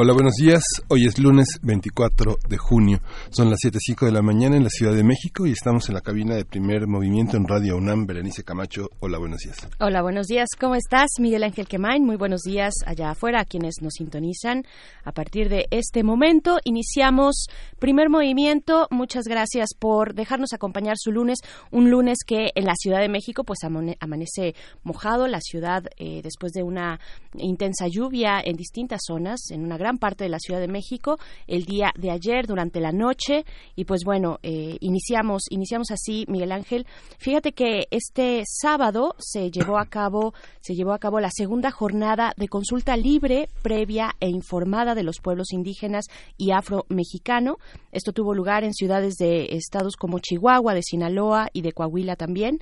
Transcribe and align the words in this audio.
Hola, 0.00 0.12
buenos 0.12 0.34
días. 0.34 0.62
Hoy 0.86 1.06
es 1.06 1.18
lunes 1.18 1.58
24 1.60 2.38
de 2.48 2.56
junio. 2.56 3.00
Son 3.30 3.50
las 3.50 3.58
7.05 3.58 4.06
de 4.06 4.12
la 4.12 4.22
mañana 4.22 4.56
en 4.56 4.62
la 4.62 4.70
Ciudad 4.70 4.94
de 4.94 5.02
México 5.02 5.44
y 5.44 5.50
estamos 5.50 5.88
en 5.88 5.96
la 5.96 6.02
cabina 6.02 6.36
de 6.36 6.44
primer 6.44 6.86
movimiento 6.86 7.36
en 7.36 7.48
Radio 7.48 7.76
UNAM. 7.76 8.06
Berenice 8.06 8.44
Camacho, 8.44 8.90
hola, 9.00 9.18
buenos 9.18 9.40
días. 9.40 9.56
Hola, 9.80 10.00
buenos 10.02 10.28
días. 10.28 10.50
¿Cómo 10.56 10.76
estás? 10.76 11.08
Miguel 11.18 11.42
Ángel 11.42 11.66
Quemain, 11.66 12.06
muy 12.06 12.14
buenos 12.14 12.42
días 12.42 12.74
allá 12.86 13.10
afuera 13.10 13.40
a 13.40 13.44
quienes 13.44 13.82
nos 13.82 13.94
sintonizan. 13.94 14.62
A 15.02 15.10
partir 15.10 15.48
de 15.48 15.66
este 15.72 16.04
momento 16.04 16.60
iniciamos 16.62 17.48
primer 17.80 18.08
movimiento. 18.08 18.86
Muchas 18.92 19.24
gracias 19.24 19.70
por 19.76 20.14
dejarnos 20.14 20.52
acompañar 20.52 20.94
su 20.96 21.10
lunes. 21.10 21.38
Un 21.72 21.90
lunes 21.90 22.18
que 22.24 22.52
en 22.54 22.66
la 22.66 22.76
Ciudad 22.76 23.00
de 23.00 23.08
México 23.08 23.42
pues 23.42 23.64
amanece 23.64 24.54
mojado. 24.84 25.26
La 25.26 25.40
ciudad 25.40 25.82
eh, 25.96 26.20
después 26.22 26.52
de 26.52 26.62
una 26.62 27.00
intensa 27.34 27.88
lluvia 27.88 28.40
en 28.44 28.54
distintas 28.54 29.00
zonas, 29.04 29.50
en 29.50 29.64
una 29.64 29.76
gran 29.76 29.87
parte 29.96 30.24
de 30.24 30.30
la 30.30 30.38
Ciudad 30.38 30.60
de 30.60 30.68
México 30.68 31.16
el 31.46 31.64
día 31.64 31.92
de 31.96 32.10
ayer 32.10 32.46
durante 32.46 32.80
la 32.80 32.92
noche. 32.92 33.46
Y 33.74 33.86
pues 33.86 34.04
bueno 34.04 34.38
eh, 34.42 34.76
iniciamos 34.80 35.44
iniciamos 35.48 35.90
así 35.90 36.26
Miguel 36.28 36.52
Ángel. 36.52 36.86
Fíjate 37.18 37.52
que 37.52 37.86
este 37.90 38.42
sábado 38.44 39.14
se 39.18 39.50
llevó 39.50 39.78
a 39.78 39.86
cabo 39.86 40.34
se 40.60 40.74
llevó 40.74 40.92
a 40.92 40.98
cabo 40.98 41.20
la 41.20 41.30
segunda 41.30 41.70
jornada 41.70 42.34
de 42.36 42.48
consulta 42.48 42.96
libre 42.96 43.48
previa 43.62 44.10
e 44.20 44.28
informada 44.28 44.94
de 44.94 45.04
los 45.04 45.20
pueblos 45.20 45.52
indígenas 45.52 46.06
y 46.36 46.50
afro-mexicano. 46.50 47.56
Esto 47.92 48.12
tuvo 48.12 48.34
lugar 48.34 48.64
en 48.64 48.74
ciudades 48.74 49.14
de 49.14 49.56
estados 49.56 49.96
como 49.96 50.18
Chihuahua 50.18 50.74
de 50.74 50.82
Sinaloa 50.82 51.48
y 51.52 51.62
de 51.62 51.72
Coahuila 51.72 52.16
también 52.16 52.58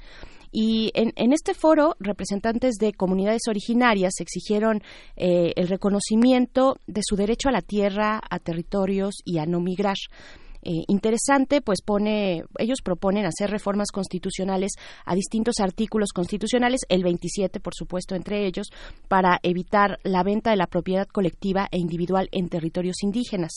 y 0.59 0.91
en, 0.95 1.35
este 1.35 1.53
foro, 1.53 1.97
representantes 2.01 2.77
de 2.77 2.95
comunidades 2.95 3.43
originarias 3.47 4.15
exigieron 4.21 4.83
eh, 5.15 5.53
el 5.55 5.69
reconocimiento 5.69 6.79
de 6.87 7.03
su 7.05 7.15
derecho 7.15 7.51
a 7.51 7.53
la 7.53 7.61
tierra, 7.61 8.23
a 8.31 8.39
territorios 8.39 9.17
y 9.27 9.37
a 9.37 9.45
no 9.45 9.61
migrar. 9.61 9.97
Eh, 10.69 10.83
interesante, 10.89 11.61
pues 11.61 11.81
pone, 11.81 12.43
ellos 12.59 12.81
proponen 12.83 13.25
hacer 13.25 13.53
reformas 13.53 13.93
constitucionales 13.93 14.73
a 15.05 15.15
distintos 15.15 15.61
artículos 15.61 16.09
constitucionales, 16.13 16.81
el 16.89 17.05
27, 17.05 17.61
por 17.61 17.73
supuesto, 17.73 18.17
entre 18.17 18.45
ellos, 18.49 18.71
para 19.07 19.39
evitar 19.45 20.01
la 20.03 20.25
venta 20.25 20.51
de 20.51 20.57
la 20.57 20.67
propiedad 20.67 21.07
colectiva 21.07 21.69
e 21.71 21.79
individual 21.79 22.29
en 22.33 22.49
territorios 22.49 22.97
indígenas. 23.05 23.53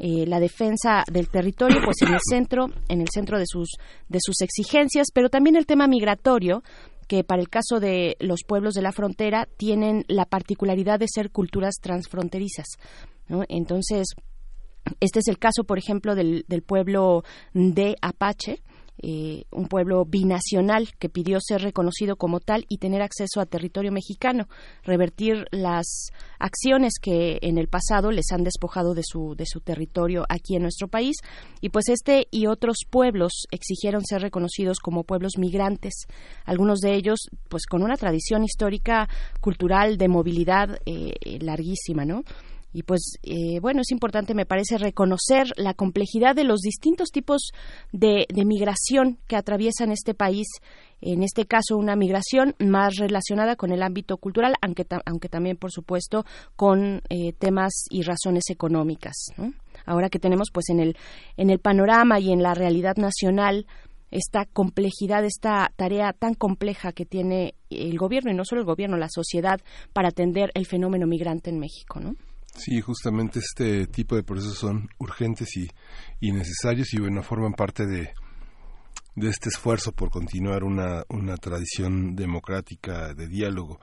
Eh, 0.00 0.26
la 0.26 0.40
defensa 0.40 1.04
del 1.08 1.28
territorio, 1.28 1.82
pues 1.84 2.02
en 2.02 2.14
el 2.14 2.20
centro, 2.28 2.66
en 2.88 3.00
el 3.00 3.08
centro 3.14 3.38
de 3.38 3.46
sus 3.46 3.68
de 4.08 4.18
sus 4.20 4.40
exigencias, 4.40 5.12
pero 5.14 5.28
también 5.28 5.54
el 5.54 5.66
tema 5.66 5.86
migratorio 5.86 6.64
que 7.06 7.22
para 7.22 7.42
el 7.42 7.48
caso 7.48 7.78
de 7.78 8.16
los 8.18 8.40
pueblos 8.44 8.74
de 8.74 8.82
la 8.82 8.90
frontera 8.90 9.46
tienen 9.56 10.04
la 10.08 10.24
particularidad 10.24 10.98
de 10.98 11.06
ser 11.08 11.30
culturas 11.30 11.76
transfronterizas. 11.80 12.66
Entonces, 13.48 14.14
este 15.00 15.20
es 15.20 15.28
el 15.28 15.38
caso, 15.38 15.64
por 15.64 15.78
ejemplo, 15.78 16.14
del, 16.14 16.44
del 16.48 16.62
pueblo 16.62 17.22
de 17.52 17.96
Apache, 18.02 18.62
eh, 19.02 19.44
un 19.50 19.66
pueblo 19.66 20.04
binacional 20.04 20.90
que 20.98 21.08
pidió 21.08 21.38
ser 21.40 21.62
reconocido 21.62 22.16
como 22.16 22.38
tal 22.38 22.66
y 22.68 22.76
tener 22.76 23.00
acceso 23.00 23.40
a 23.40 23.46
territorio 23.46 23.92
mexicano, 23.92 24.46
revertir 24.82 25.46
las 25.52 26.08
acciones 26.38 26.94
que 27.00 27.38
en 27.40 27.56
el 27.56 27.68
pasado 27.68 28.10
les 28.10 28.30
han 28.30 28.44
despojado 28.44 28.92
de 28.92 29.00
su, 29.02 29.34
de 29.36 29.46
su 29.46 29.60
territorio 29.60 30.26
aquí 30.28 30.54
en 30.54 30.62
nuestro 30.62 30.86
país. 30.88 31.16
Y 31.62 31.70
pues 31.70 31.88
este 31.88 32.26
y 32.30 32.46
otros 32.46 32.80
pueblos 32.90 33.46
exigieron 33.50 34.04
ser 34.04 34.20
reconocidos 34.20 34.80
como 34.80 35.04
pueblos 35.04 35.38
migrantes, 35.38 36.06
algunos 36.44 36.80
de 36.80 36.94
ellos 36.94 37.30
pues 37.48 37.64
con 37.64 37.82
una 37.82 37.96
tradición 37.96 38.44
histórica, 38.44 39.08
cultural, 39.40 39.96
de 39.96 40.08
movilidad 40.08 40.78
eh, 40.84 41.38
larguísima, 41.40 42.04
¿no? 42.04 42.22
Y 42.72 42.84
pues, 42.84 43.18
eh, 43.22 43.58
bueno, 43.60 43.80
es 43.80 43.90
importante, 43.90 44.34
me 44.34 44.46
parece, 44.46 44.78
reconocer 44.78 45.48
la 45.56 45.74
complejidad 45.74 46.36
de 46.36 46.44
los 46.44 46.60
distintos 46.60 47.10
tipos 47.10 47.50
de, 47.92 48.26
migración 48.44 49.18
que 49.26 49.36
atraviesan 49.36 49.90
este 49.90 50.14
país. 50.14 50.46
En 51.00 51.22
este 51.22 51.46
caso, 51.46 51.76
una 51.76 51.96
migración 51.96 52.54
más 52.58 52.96
relacionada 52.96 53.56
con 53.56 53.72
el 53.72 53.82
ámbito 53.82 54.18
cultural, 54.18 54.54
aunque, 54.60 54.86
aunque 55.04 55.28
también, 55.28 55.56
por 55.56 55.72
supuesto, 55.72 56.24
con 56.56 57.02
eh, 57.08 57.32
temas 57.38 57.86
y 57.90 58.02
razones 58.02 58.44
económicas. 58.50 59.16
Ahora 59.86 60.08
que 60.08 60.18
tenemos, 60.18 60.48
pues, 60.52 60.68
en 60.68 60.78
el, 60.78 60.96
en 61.36 61.50
el 61.50 61.58
panorama 61.58 62.20
y 62.20 62.32
en 62.32 62.42
la 62.42 62.54
realidad 62.54 62.96
nacional, 62.96 63.66
esta 64.10 64.44
complejidad, 64.44 65.24
esta 65.24 65.72
tarea 65.76 66.12
tan 66.12 66.34
compleja 66.34 66.92
que 66.92 67.06
tiene 67.06 67.54
el 67.70 67.96
gobierno, 67.96 68.30
y 68.30 68.34
no 68.34 68.44
solo 68.44 68.60
el 68.60 68.66
gobierno, 68.66 68.96
la 68.96 69.08
sociedad, 69.08 69.60
para 69.92 70.08
atender 70.08 70.50
el 70.54 70.66
fenómeno 70.66 71.06
migrante 71.06 71.50
en 71.50 71.58
México, 71.58 72.00
¿no? 72.00 72.14
Sí, 72.54 72.80
justamente 72.80 73.38
este 73.38 73.86
tipo 73.86 74.16
de 74.16 74.22
procesos 74.22 74.58
son 74.58 74.88
urgentes 74.98 75.56
y, 75.56 75.70
y 76.20 76.32
necesarios 76.32 76.92
y 76.92 77.00
bueno, 77.00 77.22
forman 77.22 77.52
parte 77.52 77.86
de, 77.86 78.12
de 79.14 79.28
este 79.28 79.48
esfuerzo 79.48 79.92
por 79.92 80.10
continuar 80.10 80.64
una, 80.64 81.04
una 81.08 81.36
tradición 81.36 82.14
democrática 82.16 83.14
de 83.14 83.28
diálogo. 83.28 83.80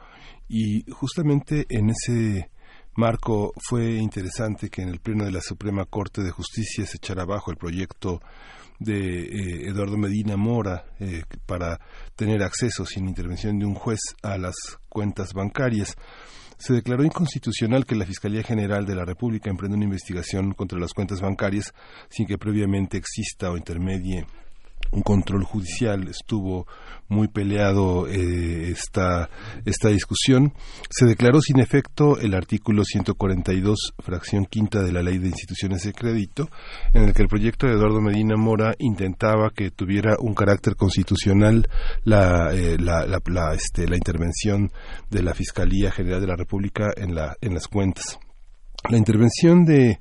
Y 0.48 0.84
justamente 0.92 1.66
en 1.70 1.90
ese 1.90 2.50
marco 2.96 3.54
fue 3.58 3.94
interesante 3.94 4.70
que 4.70 4.82
en 4.82 4.90
el 4.90 5.00
Pleno 5.00 5.26
de 5.26 5.32
la 5.32 5.42
Suprema 5.42 5.86
Corte 5.86 6.22
de 6.24 6.32
Justicia 6.32 6.86
se 6.86 6.98
echara 6.98 7.24
abajo 7.24 7.52
el 7.52 7.58
proyecto 7.58 8.22
de 8.80 9.24
eh, 9.24 9.68
Eduardo 9.70 9.98
Medina 9.98 10.38
Mora 10.38 10.86
eh, 11.00 11.24
para 11.46 11.80
tener 12.16 12.44
acceso 12.44 12.86
sin 12.86 13.08
intervención 13.08 13.58
de 13.60 13.66
un 13.66 13.74
juez 13.74 14.00
a 14.22 14.38
las 14.38 14.56
cuentas 14.90 15.34
bancarias 15.34 15.96
se 16.58 16.74
declaró 16.74 17.04
inconstitucional 17.04 17.86
que 17.86 17.96
la 17.96 18.06
Fiscalía 18.06 18.44
General 18.44 18.86
de 18.86 18.96
la 18.96 19.06
República 19.06 19.50
emprenda 19.50 19.76
una 19.76 19.86
investigación 19.86 20.54
contra 20.54 20.80
las 20.80 20.94
cuentas 20.94 21.22
bancarias 21.22 21.74
sin 22.10 22.26
que 22.26 22.38
previamente 22.38 22.98
exista 22.98 23.52
o 23.52 23.58
intermedie 23.58 24.26
un 24.92 25.02
control 25.02 25.44
judicial. 25.44 26.08
Estuvo 26.08 26.68
muy 27.10 27.28
peleado 27.28 28.08
eh, 28.08 28.70
esta, 28.70 29.30
esta 29.66 29.90
discusión. 29.90 30.54
Se 30.90 31.06
declaró 31.06 31.40
sin 31.42 31.60
efecto 31.60 32.18
el 32.20 32.34
artículo 32.34 32.84
142, 32.84 33.94
fracción 34.00 34.46
quinta 34.46 34.82
de 34.82 34.92
la 34.92 35.02
Ley 35.02 35.18
de 35.18 35.28
Instituciones 35.28 35.84
de 35.84 35.94
Crédito, 35.94 36.50
en 36.94 37.04
el 37.04 37.14
que 37.14 37.22
el 37.22 37.28
proyecto 37.28 37.68
de 37.68 37.74
Eduardo 37.74 38.02
Medina 38.02 38.36
Mora 38.36 38.74
intentaba 38.80 39.52
que 39.52 39.72
tuviera 39.72 40.16
un 40.20 40.34
carácter 40.34 40.76
constitucional 40.76 41.68
la, 42.04 42.54
eh, 42.54 42.78
la, 42.80 43.06
la, 43.06 43.54
este, 43.54 43.88
la 43.88 43.96
intervención 43.96 44.72
de 45.10 45.24
la 45.24 45.34
Fiscalía 45.34 45.92
General 45.92 46.22
de 46.22 46.28
la 46.28 46.36
República 46.36 46.92
en, 46.96 47.16
la, 47.16 47.36
en 47.42 47.54
las 47.54 47.68
cuentas. 47.68 48.20
La 48.90 48.98
intervención 48.98 49.66
de 49.66 50.00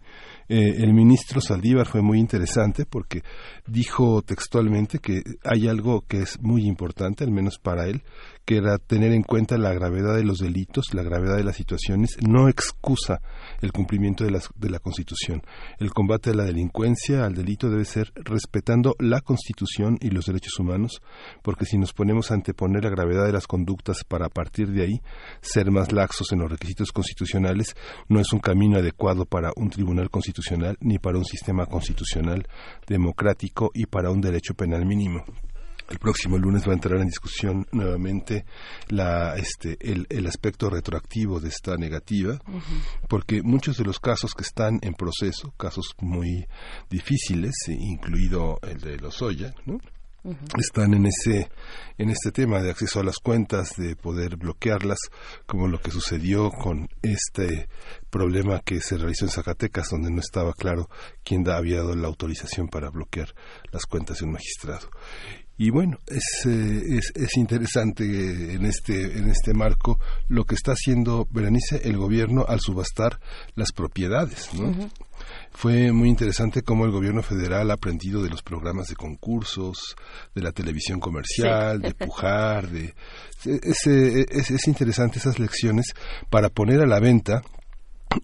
eh, 0.48 0.76
el 0.78 0.92
ministro 0.92 1.40
Saldívar 1.40 1.86
fue 1.86 2.02
muy 2.02 2.18
interesante 2.18 2.84
porque 2.86 3.22
dijo 3.66 4.22
textualmente 4.22 4.98
que 4.98 5.22
hay 5.44 5.68
algo 5.68 6.02
que 6.06 6.18
es 6.18 6.40
muy 6.40 6.66
importante, 6.66 7.24
al 7.24 7.32
menos 7.32 7.58
para 7.58 7.86
él, 7.86 8.02
que 8.46 8.58
era 8.58 8.78
tener 8.78 9.12
en 9.12 9.24
cuenta 9.24 9.58
la 9.58 9.74
gravedad 9.74 10.14
de 10.14 10.22
los 10.22 10.38
delitos, 10.38 10.94
la 10.94 11.02
gravedad 11.02 11.36
de 11.36 11.42
las 11.42 11.56
situaciones, 11.56 12.16
no 12.26 12.48
excusa 12.48 13.20
el 13.60 13.72
cumplimiento 13.72 14.24
de, 14.24 14.40
de 14.54 14.70
la 14.70 14.78
Constitución. 14.78 15.42
El 15.78 15.92
combate 15.92 16.30
a 16.30 16.34
la 16.34 16.44
delincuencia, 16.44 17.24
al 17.24 17.34
delito, 17.34 17.68
debe 17.68 17.84
ser 17.84 18.12
respetando 18.14 18.94
la 19.00 19.20
Constitución 19.20 19.98
y 20.00 20.10
los 20.10 20.26
derechos 20.26 20.58
humanos, 20.60 21.02
porque 21.42 21.66
si 21.66 21.76
nos 21.76 21.92
ponemos 21.92 22.30
a 22.30 22.34
anteponer 22.34 22.84
la 22.84 22.90
gravedad 22.90 23.26
de 23.26 23.32
las 23.32 23.48
conductas 23.48 24.04
para 24.04 24.26
a 24.26 24.30
partir 24.30 24.68
de 24.68 24.84
ahí 24.84 25.00
ser 25.40 25.72
más 25.72 25.90
laxos 25.90 26.30
en 26.30 26.38
los 26.38 26.50
requisitos 26.50 26.92
constitucionales, 26.92 27.74
no 28.08 28.20
es 28.20 28.32
un 28.32 28.38
camino 28.38 28.78
adecuado 28.78 29.26
para 29.26 29.50
un 29.56 29.70
tribunal 29.70 30.08
constitucional 30.08 30.76
ni 30.80 31.00
para 31.00 31.18
un 31.18 31.24
sistema 31.24 31.66
constitucional 31.66 32.46
democrático 32.86 33.72
y 33.74 33.86
para 33.86 34.12
un 34.12 34.20
derecho 34.20 34.54
penal 34.54 34.86
mínimo 34.86 35.24
el 35.88 35.98
próximo 35.98 36.38
lunes 36.38 36.66
va 36.66 36.72
a 36.72 36.74
entrar 36.74 37.00
en 37.00 37.06
discusión 37.06 37.66
nuevamente 37.72 38.44
la, 38.88 39.36
este, 39.36 39.76
el, 39.80 40.06
el 40.08 40.26
aspecto 40.26 40.70
retroactivo 40.70 41.40
de 41.40 41.48
esta 41.48 41.76
negativa, 41.76 42.40
porque 43.08 43.42
muchos 43.42 43.76
de 43.76 43.84
los 43.84 44.00
casos 44.00 44.34
que 44.34 44.42
están 44.42 44.78
en 44.82 44.94
proceso, 44.94 45.52
casos 45.56 45.94
muy 46.00 46.46
difíciles, 46.90 47.54
incluido 47.68 48.58
el 48.62 48.80
de 48.80 48.96
Lozoya, 48.98 49.54
¿no? 49.64 49.78
están 50.58 50.94
en 50.94 51.06
ese 51.06 51.48
en 51.98 52.10
este 52.10 52.32
tema 52.32 52.60
de 52.60 52.70
acceso 52.70 53.00
a 53.00 53.04
las 53.04 53.18
cuentas, 53.18 53.76
de 53.76 53.96
poder 53.96 54.36
bloquearlas, 54.36 54.98
como 55.46 55.68
lo 55.68 55.80
que 55.80 55.90
sucedió 55.90 56.50
con 56.50 56.88
este 57.02 57.68
problema 58.10 58.60
que 58.60 58.80
se 58.80 58.98
realizó 58.98 59.24
en 59.24 59.30
Zacatecas, 59.30 59.88
donde 59.90 60.10
no 60.10 60.20
estaba 60.20 60.52
claro 60.52 60.88
quién 61.24 61.48
había 61.48 61.78
dado 61.78 61.94
la 61.94 62.08
autorización 62.08 62.68
para 62.68 62.90
bloquear 62.90 63.34
las 63.72 63.86
cuentas 63.86 64.18
de 64.18 64.26
un 64.26 64.32
magistrado. 64.32 64.90
Y 65.58 65.70
bueno, 65.70 65.98
es, 66.06 66.44
eh, 66.46 66.98
es, 66.98 67.12
es, 67.14 67.36
interesante 67.38 68.52
en 68.52 68.66
este, 68.66 69.18
en 69.18 69.28
este 69.30 69.54
marco 69.54 69.98
lo 70.28 70.44
que 70.44 70.54
está 70.54 70.72
haciendo 70.72 71.26
Berenice 71.30 71.80
el 71.84 71.96
gobierno 71.96 72.44
al 72.46 72.60
subastar 72.60 73.18
las 73.54 73.72
propiedades. 73.72 74.52
¿no? 74.52 74.90
Fue 75.52 75.92
muy 75.92 76.10
interesante 76.10 76.60
cómo 76.60 76.84
el 76.84 76.90
gobierno 76.90 77.22
federal 77.22 77.70
ha 77.70 77.74
aprendido 77.74 78.22
de 78.22 78.28
los 78.28 78.42
programas 78.42 78.88
de 78.88 78.96
concursos, 78.96 79.96
de 80.34 80.42
la 80.42 80.52
televisión 80.52 81.00
comercial, 81.00 81.80
de 81.80 81.94
pujar, 82.06 82.68
de... 82.68 82.94
Es, 83.46 83.86
es, 83.86 84.50
es 84.50 84.68
interesante 84.68 85.18
esas 85.18 85.38
lecciones 85.38 85.94
para 86.28 86.50
poner 86.50 86.82
a 86.82 86.86
la 86.86 87.00
venta 87.00 87.42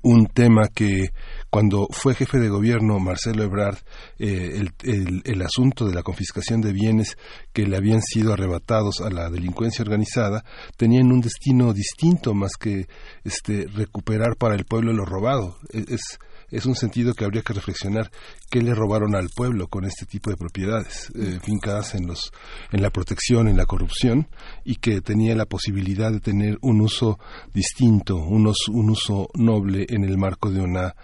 un 0.03 0.27
tema 0.27 0.69
que 0.69 1.11
cuando 1.51 1.87
fue 1.91 2.15
jefe 2.15 2.39
de 2.39 2.49
gobierno 2.49 2.99
Marcelo 2.99 3.43
Ebrard, 3.43 3.79
eh, 4.19 4.63
el, 4.83 5.23
el, 5.25 5.43
asunto 5.43 5.87
de 5.87 5.95
la 5.95 6.03
confiscación 6.03 6.61
de 6.61 6.73
bienes 6.73 7.17
que 7.53 7.67
le 7.67 7.77
habían 7.77 8.01
sido 8.01 8.33
arrebatados 8.33 9.01
a 9.01 9.11
la 9.11 9.29
delincuencia 9.29 9.83
organizada 9.83 10.45
tenían 10.77 11.13
un 11.13 11.21
destino 11.21 11.73
distinto 11.73 12.35
más 12.35 12.53
que 12.59 12.87
este 13.25 13.67
recuperar 13.69 14.37
para 14.37 14.55
el 14.55 14.65
pueblo 14.65 14.93
lo 14.93 15.05
robado. 15.05 15.59
E, 15.73 15.85
es, 15.89 16.19
es 16.53 16.67
un 16.67 16.77
sentido 16.77 17.15
que 17.15 17.25
habría 17.25 17.43
que 17.43 17.55
reflexionar. 17.55 18.11
Qué 18.51 18.63
le 18.63 18.75
robaron 18.75 19.17
al 19.17 19.31
pueblo 19.31 19.67
con 19.69 19.85
este 19.85 20.07
tipo 20.07 20.31
de 20.31 20.37
propiedades 20.37 21.11
eh, 21.17 21.41
fincadas 21.43 21.95
en 21.95 22.07
los 22.07 22.31
en 22.71 22.83
la 22.83 22.91
protección 22.91 23.49
en 23.49 23.57
la 23.57 23.67
corrupción 23.67 24.29
y 24.65 24.77
que 24.77 25.01
tenía 25.01 25.35
la 25.35 25.47
posibilidad 25.47 26.13
de 26.13 26.21
tener 26.21 26.59
un 26.61 26.81
uso 26.81 27.19
distinto 27.53 28.17
un 28.17 28.47
uso 28.47 29.29
noble 29.35 29.87
en 29.89 30.05
el 30.05 30.19
marco 30.19 30.51
de 30.51 30.61
una 30.61 30.95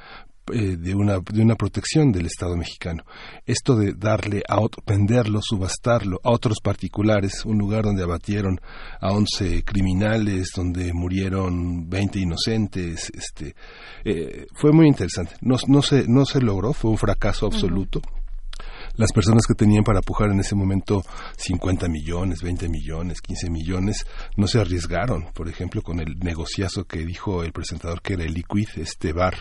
eh, 0.52 0.76
de, 0.76 0.94
una, 0.94 1.18
de 1.20 1.42
una 1.42 1.54
protección 1.54 2.12
del 2.12 2.26
Estado 2.26 2.56
mexicano. 2.56 3.04
Esto 3.46 3.76
de 3.76 3.92
darle 3.94 4.42
a 4.48 4.60
otro, 4.60 4.82
venderlo, 4.86 5.40
subastarlo 5.42 6.20
a 6.22 6.30
otros 6.30 6.58
particulares, 6.62 7.44
un 7.44 7.58
lugar 7.58 7.84
donde 7.84 8.02
abatieron 8.02 8.60
a 9.00 9.12
11 9.12 9.64
criminales, 9.64 10.52
donde 10.54 10.92
murieron 10.92 11.88
20 11.88 12.20
inocentes, 12.20 13.10
este, 13.14 13.54
eh, 14.04 14.46
fue 14.54 14.72
muy 14.72 14.86
interesante. 14.86 15.34
No, 15.40 15.56
no, 15.66 15.82
se, 15.82 16.06
no 16.08 16.24
se 16.24 16.40
logró, 16.40 16.72
fue 16.72 16.90
un 16.90 16.98
fracaso 16.98 17.46
absoluto 17.46 18.00
las 18.98 19.12
personas 19.12 19.46
que 19.46 19.54
tenían 19.54 19.84
para 19.84 20.02
pujar 20.02 20.30
en 20.30 20.40
ese 20.40 20.54
momento 20.54 21.02
50 21.36 21.88
millones, 21.88 22.42
20 22.42 22.68
millones, 22.68 23.22
15 23.22 23.48
millones, 23.48 24.06
no 24.36 24.46
se 24.48 24.60
arriesgaron, 24.60 25.26
por 25.32 25.48
ejemplo, 25.48 25.82
con 25.82 26.00
el 26.00 26.18
negociazo 26.18 26.84
que 26.84 27.06
dijo 27.06 27.44
el 27.44 27.52
presentador 27.52 28.02
que 28.02 28.14
era 28.14 28.24
el 28.24 28.34
Liquid, 28.34 28.68
este 28.76 29.12
bar 29.12 29.36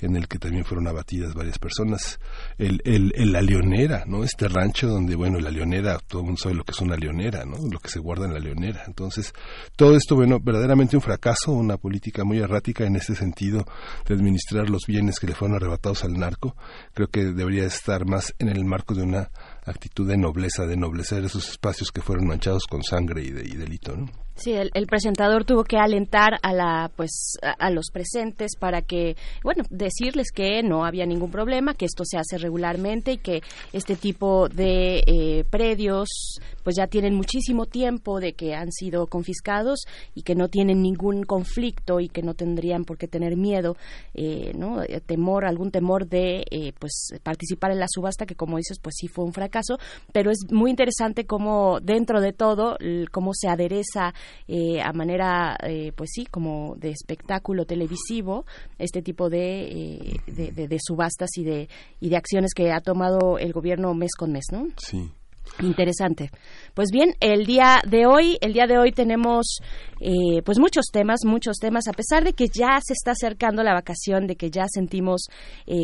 en 0.00 0.16
el 0.16 0.26
que 0.26 0.38
también 0.38 0.64
fueron 0.64 0.88
abatidas 0.88 1.34
varias 1.34 1.58
personas, 1.58 2.18
el, 2.58 2.82
el, 2.84 3.12
la 3.32 3.40
leonera, 3.40 4.04
¿no? 4.06 4.24
Este 4.24 4.48
rancho 4.48 4.88
donde, 4.88 5.14
bueno, 5.14 5.38
la 5.38 5.50
leonera, 5.50 5.98
todo 6.06 6.22
el 6.22 6.26
mundo 6.26 6.40
sabe 6.42 6.56
lo 6.56 6.64
que 6.64 6.72
es 6.72 6.80
una 6.80 6.96
leonera, 6.96 7.44
¿no? 7.44 7.58
Lo 7.70 7.78
que 7.78 7.88
se 7.88 8.00
guarda 8.00 8.26
en 8.26 8.34
la 8.34 8.40
leonera. 8.40 8.82
Entonces, 8.88 9.32
todo 9.76 9.96
esto, 9.96 10.16
bueno, 10.16 10.40
verdaderamente 10.40 10.96
un 10.96 11.02
fracaso, 11.02 11.52
una 11.52 11.76
política 11.76 12.24
muy 12.24 12.38
errática 12.38 12.84
en 12.84 12.96
ese 12.96 13.14
sentido 13.14 13.64
de 14.06 14.14
administrar 14.14 14.68
los 14.68 14.86
bienes 14.86 15.20
que 15.20 15.28
le 15.28 15.34
fueron 15.34 15.56
arrebatados 15.56 16.02
al 16.02 16.14
narco. 16.14 16.56
Creo 16.92 17.08
que 17.08 17.24
debería 17.26 17.66
estar 17.66 18.04
más 18.04 18.34
en 18.40 18.48
el 18.48 18.64
marco 18.64 18.95
de 18.96 19.02
una 19.02 19.30
actitud 19.64 20.08
de 20.08 20.16
nobleza, 20.16 20.66
de 20.66 20.76
noblecer 20.76 21.24
esos 21.24 21.48
espacios 21.48 21.90
que 21.92 22.02
fueron 22.02 22.26
manchados 22.26 22.66
con 22.66 22.82
sangre 22.82 23.22
y, 23.22 23.30
de, 23.30 23.46
y 23.46 23.56
delito. 23.56 23.96
¿no? 23.96 24.25
Sí, 24.36 24.52
el, 24.52 24.86
presentador 24.86 25.46
tuvo 25.46 25.64
que 25.64 25.78
alentar 25.78 26.34
a 26.42 26.52
la, 26.52 26.90
pues, 26.94 27.38
a, 27.40 27.70
los 27.70 27.86
presentes 27.90 28.52
para 28.58 28.82
que, 28.82 29.16
bueno, 29.42 29.64
decirles 29.70 30.30
que 30.30 30.62
no 30.62 30.84
había 30.84 31.06
ningún 31.06 31.30
problema, 31.30 31.72
que 31.72 31.86
esto 31.86 32.04
se 32.04 32.18
hace 32.18 32.36
regularmente 32.36 33.12
y 33.12 33.16
que 33.16 33.40
este 33.72 33.96
tipo 33.96 34.50
de 34.50 35.02
eh, 35.06 35.44
predios, 35.48 36.38
pues 36.62 36.76
ya 36.76 36.86
tienen 36.86 37.14
muchísimo 37.14 37.64
tiempo 37.64 38.20
de 38.20 38.34
que 38.34 38.54
han 38.54 38.72
sido 38.72 39.06
confiscados 39.06 39.84
y 40.14 40.20
que 40.20 40.34
no 40.34 40.48
tienen 40.48 40.82
ningún 40.82 41.22
conflicto 41.22 41.98
y 41.98 42.08
que 42.08 42.20
no 42.20 42.34
tendrían 42.34 42.84
por 42.84 42.98
qué 42.98 43.08
tener 43.08 43.38
miedo, 43.38 43.78
eh, 44.12 44.52
¿no? 44.54 44.82
Eh, 44.82 45.00
temor, 45.00 45.46
algún 45.46 45.70
temor 45.70 46.08
de, 46.08 46.74
pues, 46.78 47.08
participar 47.22 47.70
en 47.70 47.80
la 47.80 47.86
subasta, 47.88 48.26
que 48.26 48.34
como 48.34 48.58
dices, 48.58 48.80
pues 48.82 48.96
sí 48.98 49.08
fue 49.08 49.24
un 49.24 49.32
fracaso, 49.32 49.78
pero 50.12 50.30
es 50.30 50.40
muy 50.52 50.70
interesante 50.70 51.24
cómo 51.24 51.80
dentro 51.80 52.20
de 52.20 52.34
todo, 52.34 52.76
cómo 53.10 53.32
se 53.32 53.48
adereza 53.48 54.12
eh, 54.48 54.80
a 54.80 54.92
manera, 54.92 55.56
eh, 55.62 55.92
pues 55.96 56.10
sí, 56.12 56.26
como 56.26 56.76
de 56.76 56.90
espectáculo 56.90 57.64
televisivo, 57.64 58.44
este 58.78 59.02
tipo 59.02 59.28
de, 59.28 59.68
eh, 59.68 60.20
de, 60.26 60.78
subastas 60.80 61.30
y 61.36 61.44
de, 61.44 61.68
y 62.00 62.08
de 62.08 62.16
acciones 62.16 62.52
que 62.54 62.72
ha 62.72 62.80
tomado 62.80 63.38
el 63.38 63.52
gobierno 63.52 63.94
mes 63.94 64.14
con 64.16 64.32
mes, 64.32 64.46
¿no? 64.52 64.66
Sí. 64.76 65.10
Interesante. 65.60 66.30
Pues 66.74 66.88
bien, 66.92 67.14
el 67.20 67.46
día 67.46 67.80
de 67.88 68.04
hoy, 68.04 68.36
el 68.40 68.52
día 68.52 68.66
de 68.66 68.78
hoy 68.78 68.90
tenemos 68.90 69.60
pues 70.44 70.58
muchos 70.58 70.86
temas, 70.92 71.20
muchos 71.24 71.58
temas, 71.58 71.86
a 71.86 71.92
pesar 71.92 72.24
de 72.24 72.32
que 72.32 72.46
ya 72.48 72.80
se 72.84 72.94
está 72.94 73.12
acercando 73.12 73.62
la 73.62 73.72
vacación, 73.72 74.26
de 74.26 74.34
que 74.34 74.50
ya 74.50 74.64
sentimos 74.68 75.28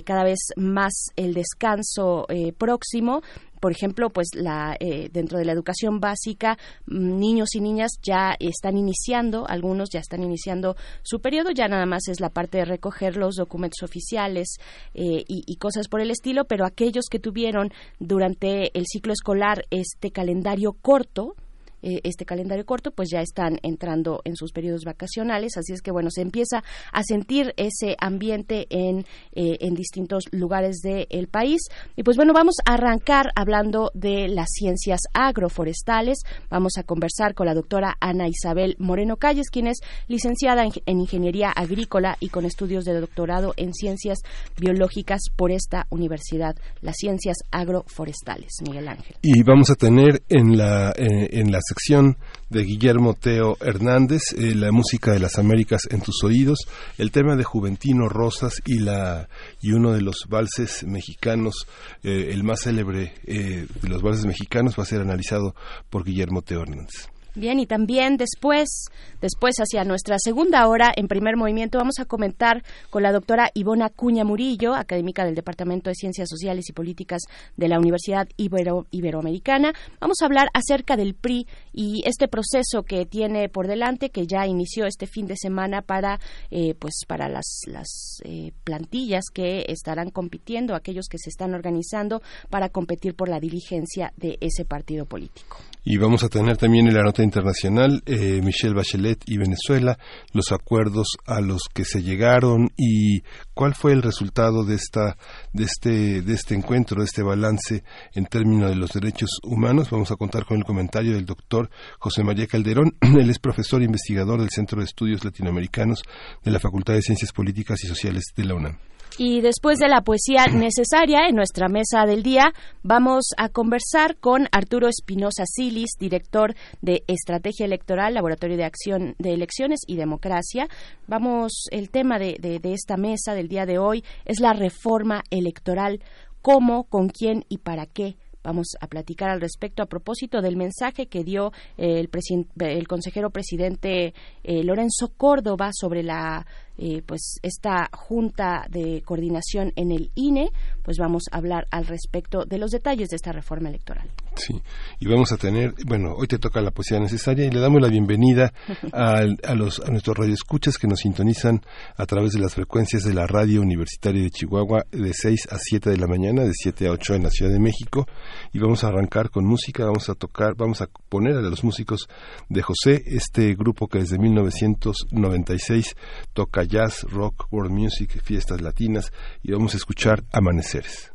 cada 0.05 0.25
vez 0.25 0.41
más 0.57 0.93
el 1.15 1.33
descanso 1.33 2.27
próximo, 2.59 3.23
por 3.63 3.71
ejemplo, 3.71 4.11
pues 4.11 4.31
la, 4.35 4.77
eh, 4.81 5.09
dentro 5.13 5.39
de 5.39 5.45
la 5.45 5.53
educación 5.53 6.01
básica, 6.01 6.59
mm, 6.87 7.21
niños 7.21 7.55
y 7.55 7.61
niñas 7.61 7.93
ya 8.03 8.35
están 8.41 8.77
iniciando, 8.77 9.47
algunos 9.47 9.89
ya 9.89 10.01
están 10.01 10.25
iniciando 10.25 10.75
su 11.05 11.21
periodo, 11.21 11.53
ya 11.53 11.69
nada 11.69 11.87
más 11.87 12.09
es 12.09 12.19
la 12.19 12.31
parte 12.31 12.59
de 12.59 12.65
recoger 12.65 13.17
los 13.17 13.37
documentos 13.37 13.85
oficiales 13.85 14.57
eh, 14.95 15.23
y, 15.29 15.45
y 15.47 15.57
cosas 15.59 15.87
por 15.87 16.01
el 16.01 16.11
estilo, 16.11 16.45
pero 16.47 16.67
aquellos 16.67 17.05
que 17.09 17.21
tuvieron 17.21 17.71
durante 18.01 18.77
el 18.77 18.85
ciclo 18.87 19.13
escolar 19.13 19.65
este 19.71 20.11
calendario 20.11 20.73
corto, 20.73 21.37
eh, 21.83 22.01
este 22.05 22.25
calendario 22.25 22.65
corto, 22.65 22.91
pues 22.91 23.09
ya 23.11 23.21
están 23.21 23.59
entrando 23.63 24.21
en 24.25 24.37
sus 24.37 24.53
periodos 24.53 24.85
vacacionales, 24.85 25.57
así 25.57 25.73
es 25.73 25.83
que 25.83 25.91
bueno, 25.91 26.11
se 26.11 26.23
empieza 26.23 26.63
a 26.93 27.03
sentir 27.03 27.55
ese 27.57 27.97
ambiente 28.01 28.67
en, 28.71 29.01
eh, 29.33 29.59
en 29.61 29.75
distintos 29.75 30.25
lugares 30.31 30.81
del 30.83 31.29
país. 31.29 31.61
Y 31.97 32.03
pues 32.03 32.17
bueno, 32.17 32.33
vamos 32.33 32.57
a 32.65 32.75
arrancar 32.75 33.31
hablando 33.35 33.91
de 33.95 34.29
las 34.29 34.49
ciencias 34.51 35.01
agroforestales. 35.15 36.19
Vamos 36.51 36.73
a 36.79 36.83
conversar 36.83 37.35
con 37.35 37.47
la 37.47 37.55
doctora 37.55 37.97
Ana 38.01 38.29
Isabel 38.29 38.77
Moreno 38.79 39.17
Calles, 39.17 39.51
quien 39.51 39.67
es 39.67 39.79
licenciada 40.09 40.65
en 40.65 41.01
Ingeniería 41.01 41.51
Agrícola 41.51 42.17
y 42.21 42.29
con 42.29 42.45
estudios 42.45 42.85
de 42.85 43.01
doctorado 43.01 43.55
en 43.57 43.73
Ciencias 43.75 44.19
Biológicas 44.59 45.23
por 45.37 45.51
esta 45.51 45.87
universidad, 45.91 46.57
las 46.81 46.97
ciencias 46.97 47.39
agroforestales. 47.51 48.53
Miguel 48.63 48.89
Ángel. 48.89 49.17
Y 49.23 49.43
vamos 49.43 49.71
a 49.71 49.75
tener 49.75 50.23
en 50.29 50.57
la, 50.57 50.91
eh, 50.91 51.29
en 51.33 51.51
las 51.51 51.63
sección 51.73 52.19
de 52.51 52.65
Guillermo 52.65 53.15
Teo 53.15 53.57
Hernández, 53.63 54.21
eh, 54.37 54.55
la 54.55 54.71
música 54.73 55.13
de 55.13 55.19
las 55.19 55.39
Américas 55.39 55.89
en 55.91 56.03
tus 56.03 56.23
oídos, 56.23 56.59
el 56.99 57.11
tema 57.11 57.35
de 57.35 57.45
Juventino 57.45 58.11
Rosas 58.11 58.61
y 58.67 58.81
la 58.81 59.31
y 59.63 59.73
uno 59.73 59.93
de 59.93 60.03
los 60.03 60.27
valses 60.29 60.85
mexicanos, 60.85 61.67
eh, 62.03 62.29
el 62.33 62.45
más 62.45 62.61
célebre 62.61 63.15
eh, 63.25 63.67
de 63.81 63.89
los 63.89 64.03
valses 64.03 64.27
mexicanos, 64.27 64.79
va 64.79 64.83
a 64.83 64.87
ser 64.87 65.01
analizado 65.01 65.55
por 65.89 66.05
Guillermo 66.05 66.43
Teo 66.43 66.61
Hernández. 66.61 67.12
Bien, 67.35 67.59
y 67.59 67.67
también 67.67 68.19
después, 68.19 68.87
después 69.23 69.55
hacia 69.57 69.85
nuestra 69.85 70.17
segunda 70.19 70.69
hora, 70.69 70.93
en 70.95 71.09
primer 71.09 71.37
movimiento, 71.37 71.79
vamos 71.79 71.99
a 71.99 72.05
comentar 72.05 72.63
con 72.91 73.03
la 73.03 73.11
doctora 73.11 73.51
Ivona 73.55 73.89
Cuña 73.89 74.23
Murillo, 74.23 74.75
académica 74.75 75.25
del 75.25 75.35
Departamento 75.35 75.89
de 75.89 75.95
Ciencias 75.95 76.29
Sociales 76.29 76.69
y 76.69 76.75
Políticas 76.75 77.23
de 77.57 77.69
la 77.69 77.79
Universidad 77.79 78.29
Ibero 78.37 78.87
Iberoamericana. 78.91 79.73
Vamos 79.99 80.19
a 80.21 80.27
hablar 80.27 80.49
acerca 80.53 80.97
del 80.97 81.15
PRI 81.15 81.47
y 81.73 82.03
este 82.05 82.29
proceso 82.29 82.83
que 82.83 83.07
tiene 83.07 83.49
por 83.49 83.67
delante, 83.67 84.11
que 84.11 84.27
ya 84.27 84.47
inició 84.47 84.85
este 84.85 85.07
fin 85.07 85.27
de 85.27 85.37
semana 85.37 85.81
para, 85.81 86.21
eh, 86.51 86.75
pues, 86.79 87.05
para 87.09 87.31
las, 87.31 87.63
las 87.67 88.21
eh, 88.25 88.53
plantillas 88.65 89.25
que 89.33 89.65
estarán 89.69 90.11
compitiendo, 90.11 90.75
aquellos 90.75 91.07
que 91.09 91.17
se 91.17 91.31
están 91.31 91.55
organizando 91.55 92.21
para 92.51 92.69
competir 92.69 93.15
por 93.15 93.31
la 93.31 93.41
diligencia 93.41 94.13
de 94.19 94.37
ese 94.43 94.67
partido 94.67 95.07
político. 95.07 95.57
Y 95.85 95.97
vamos 95.97 96.23
a 96.23 96.29
tener 96.29 96.57
también 96.57 96.87
en 96.87 96.95
la 96.95 97.03
internacional 97.23 98.03
eh, 98.07 98.41
Michelle 98.43 98.75
Bachelet 98.75 99.23
y 99.27 99.39
Venezuela, 99.39 99.99
los 100.33 100.53
acuerdos 100.53 101.07
a 101.27 101.41
los 101.41 101.63
que 101.73 101.85
se 101.85 102.03
llegaron 102.03 102.71
y 102.77 103.23
cuál 103.55 103.75
fue 103.75 103.93
el 103.93 104.03
resultado 104.03 104.65
de 104.65 104.75
esta 104.75 105.17
de 105.53 105.65
este 105.65 106.23
de 106.23 106.35
este 106.35 106.55
encuentro, 106.55 107.01
de 107.01 107.07
este 107.07 107.23
balance 107.23 107.85
en 108.15 108.27
términos 108.27 108.71
de 108.71 108.77
los 108.77 108.93
derechos 108.93 109.31
humanos. 109.43 109.91
Vamos 109.91 110.11
a 110.11 110.17
contar 110.17 110.45
con 110.45 110.59
el 110.59 110.65
comentario 110.65 111.15
del 111.15 111.27
doctor 111.27 111.71
José 111.99 112.23
María 112.25 112.47
Calderón. 112.47 112.97
Él 113.01 113.31
es 113.31 113.39
profesor 113.39 113.83
e 113.83 113.87
investigador 113.87 114.41
del 114.41 114.51
Centro 114.51 114.79
de 114.79 114.85
Estudios 114.85 115.25
Latinoamericanos 115.25 116.03
de 116.43 116.51
la 116.51 116.61
Facultad 116.61 116.95
de 116.95 117.03
Ciencias 117.03 117.33
Políticas 117.33 117.83
y 117.85 117.87
Sociales 117.87 118.25
de 118.37 118.45
la 118.45 118.55
UNAM. 118.55 118.79
Y 119.19 119.43
después 119.43 119.79
de 119.79 119.89
la 119.89 120.01
poesía 120.01 120.47
necesaria 120.47 121.29
en 121.29 121.37
nuestra 121.37 121.69
mesa 121.69 122.07
del 122.07 122.23
día, 122.23 122.53
vamos 122.83 123.27
a 123.37 123.51
conversar 123.51 124.17
con 124.17 124.49
Arturo 124.53 124.89
Espinosa 124.89 125.45
Silis, 125.47 125.91
director 125.99 126.55
de 126.81 127.05
Estrategia 127.07 127.67
Electoral, 127.67 128.15
Laboratorio 128.15 128.57
de 128.57 128.65
Acción 128.65 129.15
de 129.19 129.35
Elecciones 129.35 129.81
y 129.87 129.97
Democracia. 129.97 130.67
Vamos, 131.07 131.67
el 131.71 131.91
tema 131.91 132.19
de, 132.19 132.37
de 132.41 132.73
esta 132.73 132.97
mesa 132.97 133.35
del 133.35 133.49
día 133.49 133.67
de 133.67 133.79
hoy 133.79 134.03
es 134.25 134.41
la 134.41 134.55
reforma 134.55 135.23
electoral. 135.31 136.01
¿Cómo, 136.41 136.85
con 136.85 137.09
quién 137.09 137.45
y 137.49 137.59
para 137.59 137.87
qué? 137.87 138.17
Vamos 138.43 138.75
a 138.81 138.89
platicar 138.89 139.31
al 139.31 139.41
respecto 139.41 139.83
a 139.83 139.87
propósito 139.87 140.41
del 140.41 140.57
mensaje 140.57 141.07
que 141.07 141.23
dio 141.23 141.53
el, 141.77 142.11
el 142.59 142.89
consejero 142.89 143.31
presidente 143.31 144.15
eh, 144.43 144.65
Lorenzo 144.65 145.13
Córdoba 145.17 145.71
sobre 145.73 146.03
la 146.03 146.45
eh, 146.79 147.03
pues 147.05 147.39
esta 147.43 147.89
junta 147.93 148.67
de 148.71 149.03
coordinación 149.05 149.73
en 149.77 149.93
el 149.93 150.11
INE, 150.15 150.51
pues 150.83 150.97
vamos 150.99 151.25
a 151.31 151.37
hablar 151.37 151.67
al 151.71 151.87
respecto 151.87 152.45
de 152.45 152.59
los 152.59 152.71
detalles 152.71 153.09
de 153.11 153.17
esta 153.17 153.33
reforma 153.33 153.69
electoral. 153.69 154.09
Sí, 154.37 154.61
y 154.99 155.07
vamos 155.07 155.31
a 155.33 155.37
tener, 155.37 155.75
bueno, 155.87 156.15
hoy 156.15 156.27
te 156.27 156.39
toca 156.39 156.61
la 156.61 156.71
poesía 156.71 156.99
necesaria 156.99 157.45
y 157.45 157.51
le 157.51 157.61
damos 157.61 157.83
la 157.83 157.89
bienvenida 157.89 158.53
a, 158.93 159.25
los, 159.55 159.81
a 159.81 159.91
nuestros 159.91 160.17
radioescuchas 160.17 160.79
que 160.79 160.87
nos 160.87 161.01
sintonizan 161.01 161.61
a 161.97 162.07
través 162.07 162.33
de 162.33 162.41
las 162.41 162.55
frecuencias 162.55 163.05
de 163.05 163.15
la 163.15 163.27
radio 163.27 163.61
universitaria 163.61 164.23
de 164.23 164.31
Chihuahua 164.31 164.85
de 164.91 165.13
6 165.13 165.49
a 165.51 165.59
7 165.59 165.91
de 165.91 165.99
la 165.99 166.07
mañana, 166.07 166.43
de 166.45 166.53
7 166.55 166.87
a 166.87 166.93
8 166.93 167.15
en 167.15 167.23
la 167.25 167.31
Ciudad 167.31 167.53
de 167.53 167.59
México 167.59 168.07
y 168.53 168.59
vamos 168.59 168.85
a 168.85 168.89
arrancar 168.89 169.31
con 169.31 169.45
música, 169.45 169.85
vamos 169.85 170.09
a 170.09 170.15
tocar, 170.15 170.55
vamos 170.57 170.81
a 170.81 170.89
poner 171.09 171.37
a 171.37 171.43
los 171.43 171.63
músicos 171.65 172.09
de 172.49 172.63
José, 172.63 173.03
este 173.07 173.55
grupo 173.55 173.89
que 173.89 173.99
desde 173.99 174.19
1996 174.19 175.95
toca 176.33 176.62
jazz, 176.65 177.05
rock, 177.05 177.47
world 177.51 177.73
music, 177.73 178.21
fiestas 178.23 178.61
latinas 178.61 179.13
y 179.43 179.53
vamos 179.53 179.75
a 179.75 179.77
escuchar 179.77 180.25
amaneceres. 180.33 181.12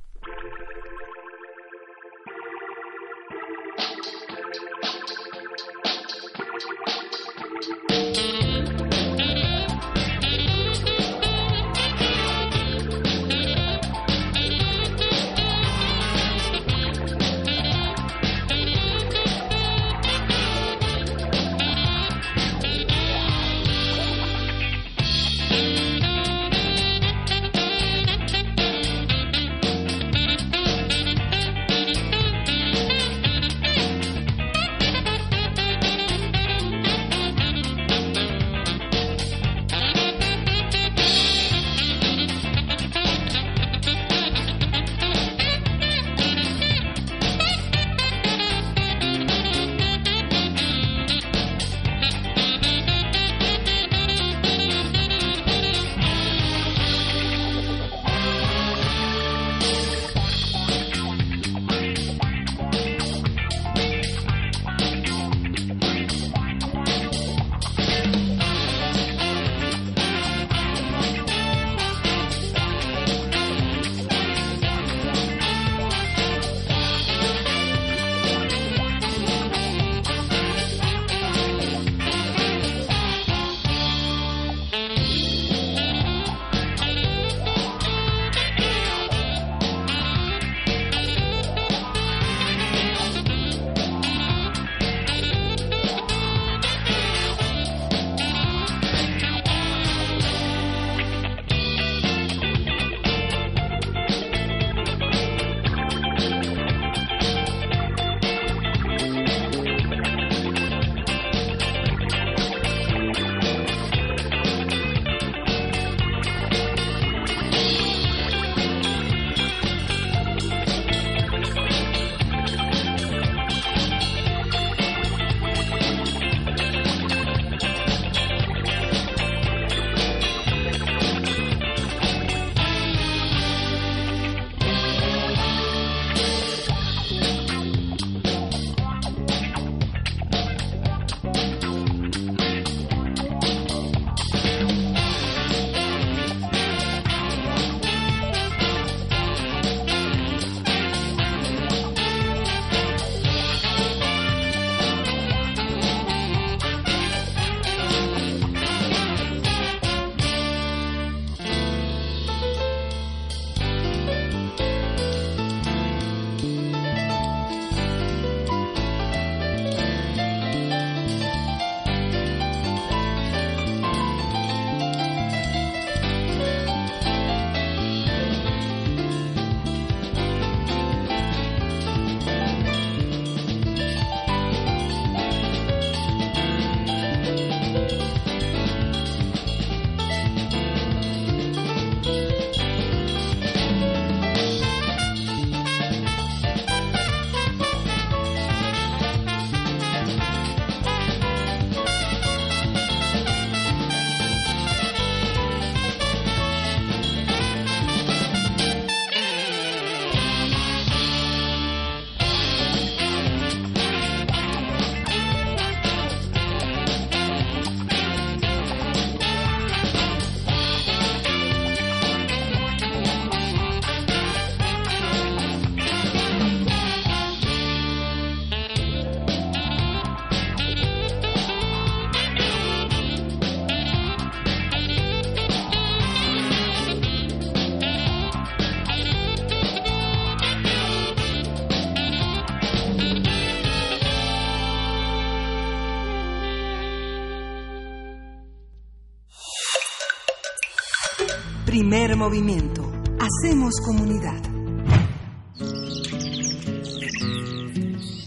Primer 251.80 252.16
movimiento. 252.16 252.92
Hacemos 253.20 253.76
comunidad. 253.86 254.42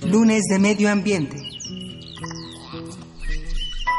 Lunes 0.06 0.42
de 0.48 0.58
Medio 0.60 0.88
Ambiente. 0.88 1.36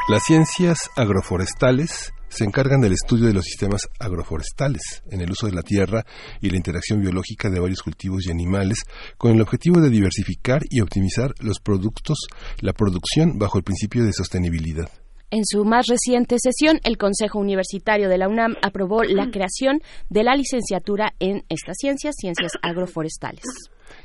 Las 0.08 0.22
ciencias 0.24 0.88
agroforestales 0.96 2.14
se 2.30 2.44
encargan 2.44 2.80
del 2.80 2.94
estudio 2.94 3.26
de 3.26 3.34
los 3.34 3.44
sistemas 3.44 3.82
agroforestales 4.00 5.02
en 5.10 5.20
el 5.20 5.30
uso 5.30 5.44
de 5.44 5.52
la 5.52 5.62
tierra 5.62 6.06
y 6.40 6.48
la 6.48 6.56
interacción 6.56 7.02
biológica 7.02 7.50
de 7.50 7.60
varios 7.60 7.82
cultivos 7.82 8.26
y 8.26 8.30
animales 8.30 8.78
con 9.18 9.32
el 9.32 9.42
objetivo 9.42 9.82
de 9.82 9.90
diversificar 9.90 10.62
y 10.70 10.80
optimizar 10.80 11.34
los 11.40 11.60
productos, 11.60 12.16
la 12.60 12.72
producción 12.72 13.38
bajo 13.38 13.58
el 13.58 13.64
principio 13.64 14.02
de 14.02 14.14
sostenibilidad. 14.14 15.01
En 15.32 15.46
su 15.46 15.64
más 15.64 15.86
reciente 15.86 16.36
sesión, 16.38 16.78
el 16.84 16.98
Consejo 16.98 17.38
Universitario 17.38 18.10
de 18.10 18.18
la 18.18 18.28
UNAM 18.28 18.54
aprobó 18.60 19.02
la 19.02 19.30
creación 19.30 19.80
de 20.10 20.24
la 20.24 20.36
licenciatura 20.36 21.14
en 21.20 21.42
estas 21.48 21.78
ciencias, 21.80 22.16
ciencias 22.18 22.52
agroforestales 22.60 23.42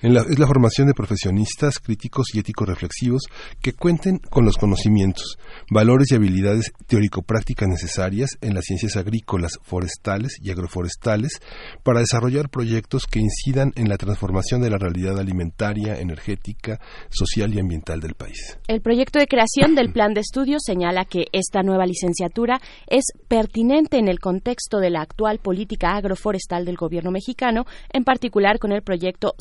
es 0.02 0.40
la 0.40 0.48
formación 0.48 0.88
de 0.88 0.94
profesionistas, 0.94 1.80
críticos 1.80 2.28
y 2.34 2.40
éticos 2.40 2.68
reflexivos 2.68 3.24
que 3.62 3.74
cuenten 3.74 4.20
con 4.20 4.46
los 4.46 4.58
conocimientos, 4.58 5.38
valores 5.72 6.12
y 6.12 6.16
habilidades 6.16 6.72
teórico-prácticas 6.88 7.68
necesarias 7.68 8.38
en 8.42 8.54
las 8.54 8.66
ciencias 8.66 8.96
agrícolas, 8.96 9.60
forestales 9.64 10.38
y 10.42 10.52
agroforestales 10.52 11.42
para 11.84 12.00
desarrollar 12.00 12.50
proyectos 12.50 13.06
que 13.06 13.20
incidan 13.20 13.72
en 13.76 13.90
la 13.90 13.98
transformación 13.98 14.62
de 14.62 14.70
la 14.70 14.78
realidad 14.78 15.20
alimentaria, 15.20 16.00
energética, 16.00 16.80
social 17.10 17.54
y 17.54 17.60
ambiental 17.60 18.00
del 18.00 18.14
país. 18.14 18.58
El 18.68 18.82
proyecto 18.82 19.20
de 19.20 19.28
creación 19.28 19.76
del 19.76 19.92
plan 19.92 20.14
de 20.14 20.22
estudio 20.22 20.58
señala 20.60 21.06
que 21.06 21.26
esta 21.32 21.64
nueva 21.64 21.86
licenciatura 21.86 22.60
es 22.88 23.06
pertinente 23.28 23.98
en 23.98 24.08
el 24.08 24.20
contexto 24.20 24.80
de 24.80 24.90
la 24.90 25.02
actual 25.02 25.40
política 25.40 25.96
agroforestal 25.96 26.66
del 26.66 26.76
gobierno 26.76 27.12
mexicano, 27.12 27.66
en 27.92 28.04
particular 28.04 28.60
con 28.60 28.72
el 28.72 28.82
proyecto 28.82 29.34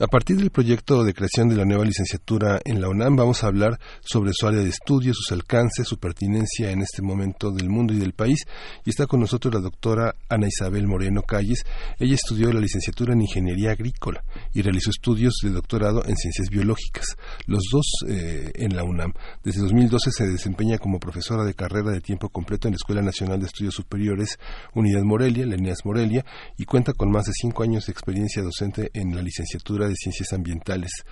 A 0.00 0.06
partir 0.06 0.36
del 0.36 0.50
proyecto 0.50 1.04
de 1.04 1.14
creación 1.14 1.48
de 1.48 1.54
la 1.54 1.64
nueva 1.64 1.84
licenciatura 1.84 2.60
en 2.64 2.80
la 2.80 2.88
UNAM 2.88 3.14
vamos 3.14 3.44
a 3.44 3.46
hablar 3.46 3.78
sobre 4.00 4.32
su 4.32 4.48
área 4.48 4.60
de 4.60 4.68
estudio, 4.68 5.12
sus 5.14 5.30
alcances, 5.30 5.86
su 5.86 5.98
pertinencia 5.98 6.70
en 6.70 6.80
este 6.80 7.02
momento 7.02 7.52
del 7.52 7.68
mundo 7.68 7.92
y 7.92 7.98
del 7.98 8.12
país. 8.12 8.44
Y 8.84 8.90
está 8.90 9.06
con 9.06 9.20
nosotros 9.20 9.54
la 9.54 9.60
doctora 9.60 10.16
Ana 10.28 10.48
Isabel 10.48 10.88
Moreno 10.88 11.22
Calles. 11.22 11.64
Ella 11.98 12.14
estudió 12.14 12.52
la 12.52 12.60
licenciatura 12.60 13.12
en 13.12 13.20
Ingeniería 13.20 13.72
Agrícola 13.72 14.24
y 14.52 14.62
realizó 14.62 14.90
estudios 14.90 15.34
de 15.42 15.50
doctorado 15.50 16.04
en 16.04 16.16
Ciencias 16.16 16.48
Biológicas, 16.48 17.16
los 17.46 17.62
dos 17.70 17.86
eh, 18.08 18.50
en 18.54 18.74
la 18.74 18.82
UNAM. 18.84 19.12
Desde 19.44 19.60
2012 19.60 20.10
se 20.10 20.26
desempeña 20.26 20.78
como 20.78 20.98
profesora 20.98 21.44
de 21.44 21.54
carrera 21.54 21.92
de 21.92 22.00
tiempo 22.00 22.28
completo 22.28 22.66
en 22.66 22.72
la 22.72 22.76
Escuela 22.76 23.02
Nacional 23.02 23.38
de 23.40 23.46
Estudios 23.46 23.74
Superiores 23.74 24.38
Unidad 24.74 25.02
Morelia, 25.02 25.46
la 25.46 25.56
Morelia, 25.84 26.24
y 26.58 26.64
cuenta 26.64 26.92
con 26.92 27.10
más 27.10 27.26
de 27.26 27.32
cinco 27.34 27.62
años 27.62 27.86
de 27.86 27.92
experiencia 27.92 28.42
docente 28.42 28.90
en 28.94 29.11
la 29.14 29.22
licenciatura 29.22 29.88
de 29.88 29.94
Ciencias 29.94 30.32
Ambientales. 30.32 31.04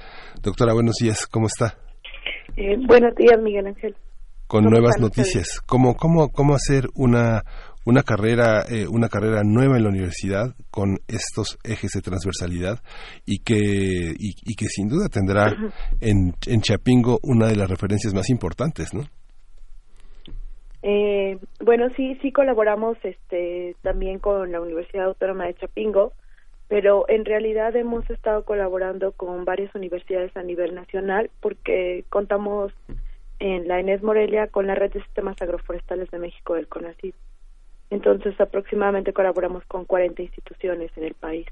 Doctora, 0.42 0.72
buenos 0.72 0.96
días, 1.00 1.26
¿cómo 1.26 1.46
está? 1.46 1.78
Eh, 2.56 2.76
buenos 2.86 3.14
días, 3.14 3.40
Miguel 3.40 3.66
Ángel. 3.66 3.94
Con 4.46 4.64
nuevas 4.64 4.98
noticias. 4.98 5.60
¿Cómo, 5.64 5.94
cómo, 5.94 6.30
¿Cómo 6.30 6.54
hacer 6.54 6.88
una, 6.96 7.42
una, 7.84 8.02
carrera, 8.02 8.62
eh, 8.68 8.86
una 8.88 9.08
carrera 9.08 9.42
nueva 9.44 9.76
en 9.76 9.84
la 9.84 9.90
universidad 9.90 10.54
con 10.70 10.98
estos 11.06 11.58
ejes 11.62 11.92
de 11.92 12.00
transversalidad 12.00 12.80
y 13.24 13.38
que, 13.44 13.56
y, 14.18 14.54
que 14.56 14.66
sin 14.66 14.88
duda 14.88 15.08
tendrá 15.08 15.54
en, 16.00 16.34
en 16.48 16.60
Chapingo 16.62 17.20
una 17.22 17.46
de 17.46 17.56
las 17.56 17.70
referencias 17.70 18.12
más 18.12 18.28
importantes, 18.28 18.92
¿no? 18.92 19.02
Eh, 20.82 21.38
bueno, 21.64 21.88
sí, 21.96 22.16
sí 22.22 22.32
colaboramos 22.32 22.96
este, 23.02 23.76
también 23.82 24.18
con 24.18 24.50
la 24.50 24.60
Universidad 24.60 25.06
Autónoma 25.06 25.46
de 25.46 25.54
Chapingo 25.54 26.12
pero 26.70 27.04
en 27.08 27.24
realidad 27.24 27.74
hemos 27.74 28.08
estado 28.08 28.44
colaborando 28.44 29.10
con 29.10 29.44
varias 29.44 29.74
universidades 29.74 30.34
a 30.36 30.44
nivel 30.44 30.72
nacional 30.72 31.28
porque 31.40 32.04
contamos 32.10 32.72
en 33.40 33.66
la 33.66 33.80
ENES 33.80 34.04
Morelia 34.04 34.46
con 34.46 34.68
la 34.68 34.76
Red 34.76 34.92
de 34.92 35.02
Sistemas 35.02 35.34
Agroforestales 35.42 36.08
de 36.12 36.20
México 36.20 36.54
del 36.54 36.68
CONACYT. 36.68 37.16
Entonces, 37.90 38.40
aproximadamente 38.40 39.12
colaboramos 39.12 39.64
con 39.64 39.84
40 39.84 40.22
instituciones 40.22 40.92
en 40.96 41.04
el 41.06 41.14
país. 41.14 41.44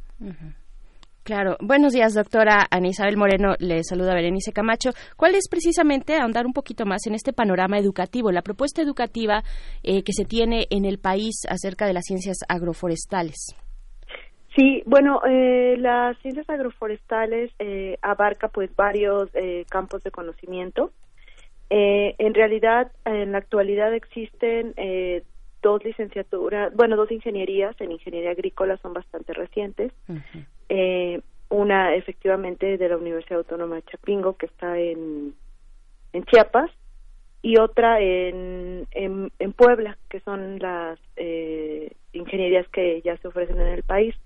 Claro. 1.25 1.57
Buenos 1.61 1.95
días, 1.95 2.15
doctora 2.15 2.69
Ana 2.71 2.87
Isabel 2.87 3.17
Moreno. 3.17 3.57
Le 3.59 3.83
saluda 3.83 4.15
Berenice 4.15 4.53
Camacho. 4.53 4.91
¿Cuál 5.17 5.35
es 5.35 5.49
precisamente, 5.51 6.15
ahondar 6.17 6.47
un 6.47 6.53
poquito 6.53 6.87
más 6.87 7.09
en 7.09 7.17
este 7.17 7.33
panorama 7.33 7.77
educativo, 7.77 8.31
la 8.31 8.43
propuesta 8.43 8.83
educativa 8.83 9.43
eh, 9.83 10.05
que 10.05 10.13
se 10.13 10.25
tiene 10.25 10.69
en 10.71 10.85
el 10.85 10.99
país 10.99 11.43
acerca 11.49 11.89
de 11.89 11.95
las 11.95 12.05
ciencias 12.05 12.37
agroforestales? 12.49 13.57
Sí, 14.59 14.83
bueno, 14.87 15.21
eh, 15.25 15.77
las 15.79 16.19
ciencias 16.19 16.51
agroforestales 16.51 17.53
eh, 17.61 17.97
abarca 18.03 18.49
pues 18.49 18.75
varios 18.75 19.31
eh, 19.35 19.65
campos 19.71 20.03
de 20.03 20.11
conocimiento. 20.11 20.91
Eh, 21.71 22.17
en 22.19 22.35
realidad, 22.35 22.91
en 23.05 23.31
la 23.31 23.39
actualidad 23.39 23.95
existen 23.95 24.75
eh, 24.77 25.23
dos 25.63 25.85
licenciaturas, 25.85 26.75
bueno, 26.75 26.97
dos 26.97 27.13
ingenierías 27.13 27.81
en 27.81 27.93
ingeniería 27.93 28.33
agrícola 28.33 28.77
son 28.79 28.95
bastante 28.95 29.33
recientes. 29.33 29.93
eh, 30.69 31.21
una 31.51 31.95
efectivamente 31.95 32.79
de 32.79 32.89
la 32.89 32.97
Universidad 32.97 33.39
Autónoma 33.39 33.77
de 33.77 33.83
Chapingo 33.83 34.37
que 34.37 34.47
está 34.47 34.77
en, 34.77 35.35
en 36.13 36.25
Chiapas 36.25 36.73
y 37.43 37.59
otra 37.59 38.01
en, 38.01 38.89
en, 38.91 39.31
en 39.39 39.53
Puebla 39.53 39.97
que 40.11 40.19
son 40.19 40.59
las 40.59 40.99
eh, 41.15 41.93
ingenierías 42.13 42.67
que 42.71 43.01
ya 43.03 43.17
se 43.19 43.29
ofrecen 43.29 43.61
en 43.61 43.69
el 43.69 43.85
país. 43.85 44.17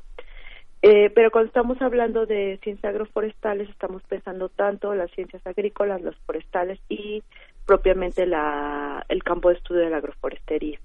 Eh, 0.83 1.11
pero 1.15 1.31
cuando 1.31 1.47
estamos 1.47 1.81
hablando 1.81 2.27
de 2.27 2.59
ciencias 2.63 2.93
agroforestales, 2.93 3.71
estamos 3.71 4.03
pensando 4.03 4.49
tanto 4.49 4.93
las 4.97 5.13
ciencias 5.13 5.47
agrícolas, 5.47 6.03
las 6.03 6.17
forestales 6.27 6.81
y 6.89 7.23
propiamente 7.65 8.27
la, 8.27 9.05
el 9.09 9.23
campo 9.23 9.51
de 9.51 9.55
estudio 9.55 9.83
de 9.83 9.91
la 9.91 9.99
agroforestería. 9.99 10.81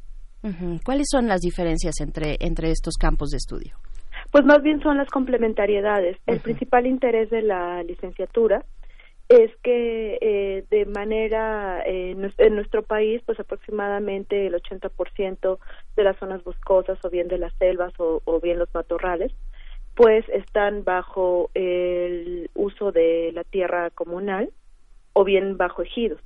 ¿Cuáles 0.86 1.08
son 1.10 1.28
las 1.28 1.42
diferencias 1.42 2.00
entre, 2.00 2.38
entre 2.40 2.70
estos 2.70 2.96
campos 2.96 3.32
de 3.32 3.38
estudio? 3.38 3.76
Pues 4.32 4.46
más 4.46 4.62
bien 4.62 4.82
son 4.82 4.98
las 4.98 5.10
complementariedades. 5.10 6.18
El 6.28 6.40
principal 6.40 6.86
interés 6.86 7.30
de 7.32 7.42
la 7.42 7.82
licenciatura 7.84 8.64
es 9.30 9.52
que 9.62 10.18
eh, 10.22 10.64
de 10.70 10.86
manera 10.86 11.82
eh, 11.86 12.16
en 12.38 12.56
nuestro 12.56 12.84
país 12.84 13.22
pues 13.26 13.40
aproximadamente 13.40 14.48
el 14.48 14.54
80% 14.54 15.58
de 15.98 16.04
las 16.04 16.18
zonas 16.18 16.44
boscosas 16.44 16.98
o 17.04 17.10
bien 17.10 17.28
de 17.28 17.40
las 17.40 17.54
selvas 17.56 17.94
o, 18.00 18.22
o 18.24 18.40
bien 18.40 18.60
los 18.60 18.74
matorrales 18.74 19.34
pues 19.98 20.30
están 20.30 20.84
bajo 20.84 21.50
el 21.56 22.52
uso 22.54 22.92
de 22.92 23.32
la 23.34 23.44
tierra 23.44 23.90
comunal 23.90 24.52
o 25.14 25.24
bien 25.24 25.58
bajo 25.58 25.82
ejidos. 25.82 26.22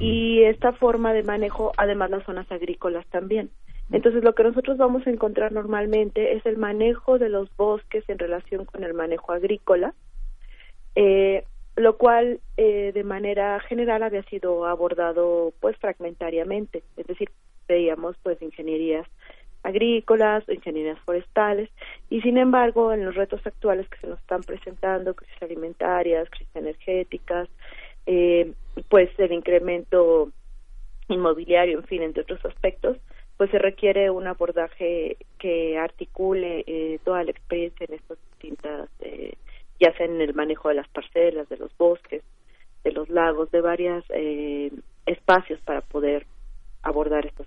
Y 0.00 0.42
esta 0.42 0.72
forma 0.72 1.12
de 1.12 1.22
manejo, 1.22 1.72
además 1.76 2.10
las 2.10 2.24
zonas 2.24 2.50
agrícolas 2.50 3.06
también. 3.06 3.50
Entonces, 3.92 4.24
lo 4.24 4.34
que 4.34 4.42
nosotros 4.42 4.76
vamos 4.78 5.06
a 5.06 5.10
encontrar 5.10 5.52
normalmente 5.52 6.32
es 6.32 6.44
el 6.44 6.56
manejo 6.56 7.20
de 7.20 7.28
los 7.28 7.48
bosques 7.56 8.02
en 8.08 8.18
relación 8.18 8.64
con 8.64 8.82
el 8.82 8.94
manejo 8.94 9.30
agrícola, 9.30 9.94
eh, 10.96 11.44
lo 11.76 11.96
cual 11.96 12.40
eh, 12.56 12.90
de 12.92 13.04
manera 13.04 13.60
general 13.60 14.02
había 14.02 14.24
sido 14.24 14.66
abordado 14.66 15.52
pues 15.60 15.76
fragmentariamente, 15.76 16.82
es 16.96 17.06
decir, 17.06 17.30
veíamos 17.68 18.16
pues 18.24 18.42
ingenierías 18.42 19.06
agrícolas, 19.62 20.48
ingenierías 20.48 20.98
forestales, 21.00 21.68
y 22.10 22.20
sin 22.22 22.38
embargo, 22.38 22.92
en 22.92 23.04
los 23.04 23.14
retos 23.14 23.46
actuales 23.46 23.88
que 23.88 23.98
se 23.98 24.06
nos 24.06 24.18
están 24.20 24.42
presentando, 24.42 25.14
crisis 25.14 25.42
alimentarias, 25.42 26.30
crisis 26.30 26.54
energéticas, 26.54 27.48
eh, 28.06 28.52
pues 28.88 29.10
el 29.18 29.32
incremento 29.32 30.30
inmobiliario, 31.08 31.78
en 31.78 31.84
fin, 31.84 32.02
entre 32.02 32.22
otros 32.22 32.44
aspectos, 32.44 32.98
pues 33.36 33.50
se 33.50 33.58
requiere 33.58 34.10
un 34.10 34.26
abordaje 34.26 35.16
que 35.38 35.78
articule 35.78 36.64
eh, 36.66 36.98
toda 37.04 37.22
la 37.22 37.30
experiencia 37.30 37.86
en 37.88 37.94
estas 37.94 38.18
distintas, 38.32 38.90
eh, 39.00 39.34
ya 39.80 39.96
sea 39.96 40.06
en 40.06 40.20
el 40.20 40.34
manejo 40.34 40.68
de 40.68 40.74
las 40.74 40.88
parcelas, 40.88 41.48
de 41.48 41.56
los 41.56 41.74
bosques, 41.78 42.22
de 42.82 42.92
los 42.92 43.08
lagos, 43.08 43.50
de 43.52 43.60
varios 43.60 44.04
eh, 44.10 44.72
espacios 45.06 45.60
para 45.60 45.82
poder 45.82 46.26
abordar 46.82 47.26
estos 47.26 47.46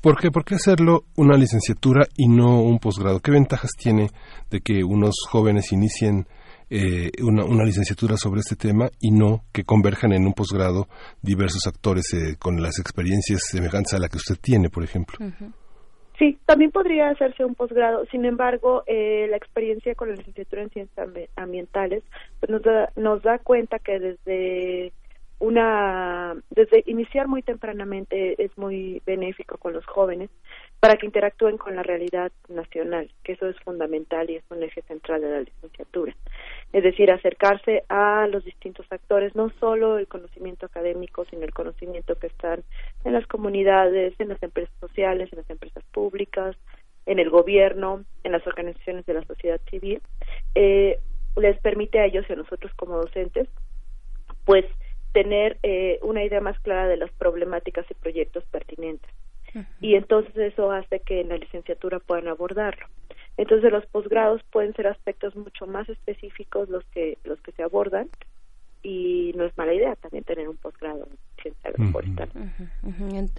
¿Por 0.00 0.20
qué? 0.20 0.30
¿Por 0.30 0.44
qué 0.44 0.54
hacerlo 0.54 1.04
una 1.16 1.36
licenciatura 1.36 2.06
y 2.16 2.28
no 2.28 2.60
un 2.62 2.78
posgrado? 2.78 3.20
¿Qué 3.20 3.30
ventajas 3.30 3.70
tiene 3.76 4.08
de 4.50 4.60
que 4.60 4.84
unos 4.84 5.14
jóvenes 5.28 5.72
inicien 5.72 6.26
eh, 6.70 7.10
una, 7.22 7.64
licenciatura 7.64 8.16
sobre 8.18 8.40
este 8.40 8.54
tema 8.54 8.90
y 9.00 9.10
no 9.10 9.44
que 9.52 9.64
converjan 9.64 10.12
en 10.12 10.26
un 10.26 10.34
posgrado 10.34 10.86
diversos 11.22 11.66
actores 11.66 12.12
eh, 12.12 12.36
con 12.38 12.60
las 12.60 12.78
experiencias 12.78 13.40
semejantes 13.50 13.94
a 13.94 13.98
la 13.98 14.08
que 14.08 14.18
usted 14.18 14.36
tiene, 14.40 14.68
por 14.68 14.84
ejemplo? 14.84 15.16
Sí, 16.18 16.36
también 16.44 16.70
podría 16.70 17.10
hacerse 17.10 17.44
un 17.44 17.54
posgrado. 17.54 18.04
Sin 18.10 18.26
embargo, 18.26 18.82
eh, 18.86 19.28
la 19.30 19.36
experiencia 19.36 19.94
con 19.94 20.10
la 20.10 20.16
licenciatura 20.16 20.62
en 20.62 20.70
ciencias 20.70 21.08
ambientales 21.36 22.02
pues 22.40 22.50
nos, 22.50 22.62
da, 22.62 22.92
nos 22.96 23.22
da 23.22 23.38
cuenta 23.38 23.78
que 23.78 23.98
desde 23.98 24.92
una 25.40 26.34
desde 26.50 26.82
iniciar 26.86 27.28
muy 27.28 27.42
tempranamente 27.42 28.42
es 28.42 28.56
muy 28.58 29.02
benéfico 29.06 29.56
con 29.56 29.72
los 29.72 29.86
jóvenes 29.86 30.30
para 30.80 30.96
que 30.96 31.06
interactúen 31.06 31.58
con 31.58 31.76
la 31.76 31.82
realidad 31.82 32.32
nacional, 32.48 33.10
que 33.22 33.32
eso 33.32 33.46
es 33.48 33.56
fundamental 33.60 34.28
y 34.30 34.36
es 34.36 34.44
un 34.50 34.62
eje 34.62 34.82
central 34.82 35.20
de 35.20 35.30
la 35.30 35.40
licenciatura. 35.40 36.14
Es 36.72 36.82
decir, 36.82 37.10
acercarse 37.10 37.84
a 37.88 38.26
los 38.28 38.44
distintos 38.44 38.86
actores, 38.90 39.34
no 39.34 39.50
solo 39.60 39.98
el 39.98 40.08
conocimiento 40.08 40.66
académico, 40.66 41.24
sino 41.26 41.44
el 41.44 41.54
conocimiento 41.54 42.16
que 42.16 42.28
están 42.28 42.62
en 43.04 43.12
las 43.12 43.26
comunidades, 43.26 44.14
en 44.18 44.28
las 44.28 44.42
empresas 44.42 44.74
sociales, 44.80 45.32
en 45.32 45.38
las 45.38 45.50
empresas 45.50 45.84
públicas, 45.92 46.56
en 47.06 47.18
el 47.18 47.30
gobierno, 47.30 48.04
en 48.22 48.32
las 48.32 48.46
organizaciones 48.46 49.06
de 49.06 49.14
la 49.14 49.24
sociedad 49.24 49.60
civil, 49.70 50.00
eh, 50.54 50.98
les 51.36 51.58
permite 51.60 52.00
a 52.00 52.04
ellos 52.04 52.26
y 52.28 52.32
a 52.32 52.36
nosotros 52.36 52.72
como 52.74 52.96
docentes, 52.96 53.48
pues 54.44 54.64
tener 55.12 55.58
eh, 55.62 55.98
una 56.02 56.24
idea 56.24 56.40
más 56.40 56.58
clara 56.60 56.86
de 56.88 56.96
las 56.96 57.10
problemáticas 57.12 57.86
y 57.90 57.94
proyectos 57.94 58.44
pertinentes 58.50 59.10
y 59.80 59.94
entonces 59.94 60.36
eso 60.36 60.70
hace 60.70 61.00
que 61.00 61.20
en 61.20 61.30
la 61.30 61.36
licenciatura 61.36 61.98
puedan 62.00 62.28
abordarlo. 62.28 62.86
Entonces 63.36 63.72
los 63.72 63.86
posgrados 63.86 64.42
pueden 64.50 64.74
ser 64.74 64.88
aspectos 64.88 65.34
mucho 65.36 65.66
más 65.66 65.88
específicos 65.88 66.68
los 66.68 66.84
que 66.86 67.18
los 67.24 67.40
que 67.40 67.52
se 67.52 67.62
abordan 67.62 68.08
y 68.82 69.32
no 69.36 69.44
es 69.44 69.56
mala 69.56 69.74
idea 69.74 69.96
también 69.96 70.24
tener 70.24 70.48
un 70.48 70.56
posgrado 70.56 71.08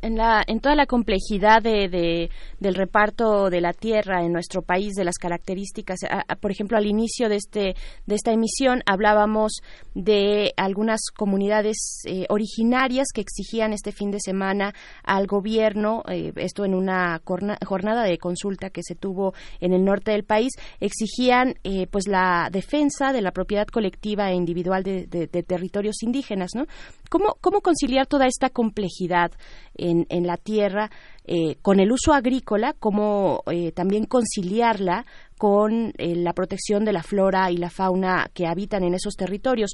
en, 0.02 0.18
la, 0.18 0.44
en 0.48 0.60
toda 0.60 0.76
la 0.76 0.86
complejidad 0.86 1.62
de, 1.62 2.30
del 2.60 2.76
reparto 2.76 3.50
de 3.50 3.62
la 3.62 3.74
tierra 3.74 4.24
en 4.24 4.32
nuestro 4.34 4.62
país, 4.62 4.94
de 4.94 5.04
las 5.04 5.18
características, 5.18 6.00
por 6.40 6.52
ejemplo, 6.52 6.78
al 6.78 6.86
inicio 6.86 7.30
de, 7.30 7.36
este, 7.36 7.76
de 8.06 8.16
esta 8.16 8.32
emisión 8.32 8.82
hablábamos 8.86 9.62
de 9.94 10.54
algunas 10.58 11.02
comunidades 11.16 12.02
eh, 12.06 12.26
originarias 12.30 13.08
que 13.14 13.22
exigían 13.22 13.74
este 13.74 13.92
fin 13.92 14.12
de 14.12 14.20
semana 14.20 14.74
al 15.04 15.28
gobierno, 15.28 16.04
eh, 16.10 16.32
esto 16.36 16.66
en 16.66 16.74
una 16.74 17.22
jornada 17.26 18.04
de 18.04 18.18
consulta 18.18 18.70
que 18.70 18.82
se 18.84 18.96
tuvo 18.96 19.34
en 19.60 19.74
el 19.74 19.84
norte 19.84 20.12
del 20.12 20.24
país, 20.24 20.54
exigían 20.80 21.56
eh, 21.64 21.88
pues 21.88 22.08
la 22.08 22.50
defensa 22.52 23.12
de 23.12 23.22
la 23.22 23.32
propiedad 23.32 23.68
colectiva 23.68 24.32
e 24.32 24.36
individual 24.36 24.84
de, 24.84 25.06
de, 25.08 25.28
territorios 25.44 26.04
indígenas, 26.04 26.52
¿no? 26.56 26.66
¿Cómo, 27.10 27.38
cómo 27.42 27.62
toda 28.06 28.28
esta 28.28 28.50
complejidad 28.50 29.32
en, 29.80 30.28
la 30.28 30.38
tierra 30.38 30.90
eh, 31.26 31.56
con 31.62 31.80
el 31.80 31.92
uso 31.92 32.14
agrícola, 32.14 32.74
como 32.78 33.44
eh, 33.52 33.72
también 33.72 34.06
conciliarla 34.06 35.06
con 35.38 35.94
eh, 35.98 36.16
la 36.16 36.34
protección 36.34 36.84
de 36.84 36.94
la 36.94 37.04
flora 37.04 37.50
y 37.50 37.58
la 37.58 37.70
fauna 37.70 38.28
que 38.34 38.46
habitan 38.46 38.84
en 38.84 38.94
esos 38.94 39.16
territorios. 39.16 39.72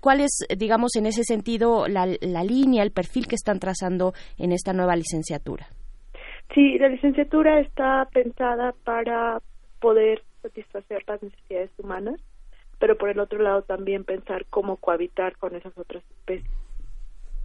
¿Cuál 0.00 0.20
es, 0.20 0.46
digamos, 0.56 0.96
en 0.96 1.06
ese 1.06 1.24
sentido, 1.24 1.88
la, 1.88 2.06
la 2.20 2.44
línea, 2.44 2.82
el 2.82 2.92
perfil 2.92 3.26
que 3.26 3.36
están 3.36 3.58
trazando 3.58 4.12
en 4.36 4.52
esta 4.52 4.72
nueva 4.72 4.96
licenciatura? 4.96 5.66
Sí, 6.54 6.78
la 6.78 6.88
licenciatura 6.88 7.60
está 7.60 8.06
pensada 8.12 8.74
para 8.84 9.40
poder 9.80 10.22
satisfacer 10.42 11.04
las 11.06 11.22
necesidades 11.22 11.70
humanas, 11.78 12.20
pero 12.78 12.96
por 12.96 13.08
el 13.08 13.18
otro 13.18 13.40
lado 13.40 13.62
también 13.62 14.04
pensar 14.04 14.46
cómo 14.50 14.76
cohabitar 14.76 15.36
con 15.36 15.54
esas 15.54 15.76
otras 15.76 16.02
especies 16.10 16.67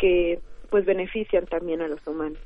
que 0.03 0.41
pues 0.69 0.83
benefician 0.83 1.45
también 1.45 1.81
a 1.81 1.87
los 1.87 2.05
humanos. 2.05 2.37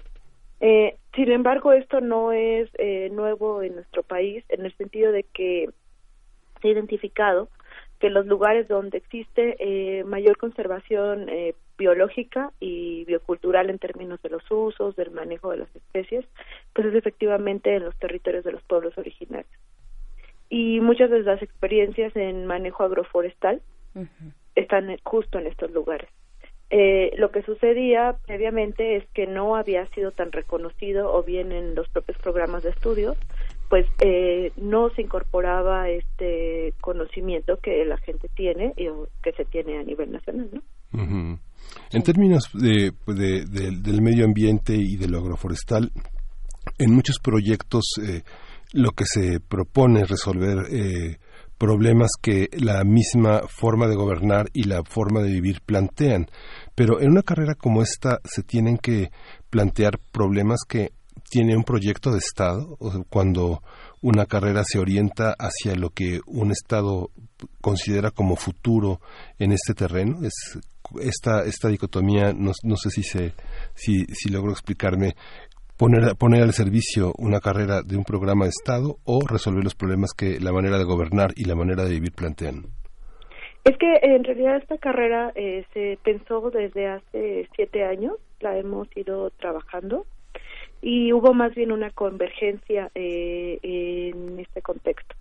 Eh, 0.59 0.95
sin 1.15 1.31
embargo, 1.31 1.73
esto 1.73 2.01
no 2.01 2.31
es 2.31 2.69
eh, 2.77 3.09
nuevo 3.11 3.63
en 3.63 3.73
nuestro 3.73 4.03
país 4.03 4.45
en 4.49 4.63
el 4.63 4.77
sentido 4.77 5.11
de 5.11 5.23
que 5.23 5.67
se 6.61 6.67
ha 6.67 6.71
identificado 6.71 7.49
que 7.97 8.11
los 8.11 8.27
lugares 8.27 8.67
donde 8.67 8.99
existe 8.99 9.55
eh, 9.57 10.03
mayor 10.03 10.37
conservación 10.37 11.29
eh, 11.29 11.55
biológica 11.79 12.51
y 12.59 13.05
biocultural 13.05 13.71
en 13.71 13.79
términos 13.79 14.21
de 14.21 14.29
los 14.29 14.43
usos, 14.51 14.95
del 14.95 15.09
manejo 15.09 15.49
de 15.49 15.57
las 15.57 15.75
especies, 15.75 16.25
pues 16.73 16.85
es 16.85 16.93
efectivamente 16.93 17.75
en 17.75 17.85
los 17.85 17.97
territorios 17.97 18.43
de 18.43 18.51
los 18.51 18.61
pueblos 18.61 18.95
originarios. 18.99 19.51
Y 20.47 20.79
muchas 20.79 21.09
de 21.09 21.23
las 21.23 21.41
experiencias 21.41 22.15
en 22.15 22.45
manejo 22.45 22.83
agroforestal 22.83 23.63
están 24.53 24.95
justo 25.03 25.39
en 25.39 25.47
estos 25.47 25.71
lugares. 25.71 26.07
Eh, 26.69 27.11
lo 27.17 27.31
que 27.31 27.43
sucedía 27.43 28.17
previamente 28.25 28.97
es 28.97 29.05
que 29.13 29.25
no 29.25 29.55
había 29.55 29.85
sido 29.93 30.11
tan 30.11 30.33
reconocido 30.33 31.13
o 31.13 31.23
bien 31.23 31.53
en 31.53 31.75
los 31.75 31.87
propios 31.87 32.17
programas 32.17 32.63
de 32.63 32.71
estudio 32.71 33.15
pues 33.69 33.85
eh, 33.99 34.51
no 34.57 34.89
se 34.89 35.01
incorporaba 35.01 35.89
este 35.89 36.73
conocimiento 36.81 37.57
que 37.61 37.85
la 37.85 37.97
gente 37.97 38.27
tiene 38.35 38.73
y 38.75 38.87
que 39.23 39.31
se 39.33 39.45
tiene 39.45 39.77
a 39.77 39.83
nivel 39.83 40.11
nacional 40.11 40.49
¿no? 40.51 41.39
en 41.91 42.03
términos 42.03 42.49
de, 42.53 42.91
pues, 43.05 43.17
de, 43.17 43.45
del 43.45 44.01
medio 44.01 44.25
ambiente 44.25 44.73
y 44.75 44.97
de 44.97 45.07
lo 45.07 45.19
agroforestal 45.19 45.91
en 46.77 46.93
muchos 46.93 47.19
proyectos 47.19 47.85
eh, 48.05 48.23
lo 48.73 48.91
que 48.91 49.05
se 49.05 49.39
propone 49.39 50.01
es 50.01 50.09
resolver 50.09 50.65
eh, 50.69 51.17
problemas 51.57 52.11
que 52.21 52.49
la 52.53 52.83
misma 52.83 53.41
forma 53.47 53.87
de 53.87 53.95
gobernar 53.95 54.49
y 54.53 54.63
la 54.63 54.83
forma 54.83 55.21
de 55.21 55.31
vivir 55.31 55.61
plantean. 55.65 56.27
Pero 56.75 57.01
en 57.01 57.11
una 57.11 57.23
carrera 57.23 57.55
como 57.55 57.81
esta 57.81 58.19
se 58.23 58.43
tienen 58.43 58.77
que 58.77 59.11
plantear 59.49 59.99
problemas 60.11 60.59
que 60.67 60.91
tiene 61.29 61.57
un 61.57 61.63
proyecto 61.63 62.11
de 62.11 62.19
Estado, 62.19 62.77
cuando 63.09 63.61
una 64.01 64.25
carrera 64.25 64.63
se 64.65 64.79
orienta 64.79 65.35
hacia 65.37 65.75
lo 65.75 65.89
que 65.89 66.21
un 66.25 66.51
Estado 66.51 67.11
considera 67.61 68.11
como 68.11 68.35
futuro 68.35 69.01
en 69.37 69.51
este 69.51 69.73
terreno. 69.73 70.19
Es, 70.23 70.59
esta, 71.01 71.43
esta 71.43 71.67
dicotomía, 71.67 72.31
no, 72.33 72.51
no 72.63 72.77
sé 72.77 72.89
si, 72.89 73.03
se, 73.03 73.33
si, 73.75 74.05
si 74.05 74.29
logro 74.29 74.51
explicarme, 74.51 75.15
poner, 75.77 76.15
poner 76.17 76.43
al 76.43 76.53
servicio 76.53 77.13
una 77.17 77.39
carrera 77.39 77.81
de 77.83 77.97
un 77.97 78.03
programa 78.03 78.45
de 78.45 78.49
Estado 78.49 78.97
o 79.05 79.19
resolver 79.27 79.63
los 79.63 79.75
problemas 79.75 80.13
que 80.13 80.39
la 80.39 80.51
manera 80.51 80.77
de 80.77 80.83
gobernar 80.83 81.31
y 81.35 81.45
la 81.45 81.55
manera 81.55 81.83
de 81.83 81.91
vivir 81.91 82.11
plantean? 82.11 82.65
Es 83.63 83.77
que 83.77 83.99
en 84.01 84.23
realidad 84.23 84.57
esta 84.57 84.77
carrera 84.77 85.31
eh, 85.35 85.65
se 85.73 85.99
pensó 86.03 86.49
desde 86.51 86.87
hace 86.87 87.49
siete 87.55 87.83
años, 87.83 88.15
la 88.39 88.57
hemos 88.57 88.87
ido 88.95 89.29
trabajando 89.31 90.05
y 90.81 91.11
hubo 91.11 91.33
más 91.33 91.53
bien 91.53 91.71
una 91.71 91.91
convergencia 91.91 92.89
eh, 92.95 93.59
en 93.61 94.39
este 94.39 94.61
contexto. 94.61 95.15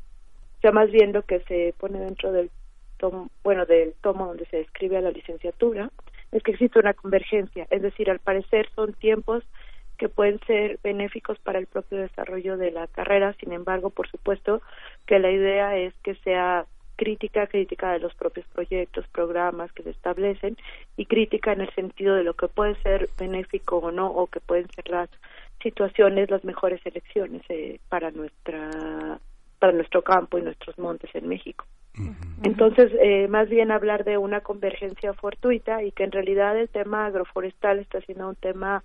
O 0.58 0.60
sea, 0.60 0.70
más 0.70 0.90
bien 0.90 1.12
lo 1.12 1.22
que 1.22 1.40
se 1.40 1.74
pone 1.78 1.98
dentro 1.98 2.32
del 2.32 2.50
tomo, 2.98 3.30
bueno, 3.42 3.66
del 3.66 3.94
tomo 4.00 4.26
donde 4.26 4.46
se 4.46 4.58
describe 4.58 4.96
a 4.96 5.02
la 5.02 5.10
licenciatura, 5.10 5.90
es 6.32 6.42
que 6.42 6.52
existe 6.52 6.78
una 6.78 6.94
convergencia, 6.94 7.66
es 7.70 7.82
decir, 7.82 8.10
al 8.10 8.18
parecer 8.18 8.68
son 8.74 8.92
tiempos 8.94 9.44
que 9.96 10.08
pueden 10.08 10.38
ser 10.46 10.78
benéficos 10.82 11.38
para 11.38 11.58
el 11.58 11.66
propio 11.66 11.98
desarrollo 11.98 12.56
de 12.56 12.70
la 12.70 12.86
carrera. 12.86 13.34
Sin 13.40 13.52
embargo, 13.52 13.90
por 13.90 14.08
supuesto 14.08 14.62
que 15.06 15.18
la 15.18 15.30
idea 15.30 15.76
es 15.76 15.94
que 16.02 16.14
sea 16.16 16.66
crítica, 16.96 17.46
crítica 17.46 17.92
de 17.92 17.98
los 17.98 18.14
propios 18.14 18.46
proyectos, 18.48 19.06
programas 19.08 19.70
que 19.72 19.82
se 19.82 19.90
establecen 19.90 20.56
y 20.96 21.06
crítica 21.06 21.52
en 21.52 21.60
el 21.60 21.70
sentido 21.74 22.14
de 22.14 22.24
lo 22.24 22.34
que 22.34 22.48
puede 22.48 22.74
ser 22.82 23.08
benéfico 23.18 23.76
o 23.76 23.92
no 23.92 24.06
o 24.08 24.26
que 24.26 24.40
pueden 24.40 24.68
ser 24.70 24.88
las 24.88 25.10
situaciones, 25.62 26.30
las 26.30 26.44
mejores 26.44 26.80
elecciones 26.84 27.42
eh, 27.48 27.78
para 27.88 28.10
nuestra 28.10 29.18
para 29.58 29.72
nuestro 29.72 30.02
campo 30.02 30.36
y 30.38 30.42
nuestros 30.42 30.78
montes 30.78 31.14
en 31.14 31.28
México. 31.28 31.64
Entonces, 32.42 32.92
eh, 33.00 33.26
más 33.28 33.48
bien 33.48 33.70
hablar 33.70 34.04
de 34.04 34.18
una 34.18 34.42
convergencia 34.42 35.14
fortuita 35.14 35.82
y 35.82 35.92
que 35.92 36.04
en 36.04 36.12
realidad 36.12 36.58
el 36.58 36.68
tema 36.68 37.06
agroforestal 37.06 37.78
está 37.78 38.02
siendo 38.02 38.28
un 38.28 38.34
tema 38.36 38.82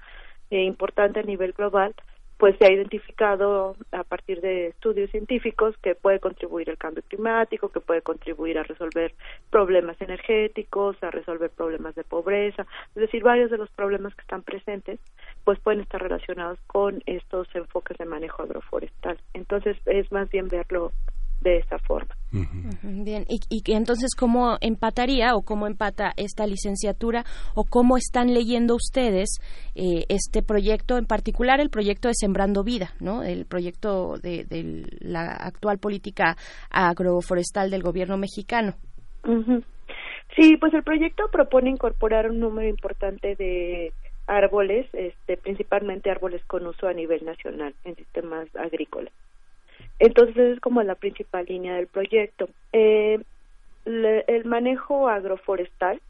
eh, 0.52 0.64
importante 0.64 1.20
a 1.20 1.24
nivel 1.24 1.54
global, 1.54 1.96
pues 2.42 2.58
se 2.58 2.66
ha 2.66 2.72
identificado 2.72 3.76
a 3.92 4.04
partir 4.04 4.42
de 4.42 4.70
estudios 4.70 5.12
científicos 5.12 5.76
que 5.78 5.94
puede 5.94 6.20
contribuir 6.20 6.72
al 6.72 6.78
cambio 6.78 7.04
climático, 7.08 7.70
que 7.70 7.82
puede 7.82 8.02
contribuir 8.02 8.58
a 8.58 8.64
resolver 8.64 9.14
problemas 9.52 10.02
energéticos, 10.02 10.98
a 11.04 11.12
resolver 11.12 11.52
problemas 11.52 11.94
de 11.94 12.04
pobreza, 12.04 12.66
es 12.96 13.02
decir, 13.02 13.22
varios 13.22 13.52
de 13.52 13.60
los 13.60 13.70
problemas 13.70 14.16
que 14.16 14.22
están 14.22 14.42
presentes, 14.42 15.00
pues 15.44 15.60
pueden 15.60 15.82
estar 15.82 16.02
relacionados 16.02 16.58
con 16.66 17.04
estos 17.06 17.48
enfoques 17.54 18.00
de 18.00 18.06
manejo 18.06 18.42
agroforestal. 18.42 19.20
Entonces 19.36 19.78
es 19.86 20.12
más 20.12 20.28
bien 20.32 20.48
verlo 20.48 20.94
de 21.42 21.58
esa 21.58 21.78
forma. 21.78 22.16
Bien, 22.32 23.26
y, 23.28 23.62
entonces, 23.74 24.12
¿cómo 24.18 24.58
empataría 24.62 25.36
o 25.36 25.42
cómo 25.42 25.68
empata 25.68 26.14
esta 26.16 26.48
licenciatura 26.48 27.26
o 27.56 27.66
cómo 27.66 27.98
están 27.98 28.34
leyendo 28.34 28.76
ustedes 28.76 29.40
eh, 29.76 30.06
este 30.08 30.42
proyecto, 30.42 30.98
en 30.98 31.06
particular 31.06 31.60
el 31.60 31.70
proyecto 31.70 32.08
de 32.08 32.14
Sembrando 32.16 32.64
Vida, 32.64 32.92
¿no? 33.00 33.24
el 33.24 33.46
proyecto 33.46 34.18
de, 34.18 34.46
la 35.00 35.32
actual 35.32 35.78
política 35.78 36.38
agroforestal 36.70 37.70
del 37.70 37.84
gobierno 37.84 38.18
mexicano? 38.18 38.76
Sí, 40.36 40.56
pues 40.58 40.74
el 40.74 40.84
proyecto 40.84 41.26
propone 41.32 41.70
incorporar 41.70 42.30
un 42.30 42.40
número 42.40 42.70
importante 42.70 43.36
de 43.36 43.92
árboles, 44.28 44.88
este, 44.94 45.36
principalmente 45.36 46.10
árboles 46.10 46.44
con 46.46 46.66
uso 46.66 46.88
a 46.88 46.94
nivel 46.94 47.26
nacional 47.26 47.76
en 47.84 47.96
sistemas 47.96 48.48
agrícolas. 48.56 49.14
Entonces 50.02 50.36
es 50.36 50.60
como 50.60 50.82
la 50.82 50.96
principal 50.96 51.46
línea 51.46 51.76
del 51.76 51.86
proyecto. 51.86 52.50
Eh, 52.74 53.20
el 53.86 54.46
manejo 54.46 55.08
agroforestal 55.08 56.02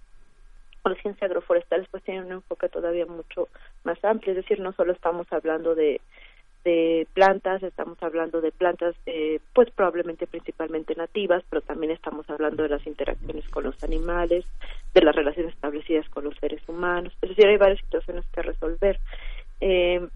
o 0.83 0.89
la 0.89 0.95
ciencia 0.95 1.27
agroforestal 1.27 1.85
pues 1.91 2.01
tiene 2.03 2.21
un 2.21 2.31
enfoque 2.31 2.69
todavía 2.69 3.05
mucho 3.05 3.49
más 3.83 4.01
amplio, 4.05 4.31
es 4.31 4.37
decir, 4.37 4.61
no 4.61 4.71
solo 4.71 4.93
estamos 4.93 5.27
hablando 5.31 5.75
de 5.75 5.99
de 6.63 7.07
plantas, 7.15 7.63
estamos 7.63 7.97
hablando 8.03 8.39
de 8.39 8.51
plantas 8.51 8.95
eh, 9.07 9.39
pues 9.51 9.71
probablemente 9.71 10.27
principalmente 10.27 10.95
nativas, 10.95 11.43
pero 11.49 11.61
también 11.61 11.91
estamos 11.91 12.29
hablando 12.29 12.63
de 12.63 12.69
las 12.69 12.85
interacciones 12.85 13.49
con 13.49 13.63
los 13.63 13.83
animales, 13.83 14.45
de 14.93 15.01
las 15.01 15.15
relaciones 15.15 15.53
establecidas 15.53 16.07
con 16.09 16.23
los 16.23 16.37
seres 16.37 16.61
humanos, 16.67 17.13
es 17.21 17.29
decir, 17.29 17.47
hay 17.47 17.57
varias 17.57 17.79
situaciones 17.81 18.25
que 18.27 18.41
resolver. 18.43 18.99
Eh, 19.59 20.07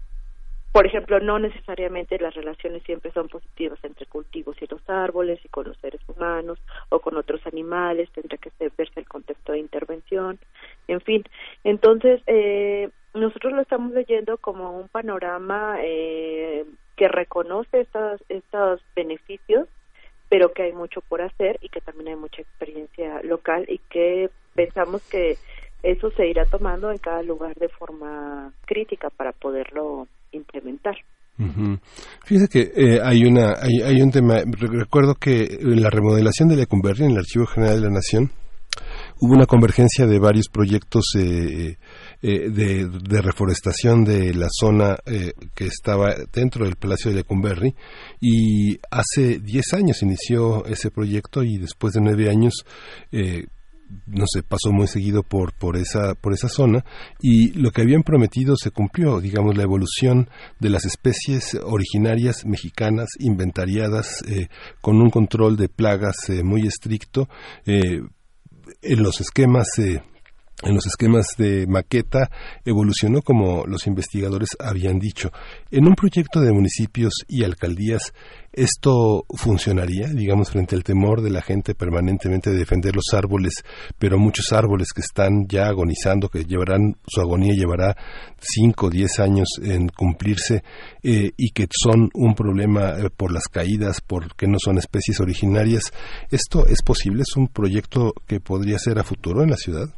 por 0.76 0.84
ejemplo, 0.84 1.20
no 1.20 1.38
necesariamente 1.38 2.18
las 2.18 2.34
relaciones 2.34 2.82
siempre 2.82 3.10
son 3.12 3.28
positivas 3.28 3.78
entre 3.82 4.04
cultivos 4.04 4.60
y 4.60 4.66
los 4.66 4.82
árboles 4.90 5.40
y 5.42 5.48
con 5.48 5.66
los 5.66 5.78
seres 5.78 6.02
humanos 6.06 6.58
o 6.90 7.00
con 7.00 7.16
otros 7.16 7.40
animales, 7.46 8.10
tendrá 8.10 8.36
que 8.36 8.52
verse 8.76 9.00
el 9.00 9.08
contexto 9.08 9.52
de 9.52 9.60
intervención, 9.60 10.38
en 10.86 11.00
fin. 11.00 11.24
Entonces, 11.64 12.20
eh, 12.26 12.90
nosotros 13.14 13.54
lo 13.54 13.62
estamos 13.62 13.92
leyendo 13.92 14.36
como 14.36 14.78
un 14.78 14.88
panorama 14.88 15.78
eh, 15.80 16.66
que 16.94 17.08
reconoce 17.08 17.80
estos, 17.80 18.22
estos 18.28 18.82
beneficios, 18.94 19.68
pero 20.28 20.52
que 20.52 20.64
hay 20.64 20.72
mucho 20.74 21.00
por 21.00 21.22
hacer 21.22 21.56
y 21.62 21.70
que 21.70 21.80
también 21.80 22.08
hay 22.08 22.16
mucha 22.16 22.42
experiencia 22.42 23.22
local 23.22 23.64
y 23.66 23.78
que 23.78 24.28
pensamos 24.54 25.02
que 25.08 25.38
eso 25.86 26.10
se 26.16 26.26
irá 26.26 26.44
tomando 26.46 26.90
en 26.90 26.98
cada 26.98 27.22
lugar 27.22 27.54
de 27.54 27.68
forma 27.68 28.52
crítica 28.66 29.08
para 29.10 29.32
poderlo 29.32 30.08
implementar. 30.32 30.96
Fíjese 32.24 32.48
que 32.48 32.72
eh, 32.74 33.00
hay 33.02 33.24
una 33.24 33.52
hay, 33.60 33.82
hay, 33.84 34.00
un 34.00 34.10
tema 34.10 34.40
recuerdo 34.46 35.14
que 35.14 35.44
en 35.60 35.82
la 35.82 35.90
remodelación 35.90 36.48
de 36.48 36.56
Lecumberri 36.56 37.04
en 37.04 37.10
el 37.10 37.18
Archivo 37.18 37.44
General 37.44 37.76
de 37.76 37.86
la 37.88 37.92
Nación 37.92 38.30
hubo 39.20 39.34
una 39.34 39.44
convergencia 39.44 40.06
de 40.06 40.18
varios 40.18 40.48
proyectos 40.48 41.04
eh, 41.18 41.76
eh, 42.22 42.50
de, 42.50 43.20
reforestación 43.20 44.02
de 44.04 44.32
la 44.32 44.48
zona 44.50 44.96
que 45.54 45.66
estaba 45.66 46.14
dentro 46.32 46.64
del 46.64 46.76
Palacio 46.76 47.10
de 47.10 47.18
Lecumberri 47.18 47.74
y 48.18 48.78
hace 48.90 49.38
10 49.38 49.74
años 49.74 50.02
inició 50.02 50.64
ese 50.64 50.90
proyecto 50.90 51.42
y 51.42 51.58
después 51.58 51.92
de 51.92 52.00
nueve 52.00 52.30
años 52.30 52.64
no 54.06 54.24
sé, 54.26 54.42
pasó 54.42 54.72
muy 54.72 54.86
seguido 54.86 55.22
por, 55.22 55.52
por, 55.52 55.76
esa, 55.76 56.14
por 56.14 56.32
esa 56.32 56.48
zona 56.48 56.84
y 57.20 57.52
lo 57.52 57.70
que 57.70 57.82
habían 57.82 58.02
prometido 58.02 58.56
se 58.56 58.70
cumplió, 58.70 59.20
digamos, 59.20 59.56
la 59.56 59.62
evolución 59.62 60.28
de 60.60 60.70
las 60.70 60.84
especies 60.84 61.56
originarias 61.62 62.44
mexicanas 62.44 63.08
inventariadas 63.18 64.22
eh, 64.28 64.48
con 64.80 65.00
un 65.00 65.10
control 65.10 65.56
de 65.56 65.68
plagas 65.68 66.28
eh, 66.28 66.42
muy 66.42 66.66
estricto 66.66 67.28
eh, 67.64 68.00
en 68.82 69.02
los 69.02 69.20
esquemas 69.20 69.68
en 70.62 70.74
los 70.74 70.86
esquemas 70.86 71.26
de 71.36 71.66
maqueta 71.66 72.30
evolucionó 72.64 73.20
como 73.20 73.66
los 73.66 73.86
investigadores 73.86 74.50
habían 74.58 74.98
dicho. 74.98 75.30
En 75.70 75.86
un 75.86 75.94
proyecto 75.94 76.40
de 76.40 76.50
municipios 76.50 77.12
y 77.28 77.44
alcaldías, 77.44 78.14
¿esto 78.54 79.26
funcionaría, 79.36 80.08
digamos, 80.08 80.50
frente 80.50 80.74
al 80.74 80.82
temor 80.82 81.20
de 81.20 81.28
la 81.28 81.42
gente 81.42 81.74
permanentemente 81.74 82.50
de 82.50 82.56
defender 82.56 82.96
los 82.96 83.12
árboles, 83.12 83.64
pero 83.98 84.18
muchos 84.18 84.50
árboles 84.50 84.94
que 84.94 85.02
están 85.02 85.46
ya 85.46 85.66
agonizando, 85.66 86.30
que 86.30 86.44
llevarán, 86.44 86.96
su 87.06 87.20
agonía 87.20 87.52
llevará 87.52 87.94
5 88.40 88.86
o 88.86 88.90
10 88.90 89.20
años 89.20 89.48
en 89.62 89.88
cumplirse 89.88 90.64
eh, 91.02 91.32
y 91.36 91.50
que 91.50 91.66
son 91.70 92.08
un 92.14 92.34
problema 92.34 92.98
eh, 92.98 93.10
por 93.14 93.30
las 93.30 93.48
caídas, 93.48 94.00
porque 94.00 94.46
no 94.46 94.56
son 94.58 94.78
especies 94.78 95.20
originarias? 95.20 95.92
¿Esto 96.30 96.66
es 96.66 96.80
posible? 96.80 97.24
¿Es 97.28 97.36
un 97.36 97.48
proyecto 97.48 98.14
que 98.26 98.40
podría 98.40 98.78
ser 98.78 98.98
a 98.98 99.04
futuro 99.04 99.42
en 99.42 99.50
la 99.50 99.56
ciudad? 99.56 99.90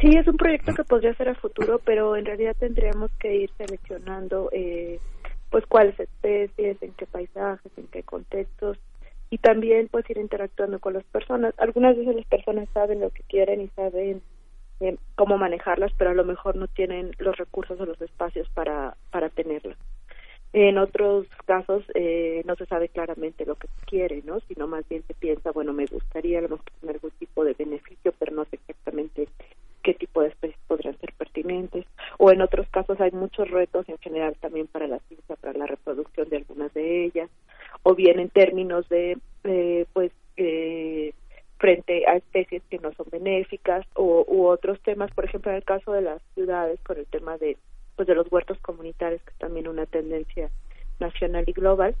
Sí, 0.00 0.16
es 0.16 0.26
un 0.26 0.38
proyecto 0.38 0.72
que 0.74 0.84
podría 0.84 1.14
ser 1.14 1.28
a 1.28 1.34
futuro, 1.34 1.78
pero 1.84 2.16
en 2.16 2.24
realidad 2.24 2.56
tendríamos 2.58 3.10
que 3.18 3.34
ir 3.34 3.50
seleccionando 3.58 4.48
eh, 4.50 4.98
pues 5.50 5.66
cuáles 5.66 5.98
especies, 6.00 6.82
en 6.82 6.92
qué 6.92 7.06
paisajes, 7.06 7.70
en 7.76 7.86
qué 7.88 8.02
contextos 8.02 8.78
y 9.28 9.36
también 9.38 9.88
pues 9.90 10.08
ir 10.08 10.16
interactuando 10.16 10.78
con 10.78 10.94
las 10.94 11.04
personas. 11.04 11.52
Algunas 11.58 11.98
veces 11.98 12.16
las 12.16 12.26
personas 12.26 12.66
saben 12.72 13.00
lo 13.00 13.10
que 13.10 13.22
quieren 13.24 13.60
y 13.60 13.68
saben 13.68 14.22
eh, 14.80 14.96
cómo 15.16 15.36
manejarlas, 15.36 15.92
pero 15.98 16.10
a 16.10 16.14
lo 16.14 16.24
mejor 16.24 16.56
no 16.56 16.66
tienen 16.66 17.12
los 17.18 17.36
recursos 17.36 17.78
o 17.78 17.84
los 17.84 18.00
espacios 18.00 18.48
para 18.54 18.96
para 19.10 19.28
tenerlas. 19.28 19.76
En 20.52 20.78
otros 20.78 21.26
casos 21.44 21.84
eh, 21.94 22.42
no 22.44 22.56
se 22.56 22.66
sabe 22.66 22.88
claramente 22.88 23.44
lo 23.44 23.54
que 23.54 23.68
se 23.68 23.86
quiere, 23.86 24.22
¿no? 24.24 24.40
Sino 24.48 24.66
más 24.66 24.88
bien 24.88 25.04
se 25.06 25.14
piensa, 25.14 25.52
bueno, 25.52 25.72
me 25.72 25.86
gustaría 25.86 26.38
a 26.38 26.42
lo 26.42 26.48
mejor 26.48 26.64
tener 26.80 26.96
algún 26.96 27.12
tipo 27.12 27.44
de 27.44 27.54
beneficio, 27.54 28.12
pero 28.18 28.34
no 28.34 28.44
sé 28.46 28.56
exactamente 28.56 29.28
qué 29.82 29.94
tipo 29.94 30.22
de 30.22 30.28
especies 30.28 30.58
podrían 30.66 30.98
ser 30.98 31.12
pertinentes 31.14 31.86
o 32.18 32.30
en 32.30 32.42
otros 32.42 32.68
casos 32.68 33.00
hay 33.00 33.10
muchos 33.12 33.50
retos 33.50 33.88
en 33.88 33.98
general 33.98 34.36
también 34.40 34.66
para 34.66 34.86
la 34.86 34.98
ciencia 35.00 35.36
para 35.36 35.58
la 35.58 35.66
reproducción 35.66 36.28
de 36.28 36.38
algunas 36.38 36.72
de 36.74 37.04
ellas 37.04 37.30
o 37.82 37.94
bien 37.94 38.20
en 38.20 38.28
términos 38.28 38.88
de 38.88 39.18
eh, 39.44 39.86
pues 39.92 40.12
eh, 40.36 41.14
frente 41.58 42.06
a 42.06 42.16
especies 42.16 42.62
que 42.70 42.78
no 42.78 42.92
son 42.92 43.06
benéficas 43.10 43.86
o 43.94 44.24
u 44.28 44.46
otros 44.46 44.80
temas 44.80 45.10
por 45.12 45.24
ejemplo 45.24 45.50
en 45.50 45.58
el 45.58 45.64
caso 45.64 45.92
de 45.92 46.02
las 46.02 46.22
ciudades 46.34 46.80
con 46.80 46.98
el 46.98 47.06
tema 47.06 47.38
de 47.38 47.56
pues 47.96 48.08
de 48.08 48.14
los 48.14 48.30
huertos 48.30 48.58
comunitarios 48.60 49.22
que 49.22 49.30
es 49.30 49.38
también 49.38 49.68
una 49.68 49.86
tendencia 49.86 50.50
nacional 50.98 51.44
y 51.46 51.52
global 51.52 51.94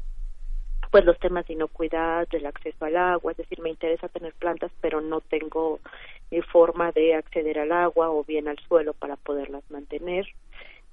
pues 0.90 1.04
los 1.04 1.18
temas 1.18 1.46
de 1.46 1.54
inocuidad, 1.54 2.28
del 2.28 2.46
acceso 2.46 2.84
al 2.84 2.96
agua, 2.96 3.32
es 3.32 3.38
decir, 3.38 3.60
me 3.60 3.70
interesa 3.70 4.08
tener 4.08 4.34
plantas, 4.34 4.72
pero 4.80 5.00
no 5.00 5.20
tengo 5.20 5.78
forma 6.52 6.92
de 6.92 7.14
acceder 7.14 7.58
al 7.58 7.72
agua 7.72 8.10
o 8.10 8.24
bien 8.24 8.48
al 8.48 8.58
suelo 8.58 8.94
para 8.94 9.16
poderlas 9.16 9.62
mantener. 9.70 10.26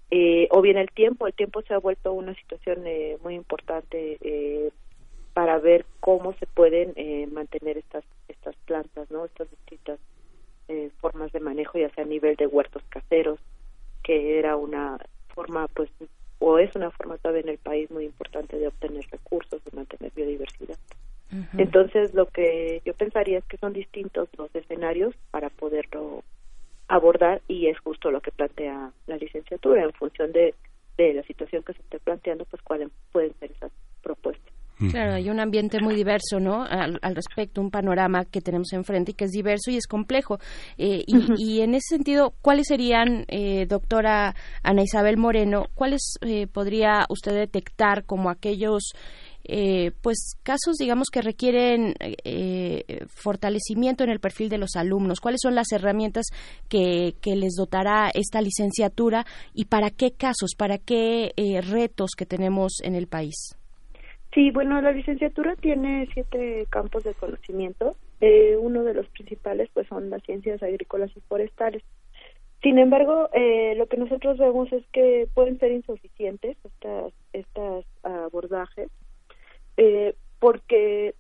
Eh, 0.09 0.47
o 0.51 0.61
bien 0.61 0.77
el 0.77 0.89
tiempo, 0.89 1.27
el 1.27 1.33
tiempo 1.33 1.61
se 1.63 1.73
ha 1.73 1.79
vuelto 1.79 2.13
una 2.13 2.33
situación 2.35 2.83
eh, 2.85 3.17
muy 3.23 3.35
importante 3.35 4.17
eh, 4.21 4.71
para 5.33 5.59
ver 5.59 5.85
cómo 5.99 6.33
se 6.33 6.47
pueden 6.47 6.93
eh, 6.95 7.27
mantener 7.27 7.77
estas 7.77 8.03
estas 8.27 8.55
plantas, 8.65 9.11
no, 9.11 9.25
estas 9.25 9.49
distintas 9.51 9.99
eh, 10.67 10.89
formas 10.99 11.31
de 11.31 11.39
manejo, 11.39 11.77
ya 11.77 11.89
sea 11.91 12.03
a 12.03 12.07
nivel 12.07 12.35
de 12.35 12.47
huertos 12.47 12.83
caseros, 12.89 13.39
que 14.03 14.39
era 14.39 14.55
una 14.55 14.97
forma 15.33 15.67
pues 15.67 15.89
o 16.39 16.59
es 16.59 16.75
una 16.75 16.91
forma 16.91 17.17
todavía 17.17 17.41
en 17.41 17.49
el 17.49 17.57
país 17.57 17.89
muy 17.91 18.05
importante 18.05 18.57
de 18.57 18.67
obtener 18.67 19.05
recursos, 19.11 19.63
de 19.63 19.75
mantener 19.75 20.11
biodiversidad. 20.15 20.77
Entonces, 21.57 22.13
lo 22.13 22.27
que 22.27 22.81
yo 22.85 22.93
pensaría 22.93 23.39
es 23.39 23.45
que 23.45 23.57
son 23.57 23.73
distintos 23.73 24.29
los 24.37 24.53
escenarios 24.55 25.13
para 25.29 25.49
poderlo 25.49 26.23
abordar 26.87 27.41
y 27.49 27.67
es 27.67 27.77
justo 27.79 28.11
lo 28.11 28.21
que 28.21 28.31
plantea 28.31 28.91
la 29.07 29.17
licenciatura 29.17 29.83
en 29.83 29.91
función 29.91 30.31
de, 30.31 30.55
de 30.97 31.13
la 31.13 31.23
situación 31.23 31.63
que 31.63 31.73
se 31.73 31.81
esté 31.81 31.99
planteando, 31.99 32.45
pues 32.45 32.61
cuáles 32.61 32.89
pueden 33.11 33.33
ser 33.39 33.51
esas 33.51 33.71
propuestas. 34.01 34.56
Claro, 34.91 35.15
hay 35.15 35.29
un 35.29 35.39
ambiente 35.39 35.79
muy 35.81 35.95
diverso, 35.95 36.39
¿no? 36.39 36.63
Al, 36.63 37.15
respecto, 37.15 37.61
un 37.61 37.71
panorama 37.71 38.25
que 38.25 38.41
tenemos 38.41 38.73
enfrente 38.73 39.11
y 39.11 39.13
que 39.15 39.25
es 39.25 39.31
diverso 39.31 39.71
y 39.71 39.77
es 39.77 39.87
complejo. 39.87 40.39
Eh, 40.77 41.03
y, 41.07 41.61
en 41.61 41.73
ese 41.73 41.95
sentido, 41.95 42.35
¿cuáles 42.41 42.67
serían, 42.67 43.25
eh, 43.27 43.65
doctora 43.67 44.35
Ana 44.61 44.83
Isabel 44.83 45.17
Moreno, 45.17 45.67
cuáles 45.73 46.13
eh, 46.21 46.45
podría 46.45 47.05
usted 47.09 47.33
detectar 47.33 48.05
como 48.05 48.29
aquellos 48.29 48.93
pues 50.01 50.33
casos 50.43 50.75
digamos 50.77 51.07
que 51.09 51.21
requieren 51.21 51.93
fortalecimiento 53.07 54.03
en 54.03 54.09
el 54.09 54.19
perfil 54.19 54.49
de 54.49 54.57
los 54.57 54.75
alumnos 54.75 55.21
cuáles 55.21 55.39
son 55.41 55.55
las 55.55 55.71
herramientas 55.71 56.25
que, 56.67 57.15
que 57.21 57.37
les 57.37 57.53
dotará 57.53 58.11
esta 58.13 58.41
licenciatura 58.41 59.25
y 59.53 59.63
para 59.65 59.89
qué 59.89 60.11
casos 60.11 60.51
para 60.57 60.77
qué 60.77 61.31
retos 61.63 62.11
que 62.17 62.25
tenemos 62.25 62.81
en 62.83 62.95
el 62.95 63.07
país 63.07 63.56
Sí, 64.33 64.51
bueno, 64.51 64.81
la 64.81 64.91
licenciatura 64.91 65.55
tiene 65.55 66.07
siete 66.13 66.67
campos 66.69 67.03
de 67.03 67.13
conocimiento. 67.13 67.95
Eh, 68.19 68.57
uno 68.59 68.83
de 68.83 68.93
los 68.93 69.07
principales, 69.09 69.69
pues, 69.73 69.87
son 69.87 70.09
las 70.09 70.21
ciencias 70.23 70.61
agrícolas 70.61 71.11
y 71.15 71.21
forestales. 71.21 71.83
Sin 72.61 72.79
embargo, 72.79 73.29
eh, 73.33 73.75
lo 73.75 73.87
que 73.87 73.97
nosotros 73.97 74.37
vemos 74.37 74.71
es 74.73 74.83
que 74.91 75.27
pueden 75.33 75.59
ser 75.59 75.71
insuficientes 75.71 76.57
estas, 76.63 77.13
estas 77.31 77.85
abordajes, 78.03 78.89
eh, 79.77 80.15
porque 80.39 81.13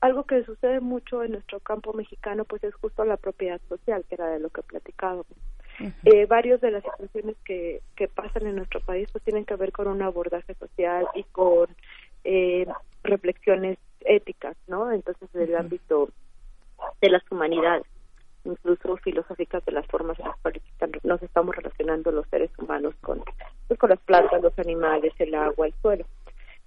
algo 0.00 0.24
que 0.24 0.44
sucede 0.44 0.80
mucho 0.80 1.22
en 1.22 1.32
nuestro 1.32 1.60
campo 1.60 1.92
mexicano, 1.92 2.44
pues, 2.44 2.62
es 2.64 2.74
justo 2.74 3.04
la 3.04 3.16
propiedad 3.16 3.60
social, 3.68 4.04
que 4.08 4.16
era 4.16 4.28
de 4.28 4.40
lo 4.40 4.50
que 4.50 4.62
platicábamos. 4.62 5.26
eh, 6.04 6.26
varios 6.26 6.60
de 6.60 6.70
las 6.70 6.82
situaciones 6.82 7.36
que, 7.44 7.82
que 7.96 8.08
pasan 8.08 8.46
en 8.46 8.56
nuestro 8.56 8.80
país 8.80 9.08
pues 9.12 9.22
tienen 9.24 9.44
que 9.44 9.56
ver 9.56 9.72
con 9.72 9.88
un 9.88 10.02
abordaje 10.02 10.54
social 10.54 11.06
y 11.14 11.22
con 11.24 11.68
eh, 12.26 12.66
reflexiones 13.04 13.78
éticas, 14.00 14.56
¿no? 14.66 14.90
Entonces, 14.90 15.30
del 15.32 15.54
ámbito 15.56 16.10
de 17.00 17.10
las 17.10 17.22
humanidades, 17.30 17.86
incluso 18.44 18.96
filosóficas 18.98 19.64
de 19.64 19.72
las 19.72 19.86
formas 19.86 20.18
en 20.18 20.26
las 20.26 20.36
cuales 20.38 20.62
nos 21.04 21.22
estamos 21.22 21.54
relacionando 21.54 22.10
los 22.10 22.26
seres 22.28 22.50
humanos 22.58 22.94
con, 23.00 23.22
pues, 23.68 23.78
con 23.78 23.90
las 23.90 24.00
plantas, 24.00 24.42
los 24.42 24.58
animales, 24.58 25.12
el 25.18 25.34
agua, 25.34 25.66
el 25.66 25.74
suelo. 25.80 26.04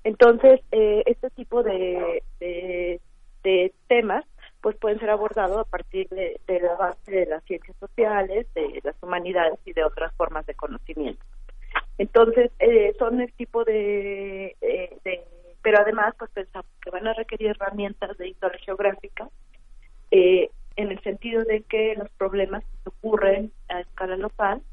Entonces, 0.06 0.62
eh, 0.72 1.04
este 1.06 1.30
tipo 1.32 1.62
de, 1.62 2.24
de, 2.40 3.02
de, 3.44 3.74
temas 3.88 4.26
pues 4.62 4.76
pueden 4.78 5.00
ser 5.00 5.10
abordados 5.10 5.58
a 5.58 5.70
partir 5.70 6.08
de, 6.10 6.40
de 6.48 6.60
la 6.62 6.76
base 6.76 7.12
de 7.12 7.26
las 7.26 7.44
ciencias 7.46 7.76
sociales, 7.80 8.48
de 8.56 8.82
las 8.84 8.96
humanidades 9.02 9.60
y 9.66 9.74
de 9.74 9.84
otras 9.84 10.14
formas 10.16 10.46
de 10.46 10.54
conocimiento. 10.54 11.24
Entonces, 11.98 12.52
eh, 12.60 12.94
son 12.98 13.20
el 13.20 13.32
tipo 13.34 13.66
de, 13.66 14.56
de, 14.62 15.22
Pero 15.70 15.84
además, 15.84 16.16
pues 16.18 16.32
pensamos 16.32 16.72
que 16.82 16.90
van 16.90 17.06
a 17.06 17.14
requerir 17.14 17.50
herramientas 17.52 18.18
de 18.18 18.30
índole 18.30 18.58
geográfica, 18.58 19.30
eh, 20.10 20.50
en 20.76 20.90
el 20.90 21.00
sentido 21.04 21.44
de 21.44 21.62
que 21.62 21.94
los 21.96 22.10
problemas 22.18 22.64
ocurren 22.86 23.52
a 23.68 23.82
escala 23.82 24.18
local, 24.18 24.64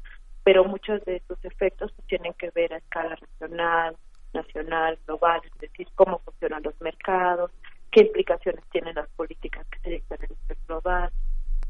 pero 0.43 0.63
muchos 0.63 1.05
de 1.05 1.21
sus 1.27 1.37
efectos 1.45 1.91
pues, 1.95 2.07
tienen 2.07 2.33
que 2.33 2.49
ver 2.49 2.73
a 2.73 2.77
escala 2.77 3.15
regional, 3.15 3.95
nacional, 4.33 4.97
global, 5.05 5.39
es 5.45 5.59
decir, 5.59 5.87
cómo 5.93 6.17
funcionan 6.25 6.63
los 6.63 6.81
mercados, 6.81 7.51
qué 7.91 8.01
implicaciones 8.01 8.63
tienen 8.71 8.95
las 8.95 9.09
políticas 9.09 9.67
que 9.67 9.79
se 9.81 9.89
dictan 9.91 10.17
a 10.23 10.27
nivel 10.33 10.57
global, 10.67 11.11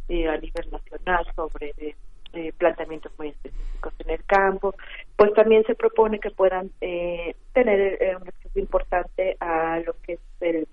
eh, 0.07 0.29
a 0.29 0.37
nivel 0.37 0.71
nacional 0.71 1.27
sobre 1.35 1.73
eh, 2.33 2.47
eh, 2.47 2.53
planteamientos 2.57 3.11
muy 3.17 3.29
específicos 3.29 3.93
en 3.99 4.09
el 4.11 4.23
campo, 4.25 4.75
pues 5.15 5.33
también 5.33 5.63
se 5.65 5.75
propone 5.75 6.19
que 6.19 6.31
puedan 6.31 6.71
eh, 6.81 7.35
tener 7.53 8.01
eh, 8.01 8.15
un 8.15 8.27
acceso 8.27 8.59
importante 8.59 9.37
a 9.39 9.79
lo 9.85 9.95
que 10.01 10.13
es 10.13 10.19
el 10.41 10.67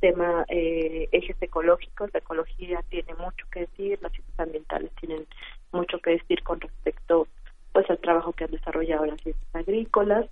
tema 0.00 0.44
ejes 0.48 1.36
ecológicos. 1.42 2.10
La 2.14 2.20
ecología 2.20 2.82
tiene 2.88 3.12
mucho 3.14 3.46
que 3.52 3.60
decir, 3.60 3.98
las 4.00 4.12
ciencias 4.12 4.40
ambientales 4.40 4.90
tienen 5.00 5.26
mucho 5.72 5.98
que 5.98 6.12
decir 6.12 6.42
con 6.42 6.60
respecto 6.60 7.28
pues 7.72 7.88
al 7.90 7.98
trabajo 7.98 8.32
que 8.32 8.44
han 8.44 8.50
desarrollado 8.50 9.04
las 9.04 9.20
ciencias 9.20 9.54
agrícolas. 9.54 10.26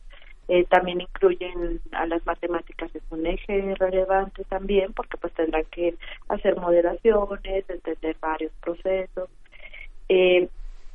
también 0.70 1.02
incluyen 1.02 1.80
a 1.92 2.06
las 2.06 2.24
matemáticas 2.24 2.94
es 2.94 3.02
un 3.10 3.26
eje 3.26 3.74
relevante 3.78 4.44
también 4.44 4.94
porque 4.94 5.18
pues 5.18 5.34
tendrán 5.34 5.64
que 5.66 5.96
hacer 6.28 6.56
modelaciones, 6.56 7.68
entender 7.68 8.16
varios 8.20 8.52
procesos. 8.62 9.28
Eh, 10.08 10.48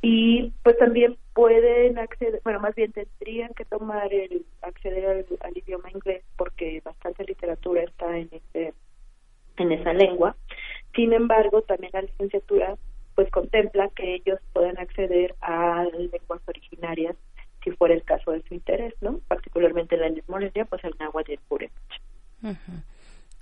y 0.06 0.52
pues 0.62 0.76
también 0.76 1.16
pueden 1.32 1.98
acceder, 1.98 2.42
bueno, 2.44 2.60
más 2.60 2.74
bien 2.74 2.92
tendrían 2.92 3.54
que 3.54 3.64
tomar 3.64 4.12
el 4.12 4.44
acceder 4.60 5.24
al, 5.40 5.56
idioma 5.56 5.90
inglés 5.90 6.22
porque 6.36 6.82
bastante 6.84 7.24
literatura 7.24 7.84
está 7.84 8.14
en 8.18 8.28
ese 8.30 8.74
en 9.56 9.72
esa 9.72 9.94
lengua. 9.94 10.36
Sin 10.94 11.14
embargo, 11.14 11.62
también 11.62 11.92
la 11.94 12.02
licenciatura 12.02 12.76
pues 13.14 13.30
contempla 13.30 13.88
que 13.96 14.16
ellos 14.16 14.38
puedan 14.52 14.78
acceder 14.78 15.34
a 15.40 15.84
lenguas 15.84 16.42
originarias 16.48 17.16
si 17.62 17.70
fuera 17.70 17.94
el 17.94 18.02
caso 18.02 18.32
de 18.32 18.42
su 18.42 18.52
interés, 18.52 18.92
¿no? 19.00 19.20
Particularmente 19.26 19.96
la 19.96 20.12
Morelia, 20.28 20.66
pues 20.66 20.84
el 20.84 20.94
náhuatl 20.98 21.32
y 21.32 21.38
el. 21.64 21.70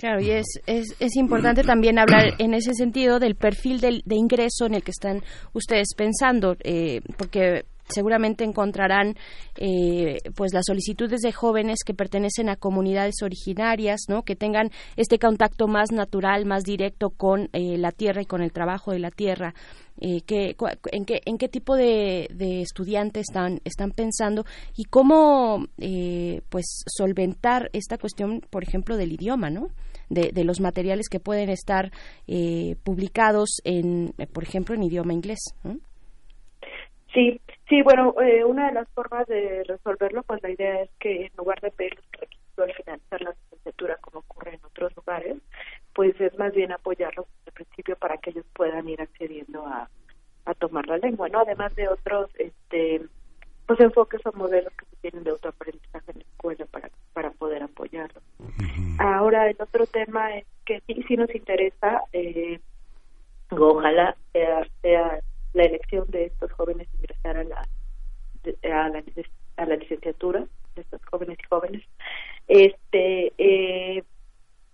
Claro, 0.03 0.21
y 0.21 0.33
es, 0.33 0.47
es, 0.67 0.97
es, 0.99 1.15
importante 1.15 1.63
también 1.63 1.97
hablar 1.97 2.35
en 2.39 2.55
ese 2.55 2.75
sentido 2.75 3.21
del 3.21 3.37
perfil 3.37 3.81
del, 3.81 4.03
de 4.05 4.17
ingreso 4.17 4.67
en 4.67 4.75
el 4.75 4.83
que 4.83 4.91
están 4.91 5.23
ustedes 5.53 5.95
pensando, 5.97 6.57
eh, 6.65 7.03
porque 7.17 7.67
seguramente 7.89 8.43
encontrarán 8.43 9.15
eh, 9.57 10.19
pues 10.35 10.53
las 10.53 10.65
solicitudes 10.67 11.21
de 11.21 11.31
jóvenes 11.31 11.85
que 11.87 11.95
pertenecen 11.95 12.49
a 12.49 12.57
comunidades 12.57 13.23
originarias 13.23 14.07
no 14.09 14.23
que 14.23 14.35
tengan 14.35 14.71
este 14.97 15.19
contacto 15.19 15.69
más 15.69 15.93
natural 15.93 16.47
más 16.47 16.65
directo 16.65 17.11
con 17.11 17.49
eh, 17.53 17.79
la 17.79 17.93
tierra 17.93 18.23
y 18.23 18.27
con 18.27 18.43
el 18.43 18.51
trabajo 18.51 18.91
de 18.91 18.99
la 18.99 19.13
tierra. 19.13 19.55
Eh, 20.01 20.23
que, 20.23 20.57
en, 20.91 21.05
qué, 21.05 21.21
en 21.27 21.39
qué 21.39 21.49
tipo 21.49 21.77
de, 21.77 22.29
de, 22.35 22.63
estudiantes 22.63 23.27
están, 23.29 23.61
están 23.63 23.93
pensando 23.93 24.45
y 24.75 24.85
cómo 24.85 25.67
eh, 25.79 26.41
pues 26.49 26.83
solventar 26.89 27.71
esta 27.73 27.99
cuestión 27.99 28.41
por 28.51 28.65
ejemplo 28.65 28.97
del 28.97 29.13
idioma 29.13 29.51
no 29.51 29.69
de, 30.13 30.33
de 30.33 30.45
los 30.45 30.61
materiales 30.61 31.09
que 31.09 31.21
pueden 31.21 31.49
estar 31.49 31.91
eh, 32.27 32.77
publicados 32.85 33.61
en 33.65 34.15
por 34.33 34.43
ejemplo 34.43 34.75
en 34.75 34.83
idioma 34.83 35.13
inglés 35.13 35.41
Sí, 37.13 37.41
sí, 37.69 37.83
bueno, 37.83 38.15
eh, 38.23 38.43
una 38.43 38.69
de 38.69 38.73
las 38.73 38.89
formas 38.91 39.27
de 39.27 39.65
resolverlo, 39.65 40.23
pues 40.23 40.43
la 40.43 40.51
idea 40.51 40.83
es 40.83 40.91
que 40.99 41.27
en 41.27 41.33
lugar 41.37 41.61
de 41.61 41.71
pedir 41.71 41.95
los 41.97 42.21
requisitos 42.21 42.65
al 42.65 42.75
finalizar 42.75 43.21
la 43.21 43.31
licenciatura, 43.33 43.99
como 44.01 44.21
ocurre 44.21 44.55
en 44.55 44.65
otros 44.65 44.97
lugares, 44.97 45.37
pues 45.95 46.19
es 46.21 46.37
más 46.39 46.55
bien 46.55 46.73
apoyarlos 46.73 47.27
desde 47.27 47.49
el 47.49 47.53
principio 47.53 47.97
para 47.97 48.17
que 48.17 48.31
ellos 48.31 48.47
puedan 48.55 48.89
ir 48.89 49.01
accediendo 49.03 49.67
a, 49.67 49.91
a 50.47 50.55
tomar 50.55 50.87
la 50.87 50.97
lengua, 50.97 51.29
¿no? 51.29 51.41
Además 51.41 51.75
de 51.75 51.89
otros, 51.89 52.31
este, 52.39 53.03
pues 53.73 53.87
enfoques 53.87 54.21
o 54.27 54.33
modelos 54.37 54.71
que 54.75 54.85
se 54.85 54.97
tienen 54.97 55.25
de 55.25 55.31
autoaprendizaje 55.31 56.11
en 56.11 56.19
la 56.19 56.25
escuela 56.25 56.67
para, 56.67 56.91
para 57.15 57.31
poder 57.31 57.63
apoyarlos. 57.63 58.23
Ahora, 58.99 59.49
el 59.49 59.57
otro 59.59 59.87
tema 59.87 60.37
es 60.37 60.45
que 60.67 60.83
sí, 60.87 61.03
sí 61.09 61.17
nos 61.17 61.35
interesa, 61.35 62.03
eh, 62.13 62.61
ojalá 63.49 64.15
sea, 64.35 64.67
sea 64.83 65.21
la 65.55 65.63
elección 65.63 66.05
de 66.11 66.27
estos 66.27 66.53
jóvenes 66.53 66.87
ingresar 66.99 67.39
a 67.39 67.45
la 67.45 67.67
a 68.65 68.89
la, 68.91 69.03
a 69.57 69.65
la 69.65 69.77
licenciatura 69.77 70.45
de 70.75 70.83
estos 70.83 71.01
jóvenes 71.07 71.39
y 71.43 71.47
jóvenes. 71.49 71.83
Este 72.49 73.33
eh, 73.39 74.05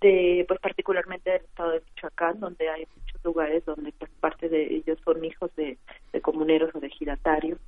de 0.00 0.44
pues 0.48 0.58
particularmente 0.58 1.30
del 1.30 1.42
estado 1.42 1.70
de 1.70 1.82
Michoacán 1.82 2.40
donde 2.40 2.68
hay 2.68 2.88
muchos 2.96 3.24
lugares 3.24 3.64
donde 3.64 3.92
pues 3.92 4.10
parte 4.18 4.48
de 4.48 4.74
ellos 4.74 4.98
son 5.04 5.24
hijos 5.24 5.54
de, 5.54 5.78
de 6.12 6.20
comuneros 6.20 6.74
o 6.74 6.80
de 6.80 6.90
giratarios 6.90 7.60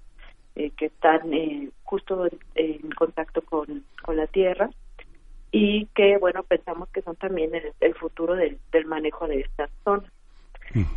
eh, 0.56 0.70
que 0.76 0.86
están 0.86 1.32
eh, 1.32 1.70
justo 1.84 2.26
en, 2.54 2.90
contacto 2.90 3.42
con, 3.42 3.84
con 4.02 4.16
la 4.16 4.26
tierra 4.26 4.70
y 5.52 5.86
que 5.86 6.16
bueno 6.18 6.42
pensamos 6.44 6.88
que 6.90 7.02
son 7.02 7.16
también 7.16 7.54
el, 7.54 7.72
el 7.80 7.94
futuro 7.94 8.34
del, 8.36 8.58
del 8.72 8.86
manejo 8.86 9.26
de 9.26 9.40
estas 9.40 9.70
zonas. 9.84 10.10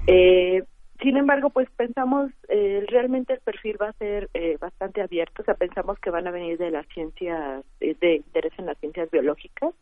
Eh, 0.06 0.64
sin 1.04 1.18
embargo, 1.18 1.50
pues 1.50 1.70
pensamos, 1.76 2.32
eh, 2.48 2.86
realmente 2.88 3.34
el 3.34 3.40
perfil 3.40 3.78
va 3.82 3.90
a 3.90 3.94
ser 3.94 4.30
eh, 4.34 4.58
bastante 4.58 5.02
abierto, 5.02 5.42
o 5.42 5.46
sea, 5.46 5.56
pensamos 5.56 6.00
que 6.00 6.10
van 6.10 6.28
a 6.28 6.32
venir 6.32 6.58
de 6.58 6.72
las 6.72 6.88
ciencias, 6.88 7.66
de 7.80 8.16
interés 8.16 8.54
en 8.58 8.68
las 8.68 8.78
ciencias 8.78 9.12
biológicas, 9.12 9.74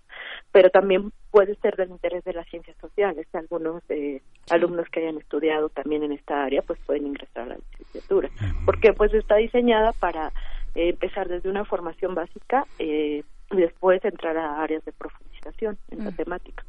pero 0.51 0.71
también 0.71 1.12
puede 1.29 1.55
ser 1.57 1.75
del 1.75 1.91
interés 1.91 2.23
de 2.23 2.34
las 2.34 2.47
ciencias 2.47 2.75
sociales. 2.77 3.27
Algunos 3.34 3.84
eh, 3.89 4.21
alumnos 4.49 4.89
que 4.89 5.01
hayan 5.01 5.17
estudiado 5.17 5.69
también 5.69 6.01
en 6.01 6.13
esta 6.13 6.43
área, 6.43 6.63
pues 6.63 6.79
pueden 6.88 7.05
ingresar 7.05 7.43
a 7.43 7.47
la 7.47 7.55
licenciatura, 8.01 8.29
porque 8.65 8.93
pues 8.93 9.13
está 9.13 9.35
diseñada 9.35 9.91
para 9.93 10.31
empezar 10.75 11.27
desde 11.27 11.49
una 11.49 11.65
formación 11.65 12.15
básica 12.15 12.65
y 12.79 13.23
después 13.49 14.03
entrar 14.05 14.37
a 14.37 14.61
áreas 14.61 14.83
de 14.85 14.93
profundización 14.93 15.77
en 15.89 16.05
la 16.05 16.11
temática. 16.11 16.63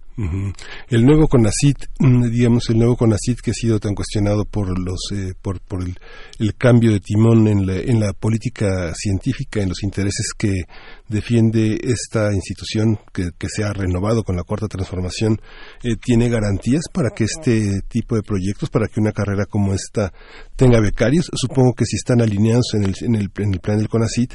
El 0.88 1.06
nuevo 1.06 1.26
CONACIT, 1.26 1.78
mm, 1.98 2.30
digamos, 2.30 2.68
el 2.68 2.78
nuevo 2.78 2.96
CONACIT 2.96 3.40
que 3.40 3.52
ha 3.52 3.54
sido 3.54 3.78
tan 3.78 3.94
cuestionado 3.94 4.44
por 4.44 4.78
los, 4.78 5.00
eh, 5.12 5.32
por, 5.40 5.60
por 5.60 5.82
el, 5.82 6.54
cambio 6.56 6.92
de 6.92 7.00
timón 7.00 7.48
en 7.48 7.66
la, 7.66 7.76
en 7.76 7.98
la 7.98 8.12
política 8.12 8.92
científica, 8.94 9.62
en 9.62 9.70
los 9.70 9.82
intereses 9.82 10.32
que 10.36 10.64
defiende 11.12 11.79
esta 11.83 12.33
institución 12.33 12.98
que, 13.12 13.31
que 13.38 13.48
se 13.48 13.62
ha 13.62 13.72
renovado 13.72 14.25
con 14.25 14.37
la 14.37 14.42
cuarta 14.42 14.66
transformación, 14.66 15.38
eh, 15.85 15.96
¿tiene 16.03 16.29
garantías 16.29 16.88
para 16.92 17.11
que 17.11 17.25
este 17.25 17.83
tipo 17.88 18.16
de 18.16 18.22
proyectos, 18.22 18.70
para 18.70 18.87
que 18.88 19.01
una 19.01 19.12
carrera 19.12 19.44
como 19.48 19.75
esta 19.75 20.11
tenga 20.57 20.81
becarios? 20.81 21.31
Supongo 21.35 21.75
que 21.75 21.85
si 21.85 21.96
están 21.96 22.20
alineados 22.20 22.75
en 22.75 22.85
el, 22.85 22.94
en 23.03 23.14
el, 23.14 23.31
en 23.38 23.55
el 23.55 23.61
plan 23.61 23.79
del 23.79 23.88
CONACIT, 23.88 24.35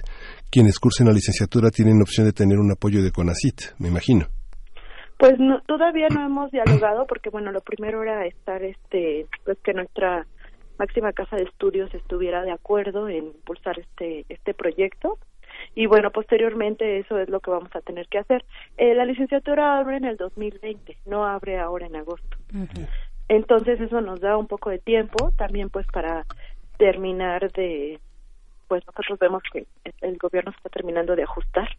quienes 0.50 0.80
cursen 0.80 1.08
la 1.08 1.14
licenciatura 1.14 1.72
tienen 1.72 2.02
opción 2.02 2.26
de 2.26 2.34
tener 2.34 2.58
un 2.60 2.72
apoyo 2.72 3.04
de 3.04 3.12
CONACIT, 3.12 3.78
me 3.80 3.90
imagino. 3.90 4.28
Pues 5.18 5.34
todavía 5.66 6.08
no 6.10 6.24
hemos 6.24 6.52
dialogado 6.52 7.06
porque 7.08 7.32
bueno, 7.32 7.52
lo 7.52 7.62
primero 7.62 8.04
era 8.04 8.26
estar 8.28 8.62
este 8.64 9.26
pues 9.44 9.58
que 9.64 9.74
nuestra 9.74 10.28
máxima 10.78 11.12
casa 11.12 11.38
de 11.38 11.44
estudios 11.44 11.92
estuviera 11.96 12.44
de 12.44 12.52
acuerdo 12.52 13.10
en 13.10 13.26
impulsar 13.26 13.80
este 13.80 14.26
este 14.30 14.54
proyecto 14.54 15.18
y 15.78 15.86
bueno, 15.86 16.12
posteriormente 16.12 17.00
eso 17.00 17.20
es 17.20 17.30
lo 17.30 17.40
que 17.40 17.52
vamos 17.52 17.76
a 17.76 17.82
tener 17.82 18.08
que 18.08 18.18
hacer. 18.18 18.44
Eh, 18.78 18.96
la 18.96 19.06
licenciatura 19.06 19.80
abre 19.80 19.98
en 19.98 20.06
el 20.06 20.18
2020, 20.18 20.98
no 21.06 21.26
abre 21.26 21.60
ahora 21.60 21.86
en 21.86 21.96
agosto. 21.96 22.38
Entonces 23.28 23.80
eso 23.80 24.02
nos 24.02 24.20
da 24.20 24.38
un 24.38 24.48
poco 24.48 24.70
de 24.70 24.80
tiempo 24.80 25.32
también 25.38 25.70
pues 25.70 25.86
para 25.88 26.26
terminar 26.78 27.52
de 27.52 28.00
pues 28.68 28.86
nosotros 28.86 29.18
vemos 29.20 29.42
que 29.52 29.66
el 30.02 30.18
gobierno 30.18 30.52
está 30.52 30.70
terminando 30.70 31.16
de 31.16 31.24
ajustar 31.24 31.70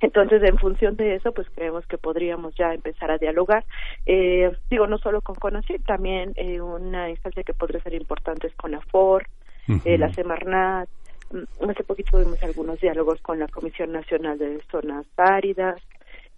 entonces, 0.00 0.42
en 0.42 0.58
función 0.58 0.96
de 0.96 1.14
eso, 1.14 1.32
pues 1.32 1.48
creemos 1.54 1.86
que 1.86 1.98
podríamos 1.98 2.54
ya 2.56 2.74
empezar 2.74 3.10
a 3.10 3.18
dialogar. 3.18 3.64
Eh, 4.06 4.52
digo, 4.70 4.86
no 4.86 4.98
solo 4.98 5.22
con 5.22 5.34
CONACYT, 5.34 5.84
también 5.84 6.32
eh, 6.36 6.60
una 6.60 7.08
instancia 7.08 7.42
que 7.42 7.54
podría 7.54 7.80
ser 7.80 7.94
importante 7.94 8.48
es 8.48 8.54
con 8.54 8.74
AFOR, 8.74 9.26
eh, 9.84 9.96
la 9.96 10.12
Semarnat. 10.12 10.88
Mm, 11.34 11.68
hace 11.68 11.82
poquito 11.82 12.12
tuvimos 12.12 12.40
algunos 12.44 12.80
diálogos 12.80 13.20
con 13.20 13.40
la 13.40 13.48
Comisión 13.48 13.90
Nacional 13.90 14.38
de 14.38 14.62
Zonas 14.70 15.04
Áridas. 15.16 15.82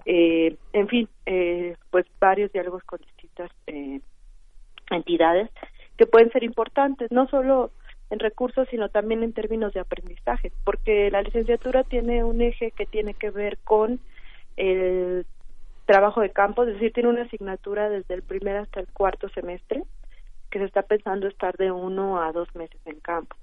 Eh, 0.06 0.56
en 0.72 0.88
fin, 0.88 1.08
eh, 1.26 1.76
pues 1.90 2.06
varios 2.18 2.50
diálogos 2.52 2.82
con 2.84 3.00
distintas 3.00 3.50
eh, 3.66 4.00
entidades 4.90 5.50
que 5.98 6.06
pueden 6.06 6.30
ser 6.30 6.44
importantes, 6.44 7.10
no 7.10 7.28
solo 7.28 7.72
en 8.08 8.20
recursos, 8.20 8.68
sino 8.70 8.88
también 8.88 9.22
en 9.22 9.34
términos 9.34 9.74
de 9.74 9.80
aprendizaje, 9.80 10.52
porque 10.64 11.10
la 11.10 11.22
licenciatura 11.22 11.84
tiene 11.84 12.24
un 12.24 12.40
eje 12.40 12.70
que 12.70 12.86
tiene 12.86 13.14
que 13.14 13.30
ver 13.30 13.58
con 13.64 14.00
el 14.56 15.26
trabajo 15.84 16.20
de 16.22 16.30
campo, 16.30 16.62
es 16.62 16.74
decir, 16.74 16.92
tiene 16.92 17.08
una 17.10 17.22
asignatura 17.22 17.90
desde 17.90 18.14
el 18.14 18.22
primer 18.22 18.56
hasta 18.56 18.80
el 18.80 18.86
cuarto 18.88 19.28
semestre, 19.30 19.82
que 20.50 20.58
se 20.58 20.64
está 20.64 20.82
pensando 20.82 21.26
estar 21.26 21.56
de 21.56 21.70
uno 21.70 22.22
a 22.22 22.32
dos 22.32 22.54
meses 22.54 22.80
en 22.86 23.00
campo. 23.00 23.36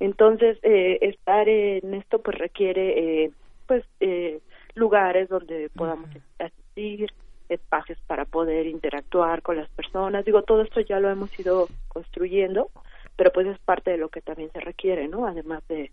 Entonces, 0.00 0.58
eh, 0.62 0.98
estar 1.02 1.46
en 1.48 1.92
esto 1.94 2.20
pues 2.22 2.38
requiere 2.38 3.24
eh, 3.24 3.30
pues 3.66 3.84
eh, 4.00 4.40
lugares 4.74 5.28
donde 5.28 5.70
podamos 5.76 6.08
asistir, 6.38 7.12
espacios 7.50 7.98
para 8.06 8.24
poder 8.24 8.66
interactuar 8.66 9.42
con 9.42 9.58
las 9.58 9.68
personas. 9.70 10.24
Digo, 10.24 10.42
todo 10.42 10.62
esto 10.62 10.80
ya 10.80 10.98
lo 11.00 11.10
hemos 11.10 11.38
ido 11.38 11.68
construyendo, 11.88 12.70
pero 13.16 13.30
pues 13.32 13.46
es 13.46 13.58
parte 13.58 13.90
de 13.90 13.98
lo 13.98 14.08
que 14.08 14.22
también 14.22 14.50
se 14.52 14.60
requiere, 14.60 15.06
¿no? 15.06 15.26
Además 15.26 15.62
de, 15.68 15.90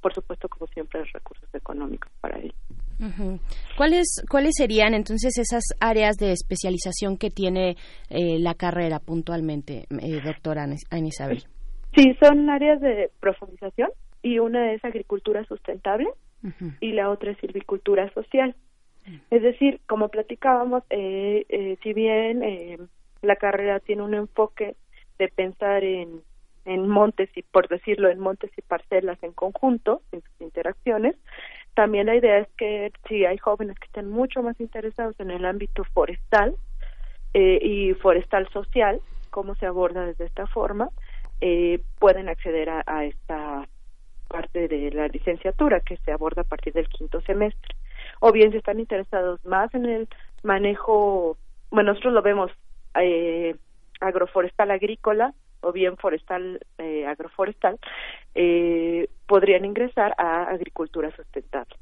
por 0.00 0.12
supuesto, 0.12 0.48
como 0.48 0.66
siempre, 0.66 1.04
recursos 1.12 1.48
económicos 1.54 2.10
para 2.20 2.38
ello. 2.40 2.54
¿Cuáles, 3.76 4.24
¿Cuáles 4.30 4.54
serían 4.56 4.94
entonces 4.94 5.36
esas 5.38 5.64
áreas 5.78 6.16
de 6.16 6.32
especialización 6.32 7.18
que 7.18 7.30
tiene 7.30 7.76
la 8.08 8.54
carrera 8.54 8.98
puntualmente, 8.98 9.86
doctora 10.24 10.64
Ana 10.64 11.06
Isabel? 11.06 11.44
Sí, 11.94 12.16
son 12.20 12.50
áreas 12.50 12.80
de 12.80 13.10
profundización 13.20 13.90
y 14.22 14.38
una 14.38 14.72
es 14.72 14.84
agricultura 14.84 15.44
sustentable 15.44 16.08
y 16.80 16.92
la 16.92 17.08
otra 17.10 17.30
es 17.30 17.38
silvicultura 17.38 18.12
social. 18.12 18.54
Es 19.30 19.42
decir, 19.42 19.80
como 19.86 20.08
platicábamos, 20.08 20.82
eh, 20.90 21.44
eh, 21.48 21.76
si 21.82 21.92
bien 21.92 22.42
eh, 22.42 22.78
la 23.22 23.36
carrera 23.36 23.80
tiene 23.80 24.02
un 24.02 24.14
enfoque 24.14 24.76
de 25.18 25.28
pensar 25.28 25.84
en, 25.84 26.22
en 26.64 26.88
montes 26.88 27.30
y, 27.36 27.42
por 27.42 27.68
decirlo, 27.68 28.08
en 28.08 28.18
montes 28.18 28.50
y 28.56 28.62
parcelas 28.62 29.22
en 29.22 29.32
conjunto, 29.32 30.02
en 30.12 30.22
sus 30.22 30.40
interacciones, 30.40 31.16
también 31.74 32.06
la 32.06 32.16
idea 32.16 32.38
es 32.38 32.48
que 32.56 32.92
si 33.08 33.24
hay 33.24 33.36
jóvenes 33.38 33.78
que 33.78 33.86
estén 33.86 34.08
mucho 34.08 34.42
más 34.42 34.58
interesados 34.60 35.18
en 35.20 35.30
el 35.30 35.44
ámbito 35.44 35.84
forestal 35.92 36.56
y 37.34 37.92
forestal 37.94 38.48
social, 38.50 39.00
cómo 39.30 39.56
se 39.56 39.66
aborda 39.66 40.06
desde 40.06 40.26
esta 40.26 40.46
forma, 40.46 40.90
eh, 41.40 41.80
pueden 41.98 42.28
acceder 42.28 42.70
a, 42.70 43.04
esta 43.04 43.68
parte 44.28 44.68
de 44.68 44.90
la 44.90 45.08
licenciatura 45.08 45.80
que 45.80 45.96
se 45.98 46.12
aborda 46.12 46.42
a 46.42 46.46
partir 46.46 46.72
del 46.72 46.88
quinto 46.88 47.20
semestre. 47.22 47.74
O 48.20 48.32
bien 48.32 48.50
si 48.50 48.58
están 48.58 48.80
interesados 48.80 49.44
más 49.44 49.72
en 49.74 49.86
el 49.86 50.08
manejo, 50.42 51.36
bueno, 51.70 51.92
nosotros 51.92 52.14
lo 52.14 52.22
vemos 52.22 52.50
eh, 52.94 53.56
agroforestal 54.00 54.70
agrícola 54.70 55.34
o 55.64 55.72
bien 55.72 55.96
forestal 55.96 56.60
eh, 56.78 57.06
agroforestal, 57.06 57.78
eh, 58.34 59.08
podrían 59.26 59.64
ingresar 59.64 60.14
a 60.18 60.44
agricultura 60.44 61.10
sustentable. 61.16 61.74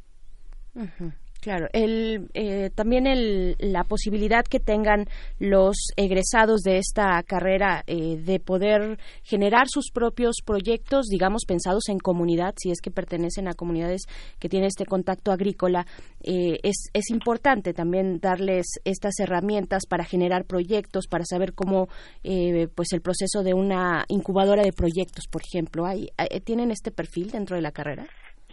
Claro, 1.42 1.66
el, 1.72 2.30
eh, 2.34 2.70
también 2.72 3.08
el, 3.08 3.56
la 3.58 3.82
posibilidad 3.82 4.44
que 4.44 4.60
tengan 4.60 5.06
los 5.40 5.88
egresados 5.96 6.60
de 6.60 6.78
esta 6.78 7.20
carrera 7.24 7.82
eh, 7.88 8.16
de 8.16 8.38
poder 8.38 8.96
generar 9.24 9.66
sus 9.66 9.90
propios 9.90 10.36
proyectos, 10.46 11.06
digamos, 11.06 11.42
pensados 11.44 11.88
en 11.88 11.98
comunidad, 11.98 12.54
si 12.56 12.70
es 12.70 12.80
que 12.80 12.92
pertenecen 12.92 13.48
a 13.48 13.54
comunidades 13.54 14.02
que 14.38 14.48
tienen 14.48 14.68
este 14.68 14.86
contacto 14.86 15.32
agrícola, 15.32 15.84
eh, 16.22 16.60
es, 16.62 16.90
es 16.92 17.10
importante 17.10 17.74
también 17.74 18.20
darles 18.20 18.78
estas 18.84 19.18
herramientas 19.18 19.86
para 19.88 20.04
generar 20.04 20.44
proyectos, 20.44 21.08
para 21.08 21.24
saber 21.24 21.54
cómo, 21.54 21.88
pues, 22.22 22.92
el 22.92 23.00
proceso 23.00 23.42
de 23.42 23.52
una 23.52 24.04
incubadora 24.06 24.62
de 24.62 24.72
proyectos, 24.72 25.24
por 25.28 25.42
ejemplo, 25.42 25.86
¿hay, 25.86 26.06
¿tienen 26.44 26.70
este 26.70 26.92
perfil 26.92 27.32
dentro 27.32 27.56
de 27.56 27.62
la 27.62 27.72
carrera? 27.72 28.06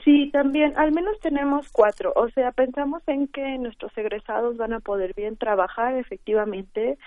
Sí, 0.03 0.29
también, 0.31 0.73
al 0.77 0.91
menos 0.91 1.19
tenemos 1.19 1.69
cuatro. 1.71 2.13
O 2.15 2.29
sea, 2.29 2.51
pensamos 2.51 3.01
en 3.07 3.27
que 3.27 3.57
nuestros 3.57 3.95
egresados 3.97 4.57
van 4.57 4.73
a 4.73 4.79
poder 4.79 5.13
bien 5.13 5.35
trabajar 5.35 5.95
efectivamente, 5.95 6.97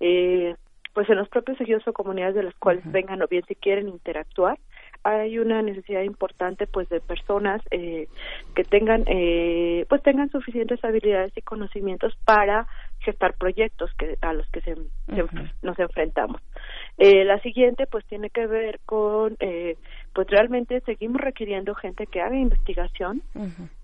eh, 0.00 0.54
pues 0.92 1.08
en 1.08 1.16
los 1.16 1.28
propios 1.28 1.60
ejidos 1.60 1.86
o 1.86 1.92
comunidades 1.92 2.34
de 2.34 2.42
las 2.42 2.54
cuales 2.56 2.82
vengan 2.90 3.22
o 3.22 3.28
bien 3.28 3.44
si 3.46 3.54
quieren 3.54 3.88
interactuar. 3.88 4.58
Hay 5.02 5.38
una 5.38 5.62
necesidad 5.62 6.02
importante, 6.02 6.66
pues, 6.66 6.88
de 6.90 7.00
personas 7.00 7.62
eh, 7.70 8.08
que 8.54 8.64
tengan, 8.64 9.04
eh, 9.06 9.86
pues, 9.88 10.02
tengan 10.02 10.30
suficientes 10.30 10.84
habilidades 10.84 11.32
y 11.36 11.42
conocimientos 11.42 12.16
para 12.24 12.66
gestar 13.00 13.34
proyectos 13.34 13.90
que 13.94 14.18
a 14.20 14.32
los 14.32 14.46
que 14.50 14.60
se, 14.60 14.76
nos 15.62 15.78
enfrentamos. 15.78 16.40
Eh, 16.98 17.24
la 17.24 17.40
siguiente 17.40 17.86
pues 17.86 18.04
tiene 18.04 18.30
que 18.30 18.46
ver 18.46 18.80
con 18.84 19.36
eh, 19.40 19.76
pues 20.12 20.28
realmente 20.28 20.80
seguimos 20.80 21.20
requiriendo 21.20 21.74
gente 21.74 22.06
que 22.06 22.20
haga 22.20 22.36
investigación 22.36 23.22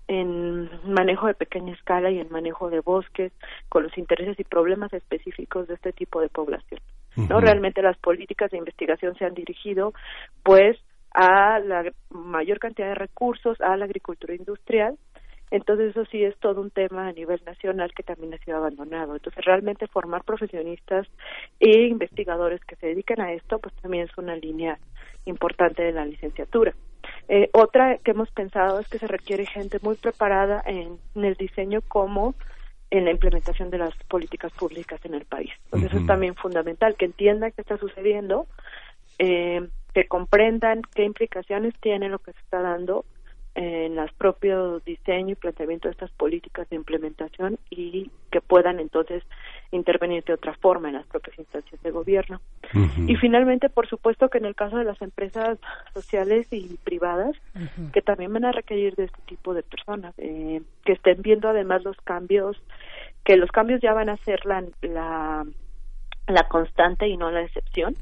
en 0.07 0.69
manejo 0.85 1.27
de 1.27 1.33
pequeña 1.33 1.73
escala 1.73 2.11
y 2.11 2.19
en 2.19 2.29
manejo 2.31 2.69
de 2.69 2.79
bosques 2.79 3.31
con 3.69 3.83
los 3.83 3.97
intereses 3.97 4.39
y 4.39 4.43
problemas 4.43 4.93
específicos 4.93 5.67
de 5.67 5.75
este 5.75 5.93
tipo 5.93 6.21
de 6.21 6.29
población. 6.29 6.79
No 7.15 7.39
realmente 7.39 7.81
las 7.81 7.97
políticas 7.97 8.51
de 8.51 8.57
investigación 8.57 9.15
se 9.17 9.25
han 9.25 9.33
dirigido 9.33 9.93
pues 10.43 10.77
a 11.11 11.59
la 11.59 11.91
mayor 12.11 12.59
cantidad 12.59 12.89
de 12.89 12.95
recursos 12.95 13.59
a 13.61 13.75
la 13.75 13.85
agricultura 13.85 14.35
industrial 14.35 14.97
entonces 15.49 15.91
eso 15.91 16.05
sí 16.05 16.23
es 16.23 16.37
todo 16.37 16.61
un 16.61 16.71
tema 16.71 17.07
a 17.07 17.13
nivel 17.13 17.41
nacional 17.45 17.93
que 17.93 18.03
también 18.03 18.33
ha 18.33 18.37
sido 18.39 18.57
abandonado. 18.57 19.15
Entonces 19.15 19.45
realmente 19.45 19.87
formar 19.87 20.23
profesionistas 20.23 21.07
e 21.59 21.83
investigadores 21.83 22.63
que 22.65 22.75
se 22.75 22.87
dediquen 22.87 23.21
a 23.21 23.31
esto, 23.33 23.59
pues 23.59 23.73
también 23.75 24.05
es 24.05 24.17
una 24.17 24.35
línea 24.35 24.77
importante 25.25 25.83
de 25.83 25.93
la 25.93 26.05
licenciatura. 26.05 26.73
Eh, 27.29 27.49
otra 27.53 27.97
que 27.97 28.11
hemos 28.11 28.29
pensado 28.31 28.79
es 28.79 28.87
que 28.87 28.99
se 28.99 29.07
requiere 29.07 29.45
gente 29.45 29.79
muy 29.81 29.95
preparada 29.95 30.61
en, 30.65 30.99
el 31.15 31.35
diseño 31.35 31.81
como 31.81 32.35
en 32.89 33.05
la 33.05 33.11
implementación 33.11 33.69
de 33.69 33.77
las 33.77 33.93
políticas 34.09 34.51
públicas 34.53 34.99
en 35.05 35.13
el 35.13 35.25
país. 35.25 35.51
Entonces 35.65 35.91
eso 35.91 35.99
es 36.01 36.07
también 36.07 36.35
fundamental, 36.35 36.95
que 36.95 37.05
entiendan 37.05 37.51
qué 37.51 37.61
está 37.61 37.77
sucediendo, 37.77 38.47
eh, 39.19 39.67
que 39.93 40.07
comprendan 40.07 40.81
qué 40.93 41.03
implicaciones 41.03 41.73
tiene 41.81 42.09
lo 42.09 42.19
que 42.19 42.33
se 42.33 42.39
está 42.39 42.61
dando 42.61 43.05
en 43.57 43.95
los 43.95 44.11
propios 44.13 44.85
diseño 44.85 45.31
y 45.31 45.35
planteamiento 45.35 45.87
de 45.87 45.93
estas 45.93 46.11
políticas 46.11 46.69
de 46.69 46.75
implementación 46.75 47.57
y 47.71 48.11
que 48.31 48.39
puedan 48.39 48.79
entonces 48.79 49.23
intervenir 49.71 50.23
de 50.25 50.33
otra 50.33 50.53
forma 50.53 50.89
en 50.89 50.93
las 50.93 51.07
propias 51.07 51.39
instancias 51.39 51.81
de 51.81 51.89
gobierno. 51.89 52.39
Y 53.07 53.15
finalmente, 53.15 53.69
por 53.69 53.87
supuesto 53.87 54.29
que 54.29 54.37
en 54.37 54.45
el 54.45 54.53
caso 54.53 54.77
de 54.77 54.83
las 54.83 55.01
empresas 55.01 55.57
sociales 55.95 56.47
y 56.51 56.77
privadas, 56.83 57.35
que 57.93 58.03
también 58.03 58.31
van 58.31 58.45
a 58.45 58.51
requerir 58.51 58.93
de 58.95 59.05
este 59.05 59.21
tipo 59.25 59.55
de 59.55 59.63
personas, 59.63 60.13
eh, 60.19 60.61
que 60.85 60.93
estén 60.93 61.23
viendo 61.23 61.49
además 61.49 61.83
los 61.83 61.97
cambios, 62.01 62.61
que 63.23 63.37
los 63.37 63.49
cambios 63.49 63.81
ya 63.81 63.91
van 63.91 64.09
a 64.09 64.17
ser 64.17 64.45
la, 64.45 64.63
la, 64.81 65.47
la 66.27 66.47
constante 66.47 67.07
y 67.07 67.17
no 67.17 67.31
la 67.31 67.41
excepción 67.41 67.95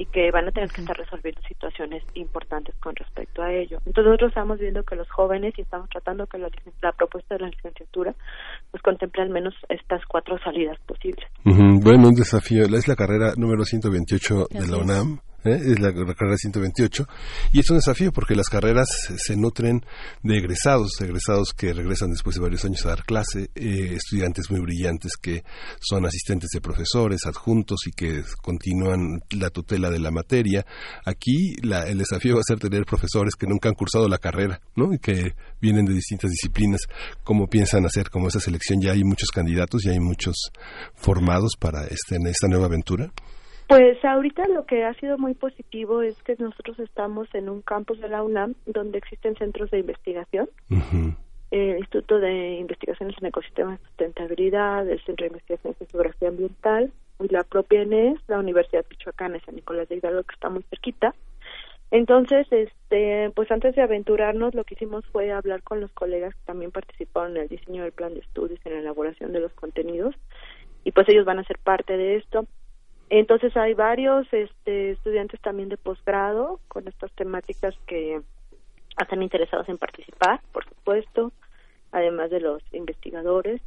y 0.00 0.06
que 0.06 0.30
van 0.30 0.48
a 0.48 0.50
tener 0.50 0.70
que 0.70 0.80
estar 0.80 0.96
resolviendo 0.96 1.42
situaciones 1.46 2.02
importantes 2.14 2.74
con 2.76 2.96
respecto 2.96 3.42
a 3.42 3.52
ello. 3.52 3.82
Entonces 3.84 4.06
nosotros 4.06 4.30
estamos 4.30 4.58
viendo 4.58 4.82
que 4.82 4.96
los 4.96 5.06
jóvenes 5.10 5.52
y 5.58 5.60
estamos 5.60 5.90
tratando 5.90 6.26
que 6.26 6.38
la, 6.38 6.48
propuesta 6.92 7.34
de 7.34 7.42
la 7.42 7.48
licenciatura 7.50 8.14
pues 8.70 8.82
contemple 8.82 9.22
al 9.24 9.28
menos 9.28 9.52
estas 9.68 10.00
cuatro 10.06 10.38
salidas 10.42 10.78
posibles. 10.86 11.26
Bueno, 11.44 12.08
un 12.08 12.14
desafío, 12.14 12.64
es 12.64 12.88
la 12.88 12.96
carrera 12.96 13.34
número 13.36 13.62
128 13.64 14.46
de 14.50 14.68
la 14.68 14.78
UNAM. 14.78 15.20
¿Eh? 15.44 15.60
es 15.64 15.80
la, 15.80 15.92
carrera 15.92 16.36
128, 16.36 17.06
y 17.52 17.60
es 17.60 17.70
un 17.70 17.76
desafío 17.76 18.12
porque 18.12 18.34
las 18.34 18.48
carreras 18.48 18.88
se 19.16 19.36
nutren 19.36 19.84
de 20.22 20.38
egresados, 20.38 21.00
egresados 21.00 21.52
que 21.52 21.72
regresan 21.72 22.10
después 22.10 22.36
de 22.36 22.42
varios 22.42 22.64
años 22.64 22.84
a 22.84 22.90
dar 22.90 23.04
clase, 23.04 23.50
eh, 23.54 23.94
estudiantes 23.94 24.50
muy 24.50 24.60
brillantes 24.60 25.12
que 25.20 25.44
son 25.80 26.06
asistentes 26.06 26.50
de 26.52 26.60
profesores, 26.60 27.26
adjuntos 27.26 27.80
y 27.86 27.92
que 27.92 28.22
continúan 28.42 29.22
la 29.30 29.50
tutela 29.50 29.90
de 29.90 29.98
la 29.98 30.10
materia. 30.10 30.64
Aquí 31.04 31.56
el 31.62 31.98
desafío 31.98 32.34
va 32.34 32.40
a 32.40 32.44
ser 32.46 32.58
tener 32.58 32.84
profesores 32.84 33.34
que 33.34 33.46
nunca 33.46 33.68
han 33.68 33.74
cursado 33.74 34.08
la 34.08 34.18
carrera, 34.18 34.60
¿no? 34.76 34.92
Y 34.92 34.98
que 34.98 35.34
vienen 35.60 35.84
de 35.84 35.94
distintas 35.94 36.30
disciplinas. 36.30 36.80
¿Cómo 37.24 37.46
piensan 37.48 37.84
hacer 37.86 38.10
como 38.10 38.28
esa 38.28 38.40
selección? 38.40 38.80
Ya 38.80 38.92
hay 38.92 39.04
muchos 39.04 39.30
candidatos, 39.30 39.82
ya 39.84 39.92
hay 39.92 40.00
muchos 40.00 40.36
formados 40.94 41.52
para 41.58 41.84
este, 41.84 42.16
esta 42.28 42.48
nueva 42.48 42.66
aventura. 42.66 43.12
Pues 43.70 44.04
ahorita 44.04 44.48
lo 44.48 44.66
que 44.66 44.82
ha 44.84 44.94
sido 44.94 45.16
muy 45.16 45.34
positivo 45.34 46.02
es 46.02 46.20
que 46.24 46.34
nosotros 46.40 46.76
estamos 46.80 47.32
en 47.36 47.48
un 47.48 47.62
campus 47.62 48.00
de 48.00 48.08
la 48.08 48.24
UNAM 48.24 48.56
donde 48.66 48.98
existen 48.98 49.36
centros 49.36 49.70
de 49.70 49.78
investigación. 49.78 50.50
El 51.52 51.78
Instituto 51.78 52.18
de 52.18 52.56
Investigaciones 52.56 53.14
en 53.20 53.28
Ecosistemas 53.28 53.78
y 53.78 53.84
Sustentabilidad, 53.84 54.90
el 54.90 55.00
Centro 55.04 55.22
de 55.22 55.28
Investigación 55.28 55.76
en 55.78 55.86
Geografía 55.86 56.30
Ambiental 56.30 56.92
y 57.20 57.28
la 57.28 57.44
propia 57.44 57.82
ENES, 57.82 58.18
la 58.26 58.40
Universidad 58.40 58.84
Michoacana 58.90 59.34
de 59.34 59.44
San 59.44 59.54
Nicolás 59.54 59.88
de 59.88 59.98
Hidalgo, 59.98 60.24
que 60.24 60.34
está 60.34 60.50
muy 60.50 60.64
cerquita. 60.64 61.14
Entonces, 61.92 62.48
este, 62.50 63.30
pues 63.36 63.52
antes 63.52 63.76
de 63.76 63.82
aventurarnos, 63.82 64.52
lo 64.52 64.64
que 64.64 64.74
hicimos 64.74 65.06
fue 65.12 65.30
hablar 65.30 65.62
con 65.62 65.80
los 65.80 65.92
colegas 65.92 66.34
que 66.34 66.44
también 66.44 66.72
participaron 66.72 67.36
en 67.36 67.44
el 67.44 67.48
diseño 67.48 67.84
del 67.84 67.92
plan 67.92 68.14
de 68.14 68.20
estudios, 68.20 68.58
en 68.64 68.72
la 68.72 68.80
elaboración 68.80 69.32
de 69.32 69.38
los 69.38 69.52
contenidos, 69.52 70.16
y 70.82 70.90
pues 70.90 71.08
ellos 71.08 71.24
van 71.24 71.38
a 71.38 71.44
ser 71.44 71.58
parte 71.58 71.96
de 71.96 72.16
esto. 72.16 72.48
Entonces 73.10 73.56
hay 73.56 73.74
varios 73.74 74.26
este, 74.32 74.92
estudiantes 74.92 75.40
también 75.40 75.68
de 75.68 75.76
posgrado 75.76 76.60
con 76.68 76.86
estas 76.86 77.10
temáticas 77.12 77.74
que 77.86 78.20
están 79.00 79.22
interesados 79.22 79.68
en 79.68 79.78
participar, 79.78 80.40
por 80.52 80.64
supuesto, 80.64 81.32
además 81.90 82.30
de 82.30 82.40
los 82.40 82.62
investigadores 82.72 83.60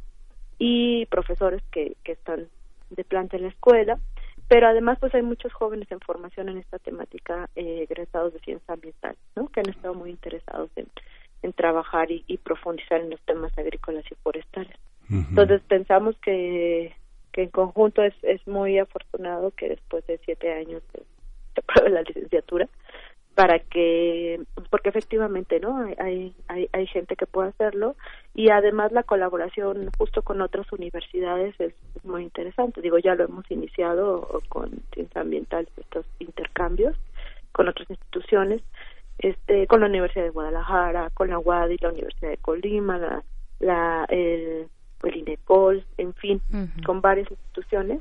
y 0.58 1.04
profesores 1.06 1.62
que, 1.70 1.96
que 2.04 2.12
están 2.12 2.48
de 2.88 3.04
planta 3.04 3.36
en 3.36 3.42
la 3.42 3.48
escuela. 3.48 3.98
pero 4.48 4.66
además 4.66 4.98
pues 4.98 5.14
hay 5.14 5.22
muchos 5.22 5.52
jóvenes 5.52 5.90
en 5.90 6.00
formación 6.00 6.48
en 6.48 6.58
esta 6.58 6.78
temática 6.78 7.50
eh, 7.54 7.86
egresados 7.88 8.32
de 8.32 8.40
ciencia 8.40 8.72
ambiental, 8.74 9.16
¿no? 9.36 9.48
Que 9.48 9.60
han 9.60 9.68
estado 9.68 9.94
muy 9.94 10.10
interesados 10.10 10.70
en, 10.76 10.86
en 11.42 11.52
trabajar 11.52 12.10
y, 12.10 12.24
y, 12.26 12.40
en 12.90 13.10
los 13.10 13.20
temas 13.22 13.56
agrícolas 13.58 14.04
y 14.10 14.14
forestales. 14.22 14.76
Entonces 15.10 15.60
pensamos 15.68 16.16
que, 16.20 16.94
que 17.34 17.42
en 17.42 17.50
conjunto 17.50 18.02
es, 18.02 18.14
es 18.22 18.46
muy 18.46 18.78
afortunado 18.78 19.50
que 19.50 19.68
después 19.68 20.06
de 20.06 20.18
siete 20.24 20.52
años 20.52 20.82
se, 20.92 21.02
se 21.54 21.90
la 21.90 22.02
licenciatura 22.02 22.68
para 23.34 23.58
que 23.58 24.40
porque 24.70 24.90
efectivamente 24.90 25.58
no 25.58 25.78
hay, 25.98 26.32
hay 26.46 26.68
hay 26.72 26.86
gente 26.86 27.16
que 27.16 27.26
puede 27.26 27.48
hacerlo 27.48 27.96
y 28.34 28.50
además 28.50 28.92
la 28.92 29.02
colaboración 29.02 29.90
justo 29.98 30.22
con 30.22 30.40
otras 30.40 30.72
universidades 30.72 31.58
es, 31.58 31.74
muy 32.04 32.22
interesante. 32.22 32.80
Digo 32.80 32.98
ya 32.98 33.14
lo 33.14 33.24
hemos 33.24 33.50
iniciado 33.50 34.40
con 34.48 34.70
ciencia 34.92 35.22
ambiental 35.22 35.66
estos 35.76 36.06
intercambios 36.20 36.96
con 37.50 37.68
otras 37.68 37.90
instituciones 37.90 38.62
este 39.18 39.66
con 39.66 39.80
la 39.80 39.86
Universidad 39.86 40.24
de 40.24 40.30
Guadalajara 40.30 41.10
con 41.10 41.30
la 41.30 41.38
UADI 41.40 41.78
la 41.80 41.90
Universidad 41.90 42.30
de 42.30 42.36
Colima 42.36 42.98
la, 42.98 43.24
la 43.58 44.06
el, 44.10 44.68
el 45.06 45.16
INECOL 45.16 45.84
en 45.98 46.14
fin 46.14 46.40
con 46.84 47.00
varias 47.00 47.30
instituciones 47.30 48.00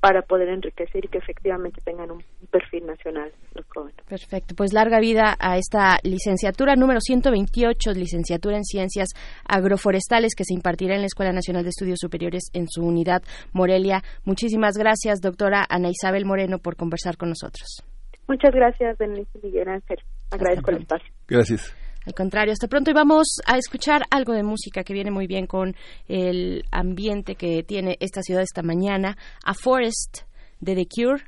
para 0.00 0.22
poder 0.22 0.48
enriquecer 0.50 1.04
y 1.04 1.08
que 1.08 1.18
efectivamente 1.18 1.80
tengan 1.84 2.10
un 2.10 2.22
perfil 2.50 2.86
nacional 2.86 3.32
los 3.54 3.66
jóvenes. 3.66 3.96
Perfecto, 4.08 4.54
pues 4.54 4.72
larga 4.72 5.00
vida 5.00 5.36
a 5.38 5.56
esta 5.56 5.98
licenciatura 6.04 6.76
número 6.76 7.00
128, 7.00 7.92
licenciatura 7.92 8.56
en 8.56 8.64
Ciencias 8.64 9.08
Agroforestales 9.48 10.34
que 10.36 10.44
se 10.44 10.54
impartirá 10.54 10.94
en 10.94 11.00
la 11.00 11.06
Escuela 11.06 11.32
Nacional 11.32 11.64
de 11.64 11.70
Estudios 11.70 11.98
Superiores 12.00 12.50
en 12.52 12.66
su 12.68 12.84
unidad 12.84 13.22
Morelia. 13.52 14.02
Muchísimas 14.24 14.76
gracias, 14.76 15.20
doctora 15.20 15.64
Ana 15.68 15.88
Isabel 15.88 16.24
Moreno, 16.24 16.58
por 16.58 16.76
conversar 16.76 17.16
con 17.16 17.30
nosotros. 17.30 17.82
Muchas 18.28 18.52
gracias, 18.52 18.98
Denise 18.98 19.38
Miguel 19.42 19.68
Ángel. 19.68 19.98
Agradezco 20.30 20.70
el 20.70 20.78
espacio. 20.78 21.12
Gracias. 21.26 21.85
Al 22.06 22.14
contrario, 22.14 22.52
hasta 22.52 22.68
pronto 22.68 22.90
y 22.90 22.94
vamos 22.94 23.26
a 23.46 23.58
escuchar 23.58 24.02
algo 24.10 24.32
de 24.32 24.44
música 24.44 24.84
que 24.84 24.94
viene 24.94 25.10
muy 25.10 25.26
bien 25.26 25.46
con 25.46 25.74
el 26.06 26.64
ambiente 26.70 27.34
que 27.34 27.64
tiene 27.64 27.96
esta 27.98 28.22
ciudad 28.22 28.42
esta 28.42 28.62
mañana, 28.62 29.18
A 29.44 29.54
Forest 29.54 30.20
de 30.60 30.76
The 30.76 30.86
Cure 30.86 31.24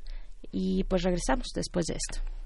y 0.51 0.85
pues 0.85 1.03
regresamos 1.03 1.47
después 1.53 1.85
de 1.87 1.95
esto. 1.95 2.38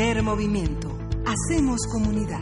Primer 0.00 0.22
movimiento. 0.22 0.88
Hacemos 1.26 1.86
comunidad. 1.92 2.40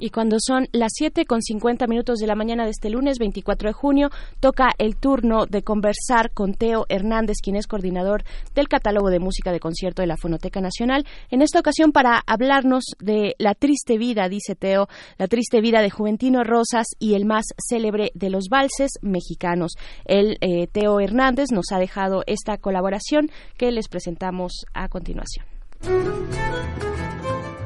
Y 0.00 0.10
cuando 0.10 0.38
son 0.40 0.66
las 0.72 0.90
7 0.96 1.26
con 1.26 1.40
50 1.40 1.86
minutos 1.86 2.18
de 2.18 2.26
la 2.26 2.34
mañana 2.34 2.64
de 2.64 2.72
este 2.72 2.90
lunes 2.90 3.20
24 3.20 3.68
de 3.68 3.72
junio, 3.72 4.10
toca 4.40 4.70
el 4.78 4.96
turno 4.96 5.46
de 5.46 5.62
conversar 5.62 6.32
con 6.32 6.54
Teo 6.54 6.86
Hernández, 6.88 7.36
quien 7.40 7.54
es 7.54 7.68
coordinador 7.68 8.24
del 8.52 8.66
catálogo 8.66 9.10
de 9.10 9.20
música 9.20 9.52
de 9.52 9.60
concierto 9.60 10.02
de 10.02 10.08
la 10.08 10.16
Fonoteca 10.16 10.60
Nacional. 10.60 11.06
En 11.30 11.40
esta 11.40 11.60
ocasión 11.60 11.92
para 11.92 12.20
hablarnos 12.26 12.82
de 12.98 13.36
la 13.38 13.54
triste 13.54 13.96
vida, 13.96 14.28
dice 14.28 14.56
Teo, 14.56 14.88
la 15.18 15.28
triste 15.28 15.60
vida 15.60 15.82
de 15.82 15.90
Juventino 15.90 16.42
Rosas 16.42 16.88
y 16.98 17.14
el 17.14 17.26
más 17.26 17.44
célebre 17.64 18.10
de 18.14 18.30
los 18.30 18.48
valses 18.48 18.90
mexicanos. 19.02 19.74
El 20.04 20.38
eh, 20.40 20.66
Teo 20.66 20.98
Hernández 20.98 21.52
nos 21.52 21.66
ha 21.70 21.78
dejado 21.78 22.24
esta 22.26 22.58
colaboración 22.58 23.30
que 23.56 23.70
les 23.70 23.86
presentamos 23.86 24.64
a 24.74 24.88
continuación. 24.88 25.53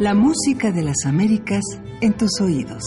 La 0.00 0.14
música 0.14 0.72
de 0.72 0.82
las 0.82 1.06
Américas 1.06 1.62
en 2.00 2.16
tus 2.16 2.40
oídos. 2.40 2.82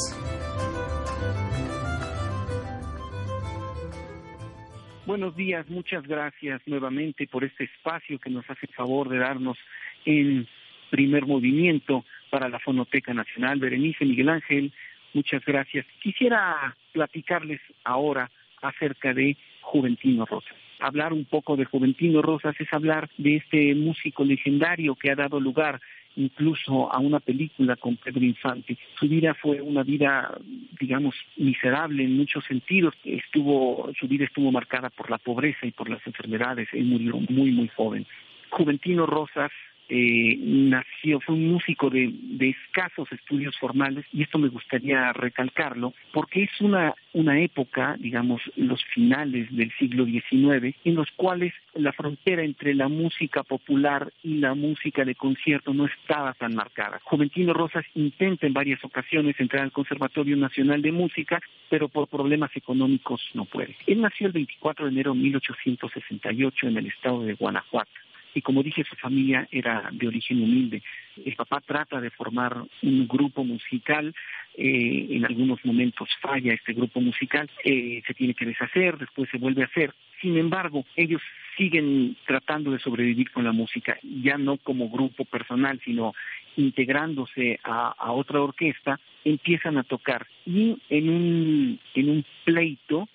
Buenos 5.05 5.35
días, 5.35 5.69
muchas 5.69 6.03
gracias 6.07 6.61
nuevamente 6.65 7.27
por 7.27 7.43
este 7.43 7.65
espacio 7.65 8.19
que 8.19 8.29
nos 8.29 8.49
hace 8.49 8.67
favor 8.67 9.09
de 9.09 9.19
darnos 9.19 9.57
en 10.05 10.47
primer 10.89 11.25
movimiento 11.25 12.05
para 12.29 12.49
la 12.49 12.59
Fonoteca 12.59 13.13
Nacional. 13.13 13.59
Berenice 13.59 14.05
Miguel 14.05 14.29
Ángel, 14.29 14.73
muchas 15.13 15.43
gracias. 15.45 15.85
Quisiera 16.01 16.75
platicarles 16.91 17.61
ahora 17.83 18.29
acerca 18.61 19.13
de 19.13 19.37
Juventino 19.61 20.25
Rosas. 20.25 20.60
Hablar 20.81 21.13
un 21.13 21.25
poco 21.25 21.55
de 21.55 21.65
Juventino 21.65 22.21
Rosas 22.21 22.55
es 22.59 22.73
hablar 22.73 23.09
de 23.17 23.37
este 23.37 23.75
músico 23.75 24.25
legendario 24.25 24.95
que 24.95 25.11
ha 25.11 25.15
dado 25.15 25.39
lugar 25.39 25.79
incluso 26.15 26.91
a 26.91 26.99
una 26.99 27.19
película 27.19 27.75
con 27.75 27.97
Pedro 27.97 28.25
Infante. 28.25 28.77
Su 28.99 29.07
vida 29.07 29.33
fue 29.33 29.61
una 29.61 29.83
vida, 29.83 30.37
digamos, 30.79 31.15
miserable 31.37 32.03
en 32.03 32.17
muchos 32.17 32.43
sentidos. 32.45 32.95
Estuvo, 33.05 33.91
su 33.97 34.07
vida 34.07 34.25
estuvo 34.25 34.51
marcada 34.51 34.89
por 34.89 35.09
la 35.09 35.17
pobreza 35.17 35.65
y 35.65 35.71
por 35.71 35.89
las 35.89 36.05
enfermedades. 36.05 36.67
Él 36.73 36.85
murió 36.85 37.17
muy, 37.29 37.51
muy 37.51 37.67
joven. 37.69 38.05
Juventino 38.49 39.05
Rosas 39.05 39.51
eh, 39.93 40.37
nació, 40.39 41.19
fue 41.19 41.35
un 41.35 41.51
músico 41.51 41.89
de, 41.89 42.13
escasos 42.39 43.11
estudios 43.11 43.57
formales 43.59 44.05
y 44.13 44.23
esto 44.23 44.39
me 44.39 44.47
gustaría 44.47 45.11
recalcarlo 45.11 45.93
porque 46.13 46.43
es 46.43 46.61
una, 46.61 46.93
una 47.11 47.41
época, 47.41 47.97
digamos, 47.99 48.41
los 48.55 48.81
finales 48.93 49.53
del 49.53 49.69
siglo 49.77 50.05
XIX, 50.05 50.73
en 50.85 50.95
los 50.95 51.11
cuales 51.17 51.53
la 51.73 51.91
frontera 51.91 52.41
entre 52.41 52.73
la 52.73 52.87
música 52.87 53.43
popular 53.43 54.13
y 54.23 54.37
la 54.37 54.53
música 54.53 55.03
de 55.03 55.15
concierto 55.15 55.73
no 55.73 55.87
estaba 55.87 56.33
tan 56.35 56.55
marcada. 56.55 57.01
Juventino 57.03 57.53
Rosas 57.53 57.83
intenta 57.93 58.47
en 58.47 58.53
varias 58.53 58.81
ocasiones 58.85 59.37
entrar 59.39 59.63
al 59.63 59.73
Conservatorio 59.73 60.37
Nacional 60.37 60.81
de 60.81 60.93
Música, 60.93 61.41
pero 61.69 61.89
por 61.89 62.07
problemas 62.07 62.55
económicos 62.55 63.21
no 63.33 63.43
puede. 63.43 63.75
Él 63.87 63.99
nació 63.99 64.27
el 64.27 64.33
24 64.33 64.85
de 64.85 64.91
enero 64.91 65.13
de 65.13 65.19
1868 65.19 66.67
en 66.67 66.77
el 66.77 66.87
estado 66.87 67.23
de 67.23 67.33
Guanajuato 67.33 67.91
y 68.33 68.41
como 68.41 68.63
dije 68.63 68.83
su 68.83 68.95
familia 68.95 69.47
era 69.51 69.89
de 69.91 70.07
origen 70.07 70.41
humilde. 70.41 70.81
El 71.25 71.35
papá 71.35 71.61
trata 71.61 71.99
de 71.99 72.09
formar 72.09 72.55
un 72.81 73.07
grupo 73.07 73.43
musical, 73.43 74.13
eh, 74.57 75.07
en 75.09 75.25
algunos 75.25 75.63
momentos 75.65 76.09
falla 76.21 76.53
este 76.53 76.73
grupo 76.73 77.01
musical, 77.01 77.49
eh, 77.63 78.01
se 78.05 78.13
tiene 78.13 78.33
que 78.33 78.45
deshacer, 78.45 78.97
después 78.97 79.29
se 79.29 79.37
vuelve 79.37 79.63
a 79.63 79.67
hacer. 79.67 79.93
Sin 80.21 80.37
embargo, 80.37 80.85
ellos 80.95 81.21
siguen 81.57 82.15
tratando 82.25 82.71
de 82.71 82.79
sobrevivir 82.79 83.31
con 83.31 83.43
la 83.43 83.51
música, 83.51 83.97
ya 84.23 84.37
no 84.37 84.57
como 84.57 84.89
grupo 84.89 85.25
personal, 85.25 85.79
sino 85.83 86.13
integrándose 86.57 87.59
a, 87.63 88.11
otra 88.11 88.41
orquesta, 88.41 88.99
empiezan 89.23 89.77
a 89.77 89.83
tocar 89.83 90.27
y 90.45 90.77
en 90.89 91.09
un, 91.09 91.79
en 91.93 92.09
un 92.09 92.25
pleito 92.43 93.07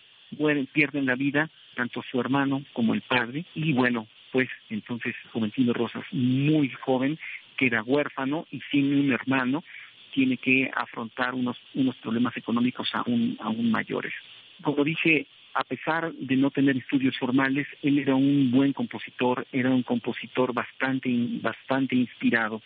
pierden 0.73 1.07
la 1.07 1.15
vida 1.15 1.51
tanto 1.75 2.03
su 2.11 2.21
hermano 2.21 2.63
como 2.73 2.95
el 2.95 3.03
padre 3.03 3.45
y 3.55 3.73
bueno, 3.73 4.07
pues 4.33 4.49
entonces 4.71 5.15
Juventino 5.33 5.73
Rosas, 5.73 6.05
muy 6.13 6.69
joven, 6.71 7.19
queda 7.57 7.83
huérfano 7.83 8.47
y 8.51 8.61
sin 8.71 8.95
un 8.95 9.13
hermano, 9.13 9.65
tiene 10.13 10.37
que 10.37 10.71
afrontar 10.75 11.35
unos, 11.35 11.57
unos 11.75 11.97
problemas 11.97 12.37
económicos 12.37 12.89
aún, 12.95 13.37
aún 13.41 13.71
mayores. 13.71 14.13
Como 14.63 14.85
dije, 14.85 15.27
a 15.55 15.65
pesar 15.65 16.13
de 16.13 16.37
no 16.37 16.51
tener 16.51 16.77
estudios 16.77 17.17
formales, 17.19 17.67
él 17.83 17.99
era 17.99 18.15
un 18.15 18.51
buen 18.51 18.73
compositor, 18.73 19.47
era 19.53 19.71
un 19.71 19.83
compositor 19.83 20.53
bastante, 20.53 21.11
bastante 21.41 21.97
inspirado. 21.97 22.63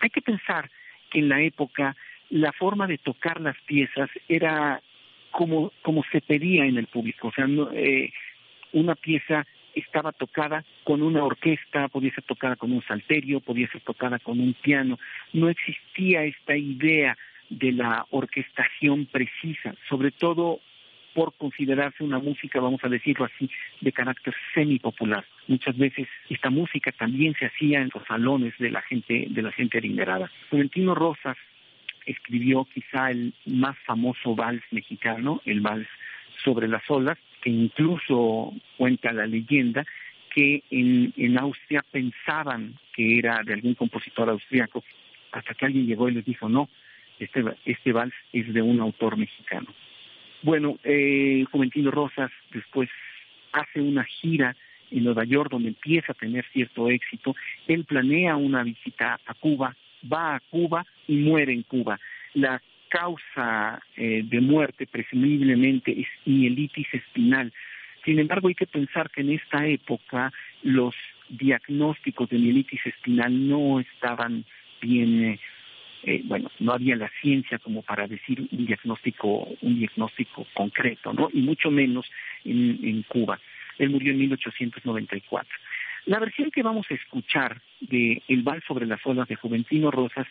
Hay 0.00 0.10
que 0.10 0.20
pensar 0.20 0.70
que 1.10 1.20
en 1.20 1.28
la 1.28 1.40
época 1.40 1.96
la 2.30 2.52
forma 2.52 2.86
de 2.86 2.98
tocar 2.98 3.40
las 3.40 3.56
piezas 3.62 4.10
era 4.28 4.80
como, 5.30 5.72
como 5.82 6.02
se 6.10 6.20
pedía 6.20 6.64
en 6.64 6.76
el 6.76 6.86
público, 6.86 7.28
o 7.28 7.32
sea, 7.32 7.46
eh, 7.72 8.12
una 8.72 8.94
pieza 8.94 9.46
estaba 9.74 10.12
tocada 10.12 10.64
con 10.84 11.02
una 11.02 11.24
orquesta, 11.24 11.88
podía 11.88 12.14
ser 12.14 12.24
tocada 12.24 12.56
con 12.56 12.72
un 12.72 12.82
salterio, 12.82 13.40
podía 13.40 13.68
ser 13.68 13.80
tocada 13.82 14.18
con 14.18 14.40
un 14.40 14.54
piano. 14.54 14.98
No 15.32 15.48
existía 15.48 16.24
esta 16.24 16.56
idea 16.56 17.16
de 17.50 17.72
la 17.72 18.06
orquestación 18.10 19.06
precisa, 19.06 19.74
sobre 19.88 20.10
todo 20.10 20.60
por 21.14 21.32
considerarse 21.34 22.02
una 22.02 22.18
música, 22.18 22.60
vamos 22.60 22.82
a 22.82 22.88
decirlo 22.88 23.24
así, 23.24 23.48
de 23.80 23.92
carácter 23.92 24.34
semi-popular. 24.52 25.24
Muchas 25.46 25.76
veces 25.78 26.08
esta 26.28 26.50
música 26.50 26.90
también 26.92 27.34
se 27.38 27.46
hacía 27.46 27.80
en 27.80 27.90
los 27.94 28.04
salones 28.06 28.52
de 28.58 28.70
la 28.70 28.82
gente, 28.82 29.26
de 29.30 29.42
la 29.42 29.52
gente 29.52 29.78
adinerada. 29.78 30.30
Florentino 30.50 30.94
Rosas 30.94 31.36
escribió 32.04 32.66
quizá 32.74 33.10
el 33.10 33.32
más 33.46 33.76
famoso 33.86 34.34
vals 34.34 34.64
mexicano, 34.72 35.40
el 35.44 35.60
vals 35.60 35.88
sobre 36.42 36.68
las 36.68 36.82
olas, 36.90 37.16
que 37.44 37.50
incluso 37.50 38.54
cuenta 38.78 39.12
la 39.12 39.26
leyenda 39.26 39.84
que 40.34 40.62
en, 40.70 41.12
en 41.18 41.38
Austria 41.38 41.84
pensaban 41.92 42.74
que 42.94 43.18
era 43.18 43.42
de 43.44 43.52
algún 43.52 43.74
compositor 43.74 44.30
austriaco, 44.30 44.82
hasta 45.30 45.52
que 45.52 45.66
alguien 45.66 45.86
llegó 45.86 46.08
y 46.08 46.14
les 46.14 46.24
dijo, 46.24 46.48
no, 46.48 46.70
este, 47.20 47.44
este 47.66 47.92
vals 47.92 48.14
es 48.32 48.52
de 48.52 48.62
un 48.62 48.80
autor 48.80 49.18
mexicano. 49.18 49.66
Bueno, 50.42 50.78
eh, 50.84 51.44
Juventino 51.52 51.90
Rosas 51.90 52.30
después 52.50 52.88
hace 53.52 53.82
una 53.82 54.04
gira 54.04 54.56
en 54.90 55.04
Nueva 55.04 55.24
York 55.24 55.50
donde 55.50 55.68
empieza 55.68 56.12
a 56.12 56.16
tener 56.16 56.46
cierto 56.50 56.88
éxito. 56.88 57.36
Él 57.68 57.84
planea 57.84 58.36
una 58.36 58.62
visita 58.62 59.20
a 59.26 59.34
Cuba, 59.34 59.76
va 60.10 60.36
a 60.36 60.40
Cuba 60.40 60.86
y 61.06 61.16
muere 61.16 61.52
en 61.52 61.62
Cuba. 61.62 62.00
La 62.32 62.60
causa 62.94 63.82
eh, 63.96 64.22
de 64.24 64.40
muerte 64.40 64.86
presumiblemente 64.86 65.90
es 66.00 66.06
mielitis 66.24 66.86
espinal. 66.94 67.52
Sin 68.04 68.20
embargo, 68.20 68.46
hay 68.46 68.54
que 68.54 68.68
pensar 68.68 69.10
que 69.10 69.22
en 69.22 69.30
esta 69.30 69.66
época 69.66 70.32
los 70.62 70.94
diagnósticos 71.28 72.30
de 72.30 72.38
mielitis 72.38 72.86
espinal 72.86 73.48
no 73.48 73.80
estaban 73.80 74.44
bien, 74.80 75.24
eh, 75.24 75.40
eh, 76.04 76.22
bueno, 76.24 76.52
no 76.60 76.72
había 76.72 76.94
la 76.94 77.10
ciencia 77.20 77.58
como 77.58 77.82
para 77.82 78.06
decir 78.06 78.46
un 78.52 78.64
diagnóstico, 78.64 79.48
un 79.60 79.76
diagnóstico 79.76 80.46
concreto, 80.54 81.12
¿no? 81.12 81.30
Y 81.32 81.40
mucho 81.40 81.72
menos 81.72 82.06
en, 82.44 82.78
en 82.84 83.02
Cuba. 83.02 83.40
Él 83.78 83.90
murió 83.90 84.12
en 84.12 84.18
1894. 84.18 85.58
La 86.06 86.18
versión 86.18 86.50
que 86.50 86.62
vamos 86.62 86.86
a 86.90 86.94
escuchar 86.94 87.62
de 87.80 88.22
El 88.28 88.42
Val 88.42 88.62
sobre 88.66 88.86
las 88.86 89.04
olas 89.06 89.26
de 89.26 89.36
Juventino 89.36 89.90
Rosas 89.90 90.26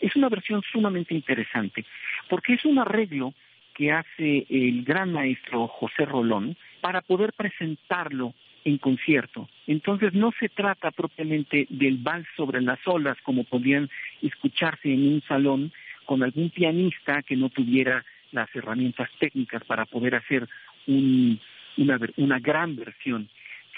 es 0.00 0.16
una 0.16 0.30
versión 0.30 0.62
sumamente 0.72 1.14
interesante, 1.14 1.84
porque 2.30 2.54
es 2.54 2.64
un 2.64 2.78
arreglo 2.78 3.34
que 3.74 3.92
hace 3.92 4.46
el 4.48 4.84
gran 4.84 5.12
maestro 5.12 5.68
José 5.68 6.06
Rolón 6.06 6.56
para 6.80 7.02
poder 7.02 7.34
presentarlo 7.34 8.32
en 8.64 8.78
concierto. 8.78 9.48
Entonces 9.66 10.14
no 10.14 10.32
se 10.40 10.48
trata 10.48 10.90
propiamente 10.90 11.66
del 11.68 11.98
vals 11.98 12.26
sobre 12.34 12.62
las 12.62 12.78
olas 12.86 13.16
como 13.22 13.44
podían 13.44 13.90
escucharse 14.22 14.92
en 14.92 15.06
un 15.06 15.22
salón 15.28 15.72
con 16.06 16.22
algún 16.22 16.48
pianista 16.50 17.22
que 17.22 17.36
no 17.36 17.50
tuviera 17.50 18.04
las 18.32 18.48
herramientas 18.56 19.10
técnicas 19.18 19.62
para 19.64 19.84
poder 19.84 20.14
hacer 20.14 20.48
una, 20.86 21.98
una 22.16 22.38
gran 22.38 22.76
versión 22.76 23.28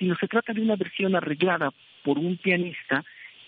sino 0.00 0.16
se 0.16 0.26
trata 0.26 0.54
de 0.54 0.62
una 0.62 0.76
versión 0.76 1.14
arreglada 1.14 1.70
por 2.02 2.18
un 2.18 2.38
pianista 2.38 3.04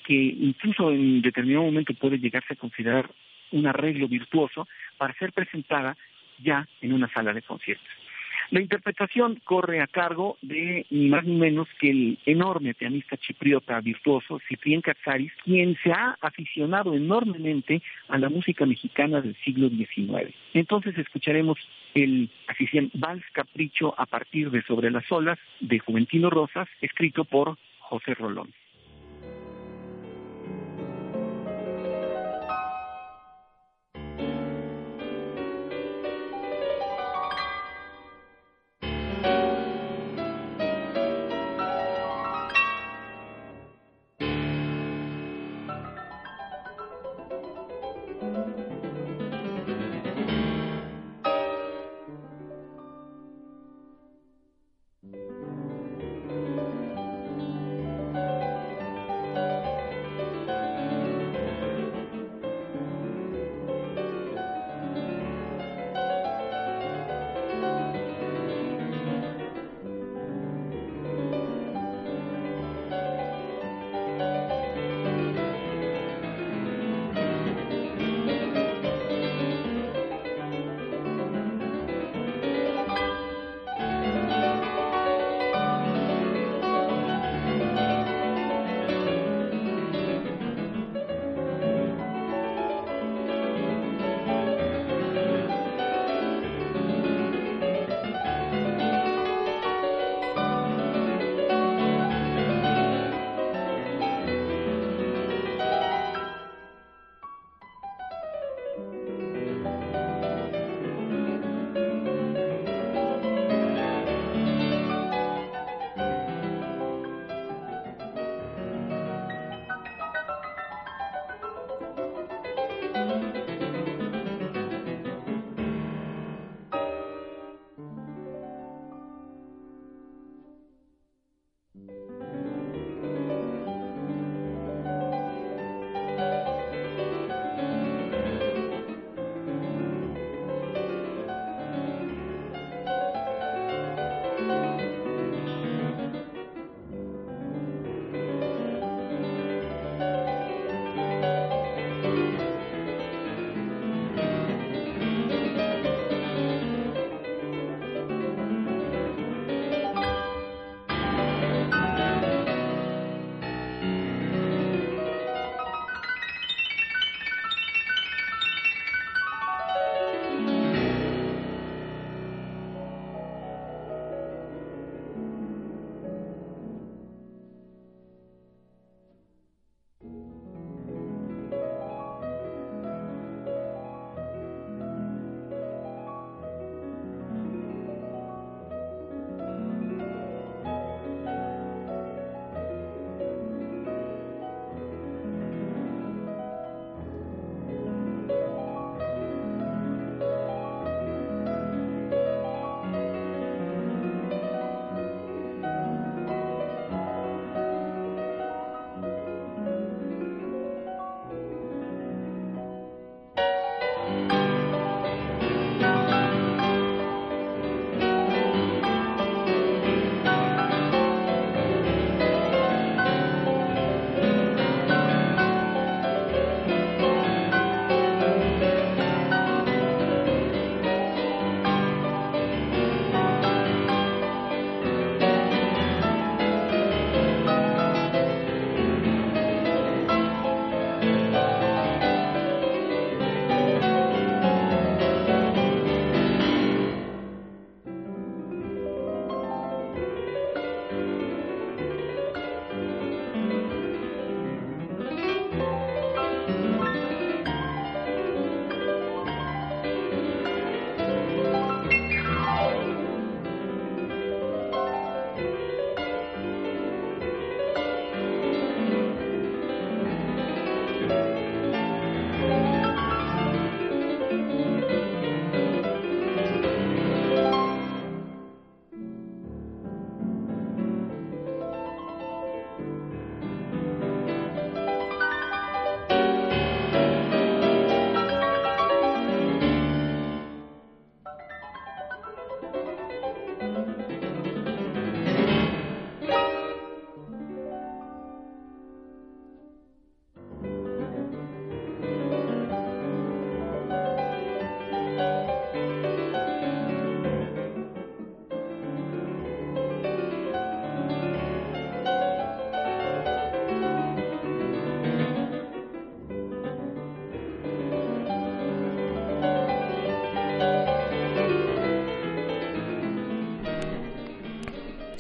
que 0.07 0.14
incluso 0.14 0.92
en 0.92 1.22
determinado 1.22 1.64
momento 1.64 1.94
puede 1.94 2.18
llegarse 2.18 2.53
a 2.53 2.57
considerar 2.57 3.11
un 3.53 3.66
arreglo 3.66 4.07
virtuoso 4.07 4.68
para 4.98 5.14
ser 5.14 5.32
presentada 5.32 5.96
ya 6.38 6.68
en 6.82 6.92
una 6.92 7.11
sala 7.12 7.32
de 7.32 7.42
conciertos. 7.42 8.01
La 8.51 8.61
interpretación 8.61 9.40
corre 9.45 9.80
a 9.80 9.86
cargo 9.86 10.36
de 10.43 10.86
ni 10.90 11.09
más 11.09 11.24
ni 11.24 11.36
menos 11.36 11.68
que 11.80 11.90
el 11.90 12.18
enorme 12.26 12.74
pianista 12.74 13.16
chipriota 13.16 13.80
virtuoso 13.80 14.40
Ciprián 14.49 14.80
Katsaris, 14.80 15.32
quien 15.45 15.76
se 15.82 15.93
ha 15.93 16.16
aficionado 16.20 16.95
enormemente 16.95 17.82
a 18.09 18.18
la 18.18 18.28
música 18.28 18.66
mexicana 18.66 19.20
del 19.20 19.36
siglo 19.45 19.68
XIX. 19.68 20.34
Entonces 20.55 20.97
escucharemos 20.99 21.59
el 21.95 22.30
así 22.49 22.66
Vals 22.95 23.24
Capricho 23.32 23.95
a 23.99 24.07
partir 24.07 24.51
de 24.51 24.62
Sobre 24.62 24.90
las 24.90 25.11
olas 25.11 25.38
de 25.61 25.78
Juventino 25.78 26.30
Rosas, 26.30 26.68
escrito 26.80 27.24
por 27.24 27.59
José 27.80 28.14
Rolón. 28.14 28.53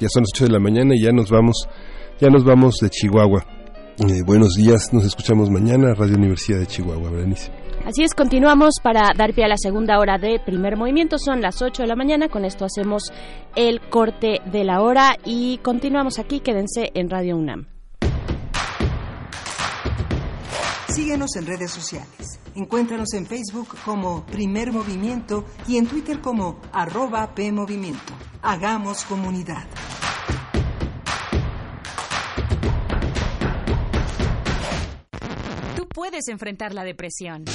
Ya 0.02 0.08
son 0.08 0.22
las 0.22 0.30
8 0.34 0.46
de 0.46 0.50
la 0.50 0.58
mañana 0.58 0.96
y 0.96 1.00
ya 1.00 1.12
nos 1.12 1.30
vamos, 1.30 1.68
ya 2.20 2.28
nos 2.28 2.42
vamos 2.42 2.74
de 2.82 2.90
Chihuahua. 2.90 3.46
Eh, 4.00 4.22
buenos 4.26 4.54
días, 4.56 4.92
nos 4.92 5.04
escuchamos 5.04 5.48
mañana, 5.48 5.94
Radio 5.94 6.16
Universidad 6.16 6.58
de 6.58 6.66
Chihuahua, 6.66 7.08
Berenice. 7.08 7.52
Así 7.86 8.02
es, 8.02 8.12
continuamos 8.12 8.80
para 8.82 9.12
dar 9.16 9.32
pie 9.32 9.44
a 9.44 9.48
la 9.48 9.56
segunda 9.56 10.00
hora 10.00 10.18
de 10.18 10.40
primer 10.44 10.76
movimiento. 10.76 11.18
Son 11.18 11.40
las 11.40 11.62
8 11.62 11.82
de 11.82 11.86
la 11.86 11.94
mañana, 11.94 12.28
con 12.28 12.44
esto 12.44 12.64
hacemos 12.64 13.12
el 13.54 13.80
corte 13.90 14.40
de 14.50 14.64
la 14.64 14.82
hora 14.82 15.14
y 15.24 15.58
continuamos 15.58 16.18
aquí. 16.18 16.40
Quédense 16.40 16.90
en 16.94 17.08
Radio 17.08 17.36
UNAM. 17.36 17.68
Síguenos 20.88 21.36
en 21.36 21.46
redes 21.46 21.70
sociales. 21.70 22.40
Encuéntranos 22.56 23.14
en 23.14 23.24
Facebook 23.24 23.68
como 23.84 24.26
Primer 24.26 24.72
Movimiento 24.72 25.44
y 25.68 25.76
en 25.76 25.86
Twitter 25.86 26.20
como 26.20 26.60
arroba 26.72 27.36
PMovimiento. 27.36 28.12
Hagamos 28.42 29.04
comunidad. 29.04 29.68
Puedes 36.12 36.28
enfrentar 36.28 36.74
la 36.74 36.84
depresión. 36.84 37.46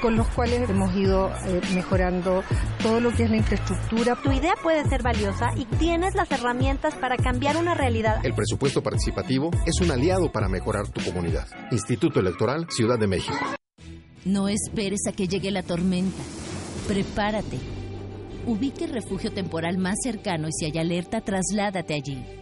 con 0.00 0.16
los 0.16 0.28
cuales 0.28 0.68
hemos 0.68 0.94
ido 0.94 1.30
eh, 1.46 1.60
mejorando 1.74 2.42
todo 2.82 3.00
lo 3.00 3.12
que 3.12 3.24
es 3.24 3.30
la 3.30 3.36
infraestructura. 3.36 4.16
Tu 4.22 4.32
idea 4.32 4.54
puede 4.62 4.84
ser 4.88 5.02
valiosa 5.02 5.50
y 5.56 5.64
tienes 5.64 6.14
las 6.14 6.30
herramientas 6.30 6.94
para 6.94 7.16
cambiar 7.16 7.56
una 7.56 7.74
realidad. 7.74 8.24
El 8.24 8.34
presupuesto 8.34 8.82
participativo 8.82 9.50
es 9.66 9.80
un 9.80 9.90
aliado 9.90 10.30
para 10.32 10.48
mejorar 10.48 10.88
tu 10.88 11.02
comunidad. 11.04 11.46
Instituto 11.70 12.20
Electoral 12.20 12.66
Ciudad 12.70 12.98
de 12.98 13.06
México. 13.06 13.38
No 14.24 14.48
esperes 14.48 15.00
a 15.08 15.12
que 15.12 15.28
llegue 15.28 15.50
la 15.50 15.62
tormenta. 15.62 16.22
Prepárate. 16.86 17.58
Ubique 18.46 18.84
el 18.84 18.92
refugio 18.92 19.32
temporal 19.32 19.78
más 19.78 19.96
cercano 20.02 20.48
y 20.48 20.52
si 20.52 20.64
hay 20.66 20.78
alerta, 20.78 21.20
trasládate 21.20 21.94
allí. 21.94 22.39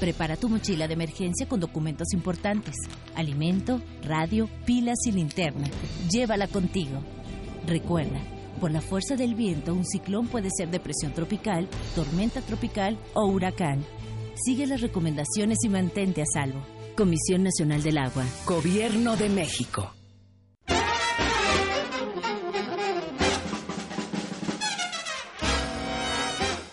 Prepara 0.00 0.36
tu 0.36 0.48
mochila 0.48 0.86
de 0.86 0.94
emergencia 0.94 1.48
con 1.48 1.60
documentos 1.60 2.12
importantes, 2.12 2.74
alimento, 3.14 3.80
radio, 4.02 4.48
pilas 4.66 4.98
y 5.06 5.12
linterna. 5.12 5.68
Llévala 6.10 6.48
contigo. 6.48 7.00
Recuerda, 7.66 8.20
por 8.60 8.70
la 8.70 8.80
fuerza 8.80 9.16
del 9.16 9.34
viento, 9.34 9.72
un 9.72 9.84
ciclón 9.84 10.26
puede 10.28 10.48
ser 10.56 10.70
depresión 10.70 11.12
tropical, 11.12 11.68
tormenta 11.94 12.40
tropical 12.40 12.98
o 13.14 13.26
huracán. 13.26 13.84
Sigue 14.34 14.66
las 14.66 14.80
recomendaciones 14.80 15.58
y 15.64 15.68
mantente 15.68 16.22
a 16.22 16.26
salvo. 16.26 16.64
Comisión 16.96 17.42
Nacional 17.42 17.82
del 17.82 17.98
Agua. 17.98 18.24
Gobierno 18.46 19.16
de 19.16 19.28
México. 19.28 19.92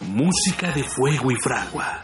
Música 0.07 0.72
de 0.74 0.84
fuego 0.84 1.32
y 1.32 1.36
fragua, 1.41 2.03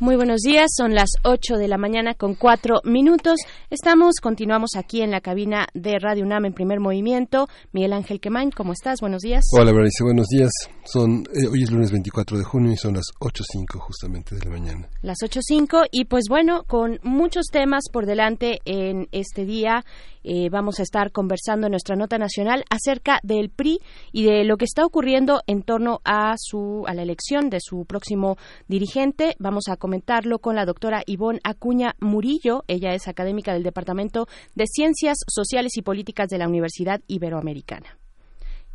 Muy 0.00 0.16
buenos 0.16 0.40
días, 0.40 0.72
son 0.76 0.92
las 0.92 1.10
8 1.22 1.54
de 1.54 1.68
la 1.68 1.78
mañana 1.78 2.14
con 2.14 2.34
4 2.34 2.80
minutos. 2.82 3.36
Estamos, 3.70 4.16
continuamos 4.20 4.70
aquí 4.76 5.02
en 5.02 5.12
la 5.12 5.20
cabina 5.20 5.68
de 5.72 6.00
Radio 6.00 6.24
UNAM 6.24 6.46
en 6.46 6.52
primer 6.52 6.80
movimiento. 6.80 7.46
Miguel 7.72 7.92
Ángel 7.92 8.18
Quemain, 8.18 8.50
¿cómo 8.50 8.72
estás? 8.72 9.00
Buenos 9.00 9.22
días. 9.22 9.44
Hola, 9.52 9.70
Berenice, 9.70 10.02
buenos 10.02 10.26
días. 10.26 10.50
Son, 10.84 11.22
eh, 11.32 11.46
hoy 11.46 11.62
es 11.62 11.70
lunes 11.70 11.92
24 11.92 12.36
de 12.36 12.42
junio 12.42 12.72
y 12.72 12.76
son 12.76 12.94
las 12.94 13.04
8.05 13.20 13.78
justamente 13.78 14.34
de 14.34 14.44
la 14.44 14.50
mañana. 14.50 14.88
Las 15.02 15.18
8.05 15.22 15.86
y 15.92 16.06
pues 16.06 16.24
bueno, 16.28 16.64
con 16.64 16.98
muchos 17.04 17.46
temas 17.52 17.84
por 17.92 18.04
delante 18.04 18.58
en 18.64 19.06
este 19.12 19.44
día 19.44 19.84
eh, 20.24 20.48
vamos 20.50 20.80
a 20.80 20.82
estar 20.82 21.12
conversando 21.12 21.66
en 21.66 21.72
nuestra 21.72 21.96
nota 21.96 22.16
nacional 22.16 22.64
acerca 22.70 23.20
del 23.22 23.50
PRI 23.50 23.78
y 24.10 24.24
de 24.24 24.44
lo 24.44 24.56
que 24.56 24.64
está 24.64 24.84
ocurriendo 24.84 25.42
en 25.46 25.62
torno 25.62 26.00
a 26.02 26.34
su 26.38 26.84
a 26.86 26.94
la 26.94 27.02
elección 27.02 27.50
de 27.50 27.58
su 27.60 27.84
próximo 27.84 28.38
dirigente. 28.66 29.36
Vamos 29.38 29.68
a 29.68 29.76
comentarlo 29.94 30.40
con 30.40 30.56
la 30.56 30.64
doctora 30.64 31.04
Ivonne 31.06 31.38
Acuña 31.44 31.94
Murillo. 32.00 32.64
Ella 32.66 32.94
es 32.94 33.06
académica 33.06 33.52
del 33.52 33.62
Departamento 33.62 34.26
de 34.56 34.66
Ciencias 34.66 35.18
Sociales 35.28 35.76
y 35.76 35.82
Políticas 35.82 36.26
de 36.28 36.38
la 36.38 36.48
Universidad 36.48 37.00
Iberoamericana. 37.06 37.96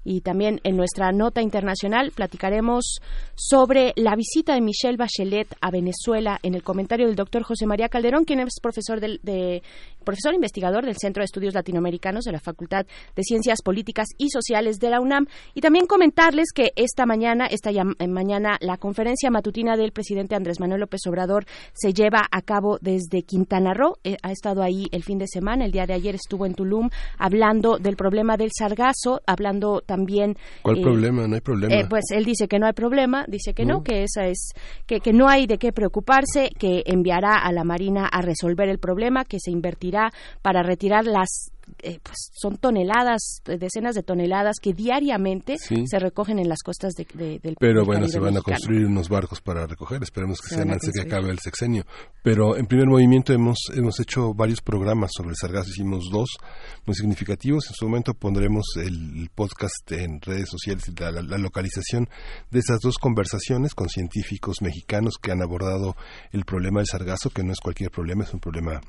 Y 0.06 0.22
también 0.22 0.62
en 0.64 0.78
nuestra 0.78 1.12
nota 1.12 1.42
internacional 1.42 2.12
platicaremos 2.16 3.00
sobre 3.36 3.92
la 3.98 4.16
visita 4.16 4.54
de 4.54 4.62
Michelle 4.62 4.96
Bachelet 4.96 5.54
a 5.60 5.72
Venezuela 5.72 6.40
en 6.42 6.56
el 6.56 6.64
comentario 6.64 7.06
del 7.06 7.18
doctor 7.18 7.44
José 7.44 7.66
María 7.66 7.90
Calderón, 7.90 8.24
quien 8.24 8.40
es 8.40 8.62
profesor 8.62 9.02
de, 9.02 9.62
profesor 10.10 10.34
investigador 10.34 10.86
del 10.86 10.98
Centro 10.98 11.22
de 11.22 11.26
Estudios 11.26 11.54
Latinoamericanos 11.54 12.24
de 12.24 12.32
la 12.32 12.40
Facultad 12.40 12.88
de 13.16 13.24
Ciencias 13.24 13.62
Políticas 13.62 14.08
y 14.18 14.30
Sociales 14.30 14.80
de 14.80 14.90
la 14.90 15.02
UNAM. 15.02 15.28
Y 15.54 15.62
también 15.62 15.86
comentarles 15.86 16.48
que 16.52 16.72
esta 16.76 17.06
mañana, 17.06 17.46
esta 17.46 17.70
mañana, 18.08 18.58
la 18.60 18.78
conferencia 18.78 19.30
matutina 19.30 19.78
del 19.78 19.92
presidente 19.92 20.34
Andrés 20.34 20.60
Manuel 20.60 20.82
López 20.82 21.02
Obrador 21.06 21.46
se 21.74 21.94
lleva 21.94 22.22
a 22.32 22.42
cabo 22.42 22.80
desde 22.82 23.22
Quintana 23.22 23.76
Roo. 23.76 23.98
Eh, 24.04 24.18
ha 24.24 24.32
estado 24.32 24.64
ahí 24.64 24.88
el 24.92 25.04
fin 25.04 25.20
de 25.20 25.28
semana, 25.28 25.64
el 25.64 25.72
día 25.72 25.86
de 25.86 25.94
ayer 25.94 26.16
estuvo 26.16 26.48
en 26.48 26.56
Tulum 26.56 26.90
hablando 27.20 27.78
del 27.78 27.96
problema 27.96 28.36
del 28.36 28.50
sargazo, 28.58 29.22
hablando 29.28 29.82
también. 29.82 30.38
¿Cuál 30.64 30.82
problema? 30.82 31.28
No 31.28 31.36
hay 31.36 31.42
problema. 31.42 31.88
pues 31.88 32.06
él 32.10 32.26
dice 32.26 32.48
que 32.48 32.58
no 32.58 32.66
hay 32.66 32.74
problema, 32.74 33.26
dice 33.28 33.54
que 33.54 33.64
no, 33.64 33.84
que 33.84 34.02
esa 34.06 34.26
es 34.26 34.54
que, 34.88 35.02
que 35.02 35.14
no 35.14 35.28
hay 35.28 35.46
de 35.46 35.60
qué 35.60 35.72
preocuparse, 35.72 36.50
que 36.58 36.82
enviará 36.88 37.36
a 37.36 37.52
la 37.52 37.64
Marina 37.64 38.08
a 38.08 38.24
resolver 38.24 38.70
el 38.70 38.80
problema, 38.80 39.24
que 39.24 39.38
se 39.40 39.52
invertirá 39.52 39.99
para 40.42 40.64
retirar 40.64 41.06
las 41.06 41.52
eh, 41.82 42.00
pues 42.02 42.32
son 42.34 42.58
toneladas, 42.58 43.42
decenas 43.46 43.96
de 43.96 44.04
toneladas 44.04 44.58
que 44.62 44.74
diariamente 44.74 45.58
se 45.58 46.00
recogen 46.00 46.40
en 46.40 46.50
las 46.50 46.60
costas 46.64 46.94
de, 46.94 47.40
del 47.40 47.56
Pero 47.60 47.86
bueno, 47.86 48.08
se 48.08 48.20
van 48.20 48.38
a 48.38 48.42
construir 48.42 48.86
unos 48.86 49.10
barcos 49.10 49.42
para 49.42 49.66
recoger, 49.66 50.02
esperemos 50.04 50.42
que 50.42 50.56
sean 50.56 50.72
antes 50.72 50.92
de 50.92 51.02
que 51.02 51.08
acabe 51.08 51.30
el 51.32 51.40
sexenio. 51.40 51.86
Pero 52.24 52.58
en 52.58 52.66
primer 52.66 52.88
movimiento 52.88 53.34
hemos, 53.34 53.58
hemos 53.76 54.00
hecho 54.00 54.34
varios 54.34 54.62
programas 54.62 55.12
sobre 55.16 55.32
el 55.32 55.36
sargazo, 55.36 55.70
hicimos 55.70 56.06
dos 56.12 56.30
muy 56.86 56.96
significativos. 56.96 57.68
En 57.68 57.74
su 57.76 57.86
momento 57.86 58.14
pondremos 58.14 58.66
el 58.78 59.30
podcast 59.34 59.92
en 59.92 60.20
redes 60.22 60.50
sociales, 60.50 60.84
la, 61.00 61.12
la 61.12 61.38
localización 61.38 62.10
de 62.50 62.60
esas 62.60 62.80
dos 62.80 62.98
conversaciones 62.98 63.76
con 63.76 63.90
científicos 63.90 64.62
mexicanos 64.62 65.16
que 65.22 65.32
han 65.32 65.42
abordado 65.42 65.96
el 66.32 66.46
problema 66.46 66.80
del 66.80 66.88
sargazo, 66.88 67.30
que 67.30 67.44
no 67.44 67.54
es 67.54 67.60
cualquier 67.60 67.92
problema, 67.92 68.24
es 68.24 68.34
un 68.34 68.40
problema 68.40 68.82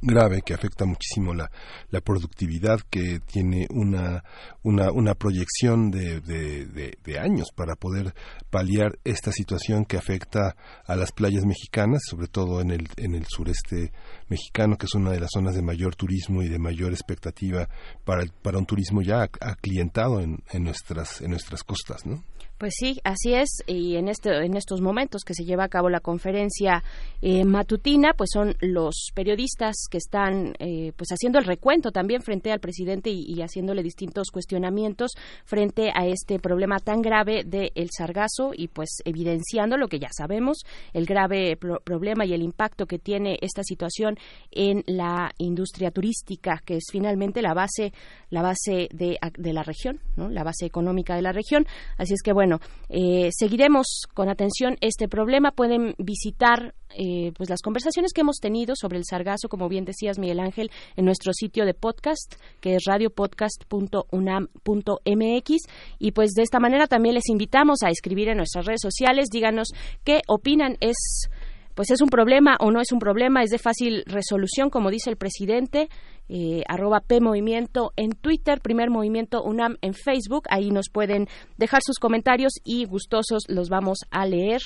grave 0.00 0.42
que 0.42 0.54
afecta 0.54 0.84
muchísimo 0.84 1.34
la, 1.34 1.50
la 1.90 2.00
productividad, 2.00 2.80
que 2.90 3.20
tiene 3.20 3.66
una, 3.70 4.24
una, 4.62 4.90
una 4.90 5.14
proyección 5.14 5.90
de, 5.90 6.20
de, 6.20 6.66
de, 7.02 7.18
años 7.18 7.48
para 7.54 7.76
poder 7.76 8.14
paliar 8.50 8.98
esta 9.04 9.32
situación 9.32 9.84
que 9.84 9.96
afecta 9.96 10.56
a 10.86 10.96
las 10.96 11.12
playas 11.12 11.44
mexicanas, 11.44 12.02
sobre 12.08 12.26
todo 12.26 12.60
en 12.60 12.70
el, 12.70 12.88
en 12.96 13.14
el 13.14 13.26
sureste 13.28 13.92
mexicano, 14.28 14.76
que 14.76 14.86
es 14.86 14.94
una 14.94 15.10
de 15.10 15.20
las 15.20 15.30
zonas 15.32 15.54
de 15.54 15.62
mayor 15.62 15.94
turismo 15.94 16.42
y 16.42 16.48
de 16.48 16.58
mayor 16.58 16.92
expectativa 16.92 17.68
para, 18.04 18.24
para 18.42 18.58
un 18.58 18.66
turismo 18.66 19.02
ya 19.02 19.28
aclientado 19.40 20.20
en, 20.20 20.42
en, 20.50 20.64
nuestras, 20.64 21.20
en 21.20 21.30
nuestras 21.30 21.62
costas, 21.62 22.06
¿no? 22.06 22.24
Pues 22.62 22.74
sí, 22.78 23.00
así 23.02 23.34
es. 23.34 23.64
Y 23.66 23.96
en, 23.96 24.06
este, 24.06 24.30
en 24.46 24.56
estos 24.56 24.80
momentos 24.80 25.24
que 25.24 25.34
se 25.34 25.42
lleva 25.42 25.64
a 25.64 25.68
cabo 25.68 25.90
la 25.90 25.98
conferencia 25.98 26.84
eh, 27.20 27.44
matutina, 27.44 28.12
pues 28.16 28.30
son 28.32 28.54
los 28.60 29.08
periodistas 29.16 29.74
que 29.90 29.98
están 29.98 30.54
eh, 30.60 30.92
pues 30.96 31.08
haciendo 31.10 31.40
el 31.40 31.44
recuento 31.44 31.90
también 31.90 32.22
frente 32.22 32.52
al 32.52 32.60
presidente 32.60 33.10
y, 33.10 33.42
haciéndole 33.42 33.82
distintos 33.82 34.30
cuestionamientos 34.30 35.10
frente 35.44 35.90
a 35.92 36.06
este 36.06 36.38
problema 36.38 36.78
tan 36.78 37.02
grave 37.02 37.42
del 37.42 37.88
sargazo 37.90 38.52
y 38.56 38.68
pues 38.68 38.98
evidenciando 39.04 39.76
lo 39.76 39.88
que 39.88 39.98
ya 39.98 40.10
sabemos, 40.16 40.58
el 40.92 41.04
grave 41.04 41.56
problema 41.56 42.24
y 42.26 42.32
el 42.32 42.42
impacto 42.42 42.86
que 42.86 43.00
tiene 43.00 43.38
esta 43.40 43.64
situación 43.64 44.16
en 44.52 44.84
la 44.86 45.32
industria 45.38 45.90
turística, 45.90 46.62
que 46.64 46.76
es 46.76 46.84
finalmente 46.92 47.42
la 47.42 47.54
base, 47.54 47.92
la 48.30 48.42
base 48.42 48.88
de, 48.92 49.18
de 49.36 49.52
la 49.52 49.64
región, 49.64 49.98
¿no? 50.14 50.28
la 50.28 50.44
base 50.44 50.64
económica 50.64 51.16
de 51.16 51.22
la 51.22 51.32
región. 51.32 51.66
Así 51.98 52.14
es 52.14 52.22
que 52.22 52.32
bueno, 52.32 52.51
eh, 52.88 53.30
seguiremos 53.32 54.02
con 54.14 54.28
atención 54.28 54.76
este 54.80 55.08
problema. 55.08 55.52
Pueden 55.52 55.94
visitar 55.98 56.74
eh, 56.96 57.32
pues 57.36 57.48
las 57.48 57.62
conversaciones 57.62 58.12
que 58.12 58.20
hemos 58.20 58.36
tenido 58.36 58.74
sobre 58.76 58.98
el 58.98 59.04
sargazo, 59.04 59.48
como 59.48 59.68
bien 59.68 59.84
decías 59.84 60.18
Miguel 60.18 60.40
Ángel, 60.40 60.70
en 60.96 61.04
nuestro 61.04 61.32
sitio 61.32 61.64
de 61.64 61.74
podcast, 61.74 62.34
que 62.60 62.74
es 62.74 62.82
radiopodcast.unam.mx. 62.86 65.56
Y 65.98 66.12
pues 66.12 66.32
de 66.32 66.42
esta 66.42 66.60
manera 66.60 66.86
también 66.86 67.14
les 67.14 67.28
invitamos 67.28 67.82
a 67.82 67.90
escribir 67.90 68.28
en 68.28 68.38
nuestras 68.38 68.66
redes 68.66 68.80
sociales, 68.82 69.28
díganos 69.30 69.68
qué 70.04 70.22
opinan, 70.28 70.76
es 70.80 71.28
pues 71.74 71.90
es 71.90 72.02
un 72.02 72.08
problema 72.08 72.56
o 72.60 72.70
no 72.70 72.80
es 72.80 72.92
un 72.92 72.98
problema, 72.98 73.42
es 73.42 73.50
de 73.50 73.58
fácil 73.58 74.04
resolución, 74.06 74.70
como 74.70 74.90
dice 74.90 75.10
el 75.10 75.16
presidente 75.16 75.88
eh, 76.34 76.62
arroba 76.66 77.00
P 77.00 77.20
Movimiento 77.20 77.92
en 77.94 78.12
Twitter, 78.12 78.62
Primer 78.62 78.88
Movimiento 78.88 79.42
UNAM 79.42 79.76
en 79.82 79.92
Facebook. 79.92 80.44
Ahí 80.48 80.70
nos 80.70 80.88
pueden 80.88 81.28
dejar 81.58 81.82
sus 81.84 81.98
comentarios 81.98 82.54
y 82.64 82.86
gustosos 82.86 83.42
los 83.48 83.68
vamos 83.68 83.98
a 84.10 84.24
leer. 84.24 84.62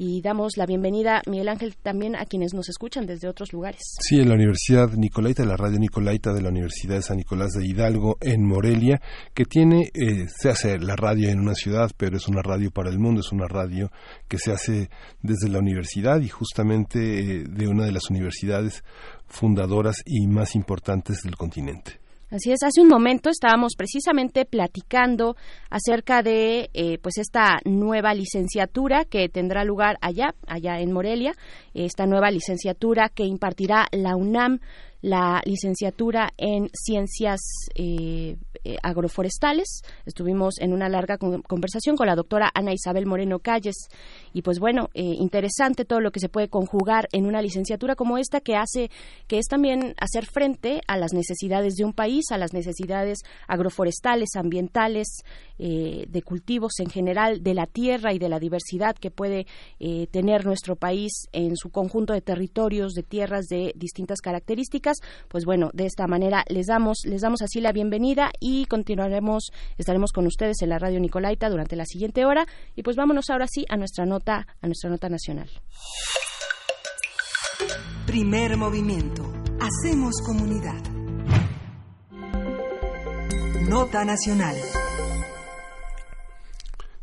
Y 0.00 0.22
damos 0.22 0.56
la 0.56 0.64
bienvenida, 0.64 1.22
Miguel 1.26 1.48
Ángel, 1.48 1.74
también 1.74 2.14
a 2.14 2.24
quienes 2.24 2.54
nos 2.54 2.68
escuchan 2.68 3.04
desde 3.04 3.26
otros 3.26 3.52
lugares. 3.52 3.80
Sí, 4.00 4.20
en 4.20 4.28
la 4.28 4.36
Universidad 4.36 4.92
Nicolaita, 4.92 5.44
la 5.44 5.56
radio 5.56 5.80
Nicolaita 5.80 6.32
de 6.32 6.40
la 6.40 6.50
Universidad 6.50 6.94
de 6.94 7.02
San 7.02 7.16
Nicolás 7.16 7.50
de 7.50 7.66
Hidalgo 7.66 8.16
en 8.20 8.46
Morelia, 8.46 9.00
que 9.34 9.44
tiene, 9.44 9.90
eh, 9.94 10.26
se 10.28 10.50
hace 10.50 10.78
la 10.78 10.94
radio 10.94 11.30
en 11.30 11.40
una 11.40 11.54
ciudad, 11.54 11.90
pero 11.96 12.16
es 12.16 12.28
una 12.28 12.42
radio 12.42 12.70
para 12.70 12.90
el 12.90 13.00
mundo, 13.00 13.22
es 13.22 13.32
una 13.32 13.48
radio 13.48 13.90
que 14.28 14.38
se 14.38 14.52
hace 14.52 14.88
desde 15.20 15.48
la 15.48 15.58
universidad 15.58 16.20
y 16.20 16.28
justamente 16.28 17.18
eh, 17.18 17.44
de 17.48 17.66
una 17.66 17.84
de 17.84 17.90
las 17.90 18.08
universidades 18.08 18.84
fundadoras 19.28 20.02
y 20.04 20.26
más 20.26 20.54
importantes 20.54 21.22
del 21.22 21.36
continente. 21.36 22.00
Así 22.30 22.52
es, 22.52 22.62
hace 22.62 22.82
un 22.82 22.88
momento 22.88 23.30
estábamos 23.30 23.72
precisamente 23.74 24.44
platicando 24.44 25.34
acerca 25.70 26.22
de 26.22 26.68
eh, 26.74 26.98
pues 26.98 27.16
esta 27.16 27.58
nueva 27.64 28.12
licenciatura 28.12 29.06
que 29.06 29.30
tendrá 29.30 29.64
lugar 29.64 29.96
allá, 30.02 30.34
allá 30.46 30.78
en 30.80 30.92
Morelia, 30.92 31.32
esta 31.72 32.04
nueva 32.04 32.30
licenciatura 32.30 33.08
que 33.08 33.24
impartirá 33.24 33.86
la 33.92 34.14
UNAM 34.14 34.58
la 35.00 35.40
licenciatura 35.44 36.30
en 36.36 36.70
ciencias 36.72 37.40
eh, 37.74 38.36
eh, 38.64 38.76
agroforestales. 38.82 39.82
Estuvimos 40.04 40.58
en 40.58 40.72
una 40.72 40.88
larga 40.88 41.18
conversación 41.18 41.96
con 41.96 42.06
la 42.06 42.16
doctora 42.16 42.50
Ana 42.54 42.72
Isabel 42.72 43.06
Moreno 43.06 43.38
Calles 43.38 43.88
y 44.32 44.42
pues 44.42 44.58
bueno, 44.58 44.90
eh, 44.94 45.02
interesante 45.02 45.84
todo 45.84 46.00
lo 46.00 46.10
que 46.10 46.20
se 46.20 46.28
puede 46.28 46.48
conjugar 46.48 47.08
en 47.12 47.26
una 47.26 47.42
licenciatura 47.42 47.94
como 47.94 48.18
esta 48.18 48.40
que 48.40 48.56
hace, 48.56 48.90
que 49.26 49.38
es 49.38 49.46
también 49.46 49.94
hacer 50.00 50.26
frente 50.26 50.80
a 50.86 50.96
las 50.96 51.12
necesidades 51.12 51.74
de 51.74 51.84
un 51.84 51.92
país, 51.92 52.26
a 52.30 52.38
las 52.38 52.52
necesidades 52.52 53.18
agroforestales, 53.46 54.30
ambientales, 54.36 55.22
de 55.58 56.22
cultivos 56.24 56.78
en 56.78 56.88
general, 56.88 57.42
de 57.42 57.54
la 57.54 57.66
tierra 57.66 58.12
y 58.12 58.18
de 58.18 58.28
la 58.28 58.38
diversidad 58.38 58.96
que 58.96 59.10
puede 59.10 59.46
tener 60.10 60.46
nuestro 60.46 60.76
país 60.76 61.26
en 61.32 61.56
su 61.56 61.70
conjunto 61.70 62.12
de 62.12 62.20
territorios, 62.20 62.92
de 62.92 63.02
tierras 63.02 63.46
de 63.46 63.72
distintas 63.76 64.20
características 64.20 64.98
pues 65.28 65.44
bueno, 65.44 65.70
de 65.72 65.86
esta 65.86 66.06
manera 66.06 66.44
les 66.48 66.66
damos, 66.66 66.98
les 67.04 67.22
damos 67.22 67.42
así 67.42 67.60
la 67.60 67.72
bienvenida 67.72 68.30
y 68.40 68.66
continuaremos, 68.66 69.50
estaremos 69.76 70.12
con 70.12 70.26
ustedes 70.26 70.62
en 70.62 70.70
la 70.70 70.78
radio 70.78 71.00
Nicolaita 71.00 71.48
durante 71.48 71.76
la 71.76 71.84
siguiente 71.84 72.24
hora 72.24 72.46
y 72.76 72.82
pues 72.82 72.96
vámonos 72.96 73.30
ahora 73.30 73.46
sí 73.48 73.64
a 73.68 73.76
nuestra 73.76 74.06
nota, 74.06 74.46
a 74.60 74.66
nuestra 74.66 74.90
nota 74.90 75.08
nacional. 75.08 75.48
Primer 78.06 78.56
movimiento. 78.56 79.22
Hacemos 79.60 80.14
comunidad. 80.24 80.82
Nota 83.68 84.04
nacional. 84.04 84.56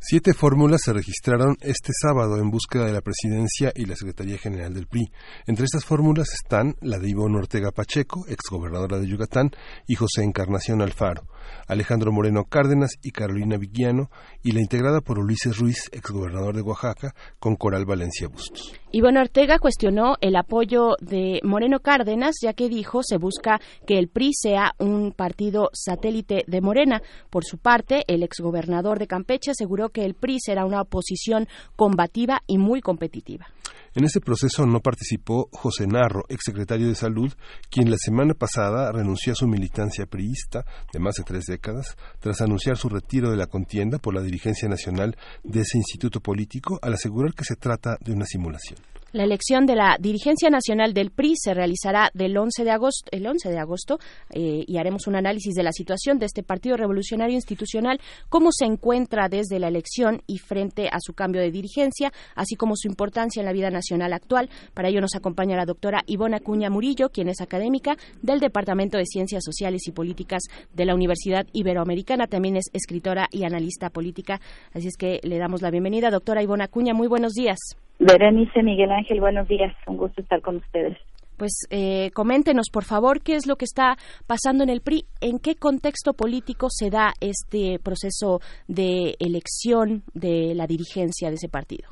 Siete 0.07 0.35
fórmulas 0.35 0.81
se 0.85 0.93
registraron 0.93 1.57
este 1.61 1.89
sábado 1.99 2.37
en 2.37 2.51
búsqueda 2.51 2.85
de 2.85 2.93
la 2.93 3.01
presidencia 3.01 3.73
y 3.75 3.85
la 3.85 3.95
Secretaría 3.95 4.37
General 4.37 4.71
del 4.71 4.85
PRI. 4.85 5.11
Entre 5.47 5.65
estas 5.65 5.83
fórmulas 5.83 6.31
están 6.31 6.75
la 6.81 6.99
de 6.99 7.09
Ivonne 7.09 7.39
Ortega 7.39 7.71
Pacheco, 7.71 8.23
exgobernadora 8.27 8.99
de 8.99 9.07
Yucatán, 9.07 9.49
y 9.87 9.95
José 9.95 10.21
Encarnación 10.21 10.83
Alfaro, 10.83 11.23
Alejandro 11.67 12.11
Moreno 12.11 12.45
Cárdenas 12.45 12.91
y 13.01 13.11
Carolina 13.11 13.57
Viguiano, 13.57 14.09
y 14.43 14.51
la 14.51 14.61
integrada 14.61 15.01
por 15.01 15.19
Ulises 15.19 15.57
Ruiz, 15.57 15.89
exgobernador 15.91 16.55
de 16.55 16.61
Oaxaca, 16.61 17.13
con 17.39 17.55
Coral 17.55 17.85
Valencia 17.85 18.27
Bustos. 18.27 18.73
Ivonne 18.91 19.19
Ortega 19.19 19.59
cuestionó 19.59 20.15
el 20.21 20.35
apoyo 20.37 20.95
de 21.01 21.41
Moreno 21.43 21.81
Cárdenas, 21.81 22.35
ya 22.41 22.53
que 22.53 22.69
dijo 22.69 23.01
se 23.03 23.17
busca 23.17 23.59
que 23.85 23.97
el 23.97 24.07
PRI 24.07 24.31
sea 24.33 24.71
un 24.79 25.11
partido 25.11 25.69
satélite 25.73 26.43
de 26.47 26.61
Morena. 26.61 27.01
Por 27.29 27.43
su 27.43 27.57
parte, 27.57 28.03
el 28.07 28.23
exgobernador 28.23 28.99
de 28.99 29.07
Campeche 29.07 29.51
aseguró 29.51 29.89
que 29.89 30.05
el 30.05 30.13
PRI 30.13 30.39
será 30.39 30.65
una 30.65 30.81
oposición 30.81 31.47
combativa 31.75 32.41
y 32.47 32.57
muy 32.57 32.81
competitiva. 32.81 33.47
En 33.95 34.03
ese 34.03 34.19
proceso 34.19 34.65
no 34.65 34.81
participó 34.81 35.47
José 35.53 35.87
Narro, 35.87 36.25
exsecretario 36.27 36.89
de 36.89 36.95
Salud, 36.95 37.31
quien 37.69 37.89
la 37.89 37.95
semana 37.97 38.33
pasada 38.33 38.91
renunció 38.91 39.31
a 39.31 39.37
su 39.37 39.47
militancia 39.47 40.05
priista 40.05 40.65
de 40.91 40.99
más 40.99 41.15
de 41.15 41.23
tres 41.23 41.45
décadas 41.45 41.95
tras 42.19 42.41
anunciar 42.41 42.75
su 42.75 42.89
retiro 42.89 43.31
de 43.31 43.37
la 43.37 43.47
contienda 43.47 43.97
por 43.97 44.13
la 44.13 44.21
dirigencia 44.21 44.67
nacional 44.67 45.15
de 45.45 45.61
ese 45.61 45.77
instituto 45.77 46.19
político 46.19 46.77
al 46.81 46.95
asegurar 46.95 47.33
que 47.33 47.45
se 47.45 47.55
trata 47.55 47.97
de 48.01 48.11
una 48.11 48.25
simulación. 48.25 48.79
La 49.15 49.23
elección 49.23 49.65
de 49.65 49.77
la 49.77 49.95
dirigencia 49.97 50.49
nacional 50.49 50.93
del 50.93 51.09
PRI 51.09 51.35
se 51.37 51.53
realizará 51.53 52.11
del 52.13 52.37
11 52.37 52.65
de 52.65 52.71
agosto, 52.71 53.09
el 53.11 53.25
11 53.25 53.49
de 53.49 53.59
agosto 53.59 53.97
eh, 54.31 54.65
y 54.67 54.77
haremos 54.77 55.07
un 55.07 55.15
análisis 55.15 55.55
de 55.55 55.63
la 55.63 55.71
situación 55.71 56.19
de 56.19 56.25
este 56.25 56.43
Partido 56.43 56.75
Revolucionario 56.75 57.33
Institucional, 57.33 58.01
cómo 58.27 58.49
se 58.51 58.65
encuentra 58.65 59.29
desde 59.29 59.57
la 59.57 59.69
elección 59.69 60.21
y 60.27 60.39
frente 60.39 60.89
a 60.91 60.99
su 60.99 61.13
cambio 61.13 61.39
de 61.39 61.49
dirigencia, 61.49 62.11
así 62.35 62.57
como 62.57 62.75
su 62.75 62.89
importancia 62.89 63.39
en 63.39 63.45
la 63.45 63.53
vida 63.53 63.69
nacional 63.69 64.11
actual. 64.11 64.49
Para 64.73 64.89
ello 64.89 64.99
nos 64.99 65.15
acompaña 65.15 65.55
la 65.55 65.63
doctora 65.63 66.03
Ivona 66.07 66.41
Cuña 66.41 66.69
Murillo, 66.69 67.07
quien 67.07 67.29
es 67.29 67.39
académica 67.39 67.95
del 68.21 68.41
Departamento 68.41 68.97
de 68.97 69.05
Ciencias 69.05 69.45
Sociales 69.45 69.87
y 69.87 69.93
Políticas 69.93 70.43
de 70.73 70.83
la 70.83 70.93
Universidad 70.93 71.47
Iberoamericana. 71.53 72.27
También 72.27 72.57
es 72.57 72.65
escritora 72.73 73.29
y 73.31 73.45
analista 73.45 73.89
política. 73.89 74.41
Así 74.73 74.89
es 74.89 74.97
que 74.97 75.21
le 75.23 75.37
damos 75.37 75.61
la 75.61 75.71
bienvenida, 75.71 76.11
doctora 76.11 76.43
Ivona 76.43 76.67
Cuña. 76.67 76.93
Muy 76.93 77.07
buenos 77.07 77.31
días. 77.31 77.57
Berenice 77.99 78.61
Miguel 78.61 78.91
Ángel, 78.91 79.19
buenos 79.19 79.47
días. 79.47 79.73
Un 79.87 79.97
gusto 79.97 80.21
estar 80.21 80.41
con 80.41 80.57
ustedes. 80.57 80.97
Pues 81.37 81.67
eh, 81.69 82.11
coméntenos, 82.13 82.69
por 82.71 82.85
favor, 82.85 83.21
qué 83.21 83.35
es 83.35 83.45
lo 83.45 83.57
que 83.57 83.65
está 83.65 83.97
pasando 84.25 84.63
en 84.63 84.69
el 84.69 84.81
PRI, 84.81 85.05
en 85.19 85.39
qué 85.39 85.55
contexto 85.55 86.13
político 86.13 86.67
se 86.69 86.89
da 86.89 87.11
este 87.19 87.77
proceso 87.79 88.39
de 88.67 89.15
elección 89.19 90.03
de 90.13 90.53
la 90.55 90.65
dirigencia 90.65 91.29
de 91.29 91.35
ese 91.35 91.49
partido. 91.49 91.89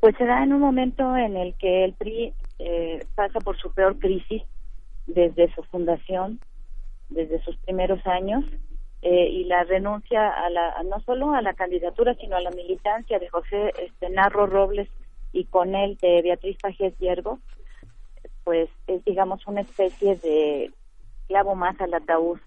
Pues 0.00 0.14
se 0.18 0.26
da 0.26 0.42
en 0.42 0.52
un 0.52 0.60
momento 0.60 1.16
en 1.16 1.36
el 1.36 1.54
que 1.54 1.84
el 1.84 1.94
PRI 1.94 2.32
eh, 2.58 3.06
pasa 3.14 3.38
por 3.40 3.56
su 3.56 3.72
peor 3.72 3.98
crisis 3.98 4.42
desde 5.06 5.52
su 5.54 5.62
fundación, 5.64 6.40
desde 7.08 7.42
sus 7.42 7.56
primeros 7.58 8.04
años, 8.06 8.44
eh, 9.00 9.28
y 9.28 9.44
la 9.44 9.64
renuncia 9.64 10.28
a 10.28 10.50
la, 10.50 10.82
no 10.84 11.00
solo 11.00 11.32
a 11.32 11.42
la 11.42 11.54
candidatura, 11.54 12.14
sino 12.14 12.36
a 12.36 12.40
la 12.40 12.50
militancia 12.50 13.18
de 13.18 13.28
José 13.28 13.72
este, 13.80 14.10
Narro 14.10 14.46
Robles 14.46 14.88
y 15.32 15.44
con 15.46 15.74
él 15.74 15.96
de 16.00 16.22
Beatriz 16.22 16.56
Pajés 16.60 16.96
Hiergo, 16.98 17.38
pues 18.44 18.68
es 18.86 19.04
digamos 19.04 19.46
una 19.46 19.62
especie 19.62 20.16
de 20.16 20.70
clavo 21.28 21.54
más 21.54 21.80
al 21.80 21.94
ataúd. 21.94 22.38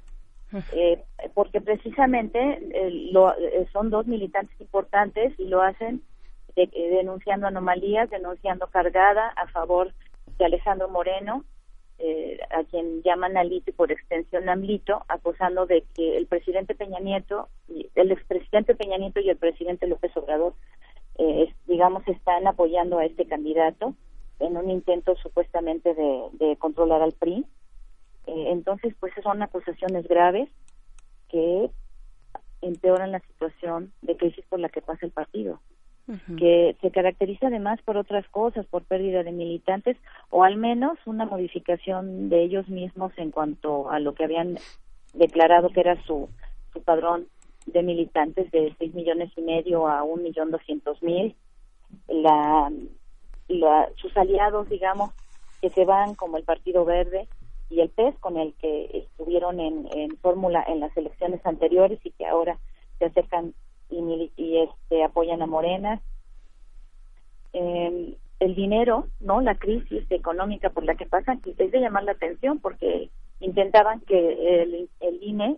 Eh, 0.71 1.03
porque 1.33 1.59
precisamente 1.59 2.39
eh, 2.39 3.09
lo, 3.11 3.38
eh, 3.38 3.67
son 3.73 3.89
dos 3.89 4.07
militantes 4.07 4.55
importantes 4.61 5.38
y 5.38 5.45
lo 5.45 5.61
hacen 5.61 6.01
denunciando 6.55 7.47
anomalías, 7.47 8.09
denunciando 8.09 8.67
cargada 8.67 9.27
a 9.36 9.47
favor 9.47 9.91
de 10.38 10.45
Alejandro 10.45 10.88
Moreno, 10.88 11.43
a 12.49 12.63
quien 12.63 13.01
llaman 13.03 13.36
Alito 13.36 13.71
y 13.71 13.73
por 13.73 13.91
extensión 13.91 14.47
Amlito, 14.47 15.03
acusando 15.09 15.65
de 15.65 15.83
que 15.93 16.15
el 16.15 16.27
presidente 16.27 16.73
Peña 16.73 16.99
Nieto, 16.99 17.49
el 17.67 18.11
expresidente 18.11 18.73
Peña 18.73 18.97
Nieto 18.97 19.19
y 19.19 19.29
el 19.29 19.36
presidente 19.36 19.86
López 19.86 20.15
Obrador, 20.15 20.53
digamos, 21.68 22.07
están 22.07 22.47
apoyando 22.47 22.99
a 22.99 23.05
este 23.05 23.26
candidato 23.26 23.95
en 24.39 24.57
un 24.57 24.70
intento 24.70 25.16
supuestamente 25.16 25.93
de, 25.93 26.57
controlar 26.57 27.01
al 27.01 27.13
PRI. 27.13 27.45
Eh, 28.28 28.45
entonces, 28.51 28.93
pues 28.99 29.13
son 29.24 29.41
acusaciones 29.41 30.07
graves 30.07 30.49
que 31.30 31.70
empeoran 32.61 33.11
la 33.11 33.20
situación 33.20 33.91
de 34.01 34.18
crisis 34.18 34.43
por 34.49 34.59
la 34.59 34.70
que 34.70 34.82
pasa 34.82 35.05
el 35.05 35.11
partido, 35.11 35.59
que 36.38 36.76
se 36.82 36.91
caracteriza 36.91 37.47
además 37.47 37.80
por 37.84 37.97
otras 37.97 38.28
cosas, 38.30 38.66
por 38.68 38.84
pérdida 38.84 39.24
de 39.24 39.32
militantes 39.32 39.97
o 40.30 40.43
al 40.43 40.55
menos 40.55 40.97
una 41.05 41.26
modificación 41.26 42.30
de 42.30 42.43
ellos 42.43 42.68
mismos 42.70 43.11
en 43.18 43.32
cuanto 43.32 43.89
a 43.89 43.99
lo 43.99 44.13
que 44.13 44.24
habían 44.24 44.57
declarado 45.13 45.70
que 45.70 45.80
era 45.80 46.01
su, 46.05 46.30
su 46.74 46.82
padrón 46.84 47.28
de 47.66 47.84
militantes 47.84 48.51
de 48.51 48.74
seis 48.78 48.93
millones 48.93 49.32
y 49.36 49.41
medio 49.41 49.88
a 49.88 50.03
un 50.03 50.24
millón 50.24 50.51
doscientos 50.51 51.01
mil. 51.01 51.36
La 52.07 52.72
sus 53.97 54.16
aliados, 54.18 54.68
digamos, 54.70 55.11
que 55.61 55.70
se 55.70 55.86
van 55.86 56.16
como 56.16 56.38
el 56.38 56.43
Partido 56.43 56.84
Verde 56.84 57.28
y 57.70 57.82
el 57.82 57.89
PES, 57.89 58.16
con 58.20 58.38
el 58.38 58.53
que 58.55 58.89
estuvieron 58.93 59.59
en, 59.59 59.88
en 59.93 60.18
fórmula 60.18 60.63
en 60.68 60.80
las 60.80 60.95
elecciones 60.97 61.45
anteriores 61.45 61.99
y 62.03 62.11
que 62.11 62.26
ahora 62.26 62.57
se 62.99 63.05
acercan 63.05 63.53
y, 63.89 64.32
y 64.36 64.57
este, 64.57 65.03
apoyan 65.03 65.41
a 65.41 65.47
Morena. 65.47 66.01
Eh, 67.53 68.18
el 68.39 68.55
dinero, 68.55 69.07
¿no? 69.22 69.41
La 69.41 69.55
crisis 69.55 70.03
económica 70.09 70.70
por 70.70 70.84
la 70.84 70.95
que 70.95 71.05
pasan, 71.05 71.41
es 71.45 71.72
de 71.72 71.80
llamar 71.80 72.03
la 72.03 72.11
atención 72.11 72.59
porque 72.59 73.09
intentaban 73.39 74.01
que 74.01 74.61
el, 74.61 74.89
el 74.99 75.24
INE 75.24 75.57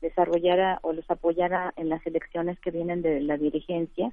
desarrollara 0.00 0.78
o 0.82 0.92
los 0.92 1.08
apoyara 1.10 1.72
en 1.76 1.88
las 1.88 2.06
elecciones 2.06 2.58
que 2.60 2.70
vienen 2.70 3.02
de 3.02 3.20
la 3.20 3.36
dirigencia 3.36 4.12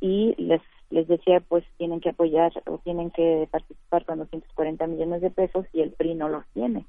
y 0.00 0.34
les 0.38 0.60
les 0.90 1.06
decía 1.06 1.40
pues 1.40 1.64
tienen 1.76 2.00
que 2.00 2.08
apoyar 2.08 2.52
o 2.66 2.78
tienen 2.78 3.10
que 3.10 3.48
participar 3.50 4.04
con 4.04 4.18
240 4.18 4.86
millones 4.88 5.20
de 5.20 5.30
pesos 5.30 5.64
y 5.72 5.82
el 5.82 5.92
PRI 5.92 6.14
no 6.14 6.28
los 6.28 6.44
tiene. 6.52 6.84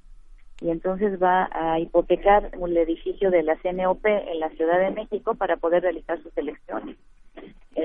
Y 0.59 0.69
entonces 0.69 1.21
va 1.21 1.49
a 1.51 1.79
hipotecar 1.79 2.51
el 2.53 2.77
edificio 2.77 3.29
de 3.29 3.43
la 3.43 3.57
CNOP 3.57 4.05
en 4.05 4.39
la 4.39 4.49
Ciudad 4.49 4.79
de 4.79 4.91
México 4.91 5.35
para 5.35 5.57
poder 5.57 5.83
realizar 5.83 6.21
sus 6.21 6.35
elecciones 6.35 6.97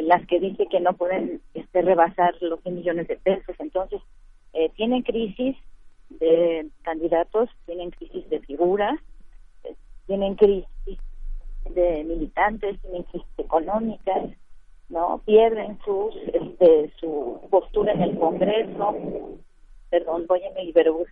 las 0.03 0.27
que 0.27 0.41
dice 0.41 0.67
que 0.71 0.81
no 0.81 0.95
pueden 0.95 1.41
este, 1.55 1.83
rebasar 1.83 2.35
los 2.41 2.61
100 2.63 2.75
millones 2.75 3.09
de 3.09 3.17
pesos. 3.17 3.55
Entonces 3.59 4.01
eh, 4.53 4.71
tienen 4.77 5.03
crisis 5.03 5.57
de 6.09 6.69
candidatos 6.83 7.51
tienen 7.67 7.91
crisis 7.91 8.29
de 8.31 8.39
figuras 8.41 8.97
tienen 10.07 10.35
crisis 10.37 10.67
de 11.75 12.05
militantes 12.05 12.81
tienen 12.81 13.03
crisis 13.05 13.29
económicas 13.39 14.31
no 14.89 15.21
pierden 15.25 15.79
sus 15.85 16.15
este, 16.33 16.93
su 17.01 17.41
postura 17.51 17.93
en 17.93 18.03
el 18.03 18.19
Congreso. 18.19 18.95
Perdón 19.91 20.27
voy 20.29 20.41
en 20.43 20.57
el 20.59 20.69
Iberobús 20.69 21.09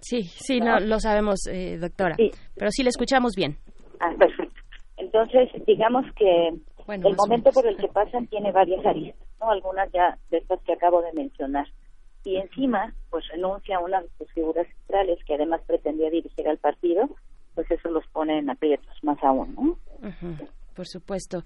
sí 0.00 0.22
sí 0.22 0.60
no, 0.60 0.80
lo 0.80 0.98
sabemos 0.98 1.46
eh, 1.46 1.78
doctora. 1.78 2.16
Pero 2.16 2.70
sí 2.70 2.82
le 2.82 2.88
escuchamos 2.88 3.34
bien. 3.36 3.56
Ah 4.00 4.12
perfecto. 4.18 4.60
Entonces 4.96 5.50
digamos 5.66 6.04
que 6.16 6.48
el 6.88 7.16
momento 7.16 7.50
por 7.52 7.66
el 7.66 7.76
que 7.76 7.88
pasan 7.88 8.26
tiene 8.26 8.50
varias 8.52 8.84
aristas 8.84 9.28
no 9.40 9.50
algunas 9.50 9.90
ya 9.92 10.18
de 10.30 10.38
estas 10.38 10.60
que 10.62 10.72
acabo 10.72 11.02
de 11.02 11.12
mencionar. 11.12 11.66
Y 12.24 12.36
encima 12.36 12.94
pues 13.10 13.26
renuncia 13.28 13.76
a 13.76 13.80
una 13.80 14.00
de 14.00 14.08
sus 14.18 14.30
figuras 14.32 14.66
centrales 14.68 15.18
que 15.26 15.34
además 15.34 15.60
pretendía 15.66 16.10
dirigir 16.10 16.48
al 16.48 16.58
partido 16.58 17.08
pues 17.54 17.70
eso 17.70 17.90
los 17.90 18.06
pone 18.08 18.38
en 18.38 18.50
aprietos 18.50 18.96
más 19.02 19.22
aún 19.22 19.54
no 19.54 19.78
por 20.72 20.86
supuesto. 20.86 21.44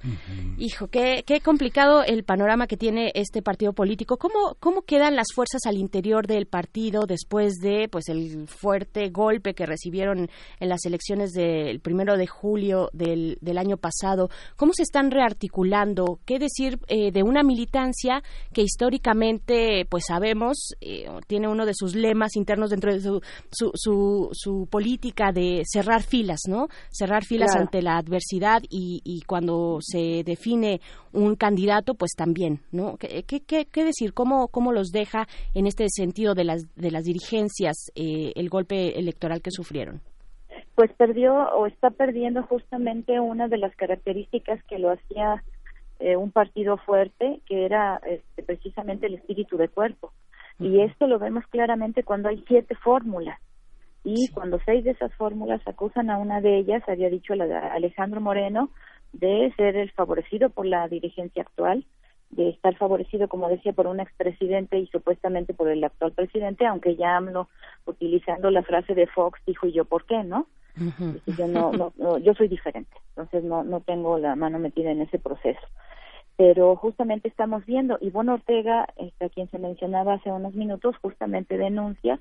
Hijo, 0.58 0.88
qué, 0.88 1.24
qué 1.26 1.40
complicado 1.40 2.02
el 2.02 2.24
panorama 2.24 2.66
que 2.66 2.76
tiene 2.76 3.12
este 3.14 3.42
partido 3.42 3.72
político. 3.72 4.16
¿Cómo, 4.16 4.56
¿Cómo 4.60 4.82
quedan 4.82 5.16
las 5.16 5.28
fuerzas 5.34 5.62
al 5.66 5.76
interior 5.76 6.26
del 6.26 6.46
partido 6.46 7.06
después 7.06 7.54
de 7.60 7.88
pues 7.88 8.08
el 8.08 8.48
fuerte 8.48 9.10
golpe 9.10 9.54
que 9.54 9.66
recibieron 9.66 10.28
en 10.60 10.68
las 10.68 10.84
elecciones 10.84 11.32
del 11.32 11.80
primero 11.80 12.16
de 12.16 12.26
julio 12.26 12.90
del, 12.92 13.38
del 13.40 13.58
año 13.58 13.76
pasado? 13.76 14.30
¿Cómo 14.56 14.72
se 14.72 14.82
están 14.82 15.10
rearticulando? 15.10 16.20
¿Qué 16.24 16.38
decir 16.38 16.78
eh, 16.88 17.12
de 17.12 17.22
una 17.22 17.42
militancia 17.42 18.22
que 18.52 18.62
históricamente, 18.62 19.86
pues 19.88 20.04
sabemos, 20.06 20.74
eh, 20.80 21.08
tiene 21.26 21.48
uno 21.48 21.66
de 21.66 21.74
sus 21.74 21.94
lemas 21.94 22.36
internos 22.36 22.70
dentro 22.70 22.92
de 22.92 23.00
su, 23.00 23.20
su, 23.50 24.30
su, 24.32 24.66
política 24.70 25.32
de 25.32 25.62
cerrar 25.70 26.02
filas, 26.02 26.40
¿no? 26.48 26.68
Cerrar 26.90 27.24
filas 27.24 27.54
ante 27.54 27.82
la 27.82 27.96
adversidad 27.98 28.62
y 28.68 29.00
y 29.04 29.15
cuando 29.22 29.78
se 29.80 30.22
define 30.24 30.80
un 31.12 31.36
candidato, 31.36 31.94
pues 31.94 32.12
también, 32.16 32.60
¿no? 32.72 32.96
¿Qué, 32.96 33.24
qué, 33.24 33.84
decir? 33.84 34.12
¿Cómo, 34.12 34.48
¿Cómo 34.48 34.72
los 34.72 34.90
deja 34.90 35.26
en 35.54 35.66
este 35.66 35.86
sentido 35.88 36.34
de 36.34 36.44
las, 36.44 36.74
de 36.74 36.90
las 36.90 37.04
dirigencias 37.04 37.90
eh, 37.94 38.32
el 38.36 38.48
golpe 38.48 38.98
electoral 38.98 39.42
que 39.42 39.50
sufrieron? 39.50 40.00
Pues 40.74 40.92
perdió 40.92 41.34
o 41.34 41.66
está 41.66 41.90
perdiendo 41.90 42.42
justamente 42.42 43.18
una 43.20 43.48
de 43.48 43.58
las 43.58 43.74
características 43.76 44.62
que 44.64 44.78
lo 44.78 44.90
hacía 44.90 45.42
eh, 45.98 46.16
un 46.16 46.30
partido 46.30 46.76
fuerte, 46.76 47.40
que 47.46 47.64
era 47.64 48.00
este, 48.06 48.42
precisamente 48.42 49.06
el 49.06 49.14
espíritu 49.14 49.56
de 49.56 49.68
cuerpo. 49.68 50.12
Y 50.58 50.80
esto 50.82 51.06
lo 51.06 51.18
vemos 51.18 51.44
claramente 51.48 52.02
cuando 52.02 52.28
hay 52.28 52.44
siete 52.46 52.74
fórmulas. 52.74 53.38
Y 54.04 54.28
cuando 54.28 54.60
seis 54.64 54.84
de 54.84 54.92
esas 54.92 55.12
fórmulas 55.14 55.60
acusan 55.66 56.10
a 56.10 56.18
una 56.18 56.40
de 56.40 56.58
ellas, 56.58 56.82
había 56.86 57.10
dicho 57.10 57.32
Alejandro 57.32 58.20
Moreno, 58.20 58.70
de 59.18 59.52
ser 59.56 59.76
el 59.76 59.90
favorecido 59.92 60.50
por 60.50 60.66
la 60.66 60.88
dirigencia 60.88 61.42
actual, 61.42 61.84
de 62.30 62.50
estar 62.50 62.74
favorecido, 62.76 63.28
como 63.28 63.48
decía, 63.48 63.72
por 63.72 63.86
un 63.86 64.00
expresidente 64.00 64.78
y 64.78 64.86
supuestamente 64.88 65.54
por 65.54 65.68
el 65.68 65.82
actual 65.84 66.12
presidente, 66.12 66.66
aunque 66.66 66.96
ya 66.96 67.16
AMLO, 67.16 67.48
utilizando 67.86 68.50
la 68.50 68.62
frase 68.62 68.94
de 68.94 69.06
Fox, 69.06 69.40
dijo, 69.46 69.66
¿y 69.66 69.72
yo 69.72 69.84
por 69.84 70.04
qué, 70.04 70.22
no? 70.24 70.46
yo, 71.38 71.48
no, 71.48 71.72
no, 71.96 72.18
yo 72.18 72.34
soy 72.34 72.48
diferente, 72.48 72.94
entonces 73.10 73.42
no, 73.44 73.64
no 73.64 73.80
tengo 73.80 74.18
la 74.18 74.36
mano 74.36 74.58
metida 74.58 74.90
en 74.90 75.00
ese 75.00 75.18
proceso. 75.18 75.60
Pero 76.36 76.76
justamente 76.76 77.28
estamos 77.28 77.64
viendo, 77.64 77.96
Ivonne 78.02 78.32
Ortega, 78.32 78.86
este, 78.96 79.24
a 79.24 79.28
quien 79.30 79.48
se 79.50 79.58
mencionaba 79.58 80.14
hace 80.14 80.30
unos 80.30 80.54
minutos, 80.54 80.96
justamente 81.00 81.56
denuncia 81.56 82.18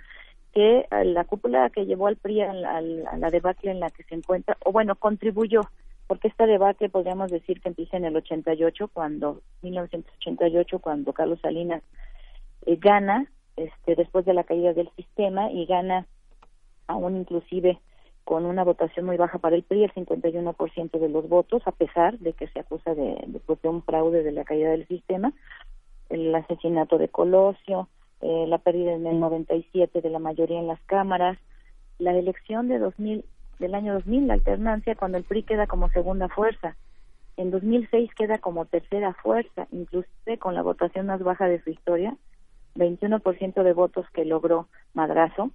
que 0.54 0.88
la 1.04 1.26
cúpula 1.26 1.70
que 1.70 1.86
llevó 1.86 2.08
al 2.08 2.16
PRI 2.16 2.42
a 2.44 2.54
la, 2.54 2.78
a 2.78 3.18
la 3.18 3.30
debacle 3.30 3.72
en 3.72 3.82
la 3.82 3.90
que 3.90 4.04
se 4.04 4.16
encuentra, 4.16 4.56
o 4.64 4.72
bueno, 4.72 4.96
contribuyó 4.96 5.60
porque 6.08 6.28
este 6.28 6.46
debate 6.46 6.90
podríamos 6.90 7.32
decir 7.32 7.62
que 7.62 7.70
empieza 7.70 7.98
en 7.98 8.06
el 8.06 8.16
88, 8.16 8.90
cuando 8.94 9.42
1988, 9.62 10.80
cuando 10.80 11.14
Carlos 11.14 11.40
Salinas 11.42 11.84
eh, 12.66 12.78
gana 12.78 13.28
este, 13.56 13.96
después 13.96 14.26
de 14.26 14.34
la 14.34 14.44
caída 14.44 14.74
del 14.74 14.90
sistema 14.96 15.52
y 15.52 15.66
gana 15.66 16.06
aún 16.88 17.18
inclusive 17.18 17.80
con 18.24 18.46
una 18.46 18.64
votación 18.64 19.06
muy 19.06 19.18
baja 19.18 19.38
para 19.38 19.56
el 19.56 19.64
PRI, 19.64 19.84
el 19.84 19.94
51% 19.94 21.00
de 21.00 21.10
los 21.10 21.30
votos, 21.30 21.62
a 21.66 21.72
pesar 21.72 22.18
de 22.18 22.34
que 22.34 22.48
se 22.48 22.60
acusa 22.60 22.96
de, 22.96 23.24
de, 23.28 23.40
pues, 23.40 23.62
de 23.62 23.70
un 23.70 23.84
fraude 23.84 24.24
de 24.24 24.32
la 24.32 24.44
caída 24.44 24.72
del 24.72 24.88
sistema, 24.88 25.32
el 26.10 26.34
asesinato 26.34 26.98
de 26.98 27.08
Colosio, 27.08 27.88
eh, 28.22 28.46
la 28.48 28.58
pérdida 28.58 28.94
en 28.94 29.06
el 29.06 29.20
97 29.20 30.02
de 30.02 30.10
la 30.10 30.20
mayoría 30.20 30.60
en 30.60 30.68
las 30.68 30.82
cámaras, 30.82 31.38
la 32.00 32.18
elección 32.18 32.68
de 32.68 32.80
2000, 32.80 33.26
del 33.60 33.76
año 33.76 33.94
2000, 33.94 34.28
la 34.28 34.34
alternancia, 34.34 34.96
cuando 34.96 35.18
el 35.18 35.24
PRI 35.24 35.44
queda 35.44 35.68
como 35.68 35.90
segunda 35.90 36.30
fuerza. 36.30 36.76
En 37.38 37.52
2006 37.52 38.12
queda 38.16 38.38
como 38.38 38.66
tercera 38.66 39.14
fuerza, 39.14 39.68
inclusive 39.72 40.38
con 40.38 40.56
la 40.56 40.62
votación 40.62 41.08
más 41.08 41.22
baja 41.22 41.48
de 41.48 41.62
su 41.62 41.70
historia, 41.70 42.16
21% 42.76 43.64
de 43.64 43.74
votos 43.74 44.06
que 44.14 44.26
logró 44.26 44.68
Madrazo. 44.94 45.52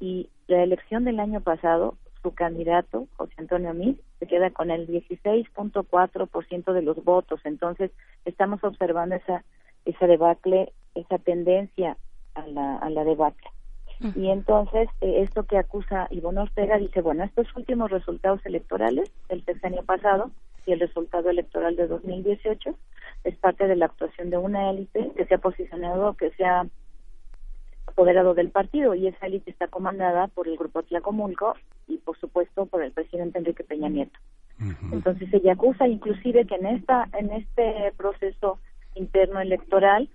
Y 0.00 0.28
la 0.46 0.62
elección 0.62 1.04
del 1.04 1.20
año 1.20 1.40
pasado, 1.40 1.96
su 2.22 2.34
candidato, 2.34 3.08
José 3.16 3.32
Antonio 3.38 3.72
Mid, 3.74 3.96
se 4.18 4.26
queda 4.26 4.50
con 4.50 4.70
el 4.70 4.86
16.4% 4.86 6.72
de 6.72 6.82
los 6.82 7.02
votos. 7.04 7.40
Entonces, 7.44 7.90
estamos 8.24 8.62
observando 8.62 9.14
esa, 9.14 9.44
esa 9.84 10.06
debacle, 10.06 10.72
esa 10.94 11.18
tendencia 11.18 11.96
a 12.34 12.46
la, 12.46 12.76
a 12.76 12.90
la 12.90 13.04
debacle. 13.04 13.48
Y 14.14 14.30
entonces, 14.30 14.88
eh, 15.00 15.22
esto 15.22 15.42
que 15.42 15.58
acusa 15.58 16.06
Ivonne 16.10 16.42
Ortega 16.42 16.78
dice, 16.78 17.00
bueno, 17.00 17.24
estos 17.24 17.48
últimos 17.56 17.90
resultados 17.90 18.44
electorales 18.46 19.10
del 19.28 19.42
año 19.62 19.82
pasado 19.82 20.30
y 20.66 20.72
el 20.72 20.80
resultado 20.80 21.30
electoral 21.30 21.74
de 21.74 21.88
2018 21.88 22.76
es 23.24 23.36
parte 23.36 23.66
de 23.66 23.74
la 23.74 23.86
actuación 23.86 24.30
de 24.30 24.36
una 24.36 24.70
élite 24.70 25.10
que 25.16 25.24
se 25.24 25.34
ha 25.34 25.38
posicionado, 25.38 26.14
que 26.14 26.30
se 26.32 26.44
ha 26.44 26.66
apoderado 27.86 28.34
del 28.34 28.50
partido 28.50 28.94
y 28.94 29.08
esa 29.08 29.26
élite 29.26 29.50
está 29.50 29.66
comandada 29.66 30.28
por 30.28 30.46
el 30.46 30.56
grupo 30.56 30.82
Tlacomulco 30.82 31.54
y 31.88 31.98
por 31.98 32.16
supuesto 32.18 32.66
por 32.66 32.82
el 32.82 32.92
presidente 32.92 33.38
Enrique 33.38 33.64
Peña 33.64 33.88
Nieto. 33.88 34.18
Entonces 34.92 35.32
ella 35.32 35.52
acusa 35.52 35.86
inclusive 35.86 36.44
que 36.46 36.56
en 36.56 36.66
esta 36.66 37.08
en 37.16 37.30
este 37.30 37.92
proceso 37.96 38.58
interno 38.94 39.40
electoral 39.40 40.08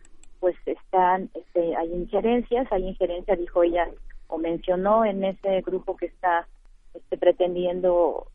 pues 0.43 0.57
están 0.65 1.29
este, 1.35 1.73
hay 1.73 1.93
injerencias, 1.93 2.69
hay 2.69 2.85
injerencia 2.85 3.37
dijo 3.37 3.63
ella 3.63 3.89
o 4.27 4.37
mencionó 4.37 5.05
en 5.05 5.23
ese 5.23 5.61
grupo 5.61 5.95
que 5.95 6.07
está 6.07 6.49
este, 6.93 7.17
pretendiendo 7.17 8.27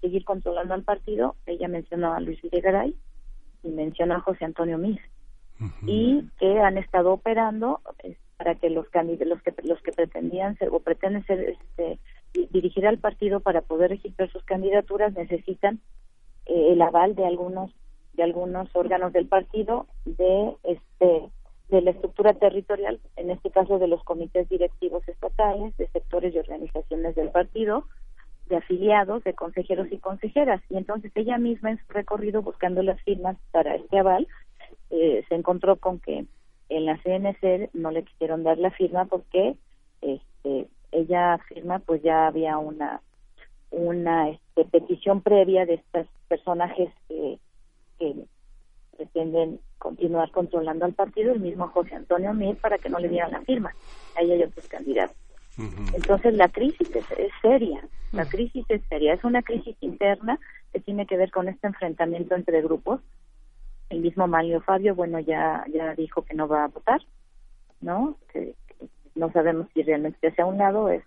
seguir 0.00 0.24
controlando 0.24 0.74
al 0.74 0.84
partido, 0.84 1.34
ella 1.44 1.66
mencionó 1.66 2.12
a 2.12 2.20
Luis 2.20 2.40
Videgaray 2.40 2.94
y 3.64 3.68
mencionó 3.70 4.14
a 4.14 4.20
José 4.20 4.44
Antonio 4.44 4.78
Mis 4.78 5.00
y 5.82 6.22
que 6.38 6.60
han 6.60 6.78
estado 6.78 7.12
operando 7.12 7.80
eh, 8.04 8.16
para 8.36 8.54
que 8.54 8.70
los 8.70 8.86
los 8.94 9.42
que 9.42 9.52
los 9.64 9.82
que 9.82 9.90
pretendían 9.90 10.56
ser 10.58 10.68
o 10.68 10.78
pretenden 10.78 11.26
ser 11.26 11.40
este, 11.40 11.98
dirigir 12.52 12.86
al 12.86 12.98
partido 12.98 13.40
para 13.40 13.62
poder 13.62 13.90
registrar 13.90 14.30
sus 14.30 14.44
candidaturas 14.44 15.14
necesitan 15.14 15.80
eh, 16.44 16.74
el 16.74 16.80
aval 16.80 17.16
de 17.16 17.26
algunos 17.26 17.72
de 18.12 18.22
algunos 18.22 18.68
órganos 18.76 19.12
del 19.12 19.26
partido 19.26 19.88
de 20.04 20.54
este 20.62 21.28
de 21.68 21.82
la 21.82 21.90
estructura 21.90 22.34
territorial 22.34 23.00
en 23.16 23.30
este 23.30 23.50
caso 23.50 23.78
de 23.78 23.88
los 23.88 24.02
comités 24.04 24.48
directivos 24.48 25.06
estatales 25.08 25.76
de 25.76 25.88
sectores 25.88 26.34
y 26.34 26.38
organizaciones 26.38 27.14
del 27.16 27.30
partido 27.30 27.84
de 28.48 28.56
afiliados 28.56 29.24
de 29.24 29.34
consejeros 29.34 29.88
y 29.90 29.98
consejeras. 29.98 30.62
Y 30.70 30.76
entonces 30.76 31.10
ella 31.16 31.38
misma 31.38 31.70
en 31.70 31.78
su 31.78 31.92
recorrido 31.92 32.42
buscando 32.42 32.82
las 32.82 33.00
firmas 33.02 33.36
para 33.50 33.74
este 33.74 33.98
aval 33.98 34.28
eh, 34.90 35.24
se 35.28 35.34
encontró 35.34 35.76
con 35.76 35.98
que 35.98 36.26
en 36.68 36.84
la 36.84 36.96
CNC 37.02 37.70
no 37.74 37.90
le 37.90 38.04
quisieron 38.04 38.44
dar 38.44 38.58
la 38.58 38.70
firma 38.70 39.06
porque 39.06 39.56
este, 40.00 40.68
ella 40.92 41.38
firma 41.48 41.80
pues 41.80 42.02
ya 42.02 42.28
había 42.28 42.58
una 42.58 43.00
una 43.70 44.30
este, 44.30 44.64
petición 44.64 45.20
previa 45.20 45.66
de 45.66 45.74
estos 45.74 46.06
personajes 46.28 46.88
que, 47.08 47.38
pretenden 48.96 49.60
continuar 49.78 50.30
controlando 50.30 50.84
al 50.84 50.94
partido, 50.94 51.32
el 51.32 51.40
mismo 51.40 51.68
José 51.68 51.94
Antonio 51.94 52.34
Mir, 52.34 52.56
para 52.56 52.78
que 52.78 52.88
no 52.88 52.98
le 52.98 53.08
dieran 53.08 53.32
la 53.32 53.42
firma. 53.42 53.74
Ahí 54.16 54.32
hay 54.32 54.42
otros 54.42 54.66
candidatos. 54.68 55.16
Entonces 55.94 56.34
la 56.34 56.48
crisis 56.48 56.90
es, 56.94 57.06
seria, 57.40 57.88
la 58.12 58.26
crisis 58.26 58.66
es 58.68 58.82
seria, 58.90 59.14
es 59.14 59.24
una 59.24 59.42
crisis 59.42 59.74
interna 59.80 60.38
que 60.70 60.80
tiene 60.80 61.06
que 61.06 61.16
ver 61.16 61.30
con 61.30 61.48
este 61.48 61.66
enfrentamiento 61.66 62.34
entre 62.34 62.60
grupos 62.60 63.00
el 63.88 64.00
mismo 64.00 64.26
Mario 64.26 64.60
Fabio, 64.60 64.94
bueno, 64.94 65.20
ya 65.20 65.64
ya 65.72 65.94
dijo 65.94 66.22
que 66.22 66.34
no 66.34 66.48
va 66.48 66.64
a 66.64 66.68
votar, 66.68 67.00
¿no? 67.80 68.16
Que, 68.32 68.54
no 69.14 69.32
sabemos 69.32 69.68
si 69.72 69.82
realmente 69.82 70.28
hacia 70.28 70.44
un 70.44 70.58
lado 70.58 70.90
es 70.90 71.02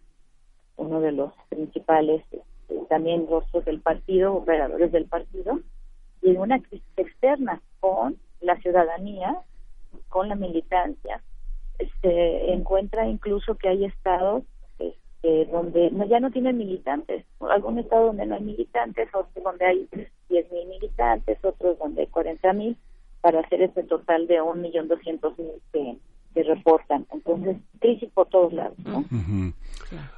uno 0.77 0.99
de 0.99 1.11
los 1.11 1.31
principales 1.49 2.23
este, 2.31 2.85
también 2.89 3.27
rostros 3.29 3.65
del 3.65 3.81
partido, 3.81 4.33
operadores 4.33 4.91
del 4.91 5.05
partido, 5.05 5.59
y 6.23 6.31
una 6.31 6.59
crisis 6.59 6.87
externa 6.97 7.61
con 7.79 8.17
la 8.41 8.57
ciudadanía, 8.61 9.37
con 10.09 10.29
la 10.29 10.35
militancia, 10.35 11.21
se 11.77 11.85
este, 11.85 12.53
encuentra 12.53 13.07
incluso 13.07 13.55
que 13.55 13.69
hay 13.69 13.85
estados 13.85 14.43
este, 14.77 15.45
donde 15.45 15.91
ya 16.07 16.19
no 16.19 16.31
tienen 16.31 16.57
militantes, 16.57 17.25
algún 17.39 17.79
estado 17.79 18.07
donde 18.07 18.25
no 18.25 18.35
hay 18.35 18.41
militantes, 18.41 19.09
otros 19.13 19.43
donde 19.43 19.65
hay 19.65 19.87
10.000 20.29 20.67
militantes, 20.67 21.37
otros 21.43 21.77
donde 21.77 22.01
hay 22.01 22.07
40.000, 22.07 22.75
para 23.21 23.41
hacer 23.41 23.61
ese 23.61 23.83
total 23.83 24.27
de 24.27 24.41
1.200.000 24.41 25.61
que, 25.73 25.97
que 26.33 26.43
reportan. 26.43 27.05
Entonces, 27.13 27.57
crisis 27.79 28.09
por 28.13 28.27
todos 28.29 28.53
lados, 28.53 28.77
¿no? 28.85 29.05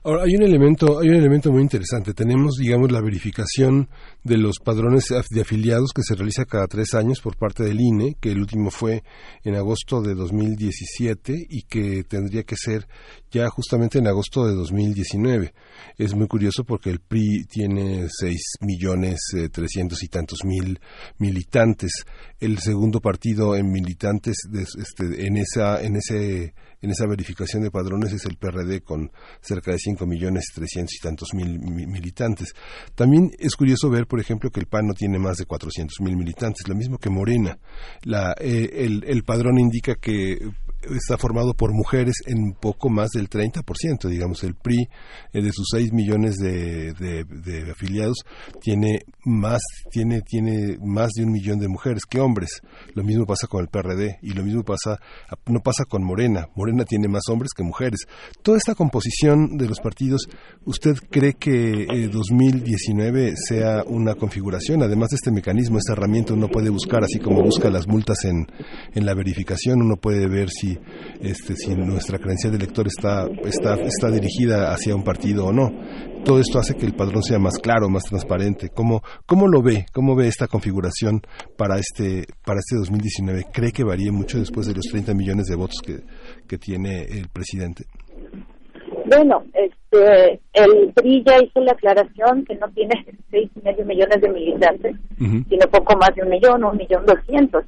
Ahora, 0.04 0.24
hay 0.24 0.36
un 0.36 0.44
elemento, 0.44 1.00
hay 1.00 1.10
un 1.10 1.16
elemento 1.16 1.52
muy 1.52 1.62
interesante. 1.62 2.14
Tenemos, 2.14 2.56
digamos, 2.56 2.92
la 2.92 3.02
verificación 3.02 3.88
de 4.24 4.38
los 4.38 4.60
padrones 4.60 5.06
de 5.30 5.42
afiliados 5.42 5.92
que 5.96 6.02
se 6.04 6.16
realiza 6.16 6.46
cada 6.46 6.68
tres 6.68 6.94
años 6.94 7.22
por 7.22 7.38
parte 7.38 7.64
del 7.64 7.80
INE, 7.80 8.16
que 8.20 8.32
el 8.32 8.40
último 8.40 8.70
fue 8.72 9.04
en 9.44 9.56
agosto 9.56 10.02
de 10.02 10.14
2017 10.16 11.34
y 11.50 11.62
que 11.64 12.04
tendría 12.04 12.44
que 12.44 12.56
ser 12.58 12.88
ya 13.32 13.50
justamente 13.50 13.98
en 14.00 14.08
agosto 14.08 14.46
de 14.46 14.54
2019. 14.54 15.54
Es 15.98 16.14
muy 16.14 16.28
curioso 16.28 16.64
porque 16.64 16.90
el 16.90 17.00
PRI 17.00 17.46
tiene 17.46 18.08
seis 18.10 18.42
millones 18.60 19.20
eh, 19.36 19.50
trescientos 19.50 20.04
y 20.04 20.08
tantos 20.08 20.40
mil 20.44 20.80
militantes. 21.18 21.92
El 22.40 22.60
segundo 22.60 23.00
partido 23.00 23.56
en 23.56 23.72
militantes 23.72 24.36
este, 24.54 25.26
en 25.26 25.38
esa 25.38 25.82
en 25.82 25.96
ese 25.96 26.54
en 26.82 26.90
esa 26.90 27.06
verificación 27.08 27.64
de 27.64 27.72
padrones 27.72 28.12
es 28.12 28.26
el 28.26 28.38
PRD 28.38 28.82
con 28.82 29.12
cerca 29.40 29.72
de 29.72 29.78
5 29.78 30.06
millones 30.08 30.46
300 30.54 30.96
y 30.96 31.00
tantos 31.00 31.30
mil 31.34 31.60
militantes. 31.60 32.54
También 32.96 33.32
es 33.38 33.56
curioso 33.56 33.90
ver, 33.90 34.08
por 34.08 34.20
ejemplo, 34.20 34.50
que 34.50 34.60
el 34.60 34.66
PAN 34.66 34.88
no 34.88 34.94
tiene 34.94 35.20
más 35.20 35.38
de 35.38 35.46
400 35.46 36.02
mil 36.02 36.18
militantes, 36.18 36.68
lo 36.68 36.74
mismo 36.74 36.98
que 36.98 37.12
Morena. 37.12 37.60
La, 38.02 38.34
eh, 38.40 38.70
el, 38.78 39.04
el 39.06 39.24
padrón 39.24 39.60
indica 39.60 39.94
que 39.94 40.40
está 40.90 41.18
formado 41.18 41.54
por 41.54 41.74
mujeres 41.74 42.16
en 42.26 42.54
poco 42.54 42.90
más 42.90 43.10
del 43.12 43.30
30%, 43.30 44.08
digamos, 44.08 44.44
el 44.44 44.56
PRI 44.56 44.88
eh, 45.34 45.42
de 45.42 45.52
sus 45.52 45.68
6 45.72 45.94
millones 45.94 46.36
de, 46.38 46.92
afiliados 47.72 48.18
tiene 48.60 49.00
más 49.24 49.62
tiene 49.92 50.22
tiene 50.22 50.78
más 50.84 51.12
de 51.16 51.24
un 51.24 51.32
millón 51.32 51.60
de 51.60 51.68
mujeres 51.68 52.06
que 52.06 52.20
hombres. 52.20 52.62
Lo 52.94 53.04
mismo 53.04 53.26
pasa 53.26 53.48
con 53.48 53.62
el 53.62 53.68
PRD 53.68 54.20
y 54.22 54.32
lo 54.32 54.44
mismo 54.44 54.64
pasa 54.64 55.00
no 55.46 55.60
pasa 55.60 55.86
con 55.86 56.04
Morena. 56.04 56.48
Morena 56.56 56.86
tiene 56.86 57.08
más 57.08 57.24
hombres 57.30 57.52
que 57.56 57.64
mujeres. 57.64 58.08
Toda 58.42 58.58
esta 58.58 58.76
composición 58.76 59.58
de 59.58 59.68
los 59.68 59.80
partidos, 59.80 60.28
¿usted 60.66 60.96
cree 61.10 61.34
que 61.34 62.10
2019 62.12 63.30
eh, 63.30 63.34
sea 63.36 63.84
una 63.86 64.16
configuración 64.16 64.84
además 64.84 65.10
de 65.10 65.16
este 65.16 65.32
mecanismo, 65.32 65.78
esta 65.78 65.94
herramienta 65.94 66.34
uno 66.34 66.48
puede 66.48 66.70
buscar 66.70 67.04
así 67.04 67.20
como 67.20 67.44
busca 67.44 67.70
las 67.70 67.88
multas 67.88 68.26
en 68.26 68.48
en 68.94 69.06
la 69.06 69.14
verificación, 69.14 69.82
uno 69.82 69.98
puede 69.98 70.28
ver 70.28 70.50
si 70.50 70.71
este, 71.22 71.56
si 71.56 71.76
nuestra 71.76 72.18
creencia 72.20 72.50
de 72.50 72.58
elector 72.58 72.88
está, 72.88 73.28
está, 73.44 73.76
está 73.76 74.12
dirigida 74.12 74.72
hacia 74.72 74.96
un 74.96 75.04
partido 75.04 75.46
o 75.46 75.52
no. 75.52 75.72
Todo 76.24 76.40
esto 76.40 76.60
hace 76.60 76.76
que 76.76 76.86
el 76.86 76.94
padrón 76.94 77.24
sea 77.24 77.40
más 77.40 77.58
claro, 77.58 77.90
más 77.90 78.04
transparente. 78.04 78.70
¿Cómo, 78.70 79.02
cómo 79.26 79.48
lo 79.48 79.62
ve? 79.62 79.86
¿Cómo 79.92 80.16
ve 80.16 80.28
esta 80.28 80.48
configuración 80.48 81.22
para 81.58 81.78
este, 81.78 82.26
para 82.46 82.60
este 82.60 82.76
2019? 82.78 83.46
¿Cree 83.52 83.72
que 83.72 83.84
varíe 83.84 84.12
mucho 84.12 84.38
después 84.40 84.68
de 84.68 84.76
los 84.76 84.86
30 84.86 85.14
millones 85.14 85.48
de 85.48 85.56
votos 85.56 85.80
que, 85.84 86.02
que 86.48 86.58
tiene 86.58 87.04
el 87.04 87.30
presidente? 87.30 87.86
Bueno, 89.06 89.44
este, 89.54 90.40
el 90.54 90.94
PRI 90.94 91.24
ya 91.26 91.38
hizo 91.44 91.60
la 91.60 91.74
aclaración 91.74 92.46
que 92.46 92.56
no 92.56 92.68
tiene 92.70 93.06
seis 93.30 93.50
y 93.56 93.62
medio 93.62 93.86
millones 93.86 94.22
de 94.22 94.30
militantes, 94.30 94.96
sino 95.18 95.68
poco 95.70 95.98
más 95.98 96.16
de 96.16 96.24
un 96.24 96.30
millón, 96.30 96.64
un 96.64 96.78
millón 96.78 97.06
doscientos, 97.06 97.66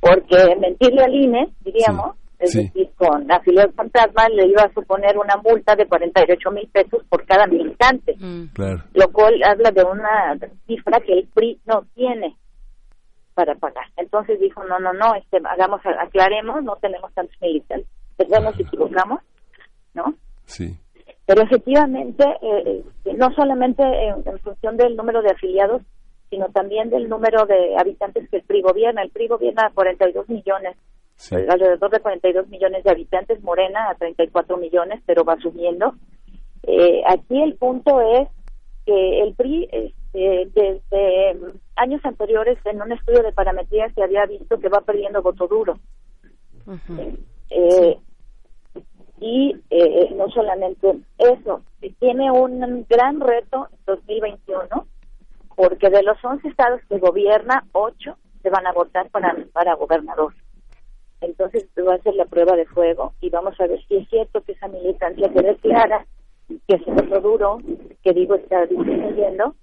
porque 0.00 0.56
mentirle 0.60 1.02
al 1.02 1.14
INE, 1.14 1.48
diríamos, 1.64 2.16
es 2.38 2.52
decir, 2.52 2.90
con 2.96 3.30
afiliados 3.30 3.74
fantasma 3.74 4.28
le 4.28 4.46
iba 4.46 4.62
a 4.62 4.72
suponer 4.72 5.16
una 5.18 5.36
multa 5.38 5.74
de 5.74 5.86
48 5.86 6.50
mil 6.50 6.68
pesos 6.68 7.02
por 7.08 7.24
cada 7.24 7.46
militante, 7.46 8.14
mm. 8.18 8.44
lo 8.94 9.12
cual 9.12 9.42
habla 9.42 9.70
de 9.70 9.84
una 9.84 10.36
cifra 10.66 11.00
que 11.00 11.14
el 11.14 11.28
PRI 11.28 11.60
no 11.66 11.84
tiene 11.94 12.36
para 13.34 13.54
pagar. 13.54 13.86
Entonces 13.96 14.40
dijo, 14.40 14.64
no, 14.64 14.78
no, 14.78 14.92
no, 14.92 15.14
este, 15.14 15.38
hagamos, 15.44 15.80
aclaremos, 15.84 16.62
no 16.64 16.76
tenemos 16.76 17.12
tantos 17.12 17.36
militantes. 17.40 17.86
perdón, 18.16 18.44
nos 18.44 18.60
equivocamos, 18.60 19.20
¿no? 19.94 20.14
Sí. 20.46 20.76
Pero 21.26 21.42
efectivamente, 21.42 22.24
eh, 22.40 22.84
eh, 23.04 23.14
no 23.16 23.30
solamente 23.34 23.82
en, 23.82 24.38
función 24.40 24.76
del 24.76 24.96
número 24.96 25.22
de 25.22 25.30
afiliados, 25.30 25.82
sino 26.30 26.46
también 26.48 26.88
del 26.88 27.08
número 27.08 27.46
de 27.46 27.76
habitantes 27.78 28.28
que 28.30 28.38
el 28.38 28.42
PRI 28.42 28.62
gobierna. 28.62 29.02
El 29.02 29.10
PRI 29.10 29.28
gobierna 29.28 29.66
a 29.66 29.70
42 29.70 30.28
millones, 30.28 30.76
alrededor 31.30 31.90
de 31.90 32.00
42 32.00 32.48
millones 32.48 32.84
de 32.84 32.90
habitantes, 32.90 33.42
Morena 33.42 33.90
a 33.90 33.94
34 33.94 34.56
millones, 34.56 35.02
pero 35.06 35.24
va 35.24 35.36
subiendo. 35.40 35.94
Eh, 36.62 37.02
aquí 37.06 37.42
el 37.42 37.54
punto 37.56 38.00
es 38.00 38.28
que 38.84 39.22
el 39.22 39.34
PRI, 39.34 39.68
este, 39.72 40.48
desde 40.54 41.38
años 41.76 42.04
anteriores, 42.04 42.58
en 42.64 42.82
un 42.82 42.92
estudio 42.92 43.22
de 43.22 43.32
parametría, 43.32 43.90
se 43.94 44.02
había 44.02 44.26
visto 44.26 44.58
que 44.58 44.68
va 44.68 44.80
perdiendo 44.80 45.22
voto 45.22 45.46
duro. 45.46 45.78
eh, 47.50 47.98
y 49.18 49.56
eh, 49.70 50.14
no 50.14 50.28
solamente 50.28 50.98
eso, 51.16 51.62
tiene 51.98 52.30
un 52.30 52.84
gran 52.88 53.20
reto 53.20 53.68
en 53.72 53.78
2021 53.86 54.86
porque 55.56 55.88
de 55.88 56.02
los 56.02 56.22
11 56.22 56.46
estados 56.48 56.80
que 56.88 56.98
gobierna, 56.98 57.64
8 57.72 58.16
se 58.42 58.50
van 58.50 58.66
a 58.66 58.72
votar 58.72 59.08
para, 59.10 59.34
para 59.52 59.74
gobernador. 59.74 60.34
Entonces 61.20 61.66
va 61.78 61.94
a 61.94 62.02
ser 62.02 62.14
la 62.14 62.26
prueba 62.26 62.56
de 62.56 62.66
fuego 62.66 63.14
y 63.20 63.30
vamos 63.30 63.58
a 63.60 63.66
ver 63.66 63.80
si 63.86 63.96
es 63.96 64.08
cierto 64.08 64.42
que 64.42 64.52
esa 64.52 64.68
militancia 64.68 65.30
quede 65.30 65.56
clara, 65.56 66.06
que 66.48 66.76
ese 66.76 66.90
voto 66.90 67.20
duro, 67.20 67.58
que 68.02 68.12
digo 68.12 68.34
está 68.34 68.66
disminuyendo, 68.66 69.54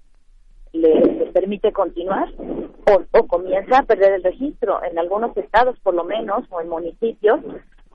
le, 0.74 1.00
le, 1.00 1.26
permite 1.28 1.72
continuar 1.72 2.34
o, 2.40 3.04
o 3.12 3.28
comienza 3.28 3.78
a 3.78 3.84
perder 3.84 4.14
el 4.14 4.24
registro 4.24 4.84
en 4.84 4.98
algunos 4.98 5.38
estados 5.38 5.78
por 5.80 5.94
lo 5.94 6.04
menos 6.04 6.46
o 6.50 6.62
en 6.62 6.70
municipios 6.70 7.40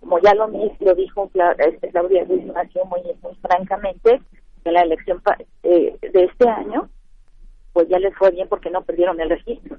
como 0.01 0.19
ya 0.21 0.35
lo, 0.35 0.47
lo 0.47 0.95
dijo 0.95 1.31
este, 1.59 1.91
Claudia 1.91 2.25
Ruiz 2.25 2.47
Macio 2.47 2.85
muy, 2.85 3.01
muy 3.23 3.35
francamente, 3.37 4.21
en 4.65 4.73
la 4.73 4.83
elección 4.83 5.23
eh, 5.63 5.97
de 6.01 6.25
este 6.25 6.49
año, 6.49 6.89
pues 7.73 7.89
ya 7.89 7.99
les 7.99 8.15
fue 8.17 8.31
bien 8.31 8.49
porque 8.49 8.71
no 8.71 8.83
perdieron 8.83 9.21
el 9.21 9.31
registro. 9.31 9.79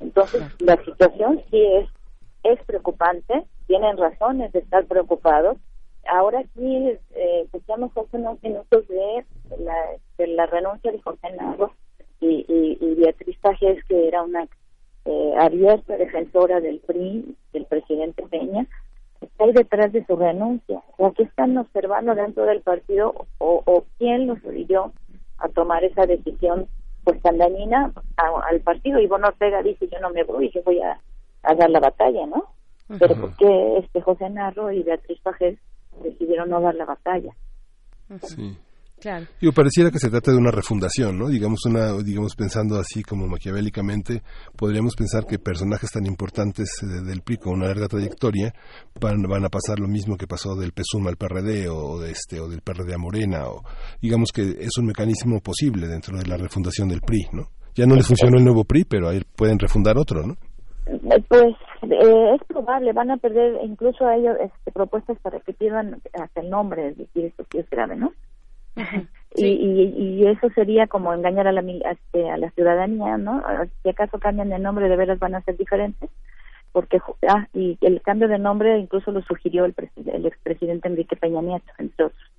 Entonces, 0.00 0.42
la 0.60 0.82
situación 0.84 1.40
sí 1.50 1.60
es, 1.60 1.88
es 2.42 2.62
preocupante, 2.64 3.44
tienen 3.66 3.96
razones 3.96 4.52
de 4.52 4.60
estar 4.60 4.84
preocupados. 4.86 5.58
Ahora 6.06 6.42
sí, 6.54 6.98
eh, 7.14 7.42
escuchamos 7.44 7.96
hace 7.96 8.16
unos 8.16 8.42
minutos 8.42 8.88
de 8.88 9.24
la, 9.58 9.76
de 10.18 10.26
la 10.28 10.46
renuncia 10.46 10.90
de 10.90 11.00
José 11.00 11.30
Nago 11.36 11.72
y, 12.20 12.44
y, 12.48 12.78
y 12.80 12.94
Beatriz 12.96 13.38
Pajés, 13.40 13.84
que 13.84 14.08
era 14.08 14.22
una 14.22 14.48
eh, 15.04 15.34
abierta 15.38 15.96
defensora 15.96 16.60
del 16.60 16.80
PRI, 16.80 17.36
del 17.52 17.66
presidente 17.66 18.22
Peña, 18.24 18.66
está 19.20 19.44
ahí 19.44 19.52
detrás 19.52 19.92
de 19.92 20.04
su 20.06 20.16
renuncia. 20.16 20.82
O 20.98 21.12
qué 21.12 21.22
están 21.22 21.56
observando 21.56 22.14
dentro 22.14 22.44
del 22.44 22.62
partido 22.62 23.26
o, 23.38 23.62
o 23.64 23.84
quién 23.98 24.26
los 24.26 24.44
obligó 24.44 24.92
a 25.38 25.48
tomar 25.48 25.84
esa 25.84 26.06
decisión 26.06 26.66
pues 27.04 27.20
tan 27.22 27.38
dañina 27.38 27.92
al 28.16 28.60
partido. 28.60 29.00
Y 29.00 29.06
Bono 29.06 29.28
Ortega 29.28 29.62
dice, 29.62 29.88
yo 29.88 29.98
no 30.00 30.10
me 30.10 30.24
voy, 30.24 30.50
yo 30.50 30.62
voy 30.62 30.80
a, 30.80 31.00
dar 31.42 31.70
la 31.70 31.80
batalla, 31.80 32.26
¿no? 32.26 32.44
Pero 32.98 33.16
¿por 33.16 33.36
qué 33.36 33.78
este 33.78 34.00
José 34.02 34.28
Narro 34.30 34.70
y 34.70 34.82
Beatriz 34.82 35.18
Pajés 35.22 35.58
decidieron 36.02 36.50
no 36.50 36.60
dar 36.60 36.74
la 36.74 36.84
batalla? 36.84 37.32
Sí. 38.22 38.56
Claro. 39.02 39.26
pareciera 39.52 39.90
que 39.90 39.98
se 39.98 40.10
trata 40.10 40.30
de 40.30 40.36
una 40.36 40.52
refundación, 40.52 41.18
¿no? 41.18 41.28
Digamos 41.28 41.64
una, 41.66 41.92
digamos 42.04 42.36
pensando 42.36 42.78
así 42.78 43.02
como 43.02 43.26
maquiavélicamente, 43.26 44.22
podríamos 44.56 44.94
pensar 44.94 45.26
que 45.26 45.40
personajes 45.40 45.90
tan 45.90 46.06
importantes 46.06 46.68
eh, 46.84 47.04
del 47.04 47.22
PRI 47.22 47.38
con 47.38 47.54
una 47.54 47.66
larga 47.66 47.88
trayectoria 47.88 48.54
van, 49.00 49.22
van 49.22 49.44
a 49.44 49.48
pasar 49.48 49.80
lo 49.80 49.88
mismo 49.88 50.16
que 50.16 50.28
pasó 50.28 50.54
del 50.54 50.70
PSUM 50.70 51.08
al 51.08 51.16
PRD 51.16 51.68
o 51.68 51.98
de 51.98 52.12
este 52.12 52.38
o 52.38 52.48
del 52.48 52.60
PRD 52.60 52.94
a 52.94 52.98
Morena 52.98 53.48
o 53.48 53.64
digamos 54.00 54.30
que 54.32 54.42
es 54.60 54.78
un 54.78 54.86
mecanismo 54.86 55.40
posible 55.40 55.88
dentro 55.88 56.16
de 56.16 56.24
la 56.24 56.36
refundación 56.36 56.88
del 56.88 57.00
PRI, 57.00 57.26
¿no? 57.32 57.48
Ya 57.74 57.86
no 57.86 57.96
les 57.96 58.06
funcionó 58.06 58.38
el 58.38 58.44
nuevo 58.44 58.62
PRI, 58.62 58.84
pero 58.84 59.08
ahí 59.08 59.20
pueden 59.34 59.58
refundar 59.58 59.98
otro, 59.98 60.24
¿no? 60.24 60.36
Pues 60.84 61.54
eh, 61.82 62.34
es 62.34 62.44
probable, 62.48 62.92
van 62.92 63.10
a 63.10 63.16
perder 63.16 63.60
incluso 63.62 64.06
a 64.06 64.16
ellos 64.16 64.36
este, 64.40 64.72
propuestas 64.72 65.18
para 65.20 65.40
que 65.40 65.52
pierdan 65.52 66.00
hasta 66.12 66.40
el 66.40 66.50
nombre, 66.50 66.88
es 66.88 66.98
decir, 66.98 67.26
esto 67.26 67.44
sí 67.50 67.58
es 67.58 67.70
grave, 67.70 67.96
¿no? 67.96 68.12
y, 69.34 69.44
y, 69.44 70.26
eso 70.26 70.48
sería 70.54 70.86
como 70.86 71.12
engañar 71.12 71.46
a 71.46 71.52
la, 71.52 71.60
este, 71.60 72.30
a 72.30 72.36
la 72.36 72.50
ciudadanía, 72.50 73.18
¿no? 73.18 73.42
Si 73.82 73.90
acaso 73.90 74.18
cambian 74.18 74.48
de 74.48 74.58
nombre, 74.58 74.88
de 74.88 74.96
veras 74.96 75.18
van 75.18 75.34
a 75.34 75.42
ser 75.42 75.56
diferentes. 75.56 76.10
Porque, 76.72 77.00
ah, 77.28 77.46
y 77.52 77.76
el 77.82 78.00
cambio 78.00 78.28
de 78.28 78.38
nombre 78.38 78.78
incluso 78.78 79.12
lo 79.12 79.20
sugirió 79.22 79.66
el, 79.66 79.74
el 80.06 80.24
expresidente 80.24 80.88
Enrique 80.88 81.16
Peña 81.16 81.42
Nieto, 81.42 81.70
entre 81.78 82.06
otros. 82.06 82.30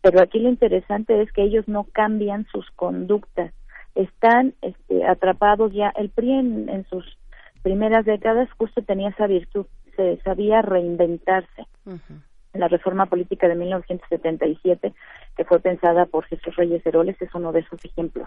Pero 0.00 0.22
aquí 0.22 0.38
lo 0.38 0.48
interesante 0.48 1.20
es 1.20 1.30
que 1.32 1.42
ellos 1.42 1.68
no 1.68 1.84
cambian 1.84 2.46
sus 2.46 2.70
conductas, 2.70 3.52
están 3.94 4.54
este, 4.62 5.04
atrapados 5.06 5.72
ya. 5.74 5.90
El 5.90 6.08
PRI 6.08 6.32
en, 6.32 6.68
en 6.70 6.86
sus 6.86 7.17
primeras 7.68 8.06
décadas 8.06 8.48
justo 8.56 8.80
tenía 8.80 9.10
esa 9.10 9.26
virtud, 9.26 9.66
se 9.94 10.16
sabía 10.22 10.62
reinventarse 10.62 11.66
la 12.54 12.66
reforma 12.66 13.04
política 13.04 13.46
de 13.46 13.56
1977, 13.56 14.94
que 15.36 15.44
fue 15.44 15.60
pensada 15.60 16.06
por 16.06 16.24
Jesús 16.24 16.56
Reyes 16.56 16.84
Heroles, 16.86 17.20
es 17.20 17.28
uno 17.34 17.52
de 17.52 17.60
esos 17.60 17.84
ejemplos. 17.84 18.26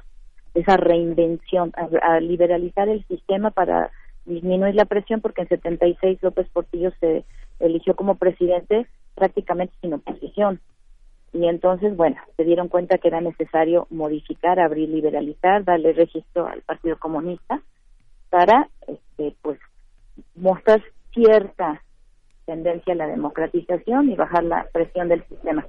Esa 0.53 0.77
reinvención, 0.77 1.73
a, 1.75 2.19
liberalizar 2.19 2.87
el 2.87 3.03
sistema 3.07 3.49
para 3.49 3.89
disminuir 4.25 4.75
la 4.75 4.85
presión, 4.85 5.21
porque 5.21 5.41
en 5.41 5.47
76 5.47 6.19
López 6.21 6.47
Portillo 6.53 6.91
se 6.99 7.25
eligió 7.59 7.95
como 7.95 8.17
presidente 8.19 8.85
prácticamente 9.15 9.73
sin 9.81 9.95
oposición. 9.95 10.59
Y 11.33 11.47
entonces, 11.47 11.97
bueno, 11.97 12.17
se 12.37 12.43
dieron 12.43 12.67
cuenta 12.67 12.99
que 12.99 13.07
era 13.07 13.21
necesario 13.21 13.87
modificar, 13.89 14.59
abrir, 14.59 14.87
liberalizar, 14.87 15.63
darle 15.63 15.93
registro 15.93 16.45
al 16.45 16.61
Partido 16.61 16.99
Comunista 16.99 17.59
para, 18.31 18.67
este, 18.87 19.35
pues, 19.43 19.59
mostrar 20.35 20.81
cierta 21.13 21.83
tendencia 22.45 22.93
a 22.93 22.97
la 22.97 23.07
democratización 23.07 24.09
y 24.09 24.15
bajar 24.15 24.43
la 24.43 24.65
presión 24.73 25.09
del 25.09 25.23
sistema. 25.27 25.67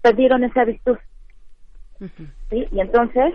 Perdieron 0.00 0.44
esa 0.44 0.64
virtud. 0.64 0.96
¿sí? 2.50 2.68
Y 2.70 2.80
entonces, 2.80 3.34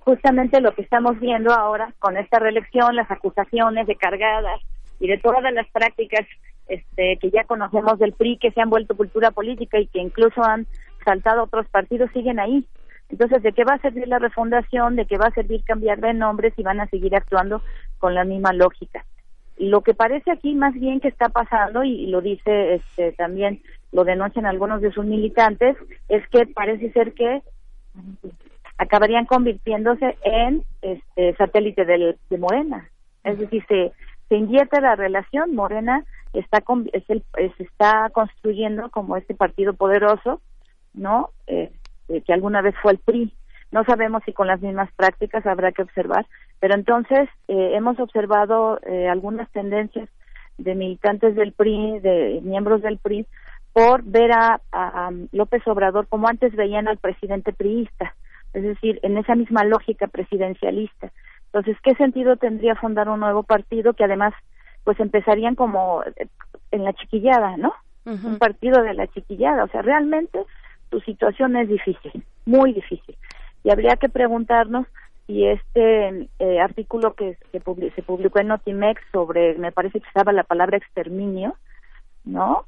justamente 0.00 0.60
lo 0.60 0.74
que 0.74 0.82
estamos 0.82 1.20
viendo 1.20 1.52
ahora 1.52 1.94
con 2.00 2.16
esta 2.16 2.40
reelección, 2.40 2.96
las 2.96 3.10
acusaciones 3.10 3.86
de 3.86 3.94
cargadas 3.94 4.60
y 4.98 5.06
de 5.06 5.18
todas 5.18 5.52
las 5.52 5.68
prácticas 5.70 6.26
este, 6.68 7.18
que 7.20 7.30
ya 7.30 7.44
conocemos 7.44 7.98
del 7.98 8.12
PRI, 8.12 8.38
que 8.38 8.50
se 8.50 8.60
han 8.60 8.70
vuelto 8.70 8.96
cultura 8.96 9.30
política 9.30 9.78
y 9.78 9.86
que 9.86 10.00
incluso 10.00 10.42
han 10.42 10.66
saltado 11.04 11.44
otros 11.44 11.68
partidos, 11.68 12.10
siguen 12.12 12.40
ahí. 12.40 12.66
Entonces, 13.12 13.42
¿de 13.42 13.52
qué 13.52 13.62
va 13.64 13.74
a 13.74 13.80
servir 13.80 14.08
la 14.08 14.18
refundación? 14.18 14.96
¿De 14.96 15.04
qué 15.04 15.18
va 15.18 15.26
a 15.26 15.34
servir 15.34 15.62
cambiar 15.64 16.00
de 16.00 16.14
nombres 16.14 16.54
y 16.56 16.62
van 16.62 16.80
a 16.80 16.86
seguir 16.86 17.14
actuando 17.14 17.62
con 17.98 18.14
la 18.14 18.24
misma 18.24 18.54
lógica? 18.54 19.04
Lo 19.58 19.82
que 19.82 19.92
parece 19.92 20.30
aquí 20.30 20.54
más 20.54 20.72
bien 20.72 20.98
que 20.98 21.08
está 21.08 21.28
pasando, 21.28 21.84
y, 21.84 22.06
lo 22.06 22.22
dice 22.22 22.76
este, 22.76 23.12
también, 23.12 23.60
lo 23.92 24.04
denuncian 24.04 24.46
algunos 24.46 24.80
de 24.80 24.90
sus 24.92 25.04
militantes, 25.04 25.76
es 26.08 26.26
que 26.28 26.46
parece 26.46 26.90
ser 26.92 27.12
que 27.12 27.42
acabarían 28.78 29.26
convirtiéndose 29.26 30.16
en 30.24 30.64
este, 30.80 31.34
satélite 31.34 31.84
del, 31.84 32.16
de 32.30 32.38
Morena. 32.38 32.88
Es 33.24 33.38
decir, 33.38 33.62
se, 33.68 33.92
se 34.30 34.36
invierte 34.36 34.80
la 34.80 34.96
relación, 34.96 35.54
Morena 35.54 36.02
está, 36.32 36.64
es 36.94 37.10
el, 37.10 37.22
está 37.58 38.08
construyendo 38.10 38.88
como 38.90 39.18
este 39.18 39.34
partido 39.34 39.74
poderoso, 39.74 40.40
¿no? 40.94 41.28
Eh, 41.46 41.70
eh, 42.08 42.22
que 42.22 42.32
alguna 42.32 42.62
vez 42.62 42.74
fue 42.82 42.92
el 42.92 42.98
PRI. 42.98 43.32
No 43.70 43.84
sabemos 43.84 44.22
si 44.24 44.32
con 44.32 44.46
las 44.46 44.60
mismas 44.60 44.90
prácticas 44.92 45.46
habrá 45.46 45.72
que 45.72 45.82
observar, 45.82 46.26
pero 46.60 46.74
entonces 46.74 47.28
eh, 47.48 47.72
hemos 47.74 47.98
observado 47.98 48.78
eh, 48.86 49.08
algunas 49.08 49.50
tendencias 49.50 50.08
de 50.58 50.74
militantes 50.74 51.34
del 51.34 51.52
PRI, 51.52 52.00
de 52.00 52.40
miembros 52.42 52.82
del 52.82 52.98
PRI, 52.98 53.26
por 53.72 54.02
ver 54.04 54.30
a, 54.32 54.60
López 55.32 55.66
Obrador 55.66 56.06
como 56.06 56.28
antes 56.28 56.54
veían 56.54 56.88
al 56.88 56.98
presidente 56.98 57.52
priista, 57.52 58.14
es 58.52 58.62
decir, 58.62 59.00
en 59.02 59.16
esa 59.16 59.34
misma 59.34 59.64
lógica 59.64 60.06
presidencialista. 60.06 61.10
Entonces, 61.46 61.76
¿qué 61.82 61.94
sentido 61.94 62.36
tendría 62.36 62.74
fundar 62.76 63.08
un 63.08 63.20
nuevo 63.20 63.42
partido 63.42 63.94
que 63.94 64.04
además, 64.04 64.34
pues 64.84 65.00
empezarían 65.00 65.54
como 65.54 66.02
eh, 66.04 66.28
en 66.70 66.84
la 66.84 66.92
chiquillada, 66.92 67.56
¿no? 67.56 67.72
Un 68.04 68.38
partido 68.38 68.82
de 68.82 68.94
la 68.94 69.06
chiquillada. 69.06 69.62
O 69.62 69.68
sea, 69.68 69.80
realmente 69.80 70.44
su 70.92 71.00
situación 71.00 71.56
es 71.56 71.68
difícil, 71.68 72.22
muy 72.44 72.74
difícil. 72.74 73.16
Y 73.64 73.70
habría 73.70 73.96
que 73.96 74.10
preguntarnos 74.10 74.86
y 75.26 75.46
este 75.46 76.28
eh, 76.38 76.60
artículo 76.60 77.14
que, 77.14 77.38
se 77.50 78.02
publicó 78.02 78.38
en 78.38 78.48
Notimex 78.48 79.00
sobre, 79.10 79.56
me 79.56 79.72
parece 79.72 80.00
que 80.00 80.06
estaba 80.06 80.32
la 80.32 80.44
palabra 80.44 80.76
exterminio, 80.76 81.56
¿no? 82.24 82.66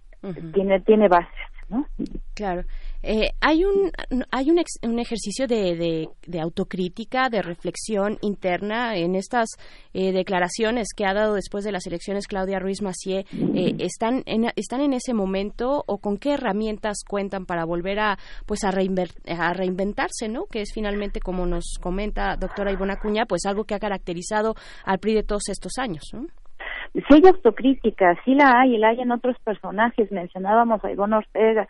Tiene 0.55 0.81
tiene 0.81 1.09
bases. 1.09 1.54
¿No? 1.69 1.87
Claro. 2.35 2.65
Eh, 3.03 3.31
hay 3.41 3.65
un 3.65 3.93
hay 4.31 4.51
un, 4.51 4.61
un 4.83 4.99
ejercicio 4.99 5.47
de, 5.47 6.09
de, 6.27 6.41
autocrítica, 6.41 7.29
de 7.29 7.43
reflexión 7.43 8.19
interna 8.23 8.97
en 8.97 9.15
estas 9.15 9.51
eh, 9.93 10.13
declaraciones 10.13 10.89
que 10.97 11.05
ha 11.05 11.13
dado 11.13 11.35
después 11.35 11.65
de 11.65 11.73
las 11.73 11.87
elecciones 11.87 12.27
Claudia 12.27 12.59
Ruiz 12.59 12.83
Macié. 12.83 13.27
Eh, 13.33 13.77
están 13.79 14.23
en, 14.27 14.51
están 14.57 14.81
en 14.81 14.95
ese 14.95 15.13
momento 15.13 15.85
o 15.87 15.99
con 15.99 16.17
qué 16.17 16.33
herramientas 16.33 16.99
cuentan 17.07 17.47
para 17.47 17.65
volver 17.65 18.01
a 18.01 18.19
pues 18.47 18.65
a, 18.65 18.69
a 18.71 19.53
reinventarse, 19.53 20.29
¿no? 20.29 20.47
Que 20.47 20.63
es 20.63 20.73
finalmente 20.73 21.21
como 21.21 21.47
nos 21.47 21.79
comenta 21.81 22.37
doctora 22.37 22.73
Ivona 22.73 22.97
Cuña, 22.97 23.27
pues 23.27 23.45
algo 23.47 23.65
que 23.65 23.75
ha 23.75 23.79
caracterizado 23.79 24.55
al 24.85 24.99
PRI 24.99 25.15
de 25.15 25.23
todos 25.23 25.49
estos 25.49 25.79
años. 25.79 26.05
¿no? 26.13 26.27
Sí 26.95 27.15
hay 27.15 27.27
autocrítica, 27.27 28.17
sí 28.25 28.35
la 28.35 28.61
hay, 28.61 28.77
y 28.77 28.79
la 28.79 28.89
hay 28.89 29.01
en 29.01 29.11
otros 29.11 29.37
personajes. 29.41 30.13
Mencionábamos 30.13 30.85
a 30.85 30.93
Ivonne 30.93 31.17
Ortega, 31.17 31.67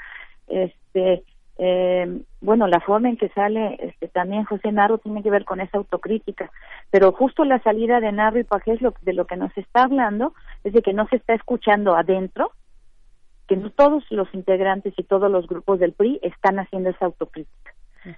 este 0.47 1.25
eh, 1.57 2.21
bueno 2.41 2.67
la 2.67 2.81
forma 2.81 3.09
en 3.09 3.17
que 3.17 3.29
sale 3.29 3.77
este 3.81 4.09
también 4.09 4.45
José 4.45 4.73
Narro 4.73 4.99
tiene 4.99 5.23
que 5.23 5.31
ver 5.31 5.45
con 5.45 5.61
esa 5.61 5.79
autocrítica 5.79 6.51
pero 6.91 7.13
justo 7.13 7.45
la 7.45 7.63
salida 7.63 8.01
de 8.01 8.11
Narro 8.11 8.41
y 8.41 8.45
Pajés 8.45 8.83
lo, 8.83 8.93
de 9.03 9.13
lo 9.13 9.27
que 9.27 9.37
nos 9.37 9.57
está 9.57 9.85
hablando 9.85 10.35
es 10.65 10.73
de 10.73 10.83
que 10.83 10.93
no 10.93 11.07
se 11.07 11.17
está 11.17 11.35
escuchando 11.35 11.95
adentro 11.95 12.51
que 13.47 13.57
no 13.57 13.71
todos 13.71 14.03
los 14.11 14.27
integrantes 14.35 14.95
y 14.97 15.05
todos 15.05 15.31
los 15.31 15.47
grupos 15.47 15.79
del 15.79 15.93
PRI 15.93 16.19
están 16.23 16.59
haciendo 16.59 16.91
esa 16.91 17.05
autocrítica 17.05 17.73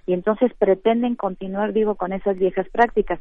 y 0.07 0.13
entonces 0.13 0.51
pretenden 0.57 1.15
continuar 1.15 1.73
vivo 1.73 1.93
con 1.93 2.13
esas 2.13 2.39
viejas 2.39 2.67
prácticas 2.69 3.19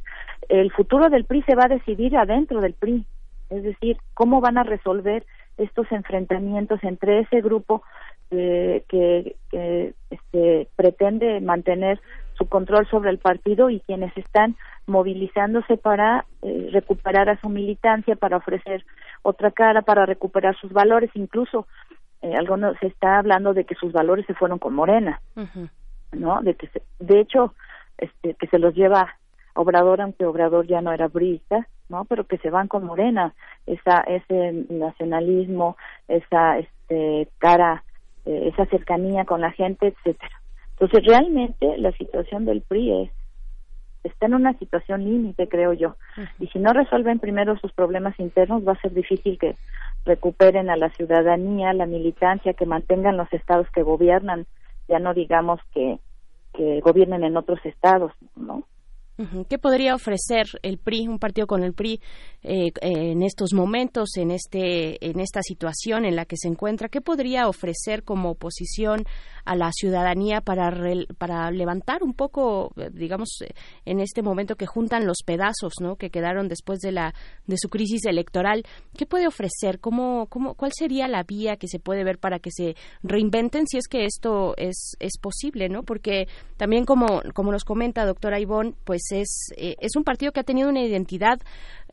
el 0.49 0.73
futuro 0.73 1.11
del 1.11 1.27
PRI 1.27 1.43
se 1.43 1.57
va 1.57 1.65
a 1.65 1.69
decidir 1.69 2.17
adentro 2.17 2.63
del 2.63 2.73
PRI 2.73 3.05
es 3.51 3.63
decir 3.63 3.99
cómo 4.15 4.41
van 4.41 4.59
a 4.59 4.63
resolver 4.63 5.25
estos 5.57 5.91
enfrentamientos 5.91 6.83
entre 6.83 7.21
ese 7.21 7.41
grupo 7.41 7.83
eh, 8.31 8.85
que, 8.89 9.37
este, 10.11 10.69
pretende 10.77 11.41
mantener 11.41 12.01
su 12.35 12.49
control 12.49 12.87
sobre 12.89 13.11
el 13.11 13.19
partido 13.19 13.71
y 13.71 13.81
quienes 13.81 14.15
están 14.17 14.57
movilizándose 14.87 15.77
para 15.77 16.27
eh, 16.43 16.69
recuperar 16.73 17.31
a 17.31 17.41
su 17.41 17.49
militancia, 17.49 18.17
para 18.17 18.37
ofrecer 18.37 18.85
otra 19.23 19.51
cara, 19.51 19.83
para 19.83 20.07
recuperar 20.07 20.57
sus 20.57 20.73
valores. 20.73 21.11
Incluso 21.15 21.67
eh, 22.21 22.35
algunos 22.37 22.77
se 22.81 22.89
está 22.89 23.19
hablando 23.19 23.55
de 23.55 23.65
que 23.65 23.75
sus 23.75 23.93
valores 23.93 24.27
se 24.27 24.35
fueron 24.35 24.59
con 24.59 24.75
Morena, 24.75 25.21
¿no? 26.13 26.43
De 26.43 26.55
que 26.55 26.69
de 26.99 27.21
hecho 27.21 27.55
este, 27.99 28.35
que 28.35 28.47
se 28.49 28.59
los 28.59 28.75
lleva 28.75 29.17
Obrador, 29.57 30.01
aunque 30.01 30.25
Obrador 30.25 30.67
ya 30.67 30.81
no 30.81 30.93
era 30.93 31.09
brista, 31.09 31.67
¿no? 31.89 32.05
Pero 32.05 32.25
que 32.25 32.39
se 32.39 32.51
van 32.51 32.69
con 32.69 32.85
Morena, 32.85 33.35
esa 33.67 34.01
ese 34.01 34.67
nacionalismo, 34.69 35.77
esa 36.09 36.59
este 36.59 37.29
cara 37.39 37.83
eh, 38.25 38.51
esa 38.53 38.67
cercanía 38.67 39.25
con 39.25 39.41
la 39.41 39.53
gente, 39.53 39.89
etcétera. 39.89 40.41
Entonces, 40.73 41.05
realmente 41.07 41.79
la 41.79 41.93
situación 41.93 42.45
del 42.45 42.63
PRI 42.63 43.03
es 43.05 43.11
está 44.07 44.27
en 44.27 44.35
una 44.35 44.57
situación 44.59 45.05
límite, 45.05 45.49
creo 45.49 45.73
yo. 45.73 45.97
Y 46.39 46.47
si 46.49 46.59
no 46.59 46.73
resuelven 46.73 47.19
primero 47.19 47.57
sus 47.59 47.73
problemas 47.73 48.19
internos, 48.21 48.67
va 48.67 48.73
a 48.73 48.81
ser 48.81 48.93
difícil 48.93 49.39
que 49.39 49.57
recuperen 50.05 50.71
a 50.71 50.77
la 50.77 50.91
ciudadanía, 50.91 51.73
la 51.73 51.87
militancia, 51.87 52.55
que 52.55 52.67
mantengan 52.67 53.17
los 53.17 53.33
estados 53.33 53.69
que 53.71 53.83
gobiernan, 53.83 54.47
ya 54.89 54.99
no 54.99 55.13
digamos 55.13 55.61
que, 55.75 55.99
que 56.55 56.81
gobiernen 56.81 57.25
en 57.25 57.37
otros 57.37 57.59
estados, 57.65 58.13
¿no? 58.37 58.63
¿Qué 59.49 59.59
podría 59.59 59.95
ofrecer 59.95 60.47
el 60.63 60.77
PRI, 60.77 61.09
un 61.09 61.19
partido 61.19 61.47
con 61.47 61.63
el 61.63 61.73
PRI, 61.73 62.01
eh, 62.43 62.71
en 62.83 63.23
estos 63.23 63.55
momentos, 63.55 64.11
en 64.17 64.31
este, 64.31 65.05
en 65.05 65.21
esta 65.21 65.41
situación 65.43 66.05
en 66.05 66.17
la 66.17 66.27
que 66.27 66.37
se 66.37 66.49
encuentra? 66.49 66.91
¿Qué 66.91 67.01
podría 67.01 67.49
ofrecer 67.49 68.03
como 68.03 68.33
oposición 68.33 69.05
a 69.47 69.55
la 69.55 69.71
ciudadanía 69.73 70.41
para 70.41 70.71
para 71.17 71.51
levantar 71.51 72.03
un 72.03 72.13
poco, 72.13 72.73
digamos, 72.93 73.39
en 73.85 74.01
este 74.01 74.21
momento 74.21 74.57
que 74.57 74.67
juntan 74.67 75.07
los 75.07 75.19
pedazos, 75.25 75.75
¿no? 75.81 75.97
Que 75.97 76.11
quedaron 76.11 76.49
después 76.49 76.81
de 76.81 76.93
la 76.93 77.15
de 77.47 77.57
su 77.57 77.69
crisis 77.69 78.05
electoral. 78.05 78.65
¿Qué 78.99 79.07
puede 79.07 79.27
ofrecer? 79.27 79.79
¿Cómo, 79.79 80.27
cómo, 80.27 80.55
cuál 80.55 80.73
sería 80.75 81.09
la 81.09 81.23
vía 81.23 81.57
que 81.57 81.69
se 81.69 81.79
puede 81.79 82.05
ver 82.05 82.19
para 82.19 82.39
que 82.41 82.51
se 82.51 82.75
reinventen 83.03 83.67
si 83.67 83.79
es 83.79 83.87
que 83.89 84.05
esto 84.05 84.55
es 84.59 84.97
es 84.99 85.17
posible, 85.19 85.69
¿no? 85.69 85.85
Porque 85.85 86.29
también 86.59 86.85
como 86.85 87.23
como 87.33 87.53
nos 87.53 87.65
comenta 87.65 88.05
doctora 88.05 88.41
Ivonne, 88.41 88.75
pues 88.85 89.06
es, 89.13 89.53
eh, 89.57 89.77
es 89.81 89.97
un 89.97 90.05
partido 90.05 90.33
que 90.33 90.41
ha 90.41 90.45
tenido 90.45 90.69
una 90.69 90.83
identidad 90.83 91.39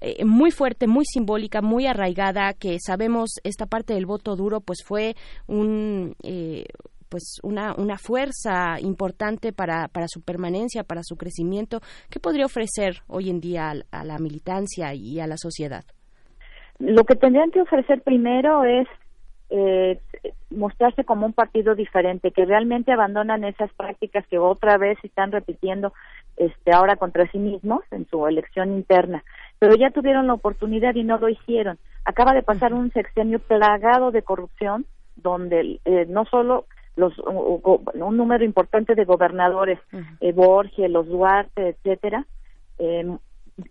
eh, 0.01 0.25
muy 0.25 0.51
fuerte, 0.51 0.87
muy 0.87 1.05
simbólica, 1.05 1.61
muy 1.61 1.87
arraigada, 1.87 2.53
que 2.53 2.77
sabemos 2.79 3.35
esta 3.43 3.65
parte 3.65 3.93
del 3.93 4.05
voto 4.05 4.35
duro, 4.35 4.61
pues 4.61 4.79
fue 4.85 5.15
un... 5.47 6.15
Eh, 6.23 6.65
pues 7.09 7.39
una, 7.43 7.75
una 7.77 7.99
fuerza 7.99 8.79
importante 8.79 9.53
para, 9.53 9.87
para 9.87 10.07
su 10.07 10.23
permanencia, 10.23 10.83
para 10.83 11.03
su 11.03 11.15
crecimiento. 11.15 11.79
¿Qué 12.09 12.19
podría 12.19 12.47
ofrecer 12.47 13.03
hoy 13.07 13.29
en 13.29 13.39
día 13.39 13.71
a, 13.91 14.03
la 14.03 14.17
militancia 14.17 14.95
y 14.95 15.19
a 15.19 15.27
la 15.27 15.37
sociedad? 15.37 15.83
Lo 16.79 17.03
que 17.03 17.13
tendrían 17.13 17.51
que 17.51 17.61
ofrecer 17.61 18.01
primero 18.01 18.63
es 18.63 18.87
eh, 19.51 19.99
mostrarse 20.49 21.03
como 21.03 21.27
un 21.27 21.33
partido 21.33 21.75
diferente, 21.75 22.31
que 22.31 22.45
realmente 22.45 22.91
abandonan 22.91 23.43
esas 23.43 23.71
prácticas 23.73 24.25
que 24.27 24.39
otra 24.39 24.79
vez 24.79 24.97
están 25.03 25.31
repitiendo 25.31 25.93
este 26.37 26.73
ahora 26.73 26.95
contra 26.95 27.29
sí 27.31 27.37
mismos 27.37 27.81
en 27.91 28.07
su 28.07 28.27
elección 28.27 28.73
interna, 28.73 29.23
pero 29.59 29.75
ya 29.75 29.91
tuvieron 29.91 30.27
la 30.27 30.33
oportunidad 30.33 30.95
y 30.95 31.03
no 31.03 31.17
lo 31.17 31.29
hicieron. 31.29 31.77
Acaba 32.05 32.33
de 32.33 32.43
pasar 32.43 32.73
un 32.73 32.91
sexenio 32.91 33.39
plagado 33.39 34.11
de 34.11 34.23
corrupción 34.23 34.85
donde 35.15 35.79
eh, 35.85 36.05
no 36.09 36.25
solo 36.25 36.65
los 36.95 37.17
un 37.19 38.17
número 38.17 38.43
importante 38.43 38.93
de 38.93 39.05
gobernadores, 39.05 39.79
eh, 40.19 40.31
Borges, 40.31 40.89
los 40.91 41.07
Duarte, 41.07 41.69
etcétera, 41.69 42.25
eh, 42.77 43.17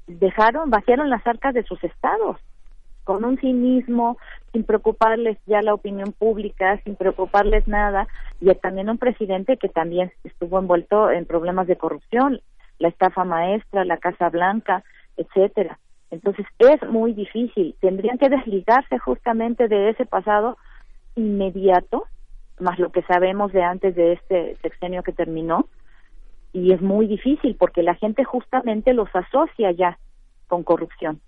dejaron, 0.07 0.71
vaciaron 0.71 1.11
las 1.11 1.25
arcas 1.27 1.55
de 1.55 1.63
sus 1.63 1.83
estados 1.85 2.39
con 3.05 3.25
un 3.25 3.39
cinismo, 3.39 4.17
sin 4.53 4.65
preocuparles 4.65 5.37
ya 5.47 5.61
la 5.63 5.75
opinión 5.75 6.13
pública, 6.13 6.81
sin 6.85 6.95
preocuparles 6.95 7.67
nada, 7.67 8.07
y 8.41 8.53
también 8.55 8.91
un 8.91 8.99
presidente 8.99 9.57
que 9.57 9.69
también 9.69 10.13
estuvo 10.25 10.59
envuelto 10.59 11.11
en 11.11 11.27
problemas 11.27 11.67
de 11.67 11.77
corrupción, 11.77 12.41
la 12.79 12.89
estafa 12.89 13.25
maestra, 13.25 13.85
la 13.85 13.99
Casa 13.99 14.29
Blanca, 14.29 14.83
etcétera. 15.17 15.79
Entonces 16.11 16.47
es 16.59 16.91
muy 16.91 17.15
difícil. 17.15 17.75
Tendrían 17.81 18.19
que 18.19 18.29
desligarse 18.29 18.99
justamente 18.99 19.69
de 19.69 19.91
ese 19.91 20.05
pasado 20.05 20.59
inmediato, 21.17 22.05
más 22.61 22.79
lo 22.79 22.93
que 22.93 23.03
sabemos 23.03 23.53
de 23.53 23.63
antes 23.63 23.95
de 23.97 24.13
este 24.13 24.57
sexenio 24.63 25.03
que 25.03 25.13
terminó, 25.13 25.67
y 26.53 26.73
es 26.73 26.83
muy 26.83 27.07
difícil 27.07 27.57
porque 27.59 27.83
la 27.83 27.95
gente 27.95 28.25
justamente 28.25 28.93
los 28.93 29.09
asocia 29.15 29.71
ya 29.73 29.99
con 30.49 30.63
corrupción. 30.63 31.21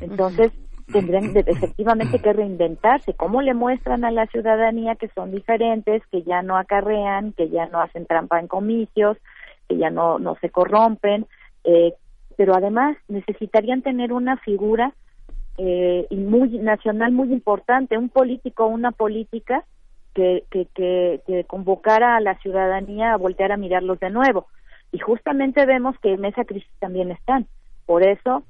Entonces 0.00 0.52
tendrían 0.90 1.36
efectivamente 1.36 2.18
que 2.20 2.32
reinventarse. 2.32 3.14
¿Cómo 3.14 3.42
le 3.42 3.52
muestran 3.54 4.04
a 4.04 4.10
la 4.10 4.26
ciudadanía 4.26 4.94
que 4.94 5.08
son 5.08 5.30
diferentes, 5.30 6.02
que 6.10 6.22
ya 6.22 6.42
no 6.42 6.56
acarrean, 6.56 7.32
que 7.32 7.50
ya 7.50 7.66
no 7.66 7.80
hacen 7.80 8.06
trampa 8.06 8.40
en 8.40 8.48
comicios, 8.48 9.18
que 9.68 9.76
ya 9.76 9.90
no, 9.90 10.18
no 10.18 10.36
se 10.40 10.50
corrompen, 10.50 11.26
eh, 11.64 11.94
pero 12.36 12.54
además 12.54 12.96
necesitarían 13.08 13.82
tener 13.82 14.12
una 14.12 14.36
figura 14.38 14.92
eh, 15.58 16.06
muy 16.10 16.50
nacional 16.58 17.12
muy 17.12 17.32
importante, 17.32 17.96
un 17.96 18.10
político 18.10 18.66
o 18.66 18.68
una 18.68 18.92
política 18.92 19.64
que, 20.14 20.44
que, 20.50 20.66
que, 20.74 21.44
convocara 21.46 22.16
a 22.16 22.20
la 22.20 22.38
ciudadanía 22.38 23.12
a 23.12 23.16
voltear 23.16 23.52
a 23.52 23.56
mirarlos 23.56 24.00
de 24.00 24.10
nuevo. 24.10 24.46
Y 24.92 24.98
justamente 24.98 25.66
vemos 25.66 25.98
que 26.00 26.12
en 26.12 26.24
esa 26.24 26.44
crisis 26.44 26.70
también 26.78 27.10
están. 27.10 27.46
Por 27.84 28.02
eso, 28.02 28.44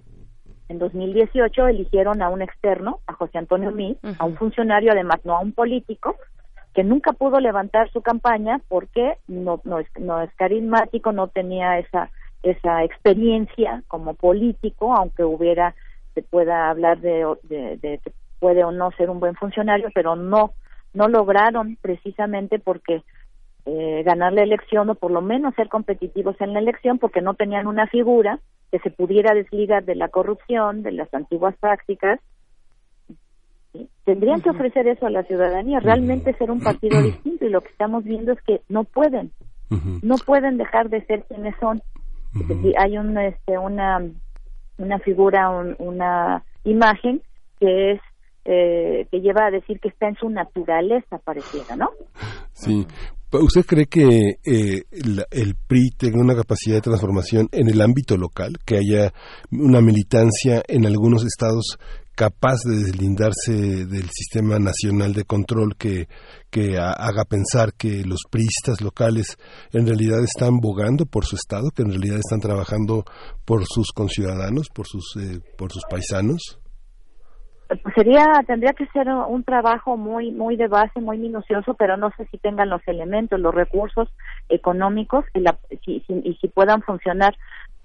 en 0.68 0.78
2018 0.78 1.68
eligieron 1.68 2.22
a 2.22 2.28
un 2.28 2.42
externo, 2.42 3.00
a 3.06 3.14
José 3.14 3.38
Antonio 3.38 3.72
Mí, 3.72 3.96
a 4.18 4.24
un 4.24 4.36
funcionario, 4.36 4.92
además 4.92 5.20
no 5.24 5.36
a 5.36 5.40
un 5.40 5.52
político, 5.52 6.16
que 6.76 6.84
nunca 6.84 7.14
pudo 7.14 7.40
levantar 7.40 7.90
su 7.90 8.02
campaña 8.02 8.60
porque 8.68 9.16
no, 9.28 9.62
no, 9.64 9.78
es, 9.78 9.86
no 9.98 10.20
es 10.20 10.30
carismático, 10.34 11.10
no 11.10 11.28
tenía 11.28 11.78
esa, 11.78 12.10
esa 12.42 12.84
experiencia 12.84 13.82
como 13.88 14.12
político, 14.12 14.94
aunque 14.94 15.24
hubiera, 15.24 15.74
se 16.14 16.20
pueda 16.20 16.68
hablar 16.68 17.00
de, 17.00 17.24
de, 17.44 17.98
que 18.04 18.12
puede 18.38 18.62
o 18.62 18.72
no 18.72 18.90
ser 18.90 19.08
un 19.08 19.20
buen 19.20 19.36
funcionario, 19.36 19.88
pero 19.94 20.16
no, 20.16 20.52
no 20.92 21.08
lograron 21.08 21.78
precisamente 21.80 22.58
porque 22.58 23.02
eh, 23.64 24.02
ganar 24.04 24.34
la 24.34 24.42
elección 24.42 24.90
o 24.90 24.96
por 24.96 25.10
lo 25.10 25.22
menos 25.22 25.54
ser 25.54 25.70
competitivos 25.70 26.38
en 26.40 26.52
la 26.52 26.58
elección 26.58 26.98
porque 26.98 27.22
no 27.22 27.32
tenían 27.32 27.68
una 27.68 27.86
figura 27.86 28.38
que 28.70 28.80
se 28.80 28.90
pudiera 28.90 29.32
desligar 29.32 29.86
de 29.86 29.94
la 29.94 30.08
corrupción, 30.08 30.82
de 30.82 30.92
las 30.92 31.12
antiguas 31.14 31.56
prácticas 31.58 32.20
Tendrían 34.04 34.40
que 34.40 34.50
ofrecer 34.50 34.86
eso 34.88 35.06
a 35.06 35.10
la 35.10 35.22
ciudadanía, 35.24 35.80
realmente 35.80 36.34
ser 36.34 36.50
un 36.50 36.60
partido 36.60 37.02
distinto 37.02 37.44
y 37.44 37.50
lo 37.50 37.60
que 37.60 37.70
estamos 37.70 38.04
viendo 38.04 38.32
es 38.32 38.40
que 38.42 38.60
no 38.68 38.84
pueden, 38.84 39.32
no 40.02 40.16
pueden 40.24 40.58
dejar 40.58 40.88
de 40.88 41.04
ser 41.06 41.24
quienes 41.24 41.54
son. 41.60 41.82
Hay 42.78 42.98
un, 42.98 43.16
este, 43.18 43.58
una, 43.58 43.98
una 44.78 44.98
figura, 44.98 45.48
una 45.78 46.44
imagen 46.64 47.22
que 47.58 47.92
es 47.92 48.00
eh, 48.48 49.08
que 49.10 49.20
lleva 49.20 49.46
a 49.46 49.50
decir 49.50 49.80
que 49.80 49.88
está 49.88 50.08
en 50.08 50.14
su 50.14 50.28
naturaleza, 50.28 51.18
pareciera, 51.24 51.74
¿no? 51.74 51.90
Sí. 52.52 52.86
¿Usted 53.32 53.62
cree 53.66 53.86
que 53.86 54.36
eh, 54.44 54.82
el 55.32 55.56
PRI 55.66 55.90
tenga 55.98 56.20
una 56.20 56.36
capacidad 56.36 56.76
de 56.76 56.80
transformación 56.80 57.48
en 57.50 57.68
el 57.68 57.80
ámbito 57.80 58.16
local, 58.16 58.52
que 58.64 58.76
haya 58.76 59.12
una 59.50 59.80
militancia 59.80 60.62
en 60.68 60.86
algunos 60.86 61.24
estados 61.24 61.76
capaz 62.16 62.64
de 62.64 62.76
deslindarse 62.76 63.52
del 63.84 64.08
sistema 64.08 64.58
nacional 64.58 65.12
de 65.12 65.24
control 65.24 65.76
que, 65.76 66.08
que 66.50 66.78
haga 66.78 67.24
pensar 67.28 67.74
que 67.76 68.04
los 68.04 68.22
priistas 68.30 68.80
locales 68.80 69.36
en 69.72 69.86
realidad 69.86 70.24
están 70.24 70.58
bogando 70.58 71.04
por 71.04 71.26
su 71.26 71.36
estado, 71.36 71.68
que 71.76 71.82
en 71.82 71.90
realidad 71.90 72.16
están 72.16 72.40
trabajando 72.40 73.04
por 73.44 73.64
sus 73.66 73.92
conciudadanos, 73.92 74.70
por 74.74 74.86
sus, 74.86 75.14
eh, 75.16 75.40
por 75.58 75.70
sus 75.70 75.82
paisanos? 75.90 76.58
Pues 77.68 77.94
sería 77.94 78.24
tendría 78.46 78.72
que 78.72 78.86
ser 78.86 79.08
un 79.08 79.42
trabajo 79.42 79.96
muy 79.96 80.30
muy 80.30 80.56
de 80.56 80.68
base 80.68 81.00
muy 81.00 81.18
minucioso 81.18 81.74
pero 81.74 81.96
no 81.96 82.12
sé 82.16 82.24
si 82.30 82.38
tengan 82.38 82.70
los 82.70 82.80
elementos 82.86 83.40
los 83.40 83.52
recursos 83.52 84.08
económicos 84.48 85.24
y, 85.34 85.42
si, 85.84 86.04
y 86.08 86.34
si 86.40 86.46
puedan 86.46 86.82
funcionar 86.82 87.34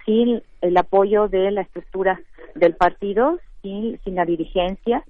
sin 0.06 0.40
el 0.60 0.76
apoyo 0.76 1.26
de 1.26 1.50
la 1.50 1.62
estructura 1.62 2.20
del 2.54 2.76
partido 2.76 3.40
sin, 3.62 3.98
sin 4.02 4.14
la 4.14 4.24
dirigencia 4.24 5.04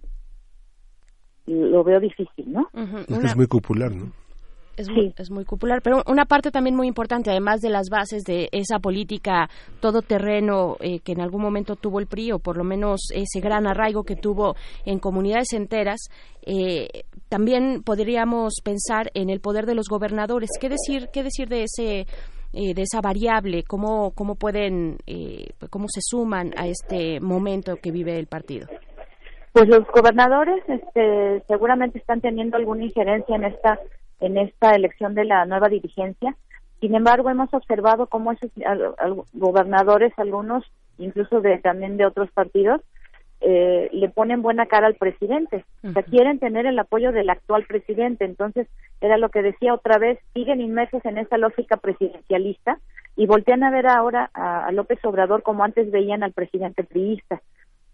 lo 1.46 1.82
veo 1.82 1.98
difícil 2.00 2.52
no 2.52 2.68
es 2.72 3.36
muy 3.36 3.46
popular 3.46 3.92
no 3.92 4.12
es, 4.76 4.88
muy, 4.88 5.12
es 5.16 5.30
muy 5.30 5.44
popular, 5.44 5.80
pero 5.82 6.02
una 6.06 6.24
parte 6.24 6.50
también 6.50 6.76
muy 6.76 6.86
importante, 6.86 7.30
además 7.30 7.60
de 7.60 7.68
las 7.68 7.88
bases 7.90 8.24
de 8.24 8.48
esa 8.52 8.78
política 8.78 9.48
todoterreno 9.80 10.76
eh, 10.80 11.00
que 11.00 11.12
en 11.12 11.20
algún 11.20 11.42
momento 11.42 11.76
tuvo 11.76 12.00
el 12.00 12.06
PRI, 12.06 12.32
o 12.32 12.38
por 12.38 12.56
lo 12.56 12.64
menos 12.64 13.08
ese 13.14 13.40
gran 13.40 13.66
arraigo 13.66 14.04
que 14.04 14.16
tuvo 14.16 14.56
en 14.84 14.98
comunidades 14.98 15.52
enteras, 15.52 16.00
eh, 16.46 17.04
también 17.28 17.82
podríamos 17.82 18.54
pensar 18.64 19.10
en 19.14 19.30
el 19.30 19.40
poder 19.40 19.66
de 19.66 19.74
los 19.74 19.88
gobernadores. 19.88 20.50
¿Qué 20.60 20.68
decir, 20.68 21.08
qué 21.12 21.22
decir 21.22 21.48
de 21.48 21.64
ese 21.64 22.06
eh, 22.52 22.74
de 22.74 22.82
esa 22.82 23.00
variable, 23.00 23.64
cómo, 23.64 24.12
cómo 24.14 24.34
pueden, 24.34 24.98
cómo 25.70 25.86
se 25.88 26.00
suman 26.02 26.52
a 26.56 26.66
este 26.66 27.20
momento 27.20 27.76
que 27.76 27.90
vive 27.90 28.18
el 28.18 28.26
partido. 28.26 28.68
Pues 29.52 29.68
los 29.68 29.86
gobernadores 29.88 30.62
este, 30.68 31.42
seguramente 31.46 31.98
están 31.98 32.20
teniendo 32.20 32.56
alguna 32.56 32.84
injerencia 32.84 33.36
en 33.36 33.44
esta 33.44 33.78
en 34.22 34.38
esta 34.38 34.70
elección 34.70 35.14
de 35.14 35.24
la 35.24 35.44
nueva 35.44 35.68
dirigencia. 35.68 36.36
Sin 36.80 36.94
embargo, 36.94 37.28
hemos 37.28 37.52
observado 37.52 38.06
cómo 38.06 38.32
esos 38.32 38.50
gobernadores, 39.32 40.12
algunos, 40.16 40.64
incluso 40.98 41.40
de 41.40 41.58
también 41.58 41.96
de 41.96 42.06
otros 42.06 42.30
partidos, 42.32 42.80
eh, 43.44 43.88
le 43.92 44.08
ponen 44.08 44.42
buena 44.42 44.66
cara 44.66 44.86
al 44.86 44.94
presidente. 44.94 45.64
O 45.84 45.92
sea, 45.92 46.02
quieren 46.02 46.38
tener 46.38 46.66
el 46.66 46.78
apoyo 46.78 47.12
del 47.12 47.28
actual 47.28 47.64
presidente. 47.64 48.24
Entonces, 48.24 48.68
era 49.00 49.18
lo 49.18 49.30
que 49.30 49.42
decía 49.42 49.74
otra 49.74 49.98
vez, 49.98 50.18
siguen 50.32 50.60
inmersos 50.60 51.04
en 51.04 51.18
esta 51.18 51.38
lógica 51.38 51.76
presidencialista 51.76 52.78
y 53.16 53.26
voltean 53.26 53.64
a 53.64 53.70
ver 53.70 53.86
ahora 53.88 54.30
a, 54.32 54.66
a 54.66 54.72
López 54.72 55.04
Obrador 55.04 55.42
como 55.42 55.64
antes 55.64 55.90
veían 55.90 56.22
al 56.22 56.32
presidente 56.32 56.84
priista. 56.84 57.42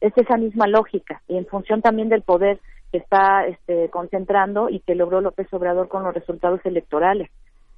Es 0.00 0.12
esa 0.16 0.36
misma 0.36 0.66
lógica 0.66 1.22
y 1.26 1.36
en 1.38 1.46
función 1.46 1.82
también 1.82 2.08
del 2.08 2.22
poder 2.22 2.60
que 2.92 2.98
está 2.98 3.46
este, 3.46 3.90
concentrando 3.90 4.68
y 4.68 4.80
que 4.80 4.94
logró 4.94 5.20
López 5.20 5.52
Obrador 5.52 5.88
con 5.88 6.04
los 6.04 6.14
resultados 6.14 6.60
electorales. 6.64 7.30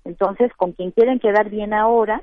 Entonces, 0.05 0.53
con 0.55 0.73
quien 0.73 0.91
quieren 0.93 1.19
quedar 1.19 1.51
bien 1.51 1.75
ahora, 1.75 2.23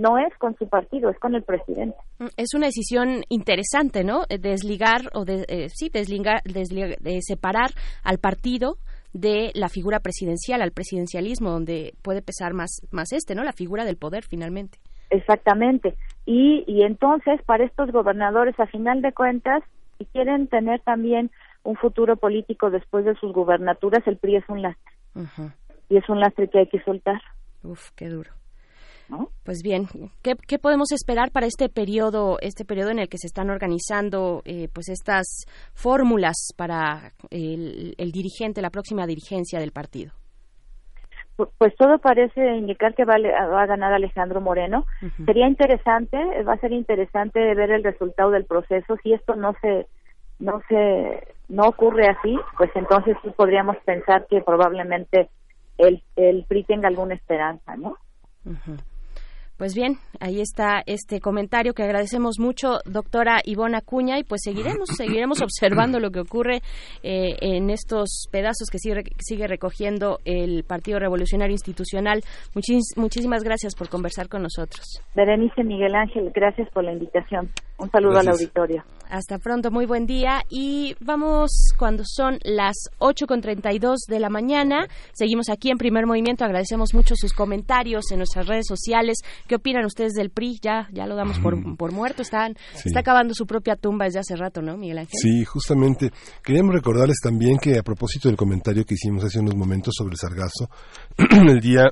no 0.00 0.18
es 0.18 0.36
con 0.38 0.56
su 0.56 0.68
partido, 0.68 1.10
es 1.10 1.18
con 1.18 1.34
el 1.34 1.42
presidente. 1.42 1.96
Mm, 2.18 2.26
es 2.36 2.54
una 2.54 2.66
decisión 2.66 3.22
interesante, 3.28 4.04
¿no? 4.04 4.22
Eh, 4.28 4.38
desligar 4.38 5.02
o 5.14 5.24
de, 5.24 5.44
eh, 5.48 5.68
sí, 5.68 5.90
desligar, 5.92 6.42
de 6.44 7.18
separar 7.22 7.70
al 8.02 8.18
partido 8.18 8.76
de 9.12 9.50
la 9.54 9.68
figura 9.68 10.00
presidencial, 10.00 10.62
al 10.62 10.72
presidencialismo, 10.72 11.50
donde 11.50 11.94
puede 12.02 12.22
pesar 12.22 12.54
más, 12.54 12.80
más 12.90 13.12
este, 13.12 13.34
¿no? 13.34 13.42
La 13.44 13.52
figura 13.52 13.84
del 13.84 13.96
poder, 13.96 14.24
finalmente. 14.24 14.78
Exactamente. 15.10 15.96
Y, 16.24 16.64
y 16.66 16.82
entonces, 16.82 17.42
para 17.44 17.64
estos 17.64 17.90
gobernadores, 17.90 18.58
a 18.60 18.66
final 18.66 19.02
de 19.02 19.12
cuentas, 19.12 19.62
si 19.98 20.04
quieren 20.06 20.46
tener 20.46 20.80
también 20.80 21.30
un 21.64 21.76
futuro 21.76 22.16
político 22.16 22.70
después 22.70 23.04
de 23.04 23.14
sus 23.16 23.32
gubernaturas, 23.32 24.06
el 24.06 24.16
PRI 24.16 24.36
es 24.36 24.48
un 24.48 24.62
lastre. 24.62 24.92
Y 25.88 25.96
es 25.96 26.08
un 26.08 26.20
lastre 26.20 26.48
que 26.48 26.60
hay 26.60 26.66
que 26.68 26.80
soltar. 26.82 27.20
Uf, 27.62 27.90
qué 27.96 28.08
duro. 28.08 28.30
Pues 29.44 29.62
bien, 29.62 29.86
¿qué, 30.22 30.34
¿qué, 30.46 30.58
podemos 30.58 30.92
esperar 30.92 31.30
para 31.32 31.46
este 31.46 31.68
periodo, 31.68 32.38
este 32.40 32.64
periodo 32.64 32.90
en 32.90 33.00
el 33.00 33.08
que 33.08 33.18
se 33.18 33.26
están 33.26 33.50
organizando 33.50 34.42
eh, 34.44 34.68
pues 34.72 34.88
estas 34.88 35.44
fórmulas 35.74 36.52
para 36.56 37.12
el, 37.30 37.94
dirigente, 38.12 38.62
la 38.62 38.70
próxima 38.70 39.06
dirigencia 39.06 39.58
del 39.58 39.72
partido? 39.72 40.12
Pues 41.56 41.74
todo 41.76 41.98
parece 41.98 42.56
indicar 42.56 42.94
que 42.94 43.04
va, 43.04 43.14
a 43.14 43.66
ganar 43.66 43.94
Alejandro 43.94 44.42
Moreno. 44.42 44.84
Sería 45.24 45.48
interesante, 45.48 46.18
va 46.42 46.52
a 46.52 46.58
ser 46.58 46.72
interesante 46.72 47.54
ver 47.54 47.70
el 47.70 47.82
resultado 47.82 48.30
del 48.30 48.44
proceso. 48.44 48.96
Si 49.02 49.14
esto 49.14 49.34
no 49.34 49.54
se 49.62 49.86
no 50.38 50.60
se 50.68 51.28
no 51.48 51.64
ocurre 51.64 52.08
así, 52.08 52.38
pues 52.56 52.70
entonces 52.74 53.16
sí 53.22 53.30
podríamos 53.36 53.76
pensar 53.84 54.26
que 54.28 54.42
probablemente 54.42 55.30
el, 55.78 56.02
el 56.16 56.44
PRI 56.46 56.64
tenga 56.64 56.88
alguna 56.88 57.14
esperanza, 57.14 57.76
¿no? 57.76 57.96
Pues 59.60 59.74
bien, 59.74 59.98
ahí 60.20 60.40
está 60.40 60.82
este 60.86 61.20
comentario 61.20 61.74
que 61.74 61.82
agradecemos 61.82 62.38
mucho, 62.38 62.78
doctora 62.86 63.42
Ivona 63.44 63.80
Acuña, 63.80 64.18
y 64.18 64.24
pues 64.24 64.40
seguiremos, 64.42 64.88
seguiremos 64.96 65.42
observando 65.42 66.00
lo 66.00 66.10
que 66.10 66.20
ocurre 66.20 66.62
eh, 67.02 67.36
en 67.42 67.68
estos 67.68 68.26
pedazos 68.32 68.70
que 68.72 68.78
sigue, 68.78 69.02
sigue, 69.18 69.46
recogiendo 69.46 70.16
el 70.24 70.64
Partido 70.64 70.98
Revolucionario 70.98 71.52
Institucional. 71.52 72.22
muchísimas 72.96 73.44
gracias 73.44 73.74
por 73.74 73.90
conversar 73.90 74.30
con 74.30 74.40
nosotros. 74.40 75.02
Berenice 75.14 75.62
Miguel 75.62 75.94
Ángel, 75.94 76.32
gracias 76.34 76.70
por 76.70 76.82
la 76.82 76.92
invitación. 76.94 77.50
Un 77.80 77.90
saludo 77.90 78.18
al 78.18 78.28
auditorio. 78.28 78.84
Hasta 79.10 79.38
pronto, 79.38 79.70
muy 79.70 79.86
buen 79.86 80.06
día. 80.06 80.42
Y 80.50 80.94
vamos 81.00 81.50
cuando 81.78 82.04
son 82.06 82.38
las 82.44 82.76
8.32 82.98 84.06
de 84.06 84.20
la 84.20 84.28
mañana. 84.28 84.86
Seguimos 85.12 85.48
aquí 85.48 85.70
en 85.70 85.78
Primer 85.78 86.06
Movimiento. 86.06 86.44
Agradecemos 86.44 86.94
mucho 86.94 87.14
sus 87.16 87.32
comentarios 87.32 88.12
en 88.12 88.18
nuestras 88.18 88.46
redes 88.46 88.66
sociales. 88.68 89.18
¿Qué 89.50 89.56
opinan 89.56 89.84
ustedes 89.84 90.12
del 90.12 90.30
PRI? 90.30 90.60
Ya, 90.62 90.86
ya 90.92 91.06
lo 91.06 91.16
damos 91.16 91.40
por, 91.40 91.76
por 91.76 91.90
muerto. 91.90 92.22
Están, 92.22 92.54
Está 92.84 93.00
acabando 93.00 93.34
su 93.34 93.46
propia 93.46 93.74
tumba 93.74 94.04
desde 94.04 94.20
hace 94.20 94.36
rato, 94.36 94.62
¿no, 94.62 94.76
Miguel 94.76 94.98
Ángel? 94.98 95.18
Sí, 95.20 95.44
justamente. 95.44 96.12
Queríamos 96.40 96.72
recordarles 96.72 97.16
también 97.20 97.58
que 97.58 97.76
a 97.76 97.82
propósito 97.82 98.28
del 98.28 98.36
comentario 98.36 98.84
que 98.84 98.94
hicimos 98.94 99.24
hace 99.24 99.40
unos 99.40 99.56
momentos 99.56 99.92
sobre 99.98 100.12
el 100.12 100.18
sargazo, 100.18 100.70
el 101.48 101.58
día 101.58 101.90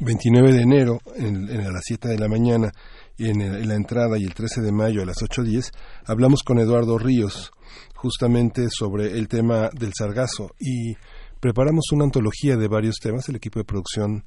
29 0.00 0.52
de 0.52 0.60
enero, 0.60 0.98
en, 1.16 1.48
a 1.48 1.70
las 1.70 1.82
7 1.82 2.08
de 2.08 2.18
la 2.18 2.28
mañana, 2.28 2.70
en, 3.16 3.66
la 3.66 3.74
entrada 3.74 4.18
y 4.18 4.24
el 4.24 4.34
13 4.34 4.60
de 4.60 4.70
mayo 4.70 5.00
a 5.00 5.06
las 5.06 5.16
8.10 5.16 5.70
hablamos 6.04 6.42
con 6.42 6.58
Eduardo 6.58 6.98
Ríos 6.98 7.52
justamente 7.94 8.68
sobre 8.70 9.18
el 9.18 9.28
tema 9.28 9.70
del 9.72 9.92
sargazo 9.94 10.50
y 10.58 10.94
preparamos 11.40 11.86
una 11.92 12.04
antología 12.04 12.56
de 12.56 12.68
varios 12.68 12.96
temas. 13.00 13.28
El 13.28 13.36
equipo 13.36 13.58
de 13.58 13.64
producción 13.64 14.24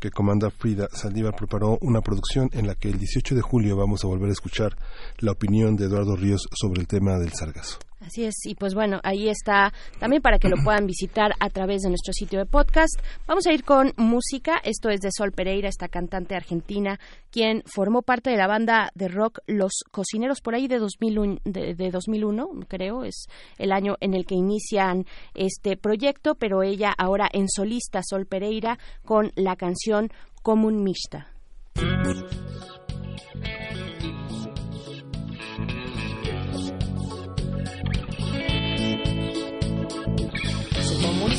que 0.00 0.10
comanda 0.10 0.50
Frida 0.50 0.88
Saldívar 0.92 1.36
preparó 1.36 1.78
una 1.82 2.00
producción 2.00 2.50
en 2.52 2.66
la 2.66 2.74
que 2.74 2.88
el 2.88 2.98
18 2.98 3.34
de 3.34 3.42
julio 3.42 3.76
vamos 3.76 4.04
a 4.04 4.08
volver 4.08 4.30
a 4.30 4.32
escuchar 4.32 4.76
la 5.18 5.32
opinión 5.32 5.76
de 5.76 5.84
Eduardo 5.84 6.16
Ríos 6.16 6.48
sobre 6.52 6.80
el 6.80 6.86
tema 6.86 7.18
del 7.18 7.32
sargazo. 7.32 7.78
Así 8.06 8.24
es, 8.24 8.34
y 8.44 8.54
pues 8.54 8.74
bueno, 8.74 9.00
ahí 9.02 9.28
está 9.30 9.72
también 9.98 10.20
para 10.20 10.38
que 10.38 10.50
lo 10.50 10.56
puedan 10.62 10.86
visitar 10.86 11.32
a 11.40 11.48
través 11.48 11.82
de 11.82 11.88
nuestro 11.88 12.12
sitio 12.12 12.38
de 12.38 12.44
podcast. 12.44 13.00
Vamos 13.26 13.46
a 13.46 13.52
ir 13.52 13.64
con 13.64 13.92
música, 13.96 14.60
esto 14.62 14.90
es 14.90 15.00
de 15.00 15.08
Sol 15.10 15.32
Pereira, 15.32 15.70
esta 15.70 15.88
cantante 15.88 16.34
argentina, 16.34 17.00
quien 17.30 17.62
formó 17.64 18.02
parte 18.02 18.28
de 18.28 18.36
la 18.36 18.46
banda 18.46 18.90
de 18.94 19.08
rock 19.08 19.38
Los 19.46 19.84
Cocineros 19.90 20.42
por 20.42 20.54
ahí 20.54 20.68
de 20.68 20.78
2001, 20.78 21.38
de, 21.44 21.90
2001 21.90 22.48
creo, 22.68 23.04
es 23.04 23.26
el 23.56 23.72
año 23.72 23.96
en 24.00 24.12
el 24.12 24.26
que 24.26 24.34
inician 24.34 25.06
este 25.32 25.78
proyecto, 25.78 26.34
pero 26.34 26.62
ella 26.62 26.92
ahora 26.98 27.28
en 27.32 27.48
solista, 27.48 28.02
Sol 28.02 28.26
Pereira, 28.26 28.78
con 29.04 29.32
la 29.34 29.56
canción 29.56 30.10
Comun 30.42 30.82
Mixta. 30.82 31.28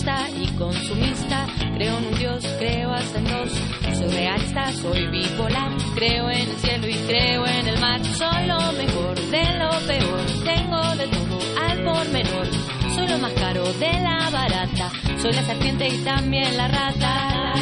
Y 0.05 0.47
consumista. 0.55 1.47
Creo 1.75 1.97
en 1.97 2.05
un 2.05 2.19
Dios, 2.19 2.45
creo 2.59 2.91
hasta 2.91 3.17
en 3.17 3.25
dos. 3.25 3.51
Soy 3.97 4.09
realista, 4.09 4.71
soy 4.73 5.07
bipolar. 5.07 5.71
Creo 5.95 6.29
en 6.29 6.47
el 6.47 6.55
cielo 6.57 6.87
y 6.87 6.93
creo 7.07 7.47
en 7.47 7.67
el 7.67 7.79
mar. 7.79 7.99
Soy 8.05 8.45
lo 8.45 8.59
mejor 8.73 9.15
de 9.15 9.43
lo 9.57 9.69
peor. 9.87 10.25
Tengo 10.43 10.95
de 10.95 11.07
todo 11.07 11.39
al 11.59 11.83
por 11.83 12.07
menor. 12.09 12.47
Soy 12.93 13.07
lo 13.07 13.17
más 13.17 13.33
caro 13.33 13.63
de 13.73 13.93
la 13.99 14.29
barata. 14.29 14.91
Soy 15.21 15.33
la 15.33 15.43
serpiente 15.43 15.87
y 15.87 15.97
también 16.03 16.55
la 16.55 16.67
rata. 16.67 17.53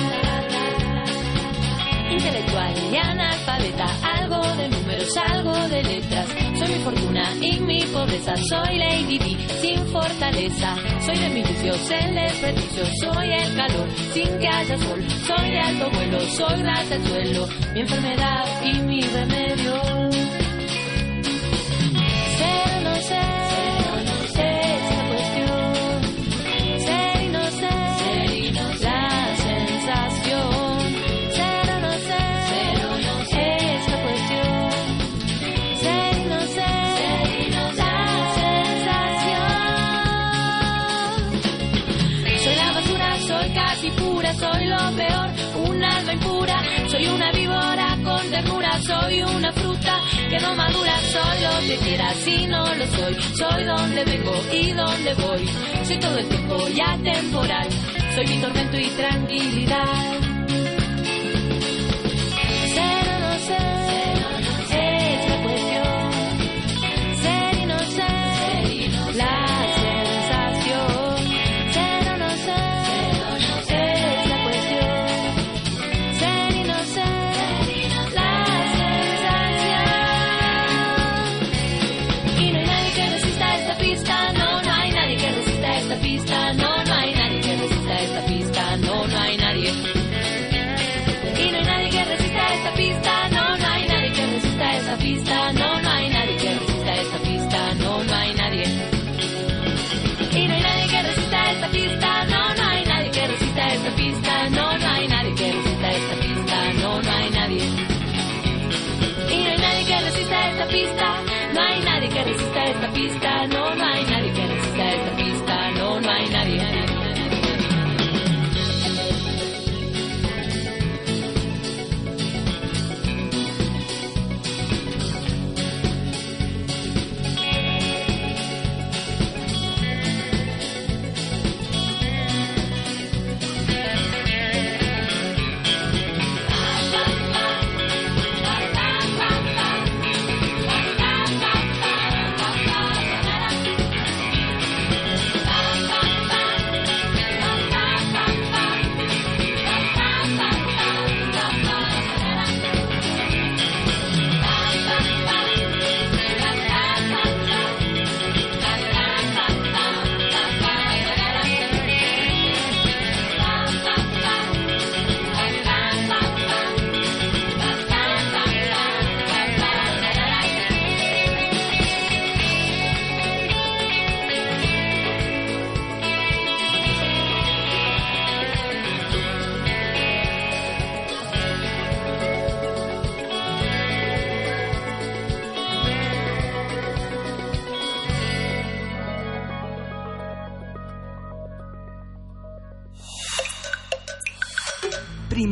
Intelectual 2.11 2.73
y 2.91 2.97
analfabeta. 2.97 3.85
Algo 4.17 4.41
de 4.57 4.72
números, 4.93 5.17
algo 5.17 5.53
de 5.69 5.83
letras. 5.83 6.27
Soy 6.57 6.67
mi 6.67 6.83
fortuna 6.83 7.33
y 7.41 7.59
mi 7.59 7.81
pobreza. 7.85 8.35
Soy 8.37 8.77
Lady 8.77 9.17
D, 9.17 9.37
sin 9.61 9.85
fortaleza. 9.87 10.75
Soy 11.05 11.17
de 11.17 11.29
mis 11.29 11.47
vicios, 11.47 11.91
el 11.91 12.15
desperdicio. 12.15 12.85
Soy 13.01 13.31
el 13.31 13.55
calor, 13.55 13.87
sin 14.13 14.39
que 14.39 14.47
haya 14.47 14.77
sol. 14.77 15.03
Soy 15.27 15.51
de 15.51 15.59
alto 15.59 15.89
vuelo, 15.91 16.19
soy 16.21 16.59
grasa 16.61 16.95
el 16.95 17.07
suelo. 17.07 17.47
Mi 17.73 17.81
enfermedad 17.81 18.45
y 18.63 18.73
mi 18.81 19.01
remedio. 19.01 19.81
Ser 22.37 22.83
no 22.83 22.95
ser, 22.95 23.42
soy 49.13 49.21
una 49.21 49.51
fruta 49.53 49.99
que 50.29 50.39
no 50.39 50.55
madura. 50.55 50.97
Soy 51.11 51.41
lo 51.41 51.67
que 51.67 51.77
quiera, 51.83 52.13
si 52.13 52.47
no 52.47 52.63
lo 52.75 52.85
soy. 52.87 53.15
Soy 53.37 53.63
donde 53.63 54.03
vengo 54.05 54.33
y 54.51 54.71
donde 54.71 55.13
voy. 55.15 55.49
Soy 55.85 55.99
todo 55.99 56.17
el 56.17 56.27
tiempo 56.27 56.67
ya 56.69 56.97
temporal. 57.03 57.67
Soy 58.15 58.27
mi 58.27 58.37
tormento 58.41 58.77
y 58.77 58.87
tranquilidad. 58.89 60.42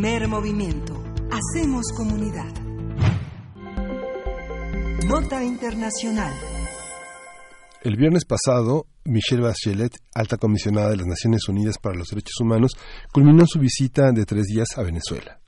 Primer 0.02 0.28
movimiento. 0.28 0.96
Hacemos 1.30 1.92
comunidad. 1.96 2.52
Nota 5.06 5.44
Internacional. 5.44 6.34
El 7.84 7.98
viernes 7.98 8.26
pasado, 8.26 8.88
Michelle 9.06 9.44
Bachelet, 9.44 9.96
alta 10.16 10.38
comisionada 10.38 10.90
de 10.90 10.98
las 10.98 11.06
Naciones 11.06 11.48
Unidas 11.48 11.76
para 11.80 11.98
los 11.98 12.08
Derechos 12.08 12.34
Humanos, 12.42 12.72
culminó 13.14 13.46
su 13.46 13.60
visita 13.60 14.12
de 14.12 14.26
tres 14.26 14.46
días 14.48 14.70
a 14.76 14.82
Venezuela. 14.82 15.41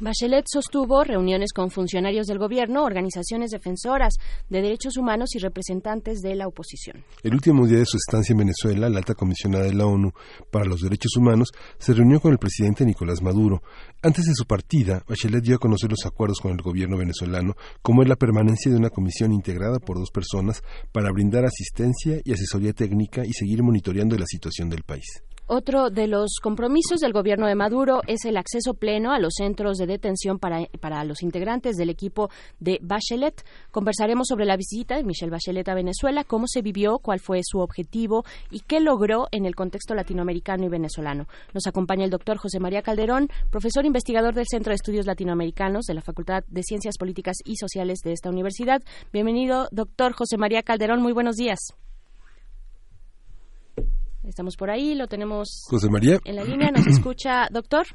Bachelet 0.00 0.46
sostuvo 0.50 1.04
reuniones 1.04 1.52
con 1.52 1.70
funcionarios 1.70 2.26
del 2.26 2.38
gobierno, 2.38 2.84
organizaciones 2.84 3.50
defensoras 3.50 4.14
de 4.48 4.62
derechos 4.62 4.96
humanos 4.96 5.34
y 5.34 5.38
representantes 5.40 6.22
de 6.22 6.34
la 6.36 6.46
oposición. 6.46 7.04
El 7.22 7.34
último 7.34 7.66
día 7.66 7.80
de 7.80 7.84
su 7.84 7.98
estancia 7.98 8.32
en 8.32 8.38
Venezuela, 8.38 8.88
la 8.88 8.96
alta 8.96 9.14
comisionada 9.14 9.64
de 9.64 9.74
la 9.74 9.84
ONU 9.84 10.12
para 10.50 10.64
los 10.64 10.80
Derechos 10.80 11.14
Humanos 11.18 11.50
se 11.78 11.92
reunió 11.92 12.18
con 12.18 12.32
el 12.32 12.38
presidente 12.38 12.86
Nicolás 12.86 13.20
Maduro. 13.20 13.62
Antes 14.00 14.24
de 14.24 14.34
su 14.34 14.46
partida, 14.46 15.04
Bachelet 15.06 15.44
dio 15.44 15.56
a 15.56 15.58
conocer 15.58 15.90
los 15.90 16.06
acuerdos 16.06 16.40
con 16.40 16.52
el 16.52 16.62
gobierno 16.62 16.96
venezolano, 16.96 17.54
como 17.82 18.02
es 18.02 18.08
la 18.08 18.16
permanencia 18.16 18.72
de 18.72 18.78
una 18.78 18.88
comisión 18.88 19.32
integrada 19.32 19.80
por 19.80 19.98
dos 19.98 20.10
personas 20.10 20.62
para 20.92 21.12
brindar 21.12 21.44
asistencia 21.44 22.22
y 22.24 22.32
asesoría 22.32 22.72
técnica 22.72 23.26
y 23.26 23.34
seguir 23.34 23.62
monitoreando 23.62 24.16
la 24.16 24.24
situación 24.26 24.70
del 24.70 24.82
país. 24.82 25.22
Otro 25.52 25.90
de 25.90 26.06
los 26.06 26.36
compromisos 26.40 27.00
del 27.00 27.12
gobierno 27.12 27.48
de 27.48 27.56
Maduro 27.56 28.02
es 28.06 28.24
el 28.24 28.36
acceso 28.36 28.74
pleno 28.74 29.10
a 29.10 29.18
los 29.18 29.32
centros 29.36 29.78
de 29.78 29.86
detención 29.88 30.38
para, 30.38 30.66
para, 30.78 31.02
los 31.02 31.24
integrantes 31.24 31.74
del 31.74 31.90
equipo 31.90 32.30
de 32.60 32.78
Bachelet. 32.80 33.44
Conversaremos 33.72 34.28
sobre 34.28 34.44
la 34.44 34.56
visita 34.56 34.94
de 34.94 35.02
Michelle 35.02 35.32
Bachelet 35.32 35.68
a 35.68 35.74
Venezuela, 35.74 36.22
cómo 36.22 36.46
se 36.46 36.62
vivió, 36.62 37.00
cuál 37.00 37.18
fue 37.18 37.40
su 37.42 37.58
objetivo 37.58 38.22
y 38.52 38.60
qué 38.60 38.78
logró 38.78 39.26
en 39.32 39.44
el 39.44 39.56
contexto 39.56 39.96
latinoamericano 39.96 40.66
y 40.66 40.68
venezolano. 40.68 41.26
Nos 41.52 41.66
acompaña 41.66 42.04
el 42.04 42.10
doctor 42.10 42.36
José 42.36 42.60
María 42.60 42.82
Calderón, 42.82 43.26
profesor 43.50 43.84
investigador 43.84 44.34
del 44.34 44.46
Centro 44.48 44.70
de 44.70 44.76
Estudios 44.76 45.06
Latinoamericanos 45.06 45.84
de 45.86 45.94
la 45.94 46.00
Facultad 46.00 46.44
de 46.46 46.62
Ciencias 46.62 46.96
Políticas 46.96 47.38
y 47.44 47.56
Sociales 47.56 48.02
de 48.04 48.12
esta 48.12 48.30
universidad. 48.30 48.82
Bienvenido, 49.12 49.66
doctor 49.72 50.12
José 50.12 50.36
María 50.36 50.62
Calderón. 50.62 51.02
Muy 51.02 51.12
buenos 51.12 51.34
días. 51.34 51.58
Estamos 54.24 54.56
por 54.56 54.70
ahí, 54.70 54.94
lo 54.94 55.06
tenemos 55.06 55.64
José 55.68 55.88
María. 55.88 56.18
en 56.24 56.36
la 56.36 56.44
línea. 56.44 56.70
¿Nos 56.70 56.86
escucha, 56.86 57.48
doctor? 57.50 57.86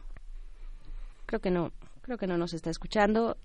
Creo 1.25 1.39
que 1.39 1.51
no, 1.51 1.71
creo 2.01 2.17
que 2.17 2.27
no 2.27 2.37
nos 2.37 2.53
está 2.53 2.69
escuchando. 2.69 3.37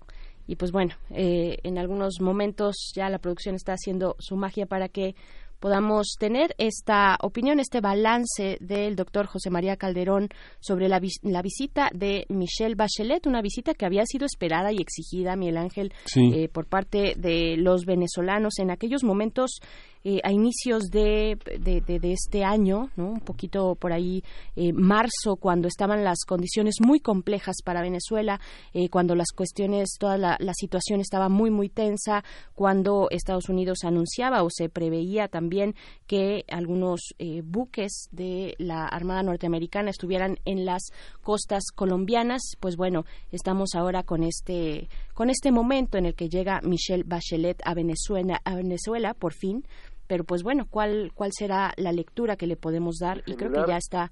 Y 0.47 0.55
pues 0.55 0.71
bueno, 0.71 0.95
eh, 1.11 1.57
en 1.63 1.77
algunos 1.77 2.19
momentos 2.19 2.91
ya 2.95 3.09
la 3.09 3.19
producción 3.19 3.55
está 3.55 3.73
haciendo 3.73 4.15
su 4.19 4.35
magia 4.35 4.65
para 4.65 4.89
que 4.89 5.15
podamos 5.61 6.15
tener 6.19 6.55
esta 6.57 7.17
opinión, 7.21 7.59
este 7.59 7.81
balance 7.81 8.57
del 8.59 8.95
doctor 8.95 9.27
José 9.27 9.51
María 9.51 9.77
Calderón 9.77 10.29
sobre 10.59 10.89
la, 10.89 10.99
vis 10.99 11.19
la, 11.21 11.43
visita 11.43 11.91
de 11.93 12.25
Michelle 12.29 12.73
Bachelet, 12.73 13.27
una 13.27 13.43
visita 13.43 13.75
que 13.75 13.85
había 13.85 14.03
sido 14.07 14.25
esperada 14.25 14.71
y 14.73 14.77
exigida, 14.77 15.35
Miguel 15.35 15.57
Ángel, 15.57 15.93
sí. 16.05 16.31
eh, 16.33 16.49
por 16.49 16.65
parte 16.65 17.13
de 17.15 17.57
los 17.57 17.85
venezolanos 17.85 18.57
en 18.57 18.71
aquellos 18.71 19.03
momentos 19.03 19.59
eh, 20.03 20.19
a 20.23 20.31
inicios 20.31 20.89
de, 20.89 21.37
de, 21.59 22.11
este 22.11 22.43
año, 22.43 22.89
¿no? 22.95 23.11
un 23.11 23.19
poquito 23.19 23.75
por 23.75 23.93
ahí 23.93 24.23
eh, 24.55 24.73
marzo, 24.73 25.35
cuando 25.39 25.67
estaban 25.67 26.03
las 26.03 26.25
condiciones 26.25 26.75
muy 26.81 26.99
complejas 26.99 27.57
para 27.63 27.83
Venezuela, 27.83 28.39
eh, 28.73 28.89
cuando 28.89 29.13
las 29.13 29.31
cuestiones, 29.35 29.97
toda 29.99 30.17
la, 30.17 30.37
situación 30.53 30.99
estaba 30.99 31.29
muy, 31.29 31.49
muy 31.49 31.69
tensa, 31.69 32.23
cuando 32.55 33.07
Estados 33.11 33.47
Unidos 33.47 33.79
anunciaba 33.83 34.43
o 34.43 34.49
se 34.49 34.69
preveía 34.69 35.27
también 35.27 35.75
que 36.07 36.43
algunos 36.49 36.99
buques 37.45 38.09
de 38.11 38.55
la 38.57 38.85
Armada 38.85 39.23
norteamericana 39.23 39.91
estuvieran 39.91 40.39
en 40.45 40.65
las 40.65 40.91
costas 41.21 41.63
colombianas, 41.73 42.41
pues 42.59 42.75
bueno, 42.75 43.05
estamos 43.31 43.75
ahora 43.75 44.03
con 44.03 44.23
este 44.23 44.89
con 45.13 45.29
este 45.29 45.51
momento 45.51 45.97
en 45.97 46.07
el 46.07 46.15
que 46.15 46.29
llega 46.29 46.61
Michelle 46.63 47.03
Bachelet 47.05 47.61
a 47.63 47.73
Venezuela, 47.75 48.41
a 48.43 48.55
Venezuela 48.55 49.13
por 49.13 49.33
fin, 49.33 49.63
pero 50.11 50.25
pues 50.25 50.43
bueno, 50.43 50.65
¿cuál, 50.69 51.13
cuál 51.15 51.29
será 51.31 51.71
la 51.77 51.93
lectura 51.93 52.35
que 52.35 52.45
le 52.45 52.57
podemos 52.57 52.97
dar? 52.99 53.21
Y 53.25 53.35
creo 53.37 53.49
que 53.49 53.61
ya 53.65 53.77
está 53.77 54.11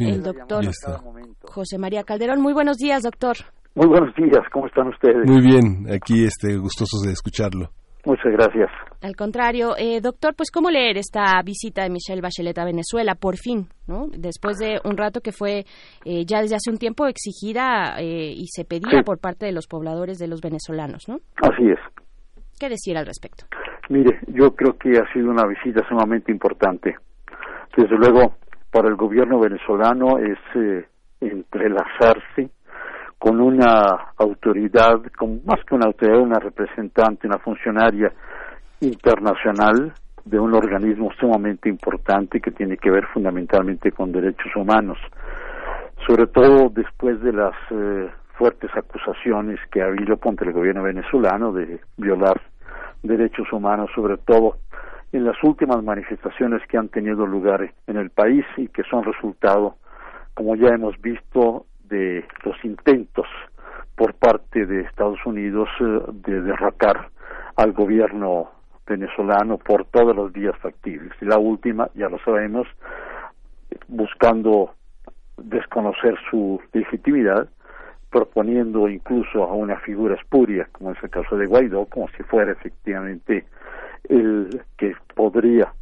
el 0.00 0.20
doctor 0.20 0.64
José 1.44 1.78
María 1.78 2.02
Calderón. 2.02 2.42
Muy 2.42 2.52
buenos 2.52 2.78
días, 2.78 3.04
doctor. 3.04 3.36
Muy 3.76 3.86
buenos 3.86 4.12
días, 4.16 4.40
¿cómo 4.52 4.66
están 4.66 4.88
ustedes? 4.88 5.24
Muy 5.24 5.40
bien, 5.40 5.86
aquí 5.88 6.24
este, 6.24 6.56
gustosos 6.56 7.02
de 7.02 7.12
escucharlo. 7.12 7.70
Muchas 8.04 8.32
gracias. 8.32 8.68
Al 9.00 9.14
contrario, 9.14 9.76
eh, 9.78 10.00
doctor, 10.00 10.34
pues 10.34 10.50
cómo 10.50 10.68
leer 10.68 10.96
esta 10.96 11.40
visita 11.44 11.84
de 11.84 11.90
Michelle 11.90 12.22
Bachelet 12.22 12.58
a 12.58 12.64
Venezuela, 12.64 13.14
por 13.14 13.36
fin, 13.36 13.68
¿no? 13.86 14.08
Después 14.18 14.56
de 14.56 14.80
un 14.82 14.96
rato 14.96 15.20
que 15.20 15.30
fue 15.30 15.64
eh, 16.04 16.24
ya 16.26 16.40
desde 16.40 16.56
hace 16.56 16.72
un 16.72 16.78
tiempo 16.78 17.06
exigida 17.06 18.00
eh, 18.00 18.32
y 18.34 18.48
se 18.48 18.64
pedía 18.64 19.04
por 19.04 19.20
parte 19.20 19.46
de 19.46 19.52
los 19.52 19.68
pobladores 19.68 20.18
de 20.18 20.26
los 20.26 20.40
venezolanos, 20.40 21.04
¿no? 21.06 21.18
Así 21.36 21.70
es. 21.70 21.78
¿Qué 22.58 22.68
decir 22.68 22.96
al 22.96 23.06
respecto? 23.06 23.44
Mire, 23.88 24.18
yo 24.26 24.54
creo 24.54 24.76
que 24.76 24.98
ha 24.98 25.12
sido 25.12 25.30
una 25.30 25.46
visita 25.46 25.86
sumamente 25.88 26.32
importante. 26.32 26.96
Desde 27.76 27.96
luego, 27.96 28.34
para 28.70 28.88
el 28.88 28.96
gobierno 28.96 29.38
venezolano 29.38 30.18
es 30.18 30.38
entrelazarse 31.20 32.50
con 33.18 33.40
una 33.40 34.12
autoridad, 34.18 35.00
con 35.16 35.40
más 35.44 35.64
que 35.64 35.74
una 35.74 35.86
autoridad, 35.86 36.20
una 36.20 36.38
representante, 36.38 37.26
una 37.26 37.38
funcionaria 37.38 38.12
internacional 38.80 39.94
de 40.24 40.38
un 40.38 40.54
organismo 40.54 41.10
sumamente 41.18 41.68
importante 41.68 42.40
que 42.40 42.50
tiene 42.50 42.76
que 42.76 42.90
ver 42.90 43.06
fundamentalmente 43.06 43.92
con 43.92 44.10
derechos 44.10 44.54
humanos, 44.56 44.98
sobre 46.06 46.26
todo 46.26 46.68
después 46.70 47.20
de 47.22 47.32
las 47.32 47.54
eh, 47.70 48.10
fuertes 48.36 48.70
acusaciones 48.74 49.60
que 49.70 49.80
ha 49.80 49.86
habido 49.86 50.18
contra 50.18 50.46
el 50.46 50.52
gobierno 50.52 50.82
venezolano 50.82 51.52
de 51.52 51.80
violar 51.96 52.40
derechos 53.02 53.52
humanos, 53.52 53.90
sobre 53.94 54.16
todo 54.18 54.56
en 55.12 55.24
las 55.24 55.36
últimas 55.42 55.82
manifestaciones 55.82 56.62
que 56.68 56.76
han 56.76 56.88
tenido 56.88 57.26
lugar 57.26 57.72
en 57.86 57.96
el 57.96 58.10
país 58.10 58.44
y 58.56 58.68
que 58.68 58.82
son 58.84 59.04
resultado, 59.04 59.76
como 60.34 60.56
ya 60.56 60.68
hemos 60.68 61.00
visto, 61.00 61.66
de 61.88 62.24
los 62.44 62.56
intentos 62.64 63.26
por 63.94 64.14
parte 64.14 64.66
de 64.66 64.80
Estados 64.82 65.24
Unidos 65.24 65.68
eh, 65.80 66.00
de 66.12 66.42
derrocar 66.42 67.08
al 67.56 67.72
gobierno 67.72 68.50
venezolano 68.86 69.58
por 69.58 69.84
todas 69.86 70.16
las 70.16 70.32
vías 70.32 70.56
factibles. 70.58 71.12
Y 71.20 71.24
la 71.24 71.38
última, 71.38 71.88
ya 71.94 72.08
lo 72.08 72.18
sabemos, 72.18 72.66
buscando 73.88 74.74
desconocer 75.36 76.16
su 76.30 76.60
legitimidad, 76.72 77.48
proponiendo 78.10 78.88
incluso 78.88 79.44
a 79.44 79.52
una 79.52 79.76
figura 79.80 80.14
espuria, 80.14 80.68
como 80.72 80.92
es 80.92 81.02
el 81.02 81.10
caso 81.10 81.36
de 81.36 81.46
Guaidó, 81.46 81.86
como 81.86 82.08
si 82.16 82.22
fuera 82.22 82.52
efectivamente 82.52 83.44
el 84.08 84.62
que 84.76 84.94
podría 85.14 85.72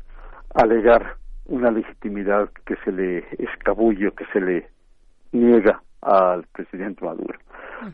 alegar 0.54 1.16
una 1.46 1.70
legitimidad 1.70 2.48
que 2.64 2.76
se 2.84 2.92
le 2.92 3.24
escabulle, 3.38 4.12
que 4.12 4.24
se 4.32 4.40
le 4.40 4.68
niega 5.32 5.82
al 6.00 6.44
presidente 6.52 7.04
Maduro. 7.04 7.38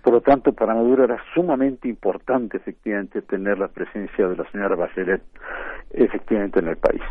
Por 0.02 0.12
lo 0.12 0.20
tanto, 0.20 0.52
para 0.52 0.74
Maduro 0.74 1.05
era 1.05 1.19
sumamente 1.35 1.89
importante, 1.89 2.59
efectivamente, 2.59 3.23
tener 3.23 3.59
la 3.59 3.69
presencia 3.69 4.28
de 4.28 4.36
la 4.36 4.48
señora 4.51 4.77
Bachelet, 4.77 5.23
efectivamente, 5.90 6.61
en 6.61 6.69
el 6.69 6.77
país. 6.77 7.02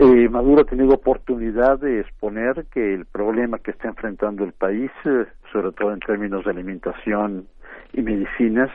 Eh, 0.00 0.28
Maduro 0.28 0.62
ha 0.62 0.64
tenido 0.64 0.94
oportunidad 0.94 1.80
de 1.80 1.98
exponer 2.00 2.66
que 2.66 2.94
el 2.94 3.04
problema 3.04 3.58
que 3.58 3.72
está 3.72 3.88
enfrentando 3.88 4.44
el 4.44 4.52
país, 4.52 4.92
eh, 5.04 5.26
sobre 5.52 5.72
todo 5.72 5.92
en 5.92 5.98
términos 5.98 6.44
de 6.44 6.52
alimentación 6.52 7.48
y 7.92 8.02
medicinas, 8.02 8.70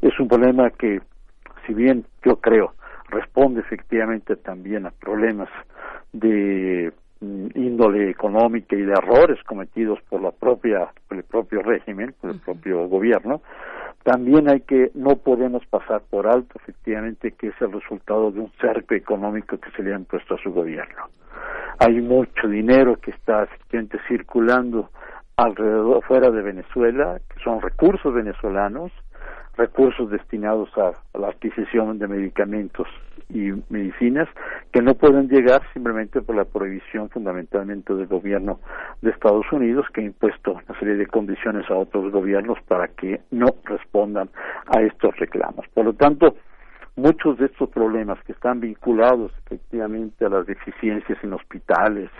es 0.00 0.18
un 0.20 0.28
problema 0.28 0.70
que, 0.70 1.00
si 1.66 1.74
bien 1.74 2.04
yo 2.24 2.36
creo, 2.36 2.74
responde 3.08 3.62
efectivamente 3.62 4.36
también 4.36 4.86
a 4.86 4.92
problemas 4.92 5.48
de 6.12 6.92
índole 7.20 8.10
económica 8.10 8.74
y 8.76 8.82
de 8.82 8.92
errores 8.92 9.42
cometidos 9.44 9.98
por 10.08 10.22
la 10.22 10.30
propia 10.30 10.88
por 11.06 11.18
el 11.18 11.24
propio 11.24 11.62
régimen 11.62 12.14
por 12.20 12.30
el 12.30 12.40
propio 12.40 12.88
gobierno 12.88 13.42
también 14.02 14.48
hay 14.48 14.60
que 14.60 14.90
no 14.94 15.16
podemos 15.16 15.64
pasar 15.66 16.02
por 16.08 16.26
alto 16.26 16.58
efectivamente 16.62 17.32
que 17.32 17.48
es 17.48 17.54
el 17.60 17.72
resultado 17.72 18.30
de 18.30 18.40
un 18.40 18.50
cerco 18.60 18.94
económico 18.94 19.58
que 19.58 19.70
se 19.72 19.82
le 19.82 19.92
ha 19.92 19.98
impuesto 19.98 20.34
a 20.34 20.42
su 20.42 20.52
gobierno. 20.52 21.10
Hay 21.78 22.00
mucho 22.00 22.48
dinero 22.48 22.96
que 22.96 23.10
está 23.10 23.44
efectivamente 23.44 23.98
circulando 24.08 24.90
alrededor 25.36 26.02
fuera 26.04 26.30
de 26.30 26.42
Venezuela 26.42 27.20
que 27.28 27.42
son 27.44 27.60
recursos 27.60 28.12
venezolanos 28.14 28.90
recursos 29.60 30.10
destinados 30.10 30.70
a, 30.78 30.92
la 31.18 31.28
adquisición 31.28 31.98
de 31.98 32.08
medicamentos 32.08 32.88
y 33.28 33.52
medicinas 33.68 34.26
que 34.72 34.80
no 34.80 34.94
pueden 34.94 35.28
llegar 35.28 35.60
simplemente 35.74 36.22
por 36.22 36.34
la 36.34 36.46
prohibición 36.46 37.10
fundamentalmente 37.10 37.94
del 37.94 38.06
gobierno 38.06 38.58
de 39.02 39.10
Estados 39.10 39.44
Unidos 39.52 39.84
que 39.92 40.00
ha 40.00 40.04
impuesto 40.04 40.52
una 40.52 40.78
serie 40.78 40.94
de 40.94 41.06
condiciones 41.06 41.70
a 41.70 41.74
otros 41.74 42.10
gobiernos 42.10 42.58
para 42.66 42.88
que 42.88 43.20
no 43.30 43.48
respondan 43.64 44.30
a 44.74 44.80
estos 44.80 45.14
reclamos. 45.18 45.66
Por 45.74 45.84
lo 45.84 45.92
tanto, 45.92 46.34
muchos 46.96 47.36
de 47.38 47.46
estos 47.46 47.68
problemas 47.68 48.18
que 48.24 48.32
están 48.32 48.60
vinculados 48.60 49.30
efectivamente 49.44 50.24
a 50.24 50.30
las 50.30 50.46
deficiencias 50.46 51.18
en 51.22 51.34
hospitales 51.34 52.10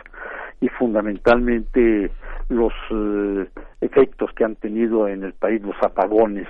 y 0.61 0.69
fundamentalmente 0.69 2.11
los 2.51 2.75
eh, 2.91 3.49
efectos 3.81 4.31
que 4.35 4.45
han 4.45 4.57
tenido 4.57 5.09
en 5.09 5.25
el 5.25 5.33
país 5.33 5.63
los 5.63 5.77
apagones 5.83 6.47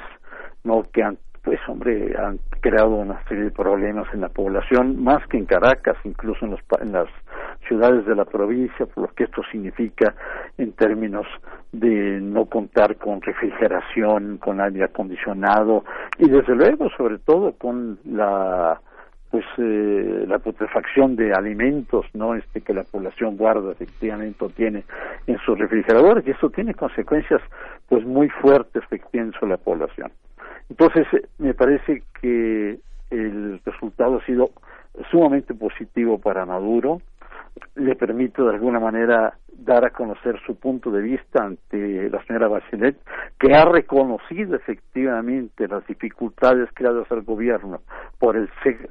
no 0.65 0.85
que 0.93 1.03
han 1.03 1.19
pues 1.43 1.59
hombre 1.69 2.15
han 2.19 2.39
creado 2.61 2.91
una 2.91 3.23
serie 3.27 3.45
de 3.45 3.51
problemas 3.51 4.07
en 4.12 4.20
la 4.20 4.28
población 4.28 5.03
más 5.03 5.27
que 5.28 5.39
en 5.39 5.47
Caracas 5.47 5.97
incluso 6.05 6.45
en, 6.45 6.51
los, 6.53 6.61
en 6.81 6.93
las 6.93 7.09
ciudades 7.66 8.05
de 8.07 8.15
la 8.15 8.27
provincia 8.27 8.87
por 8.87 9.09
lo 9.09 9.15
que 9.15 9.24
esto 9.24 9.43
significa 9.51 10.15
en 10.59 10.73
términos 10.73 11.27
de 11.73 12.20
no 12.20 12.45
contar 12.47 12.97
con 12.97 13.23
refrigeración 13.23 14.37
con 14.39 14.61
aire 14.61 14.85
acondicionado 14.85 15.85
y 16.19 16.28
desde 16.28 16.55
luego 16.55 16.91
sobre 16.97 17.19
todo 17.19 17.53
con 17.53 17.99
la 18.05 18.81
pues 19.31 19.45
eh, 19.59 20.24
la 20.27 20.41
putrefacción 20.41 21.16
de 21.16 21.32
alimentos 21.32 22.05
no 22.12 22.35
este 22.35 22.61
que 22.61 22.74
la 22.74 22.82
población 22.82 23.39
guarda 23.39 23.73
efectivamente 23.73 24.45
tiene 24.57 24.85
en 25.27 25.39
sus 25.39 25.59
refrigeradores 25.59 26.27
y 26.27 26.32
eso 26.32 26.51
tiene 26.51 26.74
consecuencias 26.74 27.41
pues 27.89 28.05
muy 28.05 28.28
fuertes 28.28 28.82
efectivamente 28.82 29.39
sobre 29.39 29.53
la 29.53 29.59
población 29.59 30.11
entonces, 30.70 31.06
eh, 31.12 31.26
me 31.38 31.52
parece 31.52 32.02
que 32.20 32.78
el 33.10 33.60
resultado 33.64 34.18
ha 34.18 34.24
sido 34.24 34.51
sumamente 35.10 35.52
positivo 35.52 36.18
para 36.18 36.47
Maduro, 36.47 37.02
le 37.74 37.97
permite 37.97 38.42
de 38.42 38.51
alguna 38.51 38.78
manera 38.78 39.34
dar 39.52 39.84
a 39.84 39.90
conocer 39.90 40.40
su 40.47 40.56
punto 40.56 40.90
de 40.90 41.02
vista 41.02 41.44
ante 41.44 42.09
la 42.09 42.24
señora 42.24 42.48
Bachelet, 42.48 42.97
que 43.38 43.52
ha 43.52 43.64
reconocido 43.64 44.56
efectivamente 44.56 45.68
las 45.68 45.86
dificultades 45.86 46.68
creadas 46.72 47.10
al 47.10 47.22
gobierno 47.22 47.80
por 48.18 48.36
el 48.36 48.48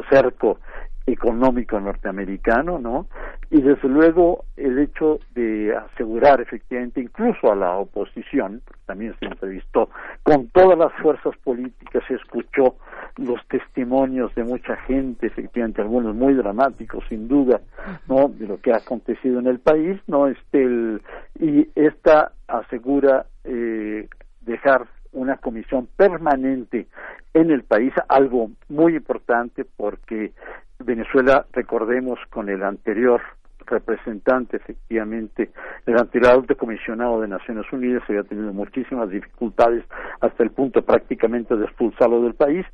cerco 0.10 0.60
económico 1.06 1.80
norteamericano, 1.80 2.80
¿no? 2.80 3.08
Y 3.50 3.62
desde 3.62 3.88
luego 3.88 4.46
el 4.58 4.78
hecho 4.78 5.20
de 5.34 5.76
asegurar 5.76 6.40
efectivamente 6.40 7.02
incluso 7.02 7.52
a 7.52 7.56
la 7.56 7.78
oposición, 7.78 8.62
también 8.86 9.16
se 9.20 9.26
entrevistó 9.26 9.90
con 10.24 10.50
todas 10.50 10.78
las 10.78 10.94
fuerzas 11.02 11.36
políticas, 11.44 12.04
se 12.08 12.16
escuchó 12.16 12.76
los 13.18 13.46
testimonios 13.48 14.34
de 14.36 14.44
mucha 14.44 14.76
gente, 14.78 15.28
efectivamente 15.28 15.82
algunos 15.82 16.16
muy 16.16 16.34
dramáticos 16.36 17.04
sin 17.10 17.28
duda, 17.28 17.60
¿no? 18.08 18.30
De 18.30 18.48
lo 18.48 18.60
que 18.62 18.72
ha 18.72 18.78
acontecido 18.78 19.40
en 19.40 19.48
el 19.48 19.60
país, 19.60 20.00
¿no? 20.08 20.28
Este 20.28 20.64
el, 20.64 21.02
y 21.40 21.70
esta 21.76 22.32
asegura 22.48 23.26
eh, 23.44 24.08
dejar 24.42 24.88
una 25.12 25.38
comisión 25.38 25.88
permanente 25.96 26.88
en 27.34 27.52
el 27.52 27.64
país, 27.64 27.94
algo 28.08 28.52
muy 28.68 28.96
importante 28.96 29.66
porque 29.78 30.32
Venezuela, 30.80 31.46
recordemos, 31.52 32.20
con 32.30 32.50
el 32.50 32.64
anterior 32.64 33.22
representante, 33.66 34.58
efectivamente, 34.58 35.52
el 35.86 35.98
anterior 35.98 36.32
alto 36.32 36.58
comisionado 36.58 37.22
de 37.22 37.28
Naciones 37.28 37.66
Unidas 37.72 38.04
había 38.08 38.24
tenido 38.24 38.52
muchísimas 38.52 39.10
dificultades 39.10 39.84
hasta 40.22 40.44
el 40.44 40.52
punto 40.52 40.82
prácticamente 40.84 41.56
de 41.56 41.66
expulsarlo 41.66 42.24
del 42.24 42.34
país, 42.34 42.66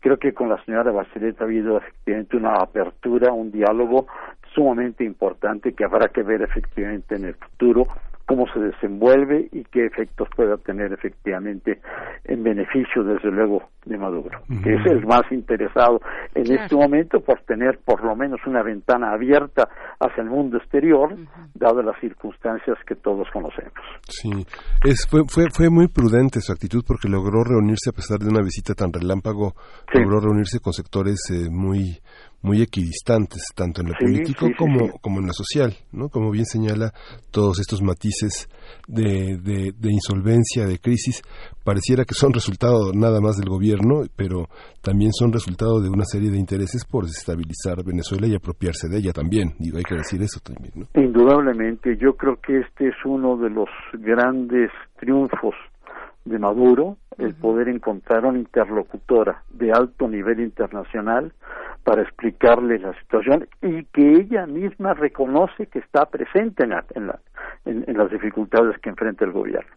Creo 0.00 0.18
que 0.18 0.32
con 0.32 0.48
la 0.48 0.62
señora 0.64 0.92
Bachelet 0.92 1.40
ha 1.40 1.44
habido 1.44 1.78
efectivamente 1.78 2.36
una 2.36 2.54
apertura, 2.54 3.32
un 3.32 3.50
diálogo 3.50 4.06
sumamente 4.54 5.04
importante 5.04 5.72
que 5.72 5.84
habrá 5.84 6.08
que 6.08 6.22
ver 6.22 6.42
efectivamente 6.42 7.16
en 7.16 7.24
el 7.24 7.34
futuro 7.34 7.86
cómo 8.28 8.44
se 8.52 8.60
desenvuelve 8.60 9.48
y 9.52 9.64
qué 9.64 9.86
efectos 9.86 10.28
pueda 10.36 10.58
tener 10.58 10.92
efectivamente 10.92 11.80
en 12.24 12.42
beneficio, 12.42 13.02
desde 13.02 13.30
luego, 13.30 13.62
de 13.86 13.96
Maduro, 13.96 14.42
que 14.62 14.74
es 14.74 14.84
el 14.84 15.06
más 15.06 15.22
interesado 15.30 16.02
en 16.34 16.52
este 16.52 16.76
momento 16.76 17.20
por 17.20 17.40
tener 17.46 17.78
por 17.82 18.04
lo 18.04 18.14
menos 18.14 18.38
una 18.46 18.62
ventana 18.62 19.12
abierta 19.12 19.70
hacia 19.98 20.22
el 20.22 20.28
mundo 20.28 20.58
exterior, 20.58 21.16
dadas 21.54 21.82
las 21.82 21.98
circunstancias 22.00 22.76
que 22.86 22.96
todos 22.96 23.26
conocemos. 23.32 23.72
Sí, 24.06 24.30
es, 24.84 25.08
fue, 25.10 25.22
fue, 25.26 25.44
fue 25.50 25.70
muy 25.70 25.88
prudente 25.88 26.42
su 26.42 26.52
actitud 26.52 26.84
porque 26.86 27.08
logró 27.08 27.42
reunirse, 27.44 27.88
a 27.88 27.94
pesar 27.94 28.18
de 28.18 28.28
una 28.28 28.42
visita 28.42 28.74
tan 28.74 28.92
relámpago, 28.92 29.54
logró 29.94 30.20
reunirse 30.20 30.60
con 30.60 30.74
sectores 30.74 31.18
eh, 31.30 31.48
muy 31.50 31.98
muy 32.42 32.62
equidistantes, 32.62 33.42
tanto 33.54 33.80
en 33.80 33.88
lo 33.88 33.94
político 33.94 34.46
como, 34.56 34.92
como 35.00 35.20
en 35.20 35.26
lo 35.26 35.32
social, 35.32 35.74
¿no? 35.92 36.08
Como 36.08 36.30
bien 36.30 36.44
señala 36.44 36.92
todos 37.30 37.58
estos 37.60 37.82
matices 37.82 38.48
de, 38.86 39.38
de, 39.38 39.90
insolvencia, 39.90 40.66
de 40.66 40.78
crisis, 40.78 41.22
pareciera 41.64 42.04
que 42.04 42.14
son 42.14 42.32
resultado 42.32 42.92
nada 42.92 43.20
más 43.20 43.36
del 43.36 43.48
gobierno, 43.48 44.02
pero 44.14 44.46
también 44.82 45.12
son 45.12 45.32
resultado 45.32 45.80
de 45.80 45.88
una 45.88 46.04
serie 46.04 46.30
de 46.30 46.38
intereses 46.38 46.84
por 46.84 47.04
desestabilizar 47.04 47.84
Venezuela 47.84 48.26
y 48.26 48.34
apropiarse 48.34 48.88
de 48.88 48.98
ella 48.98 49.12
también. 49.12 49.54
Digo, 49.58 49.78
hay 49.78 49.84
que 49.84 49.96
decir 49.96 50.22
eso 50.22 50.40
también, 50.40 50.72
¿no? 50.76 51.00
Indudablemente, 51.00 51.96
yo 51.96 52.14
creo 52.14 52.36
que 52.36 52.60
este 52.60 52.88
es 52.88 52.96
uno 53.04 53.36
de 53.36 53.50
los 53.50 53.68
grandes 53.94 54.70
triunfos 54.98 55.54
de 56.28 56.38
Maduro, 56.38 56.96
el 57.18 57.34
poder 57.34 57.68
encontrar 57.68 58.24
una 58.24 58.38
interlocutora 58.38 59.42
de 59.50 59.72
alto 59.72 60.08
nivel 60.08 60.40
internacional 60.40 61.32
para 61.84 62.02
explicarle 62.02 62.78
la 62.78 62.92
situación 63.00 63.48
y 63.62 63.84
que 63.84 64.12
ella 64.12 64.46
misma 64.46 64.94
reconoce 64.94 65.66
que 65.66 65.80
está 65.80 66.06
presente 66.06 66.64
en, 66.64 66.72
en, 66.94 67.10
las 67.64 68.10
dificultades 68.10 68.78
que 68.78 68.90
enfrenta 68.90 69.24
el 69.24 69.32
gobierno. 69.32 69.70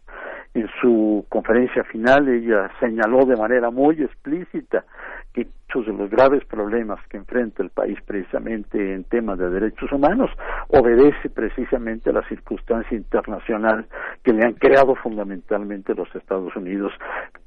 En 0.54 0.68
su 0.80 1.24
conferencia 1.28 1.82
final 1.84 2.28
ella 2.28 2.70
señaló 2.78 3.24
de 3.24 3.36
manera 3.36 3.70
muy 3.70 4.02
explícita 4.02 4.84
que 5.32 5.46
muchos 5.74 5.86
de 5.86 5.92
los 5.94 6.10
graves 6.10 6.44
problemas 6.44 7.00
que 7.08 7.16
enfrenta 7.16 7.62
el 7.62 7.70
país 7.70 7.98
precisamente 8.04 8.94
en 8.94 9.04
temas 9.04 9.38
de 9.38 9.48
derechos 9.48 9.90
humanos 9.90 10.30
obedece 10.68 11.30
precisamente 11.30 12.10
a 12.10 12.12
la 12.12 12.28
circunstancia 12.28 12.96
internacional 12.96 13.86
que 14.22 14.32
le 14.34 14.44
han 14.44 14.52
creado 14.54 14.94
fundamentalmente 14.96 15.94
los 15.94 16.14
Estados 16.14 16.54
Unidos 16.56 16.92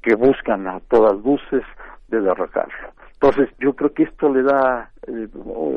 que 0.02 0.16
buscan 0.16 0.66
a 0.66 0.80
todas 0.88 1.14
luces 1.24 1.62
de 2.08 2.20
derrocarlo. 2.20 2.92
Entonces, 3.14 3.48
yo 3.58 3.74
creo 3.74 3.92
que 3.92 4.04
esto 4.04 4.32
le 4.32 4.42
da 4.42 4.90
eh, 5.06 5.28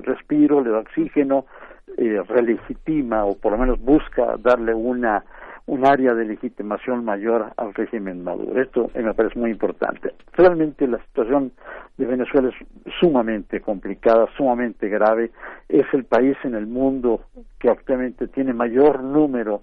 respiro, 0.04 0.62
le 0.62 0.72
da 0.72 0.80
oxígeno, 0.80 1.46
eh, 1.98 2.22
relegitima 2.28 3.26
o 3.26 3.36
por 3.38 3.54
lo 3.54 3.58
menos 3.58 3.80
busca 3.80 4.36
darle 4.38 4.74
una 4.74 5.24
un 5.70 5.86
área 5.86 6.16
de 6.16 6.26
legitimación 6.26 7.06
mayor 7.06 7.54
al 7.56 7.76
régimen 7.76 8.24
Maduro. 8.24 8.60
Esto 8.60 8.90
me 8.96 9.14
parece 9.14 9.38
muy 9.38 9.52
importante. 9.52 10.16
Realmente 10.34 10.88
la 10.88 10.98
situación 11.06 11.52
de 11.96 12.08
Venezuela 12.08 12.50
es 12.50 12.56
sumamente 13.00 13.62
complicada, 13.62 14.28
sumamente 14.36 14.90
grave. 14.90 15.30
Es 15.68 15.86
el 15.94 16.06
país 16.06 16.36
en 16.44 16.56
el 16.56 16.66
mundo 16.66 17.22
que 17.60 17.70
actualmente 17.70 18.28
tiene 18.28 18.52
mayor 18.52 19.04
número 19.04 19.62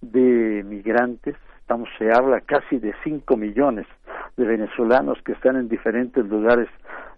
de 0.00 0.64
migrantes. 0.64 1.34
Estamos, 1.70 1.88
se 1.98 2.10
habla 2.12 2.40
casi 2.40 2.80
de 2.80 2.92
5 3.04 3.36
millones 3.36 3.86
de 4.36 4.44
venezolanos 4.44 5.22
que 5.24 5.30
están 5.30 5.54
en 5.54 5.68
diferentes 5.68 6.26
lugares 6.26 6.68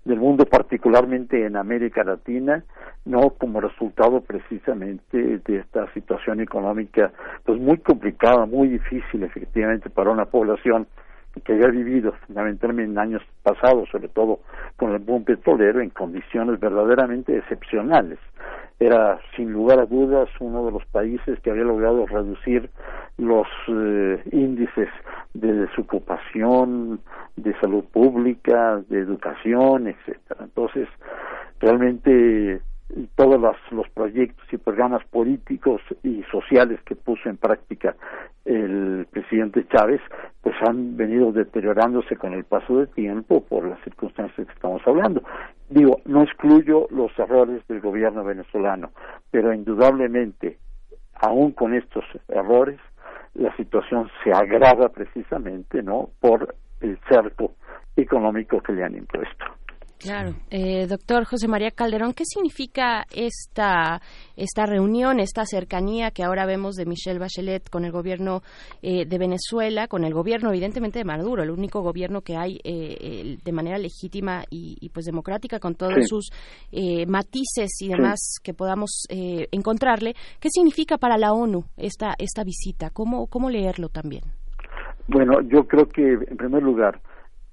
del 0.04 0.18
mundo, 0.18 0.44
particularmente 0.44 1.46
en 1.46 1.56
América 1.56 2.04
Latina, 2.04 2.62
no 3.06 3.30
como 3.30 3.62
resultado 3.62 4.20
precisamente 4.20 5.38
de 5.38 5.56
esta 5.56 5.90
situación 5.94 6.42
económica 6.42 7.12
pues 7.46 7.58
muy 7.58 7.78
complicada, 7.78 8.44
muy 8.44 8.68
difícil 8.68 9.22
efectivamente 9.22 9.88
para 9.88 10.10
una 10.10 10.26
población 10.26 10.86
que 11.44 11.52
había 11.54 11.68
vivido 11.68 12.12
fundamentalmente 12.26 12.92
en 12.92 12.98
años 12.98 13.22
pasados, 13.42 13.88
sobre 13.90 14.08
todo 14.08 14.40
con 14.76 14.92
el 14.92 14.98
boom 14.98 15.24
petrolero, 15.24 15.80
en 15.80 15.90
condiciones 15.90 16.60
verdaderamente 16.60 17.36
excepcionales. 17.36 18.18
Era, 18.78 19.20
sin 19.36 19.52
lugar 19.52 19.78
a 19.78 19.86
dudas, 19.86 20.28
uno 20.40 20.66
de 20.66 20.72
los 20.72 20.84
países 20.86 21.38
que 21.40 21.50
había 21.50 21.64
logrado 21.64 22.06
reducir 22.06 22.68
los 23.16 23.46
eh, 23.68 24.22
índices 24.32 24.88
de 25.34 25.52
desocupación, 25.52 27.00
de 27.36 27.58
salud 27.60 27.84
pública, 27.92 28.82
de 28.88 28.98
educación, 28.98 29.86
etcétera. 29.86 30.40
Entonces, 30.44 30.88
realmente 31.60 32.60
todos 33.14 33.40
los, 33.40 33.56
los, 33.70 33.88
proyectos 33.90 34.44
y 34.52 34.58
programas 34.58 35.04
políticos 35.06 35.80
y 36.02 36.22
sociales 36.30 36.80
que 36.84 36.94
puso 36.94 37.28
en 37.28 37.36
práctica 37.36 37.96
el 38.44 39.06
presidente 39.10 39.66
Chávez, 39.68 40.00
pues 40.42 40.54
han 40.66 40.96
venido 40.96 41.32
deteriorándose 41.32 42.16
con 42.16 42.32
el 42.32 42.44
paso 42.44 42.78
del 42.78 42.88
tiempo 42.88 43.42
por 43.44 43.66
las 43.66 43.82
circunstancias 43.82 44.46
que 44.46 44.52
estamos 44.52 44.82
hablando. 44.86 45.22
Digo, 45.68 46.00
no 46.04 46.22
excluyo 46.22 46.86
los 46.90 47.16
errores 47.18 47.66
del 47.68 47.80
gobierno 47.80 48.24
venezolano, 48.24 48.90
pero 49.30 49.52
indudablemente, 49.52 50.58
aún 51.14 51.52
con 51.52 51.74
estos 51.74 52.04
errores, 52.28 52.78
la 53.34 53.54
situación 53.56 54.10
se 54.22 54.32
agrava 54.32 54.88
precisamente, 54.90 55.82
¿no?, 55.82 56.10
por 56.20 56.54
el 56.80 56.98
cerco 57.08 57.52
económico 57.96 58.60
que 58.60 58.72
le 58.72 58.84
han 58.84 58.96
impuesto. 58.96 59.44
Claro. 60.02 60.34
Eh, 60.50 60.86
doctor 60.88 61.24
José 61.24 61.46
María 61.46 61.70
Calderón, 61.70 62.12
¿qué 62.12 62.24
significa 62.24 63.04
esta, 63.14 64.00
esta 64.36 64.66
reunión, 64.66 65.20
esta 65.20 65.44
cercanía 65.46 66.10
que 66.10 66.24
ahora 66.24 66.44
vemos 66.44 66.74
de 66.74 66.86
Michelle 66.86 67.20
Bachelet 67.20 67.70
con 67.70 67.84
el 67.84 67.92
gobierno 67.92 68.42
eh, 68.82 69.06
de 69.06 69.18
Venezuela, 69.18 69.86
con 69.86 70.04
el 70.04 70.12
gobierno 70.12 70.50
evidentemente 70.50 70.98
de 70.98 71.04
Maduro, 71.04 71.44
el 71.44 71.50
único 71.50 71.82
gobierno 71.82 72.22
que 72.22 72.36
hay 72.36 72.58
eh, 72.64 73.38
de 73.42 73.52
manera 73.52 73.78
legítima 73.78 74.42
y, 74.50 74.90
pues 74.92 75.06
democrática 75.06 75.60
con 75.60 75.74
todos 75.74 76.06
sus 76.06 76.30
matices 77.06 77.70
y 77.80 77.88
demás 77.88 78.36
que 78.42 78.54
podamos 78.54 79.06
encontrarle? 79.08 80.14
¿Qué 80.40 80.48
significa 80.50 80.98
para 80.98 81.16
la 81.16 81.32
ONU 81.32 81.64
esta, 81.76 82.14
esta 82.18 82.42
visita? 82.44 82.90
¿Cómo, 82.90 83.26
¿Cómo 83.28 83.50
leerlo 83.50 83.88
también? 83.88 84.22
Bueno, 85.08 85.40
yo 85.42 85.64
creo 85.66 85.86
que 85.86 86.02
en 86.02 86.36
primer 86.36 86.62
lugar 86.62 87.00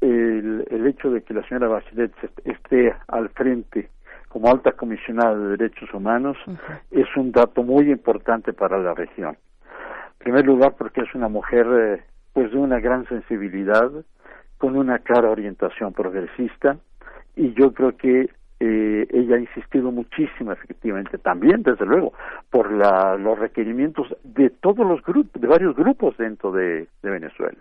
el, 0.01 0.65
el 0.69 0.87
hecho 0.87 1.11
de 1.11 1.21
que 1.21 1.33
la 1.33 1.47
señora 1.47 1.67
Bachelet 1.67 2.13
esté 2.45 2.93
al 3.07 3.29
frente 3.29 3.89
como 4.29 4.49
alta 4.49 4.71
comisionada 4.73 5.35
de 5.35 5.57
derechos 5.57 5.93
humanos 5.93 6.37
es 6.91 7.07
un 7.17 7.31
dato 7.31 7.63
muy 7.63 7.91
importante 7.91 8.53
para 8.53 8.77
la 8.77 8.93
región. 8.93 9.35
En 10.19 10.19
primer 10.19 10.45
lugar, 10.45 10.75
porque 10.77 11.01
es 11.01 11.13
una 11.15 11.27
mujer 11.27 11.65
eh, 11.67 12.03
pues 12.33 12.51
de 12.51 12.57
una 12.57 12.79
gran 12.79 13.07
sensibilidad, 13.07 13.91
con 14.57 14.75
una 14.75 14.99
clara 14.99 15.29
orientación 15.29 15.93
progresista, 15.93 16.77
y 17.35 17.53
yo 17.53 17.73
creo 17.73 17.97
que 17.97 18.29
eh, 18.61 19.07
ella 19.11 19.37
ha 19.37 19.39
insistido 19.39 19.89
muchísimo 19.91 20.51
efectivamente 20.51 21.17
también 21.17 21.63
desde 21.63 21.85
luego 21.85 22.11
por 22.49 22.71
la, 22.71 23.15
los 23.15 23.39
requerimientos 23.39 24.07
de 24.23 24.49
todos 24.49 24.85
los 24.85 25.01
grupos 25.01 25.41
de 25.41 25.47
varios 25.47 25.75
grupos 25.75 26.17
dentro 26.17 26.51
de, 26.51 26.87
Venezuela. 27.01 27.57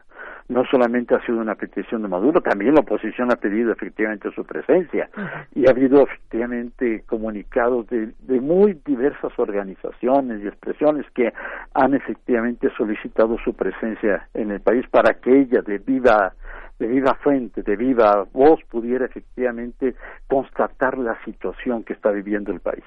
No 0.48 0.64
solamente 0.64 1.14
ha 1.14 1.24
sido 1.24 1.38
una 1.38 1.54
petición 1.54 2.02
de 2.02 2.08
Maduro 2.08 2.40
también 2.40 2.74
la 2.74 2.80
oposición 2.80 3.30
ha 3.30 3.36
pedido 3.36 3.72
efectivamente 3.72 4.30
su 4.32 4.44
presencia. 4.44 5.08
Y 5.54 5.66
ha 5.66 5.70
habido 5.70 6.02
efectivamente 6.02 7.04
comunicados 7.06 7.86
de, 7.88 8.12
de 8.20 8.40
muy 8.40 8.78
diversas 8.84 9.32
organizaciones 9.38 10.42
y 10.42 10.48
expresiones 10.48 11.06
que 11.14 11.32
han 11.74 11.94
efectivamente 11.94 12.70
solicitado 12.76 13.38
su 13.44 13.54
presencia 13.54 14.28
en 14.34 14.50
el 14.50 14.60
país 14.60 14.86
para 14.90 15.14
que 15.14 15.40
ella 15.40 15.62
de 15.62 15.78
viva 15.78 16.32
de 16.78 16.86
viva 16.86 17.14
fuente, 17.14 17.62
de 17.62 17.76
viva 17.76 18.24
voz, 18.32 18.60
pudiera 18.70 19.06
efectivamente 19.06 19.94
constatar 20.28 20.98
la 20.98 21.22
situación 21.24 21.84
que 21.84 21.92
está 21.92 22.10
viviendo 22.10 22.52
el 22.52 22.60
país 22.60 22.84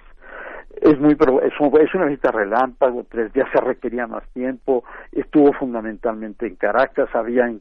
es 0.80 0.99
muy 0.99 1.14
es, 1.14 1.93
una 1.95 2.06
visita 2.06 2.31
relámpago, 2.31 3.06
tres 3.10 3.34
días 3.34 3.48
se 3.52 3.60
requería 3.60 4.07
más 4.07 4.23
tiempo, 4.34 4.84
estuvo 5.11 5.52
fundamentalmente 5.53 6.48
en 6.48 6.56
Caracas, 6.56 7.10
había 7.14 7.52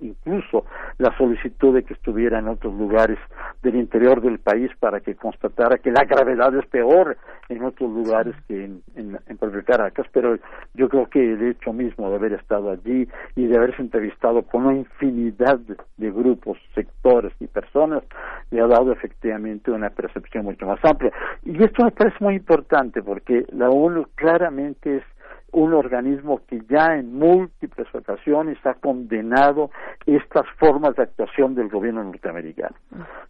incluso 0.00 0.64
la 0.98 1.16
solicitud 1.16 1.74
de 1.74 1.84
que 1.84 1.94
estuviera 1.94 2.40
en 2.40 2.48
otros 2.48 2.74
lugares 2.74 3.18
del 3.62 3.76
interior 3.76 4.20
del 4.20 4.38
país 4.38 4.70
para 4.80 5.00
que 5.00 5.14
constatara 5.14 5.78
que 5.78 5.92
la 5.92 6.04
gravedad 6.04 6.54
es 6.56 6.66
peor 6.66 7.16
en 7.48 7.62
otros 7.64 7.90
lugares 7.90 8.34
que 8.46 8.64
en, 8.64 8.82
en, 8.96 9.18
Caracas, 9.64 10.06
pero 10.12 10.36
yo 10.74 10.88
creo 10.88 11.06
que 11.08 11.32
el 11.32 11.42
hecho 11.50 11.72
mismo 11.72 12.08
de 12.08 12.16
haber 12.16 12.32
estado 12.32 12.70
allí 12.70 13.08
y 13.36 13.46
de 13.46 13.56
haberse 13.56 13.82
entrevistado 13.82 14.42
con 14.42 14.66
una 14.66 14.78
infinidad 14.78 15.58
de 15.58 16.10
grupos, 16.10 16.58
sectores 16.74 17.32
y 17.40 17.46
personas 17.46 18.02
le 18.50 18.60
ha 18.60 18.66
dado 18.66 18.92
efectivamente 18.92 19.70
una 19.70 19.90
percepción 19.90 20.44
mucho 20.44 20.66
más 20.66 20.82
amplia. 20.84 21.12
Y 21.44 21.62
esto 21.62 21.84
me 21.84 21.90
parece 21.90 22.16
muy 22.20 22.36
importante 22.36 22.57
porque 23.04 23.46
la 23.52 23.70
ONU 23.70 24.06
claramente 24.14 24.98
es 24.98 25.04
un 25.52 25.72
organismo 25.72 26.42
que 26.46 26.60
ya 26.68 26.96
en 26.96 27.14
múltiples 27.14 27.86
ocasiones 27.94 28.58
ha 28.64 28.74
condenado 28.74 29.70
estas 30.04 30.46
formas 30.58 30.94
de 30.96 31.04
actuación 31.04 31.54
del 31.54 31.68
gobierno 31.68 32.04
norteamericano. 32.04 32.76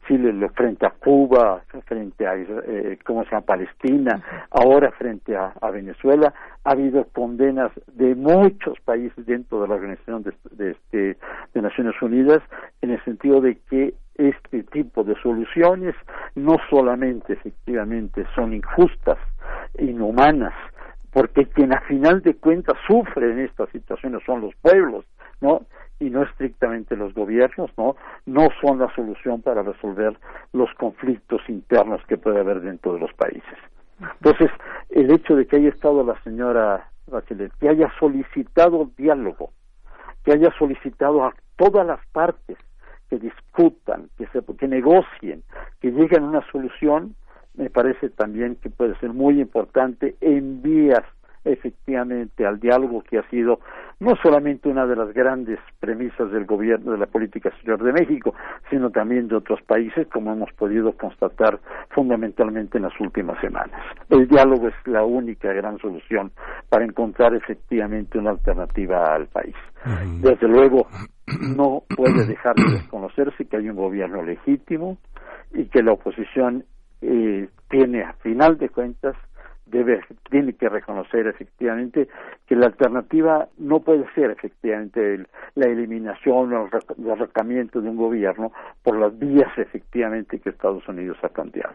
Chile 0.07 0.49
frente 0.55 0.87
a 0.87 0.91
Cuba, 0.91 1.63
frente 1.87 2.27
a 2.27 2.35
eh, 2.37 2.99
¿cómo 3.05 3.23
se 3.25 3.31
llama? 3.31 3.47
Palestina, 3.47 4.21
ahora 4.51 4.91
frente 4.93 5.37
a, 5.37 5.53
Venezuela, 5.71 6.33
ha 6.65 6.71
habido 6.73 7.05
condenas 7.13 7.71
de 7.95 8.15
muchos 8.17 8.81
países 8.81 9.25
dentro 9.27 9.63
de 9.63 9.69
la 9.69 9.75
Organización 9.75 10.25
de, 10.25 10.71
este, 10.71 11.17
de 11.55 11.63
Naciones 11.63 11.95
Unidas 12.03 12.41
en 12.83 12.91
el 12.91 13.05
sentido 13.05 13.41
de 13.41 13.59
que 13.71 13.95
este 14.19 14.65
tipo 14.65 15.05
de 15.05 15.15
soluciones 15.23 15.95
no 16.35 16.57
solamente 16.69 17.33
efectivamente 17.33 18.27
son 18.35 18.53
injustas, 18.53 19.19
inhumanas, 19.79 20.55
porque 21.13 21.47
quien 21.47 21.73
a 21.73 21.81
final 21.83 22.21
de 22.23 22.35
cuentas 22.35 22.77
sufre 22.87 23.33
en 23.33 23.39
estas 23.41 23.71
situaciones 23.71 24.23
son 24.27 24.41
los 24.43 24.55
pueblos, 24.57 25.05
¿no? 25.41 25.63
Y 26.01 26.11
no 26.11 26.23
estrictamente 26.25 26.97
los 26.97 27.15
gobiernos, 27.15 27.71
¿no? 27.77 27.97
No 28.27 28.49
son 28.61 28.79
la 28.81 28.93
solución 28.95 29.41
para 29.41 29.63
resolver 29.63 30.17
los 30.53 30.73
conflictos 30.75 31.41
internos 31.49 32.01
que 32.07 32.19
puede 32.19 32.41
haber 32.41 32.61
dentro 32.61 32.95
de 32.95 33.01
los 33.01 33.13
países. 33.15 33.59
Entonces, 34.01 34.51
el 34.91 35.11
hecho 35.11 35.35
de 35.35 35.47
que 35.47 35.57
haya 35.57 35.71
estado 35.71 36.05
la 36.05 36.21
señora 36.23 36.89
Bachelet, 37.07 37.53
que 37.59 37.69
haya 37.69 37.91
solicitado 37.99 38.91
diálogo, 38.97 39.53
que 40.25 40.33
haya 40.33 40.53
solicitado 40.59 41.25
a 41.25 41.35
todas 41.57 41.87
las 41.87 42.05
partes 42.13 42.59
que 43.09 43.19
discutan, 43.19 44.09
que, 44.17 44.27
se, 44.29 44.41
que 44.57 44.69
negocien, 44.69 45.43
que 45.81 45.91
lleguen 45.91 46.25
a 46.25 46.29
una 46.29 46.51
solución, 46.51 47.15
me 47.55 47.71
parece 47.71 48.11
también 48.11 48.57
que 48.57 48.71
puede 48.71 48.97
ser 48.99 49.13
muy 49.13 49.41
importante 49.41 50.17
en 50.21 50.63
vías 50.63 51.03
efectivamente 51.45 52.47
al 52.47 52.61
diálogo 52.61 53.03
que 53.03 53.19
ha 53.19 53.29
sido 53.31 53.61
no 54.01 54.15
solamente 54.23 54.69
una 54.69 54.87
de 54.87 54.97
las 54.97 55.13
grandes 55.13 55.59
premisas 55.81 56.31
del 56.31 56.45
gobierno 56.45 56.93
de 56.93 56.99
la 56.99 57.07
política 57.07 57.49
exterior 57.49 57.83
de 57.83 57.93
México, 57.93 58.35
sino 58.71 58.91
también 58.91 59.29
de 59.29 59.37
otros 59.37 59.61
países, 59.63 60.07
como 60.09 60.33
hemos 60.33 60.53
podido 60.53 60.93
constatar 60.93 61.59
fundamentalmente 61.91 62.79
en 62.79 62.85
las 62.85 63.01
últimas 63.01 63.41
semanas. 63.41 63.81
El 64.11 64.29
diálogo 64.29 64.69
es 64.69 64.75
la 64.87 65.05
única 65.05 65.53
gran 65.53 65.79
solución 65.79 66.31
para 66.69 66.85
encontrar 66.85 67.35
efectivamente 67.35 68.19
una 68.19 68.31
alternativa 68.31 69.15
al 69.15 69.27
país. 69.27 69.57
Desde 70.21 70.47
luego, 70.47 70.87
no 71.41 71.83
puede 71.97 72.27
dejar 72.27 72.55
de 72.57 72.73
desconocerse 72.73 73.47
que 73.47 73.57
hay 73.57 73.69
un 73.69 73.77
gobierno 73.77 74.23
legítimo 74.23 74.99
y 75.53 75.67
que 75.67 75.83
la 75.83 75.93
oposición 75.93 76.65
eh, 77.01 77.49
tiene 77.69 78.03
a 78.03 78.13
final 78.15 78.59
de 78.59 78.69
cuentas 78.69 79.17
debe 79.71 80.01
tiene 80.31 80.55
que 80.55 80.69
reconocer 80.69 81.27
efectivamente 81.27 82.09
que 82.47 82.57
la 82.57 82.67
alternativa 82.67 83.49
no 83.59 83.81
puede 83.81 84.11
ser 84.15 84.31
efectivamente 84.31 85.27
la 85.55 85.67
eliminación 85.67 86.53
o 86.55 86.65
el 86.65 86.71
derrocamiento 86.97 87.81
de 87.81 87.91
un 87.91 87.97
gobierno 87.97 88.53
por 88.83 88.99
las 88.99 89.17
vías 89.19 89.51
efectivamente 89.59 90.41
que 90.41 90.51
Estados 90.51 90.87
Unidos 90.89 91.19
ha 91.23 91.29
planteado. 91.29 91.75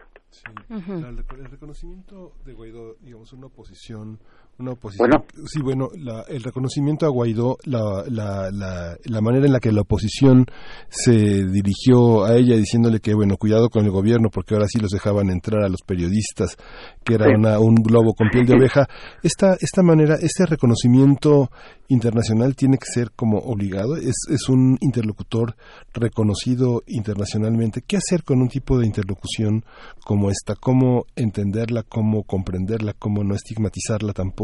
el 0.70 1.50
reconocimiento 1.50 2.32
de 2.44 2.52
Guaidó, 2.52 2.96
digamos, 3.00 3.32
una 3.32 3.46
oposición 3.46 4.18
una 4.58 4.72
oposición. 4.72 5.10
Bueno. 5.10 5.24
Sí, 5.46 5.60
bueno, 5.62 5.88
el 6.28 6.42
reconocimiento 6.42 7.06
a 7.06 7.08
Guaidó, 7.08 7.56
la, 7.64 8.04
la, 8.08 8.50
la, 8.50 9.20
manera 9.20 9.46
en 9.46 9.52
la 9.52 9.60
que 9.60 9.72
la 9.72 9.82
oposición 9.82 10.46
se 10.88 11.12
dirigió 11.46 12.24
a 12.24 12.36
ella 12.36 12.56
diciéndole 12.56 13.00
que, 13.00 13.14
bueno, 13.14 13.36
cuidado 13.36 13.68
con 13.68 13.84
el 13.84 13.90
gobierno 13.90 14.28
porque 14.30 14.54
ahora 14.54 14.66
sí 14.68 14.78
los 14.78 14.90
dejaban 14.90 15.30
entrar 15.30 15.62
a 15.64 15.68
los 15.68 15.80
periodistas, 15.86 16.56
que 17.04 17.14
era 17.14 17.26
una, 17.36 17.58
un 17.58 17.74
globo 17.74 18.14
con 18.14 18.28
piel 18.30 18.46
de 18.46 18.54
oveja. 18.54 18.86
Esta, 19.22 19.56
esta 19.60 19.82
manera, 19.82 20.16
este 20.20 20.46
reconocimiento 20.46 21.50
internacional 21.88 22.54
tiene 22.54 22.78
que 22.78 22.86
ser 22.86 23.10
como 23.12 23.38
obligado. 23.38 23.96
Es, 23.96 24.14
es 24.30 24.48
un 24.48 24.78
interlocutor 24.80 25.56
reconocido 25.92 26.82
internacionalmente. 26.86 27.82
¿Qué 27.86 27.96
hacer 27.96 28.22
con 28.22 28.40
un 28.40 28.48
tipo 28.48 28.78
de 28.78 28.86
interlocución 28.86 29.64
como 30.04 30.30
esta? 30.30 30.54
¿Cómo 30.54 31.04
entenderla? 31.16 31.82
¿Cómo 31.82 32.22
comprenderla? 32.22 32.94
¿Cómo 32.98 33.24
no 33.24 33.34
estigmatizarla 33.34 34.12
tampoco? 34.12 34.43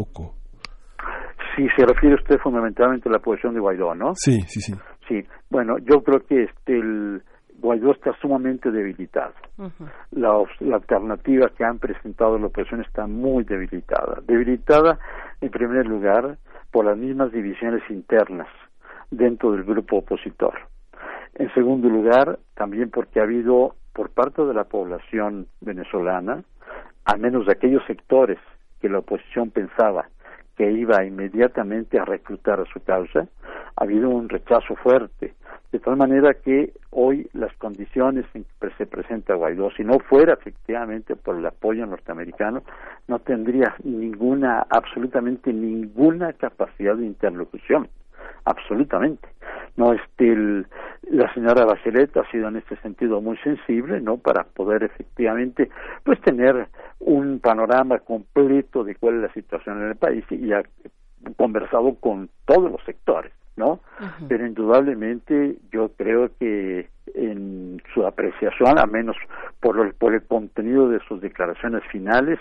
Sí, 1.55 1.67
se 1.75 1.85
refiere 1.85 2.15
usted 2.15 2.39
fundamentalmente 2.39 3.09
a 3.09 3.11
la 3.11 3.19
posición 3.19 3.53
de 3.53 3.59
Guaidó, 3.59 3.93
¿no? 3.93 4.13
Sí, 4.15 4.41
sí, 4.47 4.61
sí. 4.61 4.73
Sí, 5.07 5.25
bueno, 5.49 5.77
yo 5.79 6.01
creo 6.01 6.25
que 6.25 6.43
este 6.43 6.77
el 6.77 7.21
Guaidó 7.59 7.91
está 7.91 8.13
sumamente 8.21 8.71
debilitado. 8.71 9.33
la, 10.11 10.43
la, 10.59 10.75
alternativa 10.75 11.49
que 11.55 11.63
han 11.63 11.79
presentado 11.79 12.39
la 12.39 12.47
oposición 12.47 12.81
está 12.81 13.05
muy 13.05 13.43
debilitada. 13.43 14.21
Debilitada, 14.25 14.99
en 15.41 15.49
primer 15.49 15.85
lugar, 15.85 16.37
por 16.71 16.85
las 16.85 16.97
mismas 16.97 17.31
divisiones 17.31 17.83
internas 17.89 18.47
dentro 19.11 19.51
del 19.51 19.63
grupo 19.63 19.97
opositor. 19.97 20.53
En 21.35 21.53
segundo 21.53 21.89
lugar, 21.89 22.39
también 22.55 22.89
porque 22.89 23.19
ha 23.19 23.23
habido 23.23 23.75
por 23.93 24.09
parte 24.09 24.43
de 24.43 24.53
la 24.53 24.63
población 24.63 25.47
venezolana, 25.59 26.43
al 27.05 27.19
menos 27.19 27.45
de 27.45 27.51
aquellos 27.51 27.83
sectores 27.85 28.39
que 28.81 28.89
la 28.89 28.99
oposición 28.99 29.51
pensaba 29.51 30.09
que 30.57 30.71
iba 30.71 31.03
inmediatamente 31.05 31.99
a 31.99 32.05
reclutar 32.05 32.59
a 32.59 32.65
su 32.65 32.83
causa, 32.83 33.27
ha 33.75 33.83
habido 33.83 34.09
un 34.09 34.29
rechazo 34.29 34.75
fuerte. 34.75 35.33
De 35.71 35.79
tal 35.79 35.95
manera 35.95 36.33
que 36.33 36.73
hoy 36.89 37.29
las 37.33 37.55
condiciones 37.55 38.25
en 38.33 38.45
que 38.59 38.69
se 38.77 38.85
presenta 38.85 39.35
Guaidó, 39.35 39.71
si 39.71 39.83
no 39.83 39.99
fuera 39.99 40.33
efectivamente 40.33 41.15
por 41.15 41.37
el 41.37 41.45
apoyo 41.45 41.85
norteamericano, 41.85 42.63
no 43.07 43.19
tendría 43.19 43.75
ninguna, 43.83 44.65
absolutamente 44.69 45.53
ninguna 45.53 46.33
capacidad 46.33 46.95
de 46.95 47.05
interlocución 47.05 47.87
absolutamente. 48.45 49.27
No, 49.77 49.93
este, 49.93 50.65
la 51.09 51.33
señora 51.33 51.65
Bachelet 51.65 52.15
ha 52.17 52.29
sido 52.29 52.49
en 52.49 52.57
este 52.57 52.75
sentido 52.77 53.21
muy 53.21 53.37
sensible, 53.37 54.01
¿no? 54.01 54.17
Para 54.17 54.43
poder 54.43 54.83
efectivamente, 54.83 55.69
pues 56.03 56.19
tener 56.21 56.67
un 56.99 57.39
panorama 57.39 57.99
completo 57.99 58.83
de 58.83 58.95
cuál 58.95 59.15
es 59.15 59.21
la 59.21 59.33
situación 59.33 59.81
en 59.81 59.89
el 59.89 59.95
país 59.95 60.25
y 60.29 60.51
ha 60.51 60.63
conversado 61.37 61.95
con 61.95 62.29
todos 62.45 62.71
los 62.71 62.83
sectores, 62.83 63.31
¿no? 63.55 63.79
Pero 64.27 64.45
indudablemente 64.45 65.57
yo 65.71 65.89
creo 65.97 66.31
que 66.39 66.89
en 67.13 67.81
su 67.93 68.05
apreciación, 68.05 68.79
a 68.79 68.85
menos 68.85 69.17
por 69.59 69.79
el, 69.79 69.93
por 69.93 70.13
el 70.13 70.23
contenido 70.23 70.89
de 70.89 70.99
sus 71.07 71.21
declaraciones 71.21 71.83
finales, 71.91 72.39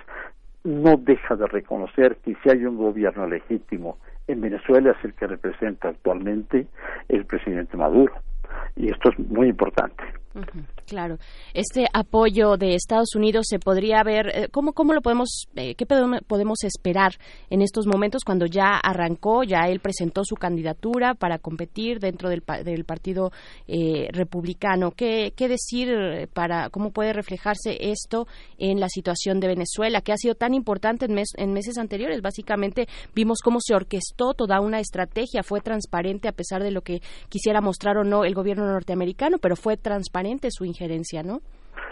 no 0.65 0.97
deja 0.97 1.37
de 1.37 1.47
reconocer 1.47 2.17
que 2.17 2.37
si 2.43 2.51
hay 2.51 2.65
un 2.65 2.77
gobierno 2.77 3.27
legítimo 3.27 3.99
en 4.31 4.41
Venezuela 4.41 4.93
es 4.93 5.05
el 5.05 5.15
que 5.15 5.27
representa 5.27 5.89
actualmente 5.89 6.67
el 7.09 7.25
presidente 7.25 7.77
Maduro. 7.77 8.15
Y 8.77 8.91
esto 8.91 9.11
es 9.11 9.19
muy 9.19 9.49
importante. 9.49 10.03
Claro, 10.87 11.19
este 11.55 11.87
apoyo 11.93 12.57
de 12.57 12.77
Estados 12.77 13.17
Unidos 13.17 13.47
se 13.49 13.59
podría 13.59 14.03
ver, 14.05 14.29
eh, 14.29 14.49
¿cómo, 14.51 14.73
cómo 14.73 14.93
lo 14.93 15.03
podemos, 15.03 15.49
eh, 15.57 15.75
qué 15.75 15.87
podemos 15.87 16.63
esperar 16.63 17.15
en 17.49 17.63
estos 17.63 17.87
momentos 17.87 18.23
cuando 18.25 18.47
ya 18.47 18.77
arrancó, 18.77 19.43
ya 19.43 19.63
él 19.69 19.81
presentó 19.81 20.23
su 20.25 20.37
candidatura 20.37 21.15
para 21.15 21.39
competir 21.39 21.99
dentro 21.99 22.29
del, 22.29 22.45
del 22.65 22.85
Partido 22.85 23.33
eh, 23.67 24.09
Republicano? 24.13 24.93
¿Qué, 24.93 25.33
¿Qué 25.35 25.49
decir 25.49 26.29
para 26.33 26.71
cómo 26.71 26.91
puede 26.91 27.13
reflejarse 27.13 27.91
esto 27.91 28.29
en 28.57 28.79
la 28.79 28.89
situación 28.89 29.41
de 29.41 29.49
Venezuela, 29.49 30.01
que 30.01 30.13
ha 30.13 30.17
sido 30.17 30.37
tan 30.37 30.55
importante 30.55 31.07
en, 31.07 31.19
en 31.19 31.53
meses 31.53 31.77
anteriores? 31.77 32.23
Básicamente 32.23 32.87
vimos 33.17 33.41
cómo 33.43 33.59
se 33.61 33.75
orquestó 33.75 34.35
toda 34.35 34.61
una 34.61 34.79
estrategia, 34.79 35.43
fue 35.43 35.61
transparente 35.61 36.29
a 36.29 36.33
pesar 36.33 36.63
de 36.63 36.71
lo 36.71 36.83
que 36.83 37.03
quisiera 37.29 37.61
mostrar 37.61 37.97
o 37.97 38.05
no 38.05 38.25
el 38.25 38.35
gobierno 38.35 38.67
norteamericano, 38.67 39.39
pero 39.39 39.57
fue 39.57 39.77
transparente 39.77 40.20
su 40.51 40.65
injerencia, 40.65 41.23
¿no? 41.23 41.41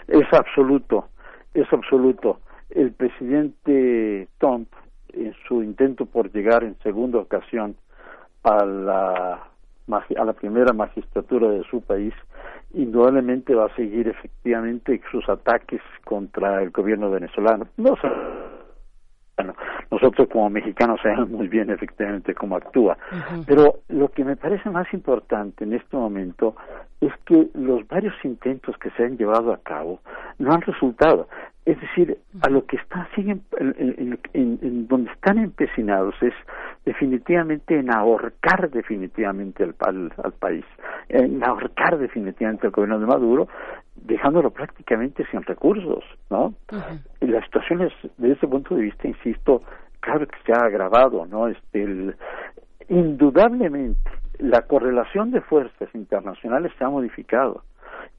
Es 0.07 0.31
absoluto, 0.31 1.09
es 1.53 1.71
absoluto. 1.71 2.39
El 2.69 2.91
presidente 2.91 4.27
Trump, 4.37 4.69
en 5.13 5.33
su 5.47 5.63
intento 5.63 6.05
por 6.05 6.31
llegar 6.31 6.63
en 6.63 6.77
segunda 6.83 7.19
ocasión 7.19 7.75
a 8.43 8.65
la 8.65 9.45
a 10.17 10.23
la 10.23 10.33
primera 10.33 10.71
magistratura 10.71 11.49
de 11.49 11.63
su 11.63 11.81
país, 11.81 12.13
indudablemente 12.73 13.55
va 13.55 13.65
a 13.65 13.75
seguir 13.75 14.07
efectivamente 14.07 15.01
sus 15.11 15.27
ataques 15.27 15.81
contra 16.03 16.61
el 16.61 16.69
gobierno 16.69 17.09
venezolano. 17.09 17.67
No 17.77 17.95
bueno, 19.39 19.55
nosotros 19.89 20.27
como 20.29 20.49
mexicanos 20.49 20.99
sabemos 21.01 21.29
muy 21.29 21.47
bien 21.47 21.69
efectivamente 21.69 22.35
cómo 22.35 22.57
actúa. 22.57 22.97
Pero 23.47 23.79
lo 23.87 24.09
que 24.09 24.25
me 24.25 24.35
parece 24.35 24.69
más 24.69 24.93
importante 24.93 25.63
en 25.63 25.73
este 25.73 25.95
momento 25.95 26.55
es 26.99 27.13
que 27.25 27.47
los 27.53 27.87
varios 27.87 28.13
intentos 28.25 28.77
que 28.77 28.89
se 28.91 29.05
han 29.05 29.17
llevado 29.17 29.53
a 29.53 29.57
cabo 29.57 30.01
no 30.39 30.51
han 30.51 30.61
resultado. 30.61 31.29
Es 31.69 31.79
decir, 31.81 32.17
a 32.41 32.49
lo 32.49 32.65
que 32.65 32.77
está 32.77 33.07
siguen 33.13 33.43
en, 33.59 34.87
donde 34.87 35.11
están 35.11 35.37
empecinados 35.37 36.15
es 36.19 36.33
definitivamente 36.83 37.77
en 37.77 37.93
ahorcar 37.93 38.71
definitivamente 38.71 39.63
al, 39.63 40.11
al, 40.17 40.31
país, 40.31 40.65
en 41.09 41.43
ahorcar 41.43 41.99
definitivamente 41.99 42.65
al 42.65 42.71
gobierno 42.71 42.99
de 42.99 43.05
Maduro, 43.05 43.49
dejándolo 43.95 44.49
prácticamente 44.49 45.27
sin 45.29 45.43
recursos, 45.43 46.03
¿no? 46.31 46.55
Y 47.21 47.27
la 47.27 47.45
situación 47.45 47.83
es, 47.83 47.93
desde 48.17 48.33
ese 48.33 48.47
punto 48.47 48.73
de 48.73 48.81
vista, 48.81 49.07
insisto, 49.07 49.61
claro 49.99 50.25
que 50.25 50.37
se 50.47 50.53
ha 50.53 50.65
agravado, 50.65 51.27
¿no? 51.27 51.49
Este, 51.49 51.83
el, 51.83 52.15
indudablemente, 52.87 54.09
la 54.39 54.63
correlación 54.63 55.29
de 55.29 55.41
fuerzas 55.41 55.89
internacionales 55.93 56.71
se 56.79 56.83
ha 56.83 56.89
modificado 56.89 57.61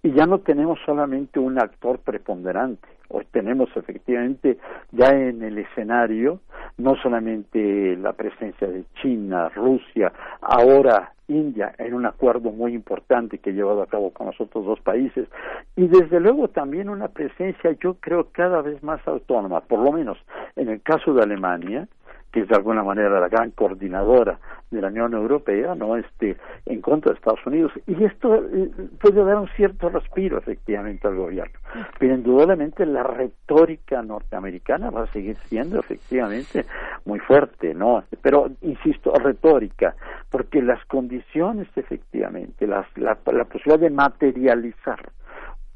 y 0.02 0.12
ya 0.12 0.26
no 0.26 0.38
tenemos 0.40 0.78
solamente 0.84 1.38
un 1.38 1.58
actor 1.58 1.98
preponderante, 1.98 2.88
hoy 3.08 3.26
tenemos 3.30 3.68
efectivamente 3.76 4.58
ya 4.92 5.08
en 5.08 5.42
el 5.42 5.58
escenario 5.58 6.40
no 6.78 6.96
solamente 6.96 7.96
la 7.96 8.12
presencia 8.12 8.68
de 8.68 8.84
China, 9.00 9.48
Rusia, 9.50 10.12
ahora 10.40 11.12
India 11.28 11.72
en 11.78 11.94
un 11.94 12.06
acuerdo 12.06 12.50
muy 12.50 12.74
importante 12.74 13.38
que 13.38 13.50
ha 13.50 13.52
llevado 13.52 13.82
a 13.82 13.86
cabo 13.86 14.10
con 14.10 14.26
los 14.26 14.40
otros 14.40 14.64
dos 14.64 14.80
países 14.80 15.28
y 15.76 15.86
desde 15.86 16.20
luego 16.20 16.48
también 16.48 16.88
una 16.88 17.08
presencia 17.08 17.72
yo 17.80 17.94
creo 17.94 18.28
cada 18.32 18.62
vez 18.62 18.82
más 18.82 19.06
autónoma, 19.06 19.60
por 19.60 19.80
lo 19.80 19.92
menos 19.92 20.18
en 20.56 20.68
el 20.68 20.82
caso 20.82 21.14
de 21.14 21.22
Alemania, 21.22 21.88
que 22.32 22.40
es 22.40 22.48
de 22.48 22.56
alguna 22.56 22.82
manera 22.82 23.20
la 23.20 23.28
gran 23.28 23.50
coordinadora 23.50 24.38
de 24.70 24.80
la 24.80 24.88
Unión 24.88 25.14
Europea, 25.14 25.74
no 25.74 25.96
este 25.96 26.36
en 26.66 26.80
contra 26.80 27.10
de 27.10 27.18
Estados 27.18 27.44
Unidos. 27.44 27.72
Y 27.86 28.04
esto 28.04 28.34
eh, 28.36 28.70
puede 29.00 29.24
dar 29.24 29.36
un 29.36 29.48
cierto 29.56 29.88
respiro 29.88 30.38
efectivamente 30.38 31.08
al 31.08 31.16
gobierno, 31.16 31.58
pero 31.98 32.14
indudablemente 32.14 32.86
la 32.86 33.02
retórica 33.02 34.02
norteamericana 34.02 34.90
va 34.90 35.04
a 35.04 35.12
seguir 35.12 35.36
siendo 35.48 35.80
efectivamente 35.80 36.66
muy 37.04 37.18
fuerte, 37.18 37.74
no, 37.74 38.04
pero 38.22 38.50
insisto 38.62 39.12
retórica 39.14 39.96
porque 40.30 40.62
las 40.62 40.84
condiciones 40.86 41.68
efectivamente 41.74 42.66
las, 42.66 42.86
la, 42.96 43.18
la 43.32 43.44
posibilidad 43.44 43.80
de 43.80 43.90
materializar 43.90 45.10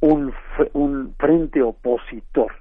un, 0.00 0.32
un 0.74 1.14
frente 1.18 1.62
opositor 1.62 2.52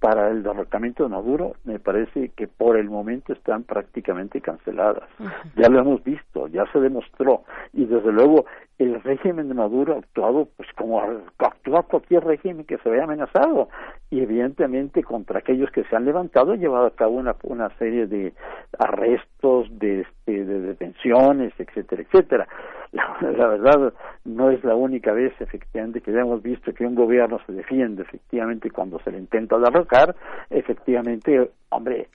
para 0.00 0.28
el 0.30 0.42
derrocamiento 0.42 1.02
de 1.02 1.08
Maduro 1.08 1.54
me 1.64 1.78
parece 1.78 2.30
que 2.36 2.46
por 2.46 2.76
el 2.76 2.88
momento 2.88 3.32
están 3.32 3.64
prácticamente 3.64 4.40
canceladas. 4.40 5.08
Ya 5.56 5.68
lo 5.68 5.80
hemos 5.80 6.04
visto, 6.04 6.46
ya 6.48 6.64
se 6.72 6.80
demostró 6.80 7.44
y 7.72 7.84
desde 7.84 8.12
luego 8.12 8.46
el 8.78 9.02
régimen 9.02 9.48
de 9.48 9.54
Maduro 9.54 9.94
ha 9.94 9.98
actuado 9.98 10.48
pues 10.56 10.68
como 10.76 11.02
actúa 11.38 11.82
cualquier 11.82 12.24
régimen 12.24 12.64
que 12.64 12.78
se 12.78 12.88
vea 12.88 13.04
amenazado 13.04 13.68
y 14.08 14.20
evidentemente 14.20 15.02
contra 15.02 15.40
aquellos 15.40 15.70
que 15.72 15.84
se 15.84 15.96
han 15.96 16.04
levantado 16.04 16.52
ha 16.52 16.56
llevado 16.56 16.86
a 16.86 16.94
cabo 16.94 17.16
una, 17.16 17.34
una 17.42 17.70
serie 17.78 18.06
de 18.06 18.32
arrestos, 18.78 19.66
de, 19.78 20.02
este, 20.02 20.44
de 20.44 20.60
detenciones, 20.60 21.52
etcétera, 21.58 22.02
etcétera. 22.02 22.48
La, 22.92 23.48
verdad 23.48 23.92
no 24.24 24.50
es 24.50 24.64
la 24.64 24.74
única 24.74 25.12
vez 25.12 25.32
efectivamente 25.40 26.00
que 26.00 26.12
ya 26.12 26.20
hemos 26.20 26.42
visto 26.42 26.72
que 26.72 26.86
un 26.86 26.94
gobierno 26.94 27.38
se 27.46 27.52
defiende 27.52 28.02
efectivamente 28.02 28.70
cuando 28.70 28.98
se 29.00 29.10
le 29.10 29.18
intenta 29.18 29.58
derrocar, 29.58 30.14
efectivamente, 30.48 31.50
hombre, 31.68 32.08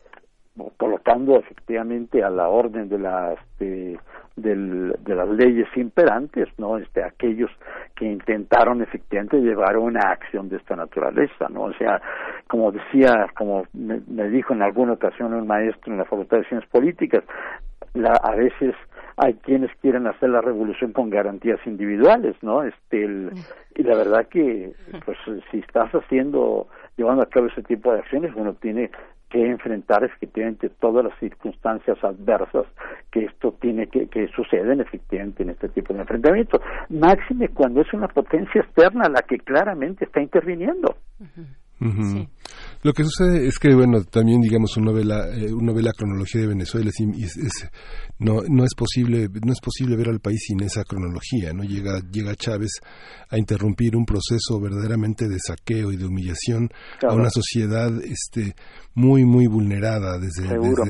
colocando 0.77 1.37
efectivamente 1.39 2.23
a 2.23 2.29
la 2.29 2.47
orden 2.47 2.87
de 2.89 2.99
las 2.99 3.39
de, 3.59 3.99
del, 4.35 4.95
de 4.99 5.15
las 5.15 5.27
leyes 5.29 5.67
imperantes 5.75 6.47
no 6.57 6.77
este 6.77 7.03
aquellos 7.03 7.49
que 7.95 8.05
intentaron 8.05 8.81
efectivamente 8.81 9.41
llevar 9.41 9.77
una 9.77 10.11
acción 10.11 10.49
de 10.49 10.57
esta 10.57 10.75
naturaleza 10.75 11.49
no 11.49 11.63
o 11.63 11.73
sea 11.73 12.01
como 12.47 12.71
decía 12.71 13.27
como 13.35 13.65
me, 13.73 14.01
me 14.07 14.29
dijo 14.29 14.53
en 14.53 14.61
alguna 14.61 14.93
ocasión 14.93 15.33
un 15.33 15.47
maestro 15.47 15.91
en 15.91 15.97
la 15.99 16.05
facultad 16.05 16.37
de 16.37 16.45
ciencias 16.45 16.69
políticas 16.71 17.23
la, 17.93 18.11
a 18.11 18.35
veces 18.35 18.75
hay 19.17 19.35
quienes 19.35 19.69
quieren 19.77 20.07
hacer 20.07 20.29
la 20.29 20.41
revolución 20.41 20.91
con 20.91 21.09
garantías 21.09 21.59
individuales, 21.65 22.35
¿no? 22.41 22.63
Este, 22.63 23.03
el, 23.03 23.31
y 23.75 23.83
la 23.83 23.95
verdad 23.95 24.27
que, 24.27 24.73
pues, 25.05 25.17
si 25.51 25.59
estás 25.59 25.91
haciendo, 25.91 26.67
llevando 26.97 27.23
a 27.23 27.29
cabo 27.29 27.47
ese 27.47 27.61
tipo 27.63 27.93
de 27.93 27.99
acciones, 27.99 28.31
uno 28.35 28.53
tiene 28.55 28.89
que 29.33 29.43
enfrentar 29.43 30.03
efectivamente 30.03 30.69
todas 30.79 31.03
las 31.03 31.19
circunstancias 31.19 31.97
adversas 32.03 32.67
que 33.11 33.25
esto 33.25 33.55
tiene 33.59 33.87
que, 33.87 34.07
que 34.07 34.27
suceden 34.27 34.79
efectivamente 34.79 35.41
en 35.41 35.49
este 35.49 35.69
tipo 35.69 35.91
de 35.91 36.01
enfrentamientos. 36.01 36.61
Máxime 36.89 37.49
cuando 37.49 37.81
es 37.81 37.91
una 37.93 38.07
potencia 38.07 38.61
externa 38.61 39.09
la 39.09 39.23
que 39.23 39.39
claramente 39.39 40.05
está 40.05 40.21
interviniendo. 40.21 40.95
Lo 42.83 42.93
que 42.93 43.03
sucede 43.03 43.47
es 43.47 43.59
que, 43.59 43.73
bueno, 43.73 44.03
también, 44.03 44.41
digamos, 44.41 44.77
uno 44.77 44.93
ve 44.93 45.03
la, 45.03 45.27
eh, 45.29 45.51
uno 45.53 45.73
ve 45.73 45.81
la 45.81 45.91
cronología 45.91 46.41
de 46.41 46.47
Venezuela 46.47 46.91
y 46.97 47.23
es, 47.23 47.37
es, 47.37 47.69
no, 48.19 48.41
no 48.47 48.63
es 48.63 48.73
posible, 48.75 49.27
no 49.43 49.51
es 49.51 49.59
posible 49.59 49.97
ver 49.97 50.09
al 50.09 50.19
país 50.19 50.43
sin 50.47 50.61
esa 50.61 50.83
cronología, 50.83 51.51
¿no? 51.53 51.63
Llega, 51.63 51.99
llega 52.11 52.35
Chávez 52.35 52.79
a 53.29 53.37
interrumpir 53.37 53.95
un 53.95 54.05
proceso 54.05 54.59
verdaderamente 54.61 55.27
de 55.27 55.39
saqueo 55.39 55.91
y 55.91 55.97
de 55.97 56.05
humillación 56.05 56.69
a 57.01 57.13
una 57.13 57.29
sociedad, 57.29 57.91
este, 58.03 58.53
muy, 58.95 59.25
muy 59.25 59.47
vulnerada 59.47 60.19
desde, 60.19 60.43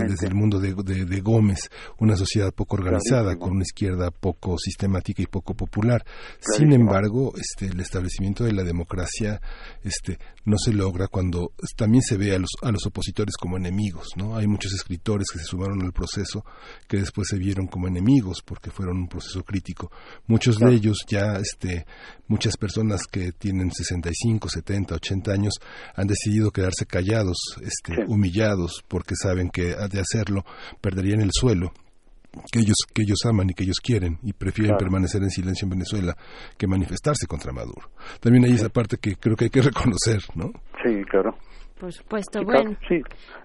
desde, 0.07 0.27
el 0.27 0.35
mundo 0.35 0.59
de, 0.59 0.73
de, 0.73 1.21
Gómez, 1.21 1.69
una 1.99 2.15
sociedad 2.15 2.53
poco 2.53 2.75
organizada, 2.75 3.37
con 3.37 3.51
una 3.51 3.63
izquierda 3.63 4.11
poco 4.11 4.57
sistemática 4.57 5.21
y 5.21 5.27
poco 5.27 5.53
popular. 5.53 6.03
Sin 6.39 6.73
embargo, 6.73 7.33
este, 7.37 7.67
el 7.67 7.79
establecimiento 7.79 8.43
de 8.43 8.53
la 8.53 8.63
democracia, 8.63 9.41
este, 9.83 10.19
no 10.45 10.57
se 10.57 10.73
logra 10.73 11.07
cuando 11.07 11.53
también 11.77 12.01
se 12.01 12.17
ve 12.17 12.35
a 12.35 12.39
los, 12.39 12.49
a 12.61 12.71
los 12.71 12.85
opositores 12.85 13.35
como 13.37 13.57
enemigos, 13.57 14.09
¿no? 14.17 14.35
Hay 14.35 14.47
muchos 14.47 14.73
escritores 14.73 15.27
que 15.31 15.39
se 15.39 15.45
sumaron 15.45 15.81
al 15.81 15.93
proceso 15.93 16.43
que 16.87 16.97
después 16.97 17.27
se 17.29 17.37
vieron 17.37 17.67
como 17.67 17.87
enemigos 17.87 18.41
porque 18.43 18.71
fueron 18.71 18.97
un 18.97 19.07
proceso 19.07 19.43
crítico. 19.43 19.91
Muchos 20.27 20.57
de 20.57 20.73
ellos 20.73 20.97
ya, 21.07 21.35
este, 21.35 21.85
muchas 22.27 22.57
personas 22.57 23.03
que 23.09 23.31
tienen 23.31 23.71
65, 23.71 24.49
70, 24.49 24.95
80 24.95 25.31
años 25.31 25.53
han 25.95 26.07
decidido 26.07 26.51
quedarse 26.51 26.85
callados, 26.85 27.37
este, 27.61 27.92
humillados 28.07 28.83
porque 28.87 29.15
saben 29.15 29.49
que 29.49 29.75
de 29.91 29.99
hacerlo 29.99 30.43
perderían 30.81 31.21
el 31.21 31.31
suelo 31.31 31.71
que 32.51 32.59
ellos 32.59 32.77
que 32.93 33.03
ellos 33.03 33.19
aman 33.25 33.49
y 33.49 33.53
que 33.53 33.63
ellos 33.63 33.79
quieren 33.79 34.17
y 34.23 34.33
prefieren 34.33 34.75
permanecer 34.77 35.21
en 35.21 35.29
silencio 35.29 35.65
en 35.65 35.71
Venezuela 35.71 36.15
que 36.57 36.67
manifestarse 36.67 37.27
contra 37.27 37.51
Maduro. 37.51 37.89
También 38.19 38.45
hay 38.45 38.53
esa 38.53 38.69
parte 38.69 38.97
que 38.97 39.15
creo 39.15 39.35
que 39.35 39.45
hay 39.45 39.51
que 39.51 39.61
reconocer, 39.61 40.21
¿no? 40.35 40.51
Sí, 40.83 41.03
claro. 41.09 41.35
Por 41.79 41.91
supuesto, 41.91 42.43
bueno. 42.43 42.75
Sí, 42.87 43.01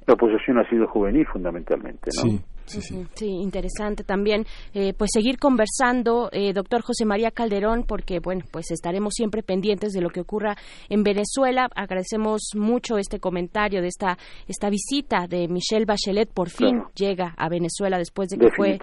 la 0.06 0.14
oposición 0.14 0.58
ha 0.58 0.68
sido 0.68 0.86
juvenil 0.86 1.26
fundamentalmente, 1.26 2.10
¿no? 2.16 2.22
Sí. 2.22 2.40
Sí, 2.68 2.80
sí. 2.82 3.06
sí, 3.14 3.26
interesante 3.26 4.04
también 4.04 4.44
eh, 4.74 4.92
pues 4.96 5.10
seguir 5.12 5.38
conversando 5.38 6.28
eh, 6.32 6.52
doctor 6.52 6.82
José 6.82 7.04
María 7.04 7.30
Calderón 7.30 7.84
porque 7.86 8.20
bueno 8.20 8.44
pues 8.50 8.70
estaremos 8.70 9.14
siempre 9.14 9.42
pendientes 9.42 9.92
de 9.92 10.00
lo 10.00 10.10
que 10.10 10.20
ocurra 10.20 10.56
en 10.88 11.02
Venezuela. 11.02 11.68
Agradecemos 11.74 12.50
mucho 12.54 12.98
este 12.98 13.20
comentario 13.20 13.80
de 13.80 13.88
esta 13.88 14.18
esta 14.46 14.70
visita 14.70 15.26
de 15.28 15.48
Michelle 15.48 15.86
Bachelet. 15.86 16.30
Por 16.32 16.50
fin 16.50 16.82
llega 16.94 17.34
a 17.36 17.48
Venezuela 17.48 17.98
después 17.98 18.28
de 18.28 18.38
que 18.38 18.50
fue 18.50 18.78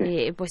eh, 0.00 0.32
pues 0.36 0.50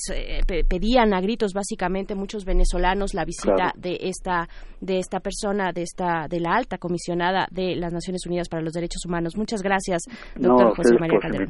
pedían 0.67 1.13
a 1.13 1.21
gritos 1.21 1.53
básicamente 1.53 2.15
muchos 2.15 2.45
venezolanos 2.45 3.13
la 3.13 3.25
visita 3.25 3.73
de 3.75 3.97
esta 4.01 4.47
de 4.81 4.99
esta 4.99 5.19
persona 5.19 5.71
de 5.71 5.83
esta 5.83 6.27
de 6.27 6.39
la 6.39 6.55
alta 6.55 6.77
comisionada 6.77 7.47
de 7.51 7.75
las 7.75 7.93
Naciones 7.93 8.25
Unidas 8.25 8.49
para 8.49 8.63
los 8.63 8.73
Derechos 8.73 9.05
Humanos. 9.05 9.37
Muchas 9.37 9.61
gracias 9.61 10.03
doctor 10.35 10.75
José 10.75 10.95
María 10.99 11.19
Calderón. 11.19 11.49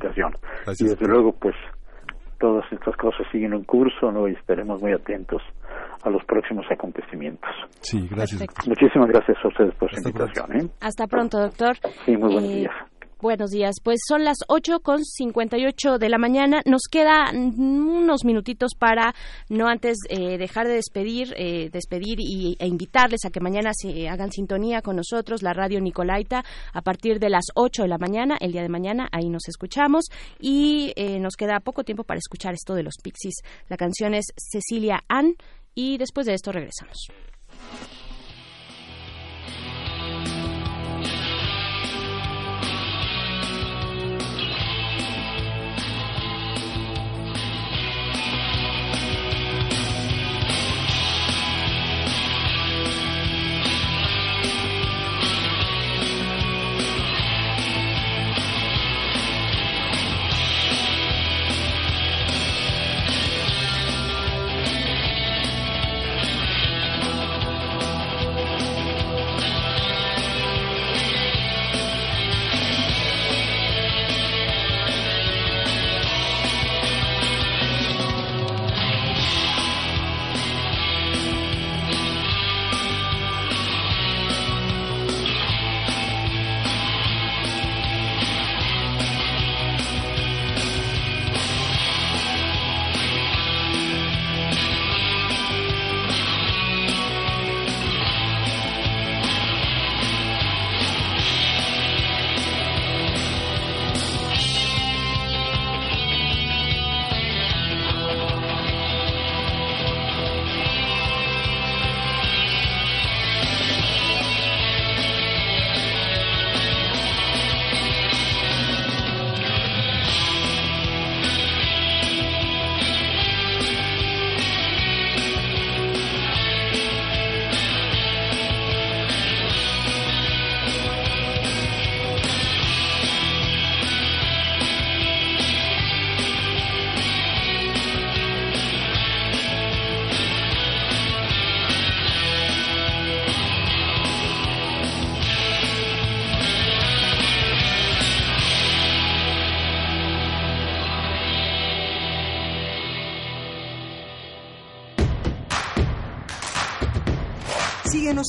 y 0.79 0.83
desde 0.83 1.07
luego 1.07 1.28
pues 1.33 1.55
todas 2.39 2.65
estas 2.71 2.95
cosas 2.95 3.27
siguen 3.31 3.53
en 3.53 3.63
curso 3.63 4.11
¿no? 4.11 4.27
y 4.27 4.33
estaremos 4.33 4.81
muy 4.81 4.93
atentos 4.93 5.41
a 6.03 6.09
los 6.09 6.23
próximos 6.25 6.65
acontecimientos. 6.71 7.49
Sí, 7.81 8.07
gracias. 8.09 8.41
Muchísimas 8.67 9.09
gracias 9.09 9.37
a 9.43 9.47
ustedes 9.47 9.75
por 9.75 9.91
su 9.91 9.97
invitación. 9.97 10.55
¿eh? 10.55 10.69
Hasta 10.81 11.07
pronto, 11.07 11.39
doctor. 11.39 11.75
Sí, 12.05 12.15
muy 12.15 12.33
buenos 12.33 12.49
días. 12.49 12.73
Buenos 13.21 13.51
días. 13.51 13.75
Pues 13.83 13.99
son 14.07 14.23
las 14.23 14.37
8 14.47 14.79
con 14.79 15.03
58 15.03 15.97
de 15.97 16.07
la 16.07 16.17
mañana. 16.17 16.61
Nos 16.65 16.83
quedan 16.89 17.59
unos 17.59 18.23
minutitos 18.23 18.75
para, 18.79 19.13
no 19.49 19.67
antes 19.67 19.97
eh, 20.07 20.37
dejar 20.37 20.67
de 20.67 20.75
despedir, 20.75 21.33
eh, 21.35 21.69
despedir 21.69 22.21
y, 22.21 22.55
e 22.59 22.65
invitarles 22.65 23.25
a 23.25 23.29
que 23.29 23.41
mañana 23.41 23.71
se 23.73 24.07
hagan 24.07 24.31
sintonía 24.31 24.81
con 24.81 24.95
nosotros, 24.95 25.43
la 25.43 25.51
radio 25.51 25.81
Nicolaita, 25.81 26.45
a 26.71 26.81
partir 26.81 27.19
de 27.19 27.29
las 27.29 27.47
8 27.55 27.81
de 27.81 27.89
la 27.89 27.97
mañana, 27.97 28.37
el 28.39 28.53
día 28.53 28.61
de 28.61 28.69
mañana, 28.69 29.09
ahí 29.11 29.27
nos 29.27 29.49
escuchamos. 29.49 30.05
Y 30.39 30.93
eh, 30.95 31.19
nos 31.19 31.35
queda 31.35 31.59
poco 31.59 31.83
tiempo 31.83 32.05
para 32.05 32.19
escuchar 32.19 32.53
esto 32.53 32.73
de 32.73 32.83
los 32.83 32.95
Pixies. 33.03 33.41
La 33.67 33.75
canción 33.75 34.13
es 34.13 34.27
Cecilia 34.37 35.03
Ann 35.09 35.35
y 35.75 35.97
después 35.97 36.25
de 36.25 36.35
esto 36.35 36.53
regresamos. 36.53 37.09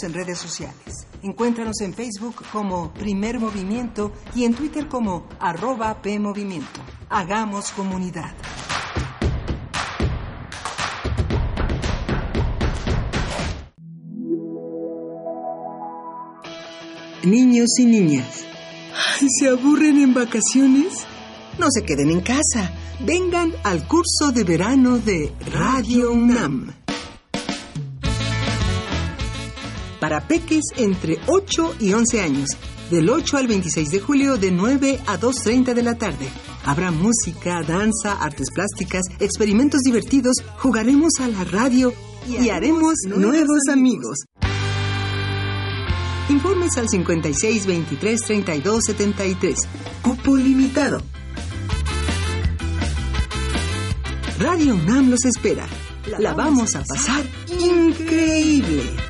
En 0.03 0.15
redes 0.15 0.39
sociales. 0.39 1.07
Encuéntranos 1.23 1.81
en 1.83 1.93
Facebook 1.93 2.37
como 2.53 2.91
Primer 2.95 3.39
Movimiento 3.39 4.13
y 4.35 4.45
en 4.45 4.55
Twitter 4.55 4.89
como 4.89 5.29
arroba 5.39 6.01
PMovimiento. 6.01 6.81
Hagamos 7.11 7.71
comunidad. 7.73 8.35
Niños 17.25 17.79
y 17.79 17.85
niñas, 17.85 18.45
¿se 19.39 19.49
aburren 19.49 19.99
en 19.99 20.15
vacaciones? 20.15 21.05
No 21.59 21.67
se 21.69 21.85
queden 21.85 22.11
en 22.11 22.21
casa. 22.21 22.73
Vengan 23.01 23.53
al 23.65 23.87
curso 23.87 24.33
de 24.33 24.45
verano 24.45 24.99
de 24.99 25.31
Radio 25.53 26.13
UNAM. 26.13 26.80
Para 30.11 30.27
peques 30.27 30.65
entre 30.77 31.21
8 31.29 31.77
y 31.79 31.93
11 31.93 32.21
años, 32.21 32.49
del 32.91 33.09
8 33.09 33.37
al 33.37 33.47
26 33.47 33.93
de 33.93 34.01
julio 34.01 34.39
de 34.39 34.51
9 34.51 34.99
a 35.07 35.21
2.30 35.21 35.73
de 35.73 35.85
la 35.85 35.99
tarde. 35.99 36.29
Habrá 36.65 36.91
música, 36.91 37.63
danza, 37.63 38.15
artes 38.21 38.49
plásticas, 38.53 39.03
experimentos 39.21 39.83
divertidos, 39.83 40.39
jugaremos 40.59 41.13
a 41.21 41.29
la 41.29 41.45
radio 41.45 41.93
y, 42.27 42.49
haremos 42.49 42.95
nuevos 43.07 43.69
amigos. 43.71 44.19
Informes 46.29 46.77
al 46.77 46.89
56 46.89 47.67
23 47.67 48.21
32 48.21 48.85
73. 48.87 49.59
Cupo 50.03 50.37
limitado. 50.37 51.01
Radio 54.41 54.75
UNAM 54.75 55.09
los 55.09 55.25
espera. 55.25 55.69
La 56.19 56.35
vamos 56.35 56.75
a 56.75 56.83
pasar 56.83 57.25
increíble. 57.61 59.10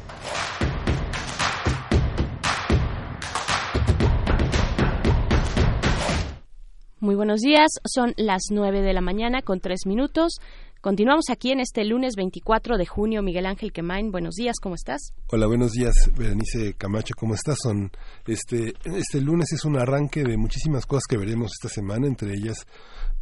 Muy 7.02 7.16
buenos 7.16 7.42
días, 7.42 7.70
son 7.84 8.14
las 8.16 8.44
9 8.50 8.80
de 8.82 8.94
la 8.94 9.02
mañana 9.02 9.42
con 9.42 9.60
tres 9.60 9.82
minutos. 9.86 10.40
Continuamos 10.82 11.26
aquí 11.30 11.52
en 11.52 11.60
este 11.60 11.86
lunes 11.86 12.16
24 12.16 12.76
de 12.80 12.88
junio. 12.88 13.22
Miguel 13.22 13.46
Ángel 13.46 13.72
Quemain, 13.72 14.12
buenos 14.12 14.34
días, 14.34 14.56
¿cómo 14.60 14.74
estás? 14.74 15.14
Hola, 15.28 15.46
buenos 15.46 15.74
días, 15.74 15.94
Berenice 16.18 16.74
Camacho, 16.74 17.14
¿cómo 17.16 17.36
estás? 17.36 17.60
Son 17.62 17.92
este 18.26 18.74
este 18.86 19.22
lunes 19.22 19.54
es 19.54 19.64
un 19.64 19.78
arranque 19.78 20.24
de 20.24 20.38
muchísimas 20.38 20.88
cosas 20.88 21.04
que 21.08 21.18
veremos 21.18 21.52
esta 21.54 21.70
semana, 21.72 22.08
entre 22.08 22.34
ellas 22.34 22.66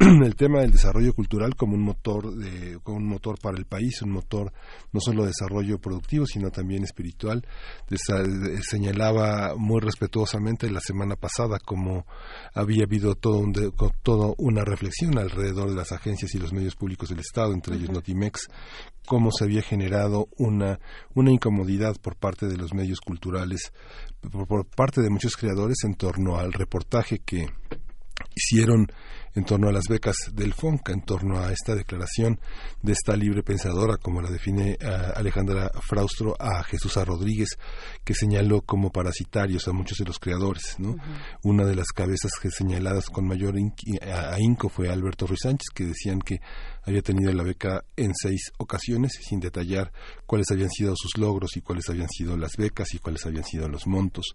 el 0.24 0.34
tema 0.34 0.60
del 0.60 0.70
desarrollo 0.70 1.12
cultural 1.12 1.54
como 1.56 1.74
un 1.74 1.82
motor 1.82 2.34
de, 2.34 2.78
como 2.82 2.96
un 2.96 3.06
motor 3.06 3.38
para 3.38 3.58
el 3.58 3.66
país, 3.66 4.00
un 4.00 4.12
motor 4.12 4.50
no 4.92 5.00
solo 5.00 5.22
de 5.22 5.28
desarrollo 5.28 5.78
productivo, 5.78 6.24
sino 6.24 6.50
también 6.50 6.84
espiritual. 6.84 7.46
señalaba 8.62 9.54
muy 9.56 9.78
respetuosamente 9.80 10.70
la 10.70 10.80
semana 10.80 11.16
pasada 11.16 11.58
como 11.58 12.06
había 12.54 12.84
habido 12.84 13.14
todo 13.14 13.38
un 13.40 13.52
todo 14.02 14.34
una 14.38 14.64
reflexión 14.64 15.18
alrededor 15.18 15.68
de 15.68 15.76
las 15.76 15.92
agencias 15.92 16.34
y 16.34 16.38
los 16.38 16.54
medios 16.54 16.76
públicos 16.76 17.10
del 17.10 17.18
Estado, 17.18 17.52
entre 17.52 17.76
ellos 17.76 17.90
Notimex, 17.90 18.48
cómo 19.04 19.30
se 19.30 19.44
había 19.44 19.60
generado 19.60 20.28
una, 20.38 20.80
una 21.14 21.30
incomodidad 21.30 21.96
por 22.00 22.16
parte 22.16 22.46
de 22.46 22.56
los 22.56 22.72
medios 22.72 23.00
culturales, 23.00 23.70
por 24.30 24.64
parte 24.66 25.02
de 25.02 25.10
muchos 25.10 25.36
creadores 25.36 25.84
en 25.84 25.94
torno 25.94 26.36
al 26.36 26.54
reportaje 26.54 27.18
que 27.18 27.48
hicieron 28.34 28.86
en 29.34 29.44
torno 29.44 29.68
a 29.68 29.72
las 29.72 29.84
becas 29.88 30.16
del 30.32 30.52
FONCA, 30.52 30.92
en 30.92 31.02
torno 31.02 31.40
a 31.40 31.52
esta 31.52 31.74
declaración 31.74 32.40
de 32.82 32.92
esta 32.92 33.16
libre 33.16 33.42
pensadora, 33.42 33.96
como 33.96 34.20
la 34.20 34.30
define 34.30 34.76
eh, 34.80 34.86
Alejandra 35.14 35.70
Fraustro, 35.86 36.36
a 36.38 36.62
Jesús 36.64 36.96
A. 36.96 37.04
Rodríguez, 37.04 37.58
que 38.04 38.14
señaló 38.14 38.62
como 38.62 38.90
parasitarios 38.90 39.68
a 39.68 39.72
muchos 39.72 39.98
de 39.98 40.04
los 40.04 40.18
creadores. 40.18 40.76
¿no? 40.78 40.96
Una 41.42 41.64
de 41.64 41.76
las 41.76 41.88
cabezas 41.88 42.32
que 42.40 42.50
señaladas 42.50 43.06
con 43.06 43.26
mayor 43.26 43.54
ahínco 44.32 44.68
fue 44.68 44.88
Alberto 44.88 45.26
Ruiz 45.26 45.40
Sánchez, 45.42 45.68
que 45.74 45.84
decían 45.84 46.20
que 46.20 46.40
había 46.82 47.02
tenido 47.02 47.32
la 47.32 47.42
beca 47.42 47.84
en 47.96 48.12
seis 48.14 48.52
ocasiones, 48.58 49.12
sin 49.20 49.40
detallar 49.40 49.92
cuáles 50.26 50.50
habían 50.50 50.70
sido 50.70 50.94
sus 50.96 51.18
logros 51.18 51.56
y 51.56 51.60
cuáles 51.60 51.88
habían 51.88 52.08
sido 52.08 52.36
las 52.36 52.56
becas 52.56 52.94
y 52.94 52.98
cuáles 52.98 53.24
habían 53.26 53.44
sido 53.44 53.68
los 53.68 53.86
montos. 53.86 54.26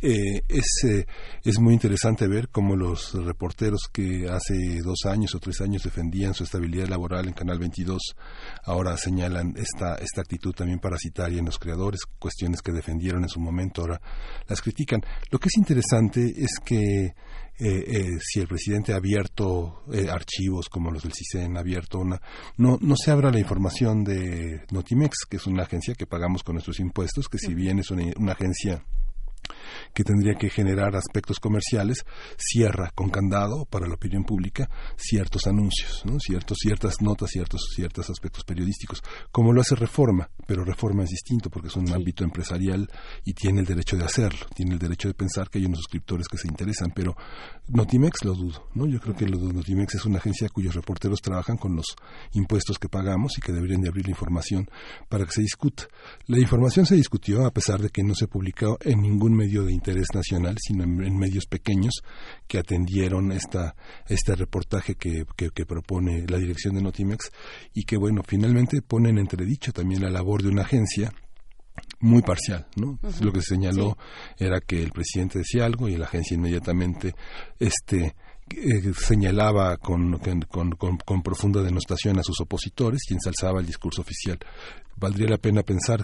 Eh, 0.00 0.42
es, 0.48 0.84
eh, 0.84 1.06
es 1.44 1.58
muy 1.58 1.74
interesante 1.74 2.28
ver 2.28 2.48
cómo 2.48 2.76
los 2.76 3.14
reporteros 3.14 3.88
que 3.92 4.28
hace 4.28 4.80
dos 4.84 5.06
años 5.06 5.34
o 5.34 5.40
tres 5.40 5.60
años 5.60 5.82
defendían 5.82 6.34
su 6.34 6.44
estabilidad 6.44 6.88
laboral 6.88 7.26
en 7.26 7.34
Canal 7.34 7.58
22, 7.58 8.16
ahora 8.64 8.96
señalan 8.96 9.54
esta, 9.56 9.96
esta 9.96 10.20
actitud 10.20 10.54
también 10.54 10.78
parasitaria 10.78 11.38
en 11.38 11.46
los 11.46 11.58
creadores, 11.58 12.00
cuestiones 12.18 12.62
que 12.62 12.72
defendieron 12.72 13.22
en 13.22 13.28
su 13.28 13.40
momento, 13.40 13.82
ahora 13.82 14.00
las 14.46 14.60
critican. 14.60 15.02
Lo 15.30 15.38
que 15.38 15.48
es 15.48 15.56
interesante 15.56 16.32
es 16.36 16.58
que 16.64 17.14
eh, 17.60 17.84
eh, 17.86 18.18
si 18.20 18.38
el 18.40 18.46
presidente 18.46 18.92
ha 18.92 18.96
abierto 18.96 19.82
eh, 19.92 20.08
archivos 20.08 20.68
como 20.68 20.90
los 20.90 21.02
del 21.02 21.12
CISEN, 21.12 21.56
ha 21.56 21.60
abierto 21.60 21.98
una... 21.98 22.20
No, 22.56 22.78
no 22.80 22.94
se 22.96 23.10
abra 23.10 23.32
la 23.32 23.40
información 23.40 24.04
de 24.04 24.64
Notimex, 24.70 25.26
que 25.28 25.38
es 25.38 25.46
una 25.46 25.64
agencia 25.64 25.94
que 25.94 26.06
pagamos 26.06 26.44
con 26.44 26.54
nuestros 26.54 26.78
impuestos, 26.78 27.28
que 27.28 27.38
si 27.38 27.54
bien 27.54 27.80
es 27.80 27.90
una 27.90 28.32
agencia 28.32 28.84
que 29.94 30.04
tendría 30.04 30.34
que 30.34 30.50
generar 30.50 30.96
aspectos 30.96 31.40
comerciales, 31.40 32.04
cierra 32.36 32.90
con 32.94 33.10
candado 33.10 33.64
para 33.66 33.86
la 33.86 33.94
opinión 33.94 34.24
pública 34.24 34.70
ciertos 34.96 35.46
anuncios, 35.46 36.04
ciertos, 36.18 36.58
ciertas 36.60 37.00
notas, 37.00 37.30
ciertos, 37.30 37.68
ciertos 37.74 38.10
aspectos 38.10 38.44
periodísticos, 38.44 39.02
como 39.30 39.52
lo 39.52 39.60
hace 39.60 39.74
Reforma, 39.74 40.28
pero 40.46 40.64
Reforma 40.64 41.04
es 41.04 41.10
distinto 41.10 41.50
porque 41.50 41.68
es 41.68 41.76
un 41.76 41.92
ámbito 41.92 42.24
empresarial 42.24 42.88
y 43.24 43.32
tiene 43.34 43.60
el 43.60 43.66
derecho 43.66 43.96
de 43.96 44.04
hacerlo, 44.04 44.46
tiene 44.54 44.74
el 44.74 44.78
derecho 44.78 45.08
de 45.08 45.14
pensar 45.14 45.48
que 45.50 45.58
hay 45.58 45.66
unos 45.66 45.78
suscriptores 45.78 46.28
que 46.28 46.38
se 46.38 46.48
interesan, 46.48 46.92
pero 46.94 47.16
Notimex 47.68 48.24
lo 48.24 48.34
dudo, 48.34 48.68
¿no? 48.74 48.86
Yo 48.86 49.00
creo 49.00 49.14
que 49.14 49.26
Notimex 49.26 49.94
es 49.94 50.04
una 50.04 50.18
agencia 50.18 50.48
cuyos 50.48 50.74
reporteros 50.74 51.20
trabajan 51.20 51.56
con 51.56 51.76
los 51.76 51.96
impuestos 52.32 52.78
que 52.78 52.88
pagamos 52.88 53.36
y 53.38 53.40
que 53.40 53.52
deberían 53.52 53.80
de 53.80 53.88
abrir 53.88 54.06
la 54.06 54.12
información 54.12 54.68
para 55.08 55.24
que 55.24 55.32
se 55.32 55.42
discuta. 55.42 55.84
La 56.26 56.38
información 56.38 56.86
se 56.86 56.94
discutió 56.94 57.46
a 57.46 57.50
pesar 57.50 57.80
de 57.80 57.90
que 57.90 58.02
no 58.02 58.14
se 58.14 58.26
publicó 58.26 58.78
en 58.80 59.02
ningún 59.02 59.27
medio 59.32 59.64
de 59.64 59.72
interés 59.72 60.08
nacional, 60.14 60.56
sino 60.60 60.84
en, 60.84 61.18
medios 61.18 61.46
pequeños 61.46 62.02
que 62.46 62.58
atendieron 62.58 63.32
esta, 63.32 63.74
este 64.06 64.34
reportaje 64.34 64.94
que, 64.94 65.24
que, 65.36 65.66
propone 65.66 66.26
la 66.28 66.38
dirección 66.38 66.74
de 66.74 66.82
Notimex 66.82 67.30
y 67.74 67.84
que, 67.84 67.96
bueno, 67.96 68.22
finalmente 68.26 68.82
ponen 68.82 69.18
entredicho 69.18 69.72
también 69.72 70.02
la 70.02 70.10
labor 70.10 70.42
de 70.42 70.48
una 70.48 70.62
agencia 70.62 71.12
muy 72.00 72.22
parcial, 72.22 72.66
¿no? 72.76 72.98
Lo 73.20 73.32
que 73.32 73.40
se 73.40 73.54
señaló 73.54 73.96
era 74.36 74.60
que 74.60 74.82
el 74.82 74.90
presidente 74.90 75.38
decía 75.38 75.64
algo 75.64 75.88
y 75.88 75.96
la 75.96 76.06
agencia 76.06 76.34
inmediatamente 76.34 77.14
este 77.58 78.14
eh, 78.50 78.92
señalaba 78.94 79.76
con, 79.76 80.18
con, 80.48 80.72
con, 80.72 81.22
profunda 81.22 81.62
denostación 81.62 82.18
a 82.18 82.22
sus 82.22 82.40
opositores 82.40 83.02
y 83.10 83.14
ensalzaba 83.14 83.60
el 83.60 83.66
discurso 83.66 84.00
oficial. 84.00 84.38
Valdría 84.96 85.28
la 85.28 85.38
pena 85.38 85.62
pensar 85.62 86.02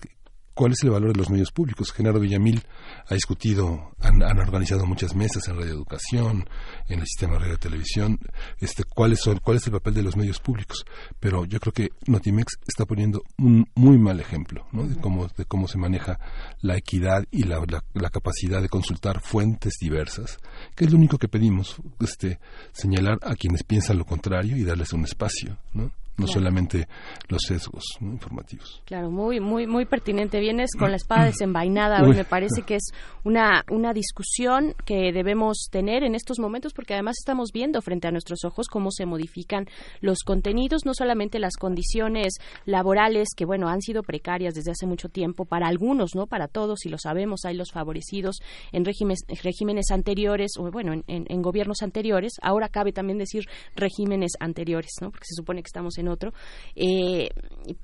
cuál 0.55 0.73
es 0.73 0.83
el 0.83 0.91
valor 0.91 1.13
de 1.13 1.19
los 1.19 1.31
medios 1.31 1.51
públicos. 1.51 1.93
Genaro 1.93 2.21
Villamil 2.21 2.63
ha 3.07 3.15
discutido, 3.15 3.93
han, 4.01 4.23
organizado 4.39 4.87
muchas 4.87 5.15
mesas 5.15 5.47
en 5.49 5.57
Radio 5.57 5.73
Educación, 5.73 6.49
en 6.89 7.01
el 7.01 7.07
sistema 7.07 7.35
de 7.35 7.41
radio 7.41 7.55
y 7.55 7.59
televisión, 7.59 8.19
este, 8.61 8.85
cuáles 8.85 9.21
son, 9.21 9.39
cuál 9.39 9.59
es 9.59 9.67
el 9.67 9.73
papel 9.73 9.95
de 9.95 10.03
los 10.03 10.17
medios 10.17 10.41
públicos. 10.41 10.85
Pero 11.21 11.45
yo 11.45 11.59
creo 11.61 11.73
que 11.73 11.89
Notimex 12.07 12.59
está 12.67 12.87
poniendo 12.87 13.23
un 13.39 13.67
muy 13.75 13.99
mal 13.99 14.21
ejemplo 14.21 14.67
de, 14.73 15.01
cómo, 15.01 15.27
de 15.27 15.45
cómo 15.45 15.69
se 15.69 15.79
maneja 15.79 16.19
la 16.61 16.77
equidad 16.77 17.25
y 17.31 17.43
la, 17.43 17.61
la, 17.95 18.11
capacidad 18.11 18.63
de 18.63 18.69
consultar 18.69 19.21
fuentes 19.21 19.75
diversas, 19.81 20.39
que 20.77 20.85
es 20.85 20.93
lo 20.93 20.99
único 20.99 21.19
que 21.19 21.29
pedimos, 21.29 21.77
este, 22.01 22.39
señalar 22.73 23.19
a 23.23 23.35
quienes 23.35 23.65
piensan 23.65 23.99
lo 23.99 24.05
contrario 24.05 24.57
y 24.57 24.63
darles 24.63 24.93
un 24.93 25.05
espacio. 25.05 25.59
¿no? 25.73 25.91
No 26.17 26.27
solamente 26.27 26.87
los 27.29 27.43
sesgos 27.43 27.85
informativos. 28.01 28.83
Claro, 28.85 29.11
muy 29.11 29.41
muy 29.41 29.67
muy 29.67 29.85
pertinente. 29.85 30.39
Vienes 30.39 30.71
con 30.79 30.91
la 30.91 30.97
espada 30.97 31.25
desenvainada. 31.25 32.03
Me 32.03 32.25
parece 32.25 32.63
que 32.63 32.77
es 32.77 32.93
una 33.25 33.65
una 33.71 33.93
discusión 33.93 34.75
que 34.85 35.13
debemos 35.13 35.69
tener 35.71 36.05
en 36.05 36.15
estos 36.15 36.39
momentos 36.39 36.73
porque 36.73 36.95
además 36.95 37.17
estamos 37.19 37.51
viendo 37.53 37.81
frente 37.83 38.07
a 38.07 38.13
nuestros 38.13 38.45
ojos 38.45 38.69
cómo 38.69 38.91
se 38.91 39.07
modifican 39.07 39.67
los 40.01 40.21
contenidos, 40.25 40.85
no 40.85 40.95
solamente 40.95 41.39
las 41.39 41.57
condiciones 41.57 42.35
laborales 42.65 43.29
que 43.37 43.45
bueno 43.45 43.69
han 43.69 43.81
sido 43.81 44.03
precarias 44.03 44.55
desde 44.55 44.71
hace 44.71 44.87
mucho 44.87 45.09
tiempo 45.09 45.45
para 45.45 45.67
algunos, 45.67 46.15
no 46.15 46.27
para 46.27 46.47
todos 46.47 46.87
y 46.87 46.91
lo 46.91 46.99
sabemos. 46.99 47.45
Hay 47.45 47.57
los 47.57 47.73
favorecidos 47.73 48.41
en 48.73 48.85
regímenes 48.85 49.21
regímenes 49.43 49.91
anteriores 49.91 50.53
o 50.59 50.71
bueno 50.71 50.93
en, 50.93 51.05
en 51.07 51.43
gobiernos 51.43 51.83
anteriores. 51.83 52.35
Ahora 52.41 52.69
cabe 52.69 52.93
también 52.93 53.19
decir 53.19 53.47
regímenes 53.75 54.33
anteriores, 54.39 54.93
no 55.01 55.11
porque 55.11 55.27
se 55.27 55.35
supone 55.35 55.63
que 55.63 55.69
estamos 55.69 55.99
en 55.99 56.04
otro. 56.09 56.33
Eh, 56.77 57.29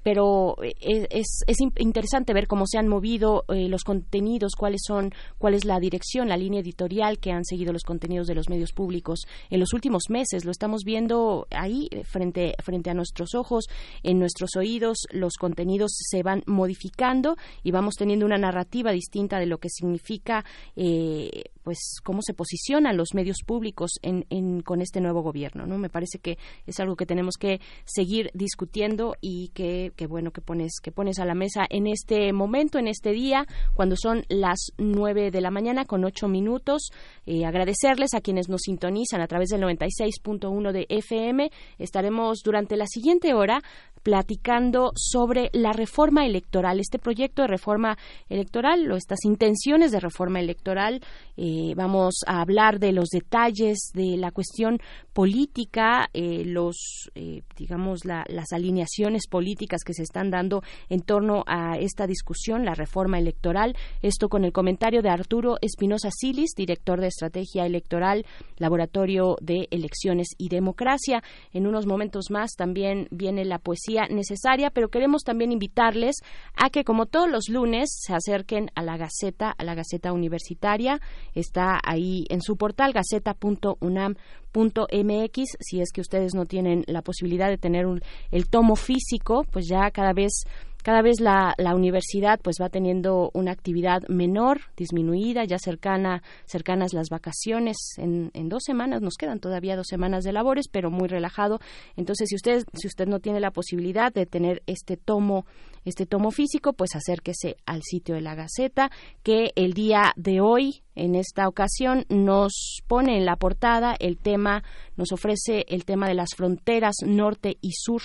pero 0.03 0.57
es, 0.63 1.43
es, 1.47 1.57
interesante 1.79 2.35
ver 2.35 2.47
cómo 2.47 2.67
se 2.67 2.79
han 2.79 2.89
movido 2.89 3.45
eh, 3.49 3.69
los 3.69 3.85
contenidos, 3.85 4.53
cuáles 4.57 4.83
son, 4.87 5.13
cuál 5.39 5.55
es 5.55 5.65
la 5.65 5.81
dirección, 5.81 6.29
la 6.29 6.37
línea 6.37 6.61
editorial 6.61 7.19
que 7.19 7.33
han 7.33 7.45
seguido 7.45 7.73
los 7.73 7.85
contenidos 7.85 8.27
de 8.27 8.35
los 8.35 8.49
medios 8.49 8.73
públicos 8.73 9.21
en 9.49 9.61
los 9.61 9.73
últimos 9.73 10.05
meses. 10.11 10.45
Lo 10.45 10.51
estamos 10.51 10.83
viendo 10.85 11.47
ahí 11.51 11.89
frente, 12.05 12.55
frente 12.63 12.91
a 12.91 12.95
nuestros 12.95 13.35
ojos, 13.35 13.67
en 14.03 14.19
nuestros 14.19 14.57
oídos, 14.57 15.07
los 15.11 15.35
contenidos 15.35 15.93
se 15.95 16.23
van 16.23 16.43
modificando 16.47 17.37
y 17.63 17.71
vamos 17.71 17.95
teniendo 17.95 18.27
una 18.27 18.39
narrativa 18.39 18.93
distinta 18.93 19.39
de 19.39 19.47
lo 19.47 19.59
que 19.59 19.69
significa 19.71 20.45
eh, 20.77 21.45
pues 21.71 22.01
cómo 22.03 22.21
se 22.21 22.35
posicionan 22.35 22.97
los 22.97 23.15
medios 23.15 23.45
públicos 23.47 23.93
en, 24.03 24.61
con 24.63 24.83
este 24.83 25.01
nuevo 25.01 25.23
gobierno 25.23 25.67
no 25.67 25.79
me 25.79 25.89
parece 25.89 26.19
que 26.19 26.37
es 26.67 26.81
algo 26.81 26.97
que 26.97 27.07
tenemos 27.07 27.37
que 27.37 27.61
seguir 27.85 28.33
discutiendo 28.35 29.15
y 29.21 29.53
que, 29.55 29.93
bueno 30.09 30.33
que 30.33 30.41
pones 30.41 30.81
que 30.83 30.91
pones 30.91 31.21
a 31.21 31.25
la 31.25 31.37
mesa 31.37 31.67
en 31.71 31.87
este 31.87 32.33
momento 32.33 32.81
en 32.81 32.89
este 32.89 33.13
día 33.13 33.47
cuando 33.75 33.95
son 33.95 34.25
las 34.29 34.73
nueve 34.79 35.31
de 35.31 35.41
la 35.41 35.53
mañana 35.53 35.85
con 35.85 36.05
ocho 36.05 36.27
minutos. 36.27 36.91
Eh, 37.25 37.45
agradecerles 37.45 38.15
a 38.15 38.21
quienes 38.21 38.49
nos 38.49 38.63
sintonizan 38.63 39.21
a 39.21 39.29
través 39.29 39.51
del 39.51 39.63
96.1 39.63 40.73
de 40.73 40.87
FM 40.89 41.53
estaremos 41.79 42.41
durante 42.43 42.77
la 42.77 42.87
siguiente 42.89 43.33
hora 43.33 43.63
platicando 44.03 44.93
sobre 44.97 45.51
la 45.53 45.73
reforma 45.73 46.25
electoral, 46.25 46.81
este 46.81 46.99
proyecto 46.99 47.43
de 47.43 47.49
reforma 47.49 47.99
electoral 48.29 48.91
o 48.91 48.97
estas 48.97 49.25
intenciones 49.25 49.93
de 49.93 50.01
reforma 50.01 50.41
electoral. 50.41 51.03
Eh, 51.37 51.60
vamos 51.77 52.20
a 52.27 52.41
hablar 52.41 52.78
de 52.78 52.93
los 52.93 53.09
detalles 53.09 53.91
de 53.95 54.16
la 54.16 54.31
cuestión 54.31 54.78
política, 55.12 56.09
eh, 56.15 56.45
los, 56.45 57.11
eh, 57.15 57.43
digamos, 57.57 58.05
las 58.05 58.53
alineaciones 58.53 59.27
políticas 59.28 59.82
que 59.85 59.95
se 59.95 60.03
están 60.03 60.31
dando 60.31 60.62
en 60.89 61.01
torno 61.01 61.45
a 61.47 61.77
esta 61.78 62.07
discusión, 62.07 62.65
la 62.65 62.74
reforma 62.74 63.19
electoral. 63.19 63.77
Esto 64.03 64.28
con 64.28 64.45
el 64.45 64.53
comentario 64.53 65.03
de 65.03 65.11
Arturo 65.11 65.57
Espinosa 65.61 66.11
Silis, 66.11 66.55
director 66.57 67.01
de 67.01 67.09
Estrategia 67.09 67.66
Electoral, 67.66 68.24
Laboratorio 68.57 69.37
de 69.41 69.69
Elecciones 69.70 70.28
y 70.39 70.49
Democracia. 70.49 71.23
En 71.53 71.66
unos 71.66 71.87
momentos 71.87 72.31
más 72.31 72.53
también 72.57 73.09
viene 73.11 73.45
la 73.45 73.59
poesía 73.59 74.07
necesaria, 74.09 74.70
pero 74.70 74.89
queremos 74.89 75.23
también 75.23 75.53
invitarles 75.53 76.16
a 76.55 76.70
que, 76.70 76.85
como 76.85 77.07
todos 77.07 77.31
los 77.31 77.49
lunes, 77.49 77.89
se 77.91 78.15
acerquen 78.15 78.70
a 78.74 78.82
la 78.82 78.97
Gaceta, 78.97 79.55
a 79.57 79.65
la 79.65 79.74
Gaceta 79.74 80.12
Universitaria. 80.12 81.01
Está 81.41 81.81
ahí 81.83 82.27
en 82.29 82.43
su 82.43 82.57
portal, 82.57 82.93
gaceta.unam.mx. 82.93 85.57
Si 85.61 85.81
es 85.81 85.93
que 85.93 86.01
ustedes 86.01 86.35
no 86.35 86.47
tienen 86.47 86.85
la 86.87 87.03
posibilidad 87.03 87.49
de 87.49 87.59
tener 87.59 87.87
el 88.31 88.49
tomo 88.49 88.77
físico, 88.77 89.45
pues 89.51 89.67
ya 89.69 89.91
cada 89.91 90.12
vez 90.12 90.45
cada 90.82 91.02
vez 91.02 91.20
la, 91.20 91.55
la, 91.59 91.74
universidad 91.74 92.40
pues 92.43 92.57
va 92.61 92.69
teniendo 92.69 93.31
una 93.35 93.52
actividad 93.52 94.02
menor, 94.09 94.61
disminuida, 94.77 95.44
ya 95.44 95.59
cercana, 95.59 96.23
cercanas 96.47 96.93
las 96.93 97.09
vacaciones. 97.11 97.77
En, 97.98 98.31
en, 98.35 98.48
dos 98.48 98.62
semanas, 98.65 99.02
nos 99.02 99.15
quedan 99.15 99.40
todavía 99.40 99.77
dos 99.77 99.86
semanas 99.89 100.24
de 100.24 100.32
labores, 100.32 100.69
pero 100.69 100.90
muy 100.90 101.09
relajado. 101.09 101.61
Entonces, 101.97 102.28
si 102.28 102.36
usted, 102.36 102.65
si 102.74 102.86
usted 102.86 103.07
no 103.07 103.20
tiene 103.20 103.40
la 103.40 103.51
posibilidad 103.51 104.12
de 104.12 104.27
tener 104.27 104.62
este 104.66 104.97
tomo, 104.97 105.47
este 105.85 106.07
tomo 106.07 106.31
físico, 106.31 106.73
pues 106.73 106.94
acérquese 106.94 107.57
al 107.66 107.82
sitio 107.82 108.15
de 108.15 108.20
la 108.20 108.35
Gaceta, 108.35 108.90
que 109.23 109.52
el 109.57 109.73
día 109.73 110.12
de 110.16 110.40
hoy, 110.40 110.82
en 110.94 111.15
esta 111.15 111.48
ocasión, 111.48 112.05
nos 112.09 112.82
pone 112.86 113.16
en 113.16 113.24
la 113.24 113.36
portada 113.36 113.97
el 113.98 114.19
tema, 114.19 114.62
nos 114.97 115.12
ofrece 115.12 115.65
el 115.69 115.85
tema 115.85 116.09
de 116.09 116.15
las 116.15 116.31
fronteras 116.36 116.97
norte 117.05 117.57
y 117.61 117.73
sur 117.73 118.02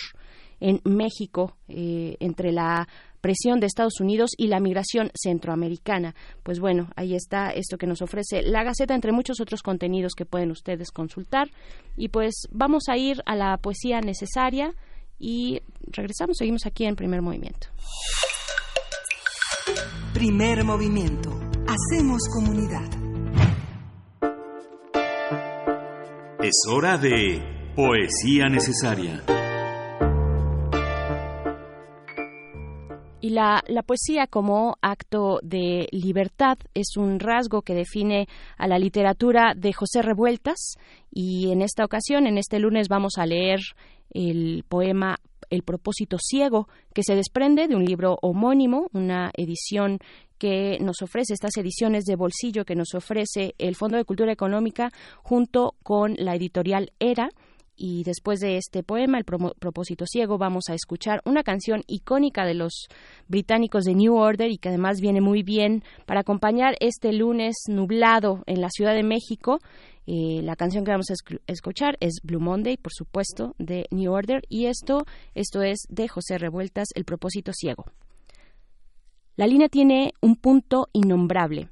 en 0.60 0.82
México 0.84 1.56
eh, 1.68 2.18
entre 2.20 2.52
la 2.52 2.88
presión 3.22 3.60
de 3.60 3.66
Estados 3.66 4.00
Unidos 4.00 4.32
y 4.38 4.48
la 4.48 4.60
migración 4.60 5.10
centroamericana. 5.16 6.14
Pues 6.44 6.60
bueno, 6.60 6.90
ahí 6.96 7.16
está 7.16 7.50
esto 7.50 7.78
que 7.78 7.88
nos 7.88 8.04
ofrece 8.04 8.44
la 8.44 8.64
Gaceta, 8.64 8.94
entre 8.94 9.12
muchos 9.12 9.42
otros 9.42 9.64
contenidos 9.64 10.14
que 10.16 10.26
pueden 10.26 10.52
ustedes 10.52 10.92
consultar. 10.92 11.50
Y 11.98 12.10
pues 12.10 12.36
vamos 12.52 12.84
a 12.88 12.98
ir 12.98 13.24
a 13.26 13.36
la 13.36 13.58
poesía 13.58 14.00
necesaria 14.00 14.76
y 15.18 15.60
regresamos, 15.88 16.38
seguimos 16.38 16.68
aquí 16.68 16.86
en 16.86 16.96
primer 16.96 17.22
movimiento. 17.22 17.68
Primer 20.14 20.64
movimiento. 20.64 21.32
Hacemos 21.68 22.22
comunidad. 22.32 22.88
Es 26.44 26.62
hora 26.70 27.00
de 27.00 27.74
poesía 27.76 28.50
necesaria. 28.50 29.24
Y 33.26 33.32
la, 33.32 33.64
la, 33.68 33.82
poesía 33.82 34.28
como 34.28 34.78
acto 34.84 35.40
de 35.42 35.88
libertad 35.92 36.60
es 36.76 36.96
un 36.96 37.20
rasgo 37.20 37.64
que 37.64 37.74
define 37.74 38.28
a 38.56 38.68
la 38.68 38.78
literatura 38.78 39.56
de 39.56 39.74
José 39.74 40.04
Revueltas. 40.04 40.76
Y 41.10 41.50
en 41.50 41.64
esta 41.64 41.84
ocasión, 41.84 42.28
en 42.28 42.38
este 42.38 42.60
lunes, 42.60 42.88
vamos 42.88 43.14
a 43.18 43.26
leer 43.26 43.62
el 44.12 44.64
poema 44.70 45.18
El 45.50 45.64
propósito 45.64 46.18
ciego, 46.20 46.68
que 46.94 47.02
se 47.02 47.16
desprende 47.16 47.68
de 47.68 47.76
un 47.76 47.84
libro 47.84 48.20
homónimo, 48.22 48.90
una 48.94 49.32
edición 49.36 49.98
que 50.38 50.78
nos 50.80 51.02
ofrece, 51.02 51.34
estas 51.34 51.58
ediciones 51.58 52.04
de 52.04 52.16
bolsillo 52.16 52.64
que 52.64 52.76
nos 52.76 52.94
ofrece 52.94 53.56
el 53.58 53.76
Fondo 53.76 53.98
de 53.98 54.06
Cultura 54.06 54.34
Económica 54.34 54.92
junto 55.24 55.74
con 55.82 56.14
la 56.20 56.36
editorial 56.36 56.92
ERA 57.00 57.30
y 57.78 58.04
después 58.04 58.40
de 58.40 58.58
este 58.58 58.84
poema, 58.84 59.18
El 59.18 59.26
propósito 59.26 60.06
ciego, 60.06 60.38
vamos 60.38 60.66
a 60.70 60.74
escuchar 60.74 61.22
una 61.26 61.44
canción 61.44 61.84
icónica 61.88 62.46
de 62.46 62.54
los 62.54 62.88
británicos 63.28 63.84
de 63.84 63.96
New 63.96 64.16
Order 64.16 64.50
y 64.50 64.58
que 64.58 64.70
además 64.70 65.02
viene 65.02 65.22
muy 65.22 65.44
bien 65.44 65.84
para 66.06 66.22
acompañar 66.22 66.76
este 66.80 67.12
lunes 67.12 67.56
nublado 67.68 68.44
en 68.46 68.62
la 68.62 68.70
Ciudad 68.70 68.94
de 68.94 69.04
México. 69.04 69.60
Eh, 70.08 70.42
la 70.44 70.56
canción 70.56 70.86
que 70.86 70.92
vamos 70.92 71.10
a 71.10 71.16
escuchar 71.48 71.98
es 72.00 72.20
Blue 72.24 72.40
Monday, 72.40 72.78
por 72.78 72.94
supuesto, 72.94 73.56
de 73.58 73.88
New 73.92 74.12
Order 74.12 74.44
y 74.48 74.68
esto, 74.68 75.06
esto 75.34 75.62
es 75.62 75.80
de 75.90 76.08
José 76.08 76.38
Revueltas, 76.38 76.90
El 76.96 77.06
propósito 77.06 77.52
ciego. 77.54 77.86
La 79.36 79.48
línea 79.48 79.68
tiene 79.68 80.14
un 80.22 80.38
punto 80.38 80.88
innombrable, 80.94 81.70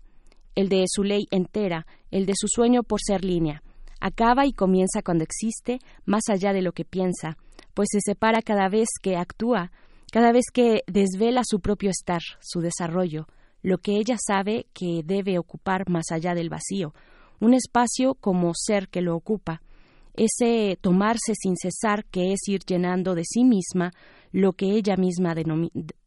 el 0.55 0.67
de 0.67 0.83
su 0.87 1.03
ley 1.03 1.27
entera, 1.31 1.87
el 2.11 2.25
de 2.25 2.33
su 2.35 2.47
sueño 2.47 2.83
por 2.83 2.99
ser 3.01 3.23
línea 3.23 3.62
acaba 4.03 4.45
y 4.45 4.51
comienza 4.51 5.01
cuando 5.01 5.23
existe, 5.23 5.79
más 6.05 6.23
allá 6.29 6.51
de 6.51 6.61
lo 6.61 6.73
que 6.73 6.83
piensa, 6.83 7.37
pues 7.73 7.87
se 7.89 8.01
separa 8.01 8.41
cada 8.41 8.67
vez 8.67 8.89
que 9.01 9.15
actúa, 9.15 9.71
cada 10.11 10.33
vez 10.33 10.43
que 10.53 10.83
desvela 10.87 11.41
su 11.45 11.61
propio 11.61 11.89
estar, 11.89 12.21
su 12.41 12.59
desarrollo, 12.59 13.27
lo 13.61 13.77
que 13.77 13.93
ella 13.95 14.17
sabe 14.19 14.67
que 14.73 15.03
debe 15.05 15.39
ocupar 15.39 15.89
más 15.89 16.11
allá 16.11 16.35
del 16.35 16.49
vacío, 16.49 16.93
un 17.39 17.53
espacio 17.53 18.15
como 18.15 18.51
ser 18.53 18.89
que 18.89 19.01
lo 19.01 19.15
ocupa, 19.15 19.61
ese 20.15 20.77
tomarse 20.81 21.33
sin 21.33 21.55
cesar 21.55 22.03
que 22.05 22.33
es 22.33 22.41
ir 22.47 22.59
llenando 22.67 23.15
de 23.15 23.23
sí 23.23 23.45
misma 23.45 23.93
lo 24.33 24.51
que 24.51 24.71
ella 24.71 24.97
misma 24.97 25.33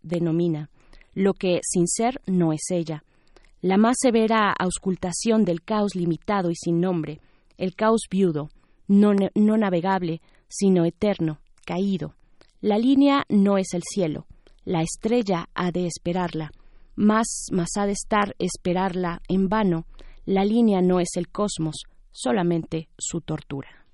denomina, 0.02 0.68
lo 1.14 1.32
que 1.32 1.60
sin 1.62 1.88
ser 1.88 2.20
no 2.26 2.52
es 2.52 2.70
ella, 2.70 3.04
la 3.62 3.78
más 3.78 3.96
severa 3.98 4.52
auscultación 4.52 5.46
del 5.46 5.62
caos 5.62 5.94
limitado 5.94 6.50
y 6.50 6.56
sin 6.56 6.78
nombre, 6.78 7.20
el 7.58 7.74
caos 7.74 8.02
viudo, 8.10 8.50
no, 8.88 9.12
no 9.34 9.56
navegable, 9.56 10.20
sino 10.48 10.84
eterno, 10.84 11.40
caído. 11.64 12.14
La 12.60 12.78
línea 12.78 13.24
no 13.28 13.58
es 13.58 13.74
el 13.74 13.82
cielo, 13.82 14.26
la 14.64 14.82
estrella 14.82 15.48
ha 15.54 15.70
de 15.70 15.86
esperarla, 15.86 16.50
más, 16.96 17.46
más 17.52 17.68
ha 17.76 17.86
de 17.86 17.92
estar 17.92 18.34
esperarla 18.38 19.20
en 19.28 19.48
vano, 19.48 19.86
la 20.24 20.44
línea 20.44 20.80
no 20.80 20.98
es 20.98 21.10
el 21.16 21.28
cosmos, 21.28 21.76
solamente 22.10 22.88
su 22.98 23.20
tortura. 23.20 23.85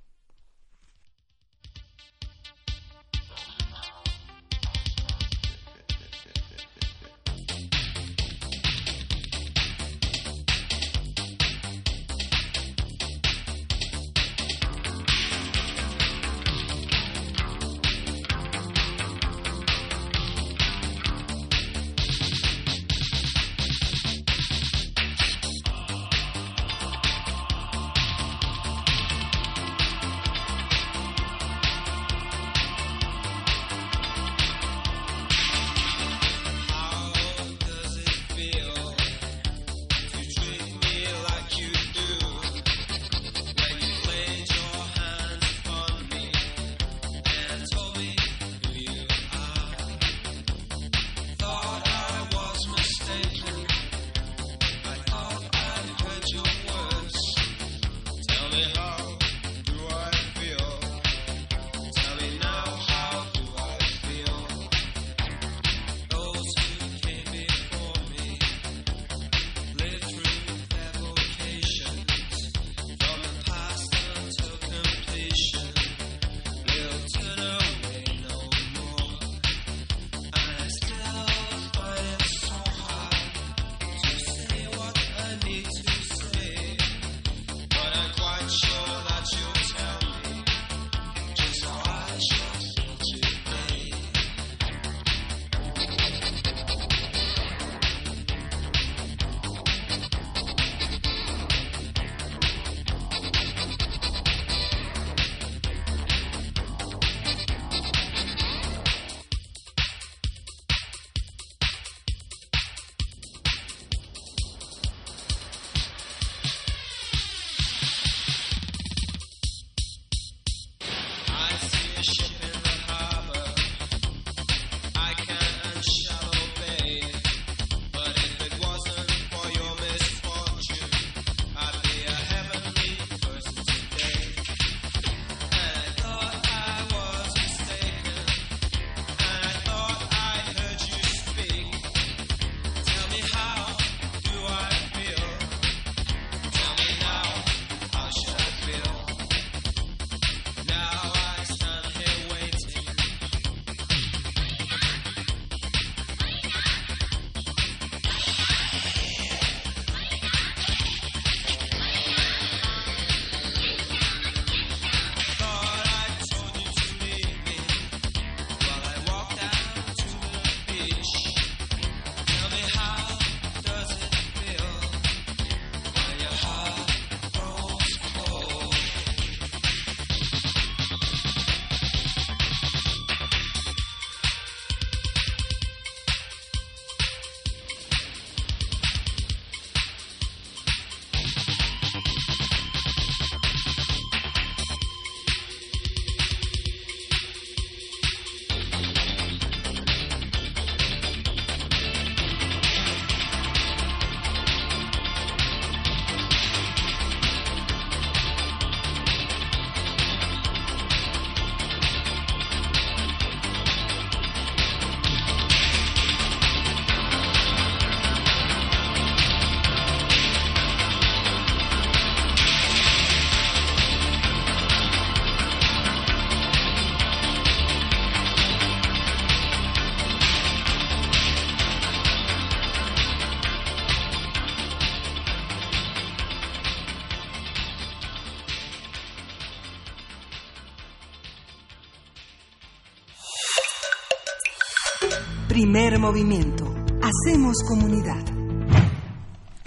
Primer 245.72 245.98
movimiento. 245.98 246.66
Hacemos 247.00 247.56
comunidad. 247.66 248.22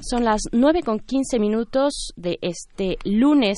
Son 0.08 0.24
las 0.24 0.40
9 0.52 0.84
con 0.84 1.00
15 1.00 1.40
minutos 1.40 2.14
de 2.16 2.38
este 2.44 3.00
lunes, 3.06 3.58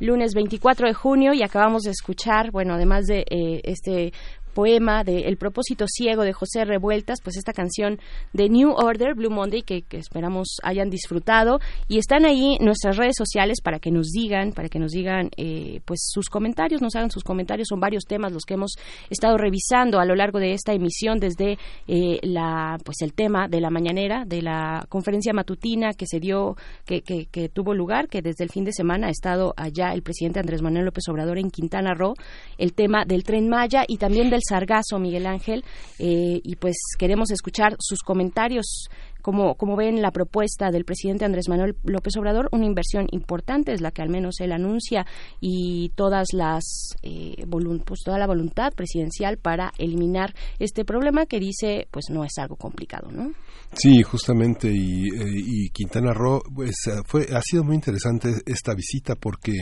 lunes 0.00 0.34
24 0.34 0.88
de 0.88 0.92
junio, 0.92 1.34
y 1.34 1.44
acabamos 1.44 1.82
de 1.82 1.92
escuchar, 1.92 2.50
bueno, 2.50 2.74
además 2.74 3.04
de 3.04 3.20
eh, 3.30 3.60
este 3.62 4.12
poema 4.54 5.04
de 5.04 5.28
El 5.28 5.36
propósito 5.36 5.84
ciego 5.86 6.22
de 6.22 6.32
José 6.32 6.64
Revueltas, 6.64 7.20
pues 7.22 7.36
esta 7.36 7.52
canción 7.52 8.00
de 8.32 8.48
New 8.48 8.72
Order, 8.72 9.14
Blue 9.14 9.30
Monday, 9.30 9.62
que, 9.62 9.84
esperamos 9.90 10.56
hayan 10.62 10.88
disfrutado. 10.88 11.60
Y 11.86 11.98
están 11.98 12.24
ahí 12.24 12.56
nuestras 12.60 12.96
redes 12.96 13.14
sociales 13.16 13.58
para 13.62 13.78
que 13.78 13.90
nos 13.90 14.08
digan, 14.08 14.52
para 14.52 14.68
que 14.68 14.78
nos 14.78 14.90
digan 14.90 15.30
eh, 15.36 15.73
pues 15.84 16.00
sus 16.10 16.28
comentarios, 16.28 16.82
nos 16.82 16.94
hagan 16.96 17.10
sus 17.10 17.24
comentarios. 17.24 17.68
Son 17.68 17.80
varios 17.80 18.04
temas 18.04 18.32
los 18.32 18.44
que 18.44 18.54
hemos 18.54 18.74
estado 19.10 19.36
revisando 19.36 19.98
a 20.00 20.04
lo 20.04 20.14
largo 20.14 20.38
de 20.38 20.52
esta 20.52 20.72
emisión, 20.72 21.18
desde 21.18 21.58
eh, 21.86 22.18
la 22.22 22.78
pues 22.84 23.02
el 23.02 23.12
tema 23.12 23.48
de 23.48 23.60
la 23.60 23.70
mañanera, 23.70 24.24
de 24.26 24.42
la 24.42 24.86
conferencia 24.88 25.32
matutina 25.32 25.92
que 25.92 26.06
se 26.06 26.20
dio, 26.20 26.56
que, 26.84 27.02
que, 27.02 27.26
que 27.26 27.48
tuvo 27.48 27.74
lugar, 27.74 28.08
que 28.08 28.22
desde 28.22 28.44
el 28.44 28.50
fin 28.50 28.64
de 28.64 28.72
semana 28.72 29.08
ha 29.08 29.10
estado 29.10 29.54
allá 29.56 29.92
el 29.92 30.02
presidente 30.02 30.40
Andrés 30.40 30.62
Manuel 30.62 30.84
López 30.86 31.04
Obrador 31.08 31.38
en 31.38 31.50
Quintana 31.50 31.94
Roo, 31.94 32.14
el 32.58 32.74
tema 32.74 33.04
del 33.04 33.24
tren 33.24 33.48
Maya 33.48 33.84
y 33.86 33.98
también 33.98 34.30
del 34.30 34.40
Sargazo, 34.46 34.98
Miguel 34.98 35.26
Ángel, 35.26 35.64
eh, 35.98 36.40
y 36.42 36.56
pues 36.56 36.76
queremos 36.98 37.30
escuchar 37.30 37.76
sus 37.78 38.00
comentarios. 38.00 38.88
Como, 39.24 39.54
como 39.54 39.74
ven 39.74 40.02
la 40.02 40.10
propuesta 40.10 40.70
del 40.70 40.84
presidente 40.84 41.24
Andrés 41.24 41.48
Manuel 41.48 41.74
López 41.82 42.14
Obrador, 42.18 42.50
una 42.52 42.66
inversión 42.66 43.06
importante 43.10 43.72
es 43.72 43.80
la 43.80 43.90
que 43.90 44.02
al 44.02 44.10
menos 44.10 44.38
él 44.40 44.52
anuncia 44.52 45.06
y 45.40 45.92
todas 45.94 46.34
las 46.34 46.94
eh, 47.02 47.46
pues 47.86 48.00
toda 48.04 48.18
la 48.18 48.26
voluntad 48.26 48.74
presidencial 48.74 49.38
para 49.38 49.72
eliminar 49.78 50.34
este 50.58 50.84
problema 50.84 51.24
que 51.24 51.40
dice 51.40 51.88
pues 51.90 52.10
no 52.10 52.22
es 52.22 52.36
algo 52.36 52.56
complicado, 52.56 53.10
¿no? 53.10 53.32
Sí, 53.72 54.02
justamente 54.02 54.70
y, 54.70 55.06
eh, 55.08 55.70
Quintana 55.72 56.12
Roo 56.12 56.42
pues 56.54 56.76
fue 57.06 57.26
ha 57.34 57.40
sido 57.40 57.64
muy 57.64 57.76
interesante 57.76 58.28
esta 58.44 58.74
visita 58.74 59.14
porque 59.14 59.54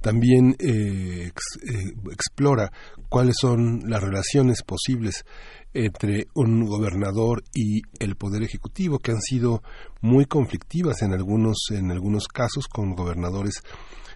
también 0.00 0.56
eh, 0.58 1.30
eh, 1.30 1.92
explora 2.10 2.72
cuáles 3.08 3.36
son 3.38 3.82
las 3.86 4.02
relaciones 4.02 4.62
posibles 4.62 5.24
entre 5.72 6.26
un 6.34 6.64
gobernador 6.66 7.42
y 7.54 7.82
el 7.98 8.16
poder 8.16 8.42
ejecutivo 8.42 8.98
que 8.98 9.12
han 9.12 9.20
sido 9.20 9.62
muy 10.00 10.26
conflictivas 10.26 11.02
en 11.02 11.12
algunos 11.12 11.58
en 11.70 11.90
algunos 11.90 12.26
casos 12.26 12.66
con 12.66 12.94
gobernadores 12.94 13.62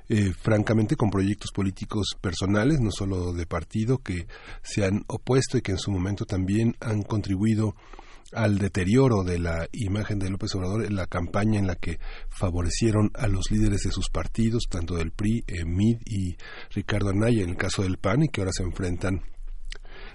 eh, 0.08 0.32
francamente 0.38 0.96
con 0.96 1.08
proyectos 1.08 1.50
políticos 1.50 2.08
personales, 2.20 2.78
no 2.78 2.90
solo 2.90 3.32
de 3.32 3.46
partido, 3.46 3.98
que 3.98 4.26
se 4.62 4.84
han 4.84 5.02
opuesto 5.06 5.56
y 5.56 5.62
que 5.62 5.72
en 5.72 5.78
su 5.78 5.90
momento 5.90 6.26
también 6.26 6.76
han 6.80 7.02
contribuido 7.02 7.74
al 8.34 8.58
deterioro 8.58 9.22
de 9.22 9.38
la 9.38 9.66
imagen 9.72 10.18
de 10.18 10.28
López 10.28 10.54
Obrador 10.56 10.84
en 10.84 10.96
la 10.96 11.06
campaña 11.06 11.58
en 11.58 11.66
la 11.66 11.76
que 11.76 12.00
favorecieron 12.28 13.12
a 13.14 13.28
los 13.28 13.50
líderes 13.50 13.82
de 13.84 13.92
sus 13.92 14.10
partidos, 14.10 14.64
tanto 14.68 14.96
del 14.96 15.10
PRI, 15.10 15.44
eh, 15.46 15.64
MID 15.64 16.00
y 16.04 16.36
Ricardo 16.74 17.10
Anaya, 17.10 17.42
en 17.42 17.50
el 17.50 17.56
caso 17.56 17.82
del 17.82 17.96
PAN, 17.96 18.24
y 18.24 18.28
que 18.28 18.42
ahora 18.42 18.52
se 18.52 18.62
enfrentan 18.62 19.22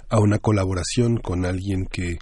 a 0.09 0.19
una 0.19 0.39
colaboración 0.39 1.17
con 1.17 1.45
alguien 1.45 1.85
que, 1.85 2.17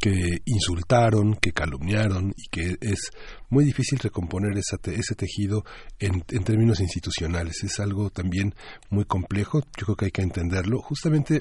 que 0.00 0.38
insultaron, 0.46 1.34
que 1.34 1.52
calumniaron 1.52 2.34
y 2.36 2.48
que 2.50 2.76
es 2.80 3.10
muy 3.50 3.64
difícil 3.64 3.98
recomponer 3.98 4.56
esa 4.56 4.78
ese 4.90 5.14
tejido 5.14 5.64
en, 5.98 6.24
en, 6.28 6.44
términos 6.44 6.80
institucionales. 6.80 7.62
Es 7.64 7.80
algo 7.80 8.10
también 8.10 8.54
muy 8.90 9.04
complejo, 9.04 9.60
yo 9.78 9.86
creo 9.86 9.96
que 9.96 10.04
hay 10.06 10.10
que 10.10 10.22
entenderlo. 10.22 10.80
Justamente 10.80 11.40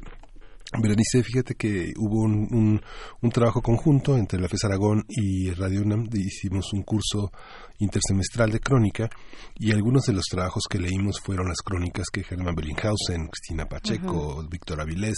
Berenice, 0.73 1.23
fíjate 1.23 1.55
que 1.55 1.93
hubo 1.97 2.23
un, 2.23 2.81
un, 3.21 3.31
trabajo 3.31 3.61
conjunto 3.61 4.17
entre 4.17 4.39
la 4.39 4.49
FES 4.49 4.65
Aragón 4.65 5.05
y 5.07 5.51
Radio 5.51 5.81
UNAM, 5.81 6.09
hicimos 6.13 6.73
un 6.73 6.83
curso 6.83 7.31
intersemestral 7.79 8.51
de 8.51 8.59
crónica 8.59 9.09
y 9.55 9.71
algunos 9.71 10.03
de 10.05 10.13
los 10.13 10.25
trabajos 10.25 10.63
que 10.69 10.79
leímos 10.79 11.21
fueron 11.21 11.47
las 11.47 11.61
crónicas 11.63 12.07
que 12.11 12.23
Germán 12.23 12.55
Bellinghausen, 12.55 13.27
Cristina 13.27 13.65
Pacheco, 13.65 14.45
Víctor 14.49 14.81
Avilés, 14.81 15.17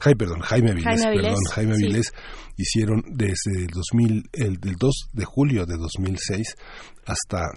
Jaime, 0.00 0.16
perdón, 0.18 0.40
Jaime 0.40 0.70
Avilés, 0.72 1.02
perdón, 1.02 1.44
Jaime 1.50 1.74
Avilés, 1.74 2.12
hicieron 2.56 3.02
desde 3.08 3.64
el 3.64 3.68
2000, 3.68 4.30
el, 4.34 4.60
del 4.60 4.74
2 4.74 4.94
de 5.12 5.24
julio 5.24 5.64
de 5.64 5.76
2006 5.78 6.56
hasta 7.06 7.48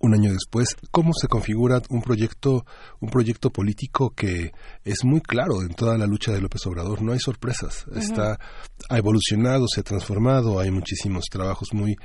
un 0.00 0.14
año 0.14 0.32
después, 0.32 0.76
cómo 0.90 1.12
se 1.12 1.28
configura 1.28 1.80
un 1.90 2.02
proyecto, 2.02 2.64
un 3.00 3.10
proyecto 3.10 3.50
político 3.50 4.10
que 4.10 4.52
es 4.84 5.04
muy 5.04 5.20
claro 5.20 5.62
en 5.62 5.74
toda 5.74 5.96
la 5.96 6.06
lucha 6.06 6.32
de 6.32 6.40
López 6.40 6.66
Obrador. 6.66 7.02
No 7.02 7.12
hay 7.12 7.18
sorpresas. 7.20 7.86
Está, 7.94 8.38
ha 8.88 8.98
evolucionado, 8.98 9.66
se 9.68 9.80
ha 9.80 9.84
transformado, 9.84 10.58
hay 10.58 10.70
muchísimos 10.70 11.24
trabajos 11.30 11.68
muy, 11.72 11.96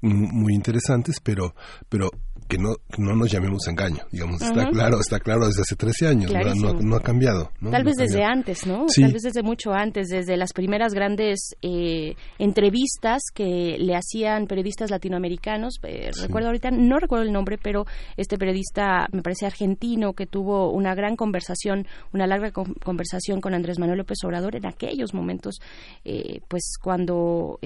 muy 0.00 0.54
interesantes, 0.54 1.20
pero, 1.22 1.54
pero 1.88 2.10
que 2.48 2.58
no, 2.58 2.76
no 2.98 3.16
nos 3.16 3.30
llamemos 3.30 3.66
engaño, 3.66 4.04
digamos, 4.12 4.40
está 4.40 4.68
claro, 4.70 5.00
está 5.00 5.18
claro 5.18 5.46
desde 5.46 5.62
hace 5.62 5.74
13 5.74 6.06
años, 6.06 6.32
no, 6.80 6.96
ha 6.96 7.00
cambiado. 7.00 7.50
Tal 7.70 7.84
vez 7.84 7.96
desde 7.96 8.24
antes, 8.24 8.66
¿no? 8.66 8.86
Tal 8.86 9.12
vez 9.12 9.22
desde 9.22 9.42
mucho 9.42 9.72
antes, 9.72 10.08
desde 10.08 10.36
las 10.36 10.52
primeras 10.52 10.92
grandes 10.92 11.56
eh, 11.62 12.14
entrevistas 12.38 13.22
que 13.34 13.76
le 13.78 13.94
hacían 13.96 14.46
periodistas 14.46 14.90
latinoamericanos, 14.90 15.78
eh, 15.82 16.10
recuerdo 16.20 16.48
ahorita, 16.48 16.70
no 16.70 16.98
recuerdo 16.98 17.24
el 17.24 17.32
nombre, 17.32 17.58
pero 17.60 17.84
este 18.16 18.38
periodista, 18.38 19.08
me 19.12 19.22
parece 19.22 19.46
argentino, 19.46 20.12
que 20.12 20.26
tuvo 20.26 20.70
una 20.70 20.94
gran 20.94 21.16
conversación, 21.16 21.86
una 22.12 22.26
larga 22.26 22.52
conversación 22.52 23.40
con 23.40 23.54
Andrés 23.54 23.78
Manuel 23.78 23.98
López 23.98 24.18
Obrador 24.24 24.56
en 24.56 24.66
aquellos 24.66 25.14
momentos, 25.14 25.56
eh, 26.04 26.40
pues 26.48 26.74
cuando, 26.80 27.58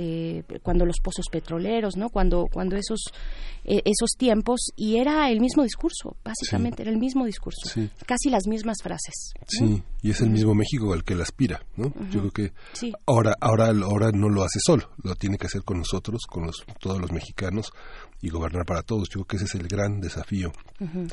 cuando 0.62 0.86
los 0.86 1.00
pozos 1.02 1.26
petroleros, 1.30 1.96
¿no? 1.96 2.08
Cuando, 2.08 2.46
cuando 2.50 2.76
esos, 2.76 3.04
esos 3.64 4.10
tiempos 4.16 4.69
y 4.76 4.96
era 4.96 5.30
el 5.30 5.40
mismo 5.40 5.62
discurso, 5.62 6.16
básicamente, 6.24 6.82
era 6.82 6.90
el 6.90 6.98
mismo 6.98 7.24
discurso, 7.24 7.70
casi 8.06 8.30
las 8.30 8.46
mismas 8.46 8.78
frases. 8.82 9.32
Sí, 9.46 9.82
y 10.02 10.10
es 10.10 10.20
el 10.20 10.30
mismo 10.30 10.54
México 10.54 10.92
al 10.92 11.04
que 11.04 11.14
él 11.14 11.20
aspira, 11.20 11.64
¿no? 11.76 11.92
Yo 12.10 12.20
creo 12.20 12.30
que 12.30 12.52
ahora, 13.06 13.34
ahora, 13.40 13.68
ahora 13.68 14.10
no 14.12 14.28
lo 14.28 14.42
hace 14.42 14.58
solo, 14.64 14.90
lo 15.02 15.14
tiene 15.14 15.38
que 15.38 15.46
hacer 15.46 15.62
con 15.62 15.78
nosotros, 15.78 16.22
con 16.28 16.46
los, 16.46 16.64
todos 16.80 17.00
los 17.00 17.12
mexicanos, 17.12 17.72
y 18.22 18.28
gobernar 18.28 18.66
para 18.66 18.82
todos. 18.82 19.08
Yo 19.08 19.20
creo 19.20 19.26
que 19.26 19.36
ese 19.36 19.44
es 19.46 19.54
el 19.54 19.68
gran 19.68 20.00
desafío, 20.00 20.52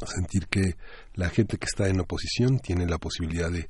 sentir 0.05 0.47
que 0.47 0.75
la 1.17 1.29
gente 1.29 1.57
que 1.57 1.65
está 1.65 1.89
en 1.89 1.99
oposición 1.99 2.59
tiene 2.59 2.85
la 2.85 2.99
posibilidad 2.99 3.51
de, 3.51 3.67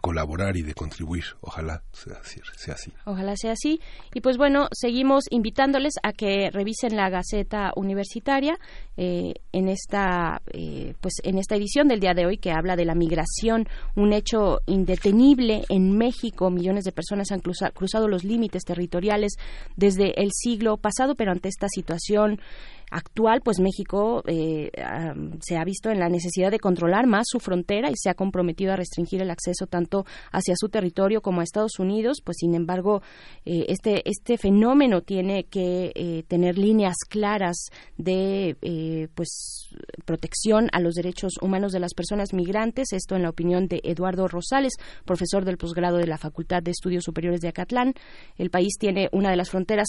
colaborar 0.00 0.56
y 0.56 0.62
de 0.62 0.72
contribuir. 0.72 1.24
Ojalá 1.42 1.82
sea 1.92 2.18
así. 2.74 2.92
Ojalá 3.04 3.34
sea 3.36 3.52
así. 3.52 3.78
Y 4.14 4.20
pues 4.20 4.38
bueno, 4.38 4.68
seguimos 4.72 5.24
invitándoles 5.30 5.94
a 6.02 6.12
que 6.12 6.50
revisen 6.50 6.96
la 6.96 7.10
Gaceta 7.10 7.72
Universitaria 7.76 8.58
eh, 8.96 9.34
en 9.52 9.68
esta 9.68 10.40
eh, 10.52 10.94
pues 11.00 11.14
en 11.24 11.38
esta 11.38 11.56
edición 11.56 11.88
del 11.88 12.00
día 12.00 12.14
de 12.14 12.24
hoy 12.24 12.38
que 12.38 12.52
habla 12.52 12.74
de 12.74 12.86
la 12.86 12.94
migración, 12.94 13.68
un 13.96 14.14
hecho 14.14 14.60
indetenible 14.66 15.64
en 15.68 15.96
México. 15.96 16.50
Millones 16.50 16.84
de 16.84 16.92
personas 16.92 17.32
han 17.32 17.40
cruzado 17.40 18.08
los 18.08 18.24
límites 18.24 18.64
territoriales 18.64 19.32
desde 19.76 20.22
el 20.22 20.30
siglo 20.32 20.78
pasado, 20.78 21.14
pero 21.14 21.32
ante 21.32 21.48
esta 21.48 21.68
situación 21.68 22.40
actual, 22.92 23.40
pues 23.42 23.58
México 23.58 24.22
eh, 24.26 24.70
se 25.40 25.56
ha 25.56 25.64
visto 25.64 25.90
en 25.90 25.98
la 25.98 26.08
necesidad 26.08 26.50
de 26.50 26.58
controlar 26.58 27.06
más 27.06 27.24
su 27.26 27.40
frontera 27.40 27.90
y 27.90 27.96
se 27.96 28.10
ha 28.10 28.14
comprometido 28.14 28.72
a 28.72 28.76
restringir 28.76 29.22
el 29.22 29.30
acceso 29.30 29.66
tanto 29.66 30.04
hacia 30.30 30.54
su 30.56 30.68
territorio 30.68 31.22
como 31.22 31.40
a 31.40 31.44
Estados 31.44 31.78
Unidos. 31.78 32.18
Pues 32.22 32.36
sin 32.38 32.54
embargo, 32.54 33.02
eh, 33.44 33.64
este 33.68 34.02
este 34.04 34.36
fenómeno 34.36 35.00
tiene 35.00 35.44
que 35.44 35.92
eh, 35.94 36.22
tener 36.28 36.58
líneas 36.58 36.96
claras 37.08 37.68
de 37.96 38.56
pues 39.14 39.70
protección 40.04 40.68
a 40.72 40.80
los 40.80 40.94
derechos 40.94 41.32
humanos 41.40 41.72
de 41.72 41.80
las 41.80 41.94
personas 41.94 42.34
migrantes. 42.34 42.92
Esto 42.92 43.16
en 43.16 43.22
la 43.22 43.30
opinión 43.30 43.68
de 43.68 43.80
Eduardo 43.84 44.28
Rosales, 44.28 44.74
profesor 45.04 45.44
del 45.44 45.56
posgrado 45.56 45.96
de 45.96 46.06
la 46.06 46.18
Facultad 46.18 46.62
de 46.62 46.72
Estudios 46.72 47.04
Superiores 47.04 47.40
de 47.40 47.48
Acatlán. 47.48 47.94
El 48.36 48.50
país 48.50 48.74
tiene 48.78 49.08
una 49.12 49.30
de 49.30 49.36
las 49.36 49.50
fronteras 49.50 49.88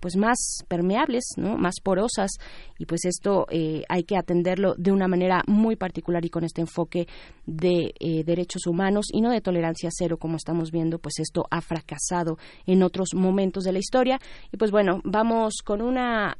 pues 0.00 0.16
más 0.16 0.64
permeables, 0.68 1.24
¿no? 1.36 1.56
más 1.56 1.76
porosas 1.82 2.31
y 2.78 2.86
pues 2.86 3.04
esto 3.04 3.46
eh, 3.50 3.82
hay 3.88 4.04
que 4.04 4.16
atenderlo 4.16 4.74
de 4.76 4.92
una 4.92 5.08
manera 5.08 5.42
muy 5.46 5.76
particular 5.76 6.24
y 6.24 6.30
con 6.30 6.44
este 6.44 6.60
enfoque 6.60 7.06
de 7.46 7.94
eh, 8.00 8.24
derechos 8.24 8.66
humanos 8.66 9.06
y 9.12 9.20
no 9.20 9.30
de 9.30 9.40
tolerancia 9.40 9.90
cero 9.92 10.16
como 10.18 10.36
estamos 10.36 10.70
viendo 10.70 10.98
pues 10.98 11.18
esto 11.18 11.46
ha 11.50 11.60
fracasado 11.60 12.38
en 12.66 12.82
otros 12.82 13.10
momentos 13.14 13.64
de 13.64 13.72
la 13.72 13.78
historia 13.78 14.20
y 14.52 14.56
pues 14.56 14.70
bueno 14.70 15.00
vamos 15.04 15.54
con 15.64 15.82
una 15.82 16.36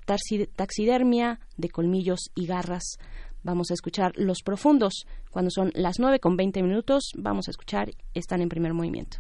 taxidermia 0.56 1.40
de 1.56 1.69
colmillos 1.69 2.31
y 2.35 2.47
garras 2.47 2.98
vamos 3.43 3.70
a 3.70 3.74
escuchar 3.74 4.12
los 4.16 4.43
profundos 4.44 5.06
cuando 5.31 5.51
son 5.51 5.70
las 5.74 5.98
nueve 5.98 6.20
con 6.20 6.36
veinte 6.36 6.62
minutos 6.62 7.12
vamos 7.16 7.48
a 7.48 7.51
escuchar 7.51 7.90
están 8.14 8.40
en 8.40 8.48
primer 8.48 8.74
movimiento 8.74 9.19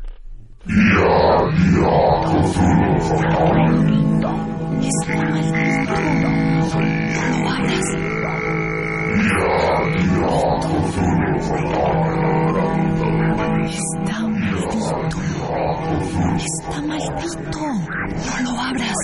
Está 4.80 5.16
maldito. 5.18 6.30
Está 7.12 7.60
Está 16.36 16.78
maldito. 16.82 17.64
No 18.24 18.34
lo 18.42 18.52
abras. 18.60 19.00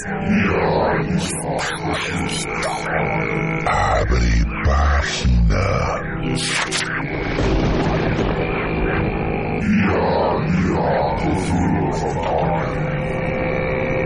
Está 1.16 1.70
maldito. 1.86 2.72
Abre 3.66 4.32
página. 4.64 5.64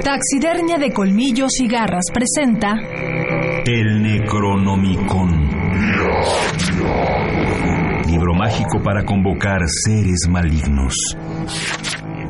Taxidermia 0.02 0.78
de 0.78 0.92
colmillos 0.92 1.60
y 1.60 1.68
garras 1.68 2.06
presenta 2.12 2.74
El 3.64 4.02
Necronomicon. 4.02 5.48
Libro 8.08 8.34
mágico 8.34 8.82
para 8.82 9.04
convocar 9.04 9.60
seres 9.84 10.26
malignos. 10.28 10.94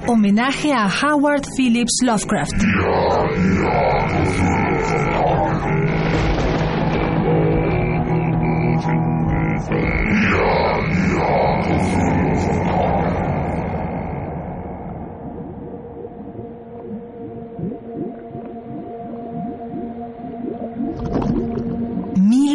homenaje 0.06 0.74
a 0.74 0.86
Howard 0.86 1.44
Phillips 1.56 2.00
Lovecraft. 2.02 2.62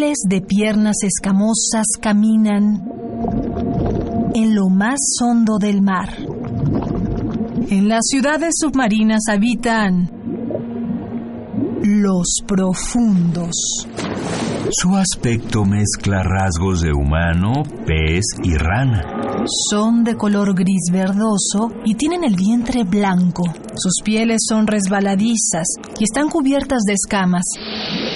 Miles 0.08 0.24
de 0.30 0.40
piernas 0.40 0.96
escamosas 1.04 1.86
caminan 2.00 2.82
en 4.34 4.56
lo 4.56 4.70
más 4.70 5.00
hondo 5.22 5.58
del 5.58 5.82
mar. 5.82 6.16
En 7.70 7.90
las 7.90 8.06
ciudades 8.06 8.54
submarinas 8.58 9.24
habitan 9.30 10.10
los 11.82 12.38
profundos. 12.48 13.52
Su 14.72 14.96
aspecto 14.96 15.66
mezcla 15.66 16.24
rasgos 16.24 16.80
de 16.82 16.94
humano, 16.94 17.64
pez 17.86 18.24
y 18.44 18.54
rana. 18.56 19.04
Son 19.70 20.06
de 20.06 20.16
color 20.16 20.56
gris 20.56 20.90
verdoso 20.90 21.72
y 21.84 21.96
tienen 21.96 22.24
el 22.24 22.36
vientre 22.36 22.86
blanco. 22.86 23.44
Sus 23.76 24.02
pieles 24.06 24.40
son 24.48 24.68
resbaladizas 24.68 25.68
y 26.00 26.06
están 26.06 26.30
cubiertas 26.30 26.84
de 26.84 26.94
escamas. 26.94 27.44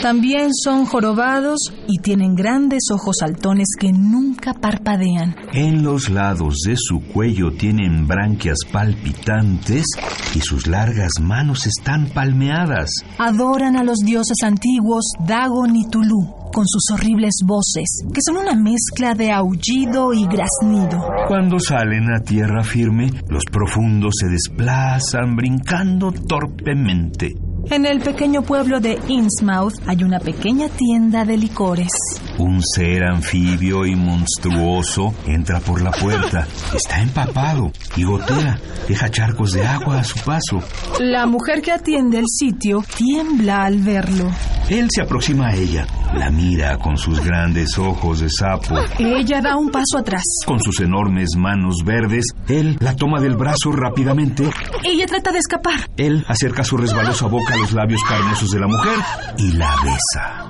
También 0.01 0.49
son 0.51 0.85
jorobados 0.85 1.59
y 1.87 1.99
tienen 1.99 2.33
grandes 2.33 2.81
ojos 2.91 3.17
saltones 3.19 3.67
que 3.79 3.91
nunca 3.91 4.53
parpadean. 4.55 5.35
En 5.53 5.83
los 5.83 6.09
lados 6.09 6.61
de 6.65 6.75
su 6.75 7.01
cuello 7.01 7.51
tienen 7.51 8.07
branquias 8.07 8.57
palpitantes 8.71 9.85
y 10.33 10.39
sus 10.39 10.65
largas 10.65 11.11
manos 11.21 11.67
están 11.67 12.09
palmeadas. 12.09 12.89
Adoran 13.19 13.75
a 13.75 13.83
los 13.83 13.99
dioses 13.99 14.37
antiguos 14.43 15.05
Dagon 15.27 15.75
y 15.75 15.87
Tulu 15.87 16.41
con 16.51 16.65
sus 16.67 16.83
horribles 16.91 17.35
voces, 17.45 18.03
que 18.13 18.19
son 18.25 18.37
una 18.37 18.55
mezcla 18.55 19.13
de 19.13 19.31
aullido 19.31 20.13
y 20.13 20.25
graznido. 20.25 20.99
Cuando 21.27 21.59
salen 21.59 22.13
a 22.13 22.19
tierra 22.19 22.63
firme, 22.63 23.09
los 23.29 23.43
profundos 23.45 24.15
se 24.19 24.27
desplazan 24.27 25.35
brincando 25.35 26.11
torpemente. 26.11 27.35
En 27.69 27.85
el 27.85 28.01
pequeño 28.01 28.41
pueblo 28.41 28.79
de 28.79 28.99
Innsmouth 29.07 29.75
hay 29.87 30.03
una 30.03 30.19
pequeña 30.19 30.67
tienda 30.69 31.23
de 31.23 31.37
licores. 31.37 31.89
Un 32.37 32.61
ser 32.63 33.03
anfibio 33.03 33.85
y 33.85 33.95
monstruoso 33.95 35.13
entra 35.25 35.59
por 35.59 35.81
la 35.81 35.91
puerta. 35.91 36.47
Está 36.75 37.01
empapado 37.01 37.71
y 37.95 38.03
gotea. 38.03 38.59
Deja 38.87 39.09
charcos 39.09 39.53
de 39.53 39.65
agua 39.65 39.99
a 39.99 40.03
su 40.03 40.19
paso. 40.19 40.59
La 40.99 41.25
mujer 41.27 41.61
que 41.61 41.71
atiende 41.71 42.19
el 42.19 42.27
sitio 42.27 42.83
tiembla 42.97 43.63
al 43.63 43.79
verlo. 43.79 44.31
Él 44.69 44.87
se 44.89 45.01
aproxima 45.01 45.49
a 45.49 45.55
ella. 45.55 45.85
La 46.13 46.29
mira 46.29 46.77
con 46.77 46.97
sus 46.97 47.23
grandes 47.23 47.77
ojos 47.77 48.19
de 48.19 48.29
sapo. 48.29 48.75
Ella 48.99 49.41
da 49.41 49.55
un 49.55 49.69
paso 49.69 49.97
atrás. 49.97 50.23
Con 50.45 50.59
sus 50.59 50.79
enormes 50.81 51.35
manos 51.37 51.83
verdes, 51.85 52.25
él 52.47 52.77
la 52.79 52.95
toma 52.95 53.21
del 53.21 53.35
brazo 53.35 53.71
rápidamente. 53.71 54.49
Ella 54.83 55.05
trata 55.07 55.31
de 55.31 55.39
escapar. 55.39 55.89
Él 55.97 56.25
acerca 56.27 56.63
su 56.63 56.77
resbalosa 56.77 57.27
boca 57.27 57.50
los 57.57 57.73
labios 57.73 58.01
carnosos 58.07 58.49
de 58.49 58.59
la 58.59 58.67
mujer 58.67 58.97
y 59.37 59.51
la 59.53 59.75
besa. 59.83 60.47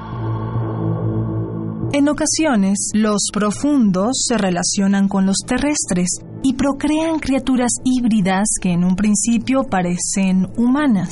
En 1.93 2.07
ocasiones, 2.07 2.91
los 2.93 3.27
profundos 3.33 4.23
se 4.25 4.38
relacionan 4.38 5.09
con 5.09 5.25
los 5.25 5.38
terrestres 5.45 6.07
y 6.44 6.53
procrean 6.53 7.20
criaturas 7.20 7.72
híbridas 7.84 8.48
que 8.61 8.72
en 8.72 8.84
un 8.84 8.95
principio 8.95 9.64
parecen 9.64 10.48
humanas. 10.58 11.10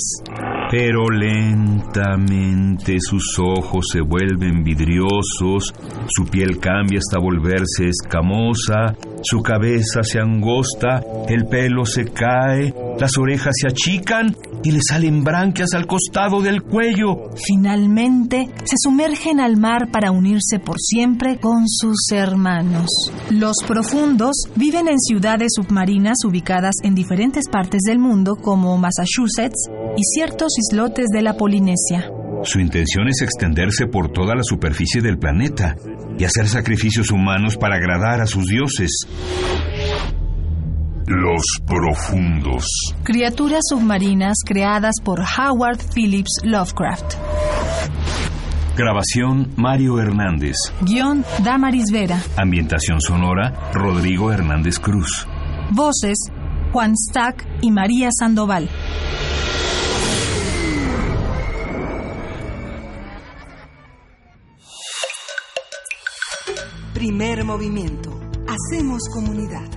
Pero 0.72 1.10
lentamente 1.10 2.98
sus 3.00 3.38
ojos 3.40 3.88
se 3.92 4.02
vuelven 4.02 4.64
vidriosos, 4.64 5.74
su 6.08 6.26
piel 6.26 6.60
cambia 6.60 7.00
hasta 7.00 7.20
volverse 7.20 7.90
escamosa, 7.90 8.96
su 9.24 9.42
cabeza 9.42 10.04
se 10.04 10.20
angosta, 10.20 11.02
el 11.28 11.46
pelo 11.46 11.86
se 11.86 12.06
cae, 12.06 12.74
las 13.00 13.18
orejas 13.18 13.54
se 13.60 13.68
achican 13.68 14.36
y 14.64 14.72
le 14.72 14.80
salen 14.88 15.24
branquias 15.24 15.74
al 15.74 15.88
costado 15.88 16.42
del 16.42 16.62
cuello. 16.62 17.32
Finalmente, 17.36 18.50
se 18.64 18.76
sumergen 18.78 19.40
al 19.40 19.58
mar 19.58 19.90
para 19.92 20.12
unirse 20.12 20.60
por 20.60 20.76
siempre 20.80 21.40
con 21.40 21.68
sus 21.68 22.12
hermanos. 22.12 22.90
Los 23.32 23.56
profundos 23.66 24.36
viven 24.56 24.88
en 24.88 25.00
ciudades 25.00 25.19
submarinas 25.50 26.18
ubicadas 26.26 26.76
en 26.84 26.96
diferentes 26.96 27.50
partes 27.50 27.82
del 27.86 28.00
mundo 28.00 28.36
como 28.36 28.78
Massachusetts 28.78 29.70
y 29.98 30.04
ciertos 30.04 30.54
islotes 30.58 31.08
de 31.14 31.22
la 31.22 31.34
Polinesia. 31.34 32.10
Su 32.44 32.60
intención 32.60 33.10
es 33.10 33.22
extenderse 33.22 33.88
por 33.88 34.12
toda 34.12 34.34
la 34.34 34.44
superficie 34.44 35.02
del 35.02 35.18
planeta 35.18 35.76
y 36.18 36.24
hacer 36.24 36.48
sacrificios 36.48 37.12
humanos 37.12 37.58
para 37.58 37.76
agradar 37.76 38.22
a 38.22 38.26
sus 38.26 38.46
dioses. 38.46 38.90
Los 41.06 41.42
profundos. 41.66 42.66
Criaturas 43.04 43.62
submarinas 43.70 44.38
creadas 44.46 44.96
por 45.04 45.20
Howard 45.20 45.80
Phillips 45.94 46.40
Lovecraft. 46.44 47.16
Grabación 48.80 49.52
Mario 49.58 50.00
Hernández. 50.00 50.56
Guión 50.80 51.26
Damaris 51.44 51.92
Vera. 51.92 52.18
Ambientación 52.38 53.02
sonora 53.02 53.72
Rodrigo 53.74 54.32
Hernández 54.32 54.80
Cruz. 54.80 55.28
Voces 55.72 56.18
Juan 56.72 56.94
Stack 56.96 57.46
y 57.62 57.72
María 57.72 58.08
Sandoval. 58.18 58.70
Primer 66.94 67.44
movimiento. 67.44 68.18
Hacemos 68.48 69.02
comunidad. 69.14 69.70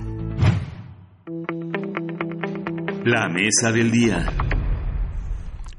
La 3.03 3.27
mesa 3.27 3.73
del 3.73 3.91
día. 3.91 4.52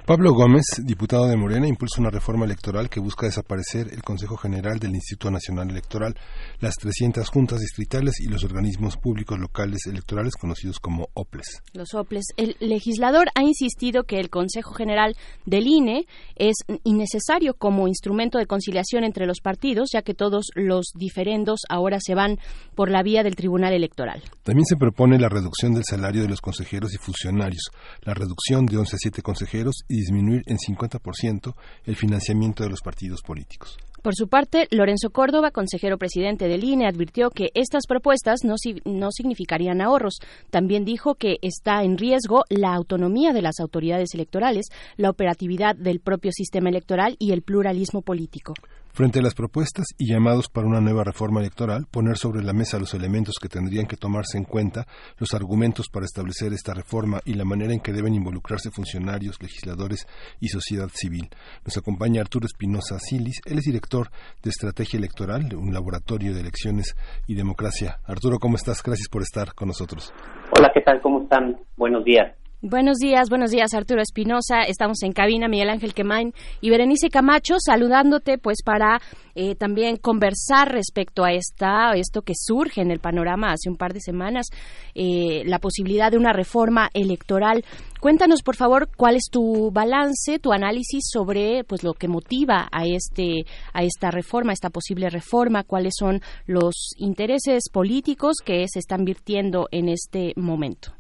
Pablo 0.06 0.34
Gómez, 0.34 0.64
diputado 0.82 1.28
de 1.28 1.36
Morena, 1.36 1.66
impulsa 1.66 1.98
una 1.98 2.10
reforma 2.10 2.44
electoral 2.44 2.90
que 2.90 3.00
busca 3.00 3.24
desaparecer 3.24 3.88
el 3.90 4.02
Consejo 4.02 4.36
General 4.36 4.78
del 4.78 4.94
Instituto 4.94 5.30
Nacional 5.30 5.70
Electoral, 5.70 6.14
las 6.60 6.74
300 6.74 7.26
juntas 7.30 7.60
distritales 7.60 8.20
y 8.20 8.28
los 8.28 8.44
organismos 8.44 8.98
públicos 8.98 9.38
locales 9.38 9.86
electorales 9.86 10.34
conocidos 10.34 10.78
como 10.78 11.08
OPLES. 11.14 11.62
Los 11.72 11.94
OPLES. 11.94 12.22
El 12.36 12.54
legislador 12.60 13.28
ha 13.34 13.44
insistido 13.44 14.04
que 14.04 14.20
el 14.20 14.28
Consejo 14.28 14.74
General 14.74 15.16
del 15.46 15.66
INE 15.66 16.06
es 16.36 16.56
innecesario 16.82 17.54
como 17.54 17.88
instrumento 17.88 18.36
de 18.36 18.44
conciliación 18.44 19.04
entre 19.04 19.24
los 19.24 19.40
partidos, 19.40 19.88
ya 19.94 20.02
que 20.02 20.12
todos 20.12 20.48
los 20.54 20.84
diferendos 20.94 21.60
ahora 21.70 21.96
se 21.98 22.14
van 22.14 22.38
por 22.74 22.90
la 22.90 23.02
vía 23.02 23.22
del 23.22 23.36
Tribunal 23.36 23.72
Electoral. 23.72 24.22
También 24.42 24.66
se 24.66 24.76
propone 24.76 25.18
la 25.18 25.30
reducción 25.30 25.72
del 25.72 25.84
salario 25.88 26.20
de 26.20 26.28
los 26.28 26.42
consejeros 26.42 26.92
y 26.92 26.98
funcionarios, 26.98 27.70
la 28.02 28.12
reducción 28.12 28.66
de 28.66 28.76
11 28.76 28.96
a 28.96 28.98
7 28.98 29.22
consejeros 29.22 29.76
y 29.93 29.93
disminuir 29.96 30.42
en 30.46 30.58
50% 30.58 31.54
el 31.84 31.96
financiamiento 31.96 32.64
de 32.64 32.70
los 32.70 32.80
partidos 32.80 33.22
políticos. 33.22 33.78
Por 34.04 34.14
su 34.14 34.28
parte, 34.28 34.68
Lorenzo 34.70 35.08
Córdoba, 35.08 35.50
consejero 35.50 35.96
presidente 35.96 36.46
del 36.46 36.62
INE, 36.62 36.86
advirtió 36.86 37.30
que 37.30 37.46
estas 37.54 37.86
propuestas 37.86 38.40
no, 38.44 38.56
no, 38.84 39.10
significarían 39.10 39.80
ahorros. 39.80 40.18
También 40.50 40.84
dijo 40.84 41.14
que 41.14 41.38
está 41.40 41.82
en 41.84 41.96
riesgo 41.96 42.42
la 42.50 42.74
autonomía 42.74 43.32
de 43.32 43.40
las 43.40 43.60
autoridades 43.60 44.12
electorales, 44.12 44.66
la 44.98 45.08
operatividad 45.08 45.74
del 45.74 46.00
propio 46.00 46.32
sistema 46.32 46.68
electoral 46.68 47.16
y 47.18 47.32
el 47.32 47.40
pluralismo 47.40 48.02
político. 48.02 48.52
Frente 48.94 49.18
a 49.18 49.22
las 49.22 49.34
propuestas 49.34 49.86
y 49.98 50.06
llamados 50.06 50.48
para 50.48 50.68
una 50.68 50.80
nueva 50.80 51.02
reforma 51.02 51.40
electoral, 51.40 51.86
poner 51.90 52.16
sobre 52.16 52.44
la 52.44 52.52
mesa 52.52 52.78
los 52.78 52.94
elementos 52.94 53.40
que 53.42 53.48
tendrían 53.48 53.88
que 53.88 53.96
tomarse 53.96 54.38
en 54.38 54.44
cuenta, 54.44 54.86
los 55.18 55.34
argumentos 55.34 55.88
para 55.92 56.06
establecer 56.06 56.52
esta 56.52 56.74
reforma 56.74 57.18
y 57.24 57.34
la 57.34 57.44
manera 57.44 57.72
en 57.72 57.80
que 57.80 57.92
deben 57.92 58.14
involucrarse 58.14 58.70
funcionarios, 58.70 59.42
legisladores 59.42 60.06
y 60.38 60.46
sociedad 60.46 60.86
civil. 60.94 61.28
Nos 61.64 61.76
acompaña 61.76 62.20
Arturo 62.20 62.46
Espinosa 62.46 63.00
Silis, 63.00 63.40
él 63.46 63.58
es 63.58 63.64
director 63.64 64.10
de 64.44 64.50
Estrategia 64.50 64.98
Electoral, 64.98 65.48
de 65.48 65.56
un 65.56 65.74
laboratorio 65.74 66.32
de 66.32 66.42
elecciones 66.42 66.94
y 67.26 67.34
democracia. 67.34 67.98
Arturo, 68.06 68.38
¿cómo 68.38 68.54
estás? 68.54 68.80
Gracias 68.80 69.08
por 69.08 69.22
estar 69.22 69.54
con 69.54 69.66
nosotros. 69.66 70.14
Hola, 70.56 70.70
¿qué 70.72 70.82
tal? 70.82 71.00
¿Cómo 71.00 71.24
están? 71.24 71.58
Buenos 71.76 72.04
días. 72.04 72.32
Buenos 72.66 72.96
días, 72.96 73.28
buenos 73.28 73.50
días 73.50 73.74
Arturo 73.74 74.00
Espinosa. 74.00 74.62
Estamos 74.62 75.02
en 75.02 75.12
cabina, 75.12 75.48
Miguel 75.48 75.68
Ángel 75.68 75.92
Quemain 75.92 76.32
y 76.62 76.70
Berenice 76.70 77.10
Camacho, 77.10 77.56
saludándote 77.58 78.38
pues 78.38 78.62
para 78.64 79.02
eh, 79.34 79.54
también 79.54 79.98
conversar 79.98 80.72
respecto 80.72 81.24
a 81.24 81.32
esta, 81.32 81.92
esto 81.92 82.22
que 82.22 82.32
surge 82.34 82.80
en 82.80 82.90
el 82.90 83.00
panorama 83.00 83.52
hace 83.52 83.68
un 83.68 83.76
par 83.76 83.92
de 83.92 84.00
semanas, 84.00 84.46
eh, 84.94 85.42
la 85.44 85.58
posibilidad 85.58 86.10
de 86.10 86.16
una 86.16 86.32
reforma 86.32 86.88
electoral. 86.94 87.66
Cuéntanos, 88.00 88.40
por 88.42 88.56
favor, 88.56 88.88
cuál 88.96 89.16
es 89.16 89.24
tu 89.30 89.70
balance, 89.70 90.38
tu 90.38 90.54
análisis 90.54 91.04
sobre 91.12 91.64
pues 91.64 91.82
lo 91.82 91.92
que 91.92 92.08
motiva 92.08 92.68
a 92.72 92.86
este 92.86 93.44
a 93.74 93.82
esta 93.82 94.10
reforma, 94.10 94.52
a 94.52 94.54
esta 94.54 94.70
posible 94.70 95.10
reforma, 95.10 95.64
cuáles 95.64 95.92
son 95.98 96.22
los 96.46 96.94
intereses 96.96 97.64
políticos 97.70 98.38
que 98.42 98.64
se 98.68 98.78
están 98.78 99.04
virtiendo 99.04 99.68
en 99.70 99.90
este 99.90 100.32
momento. 100.36 100.94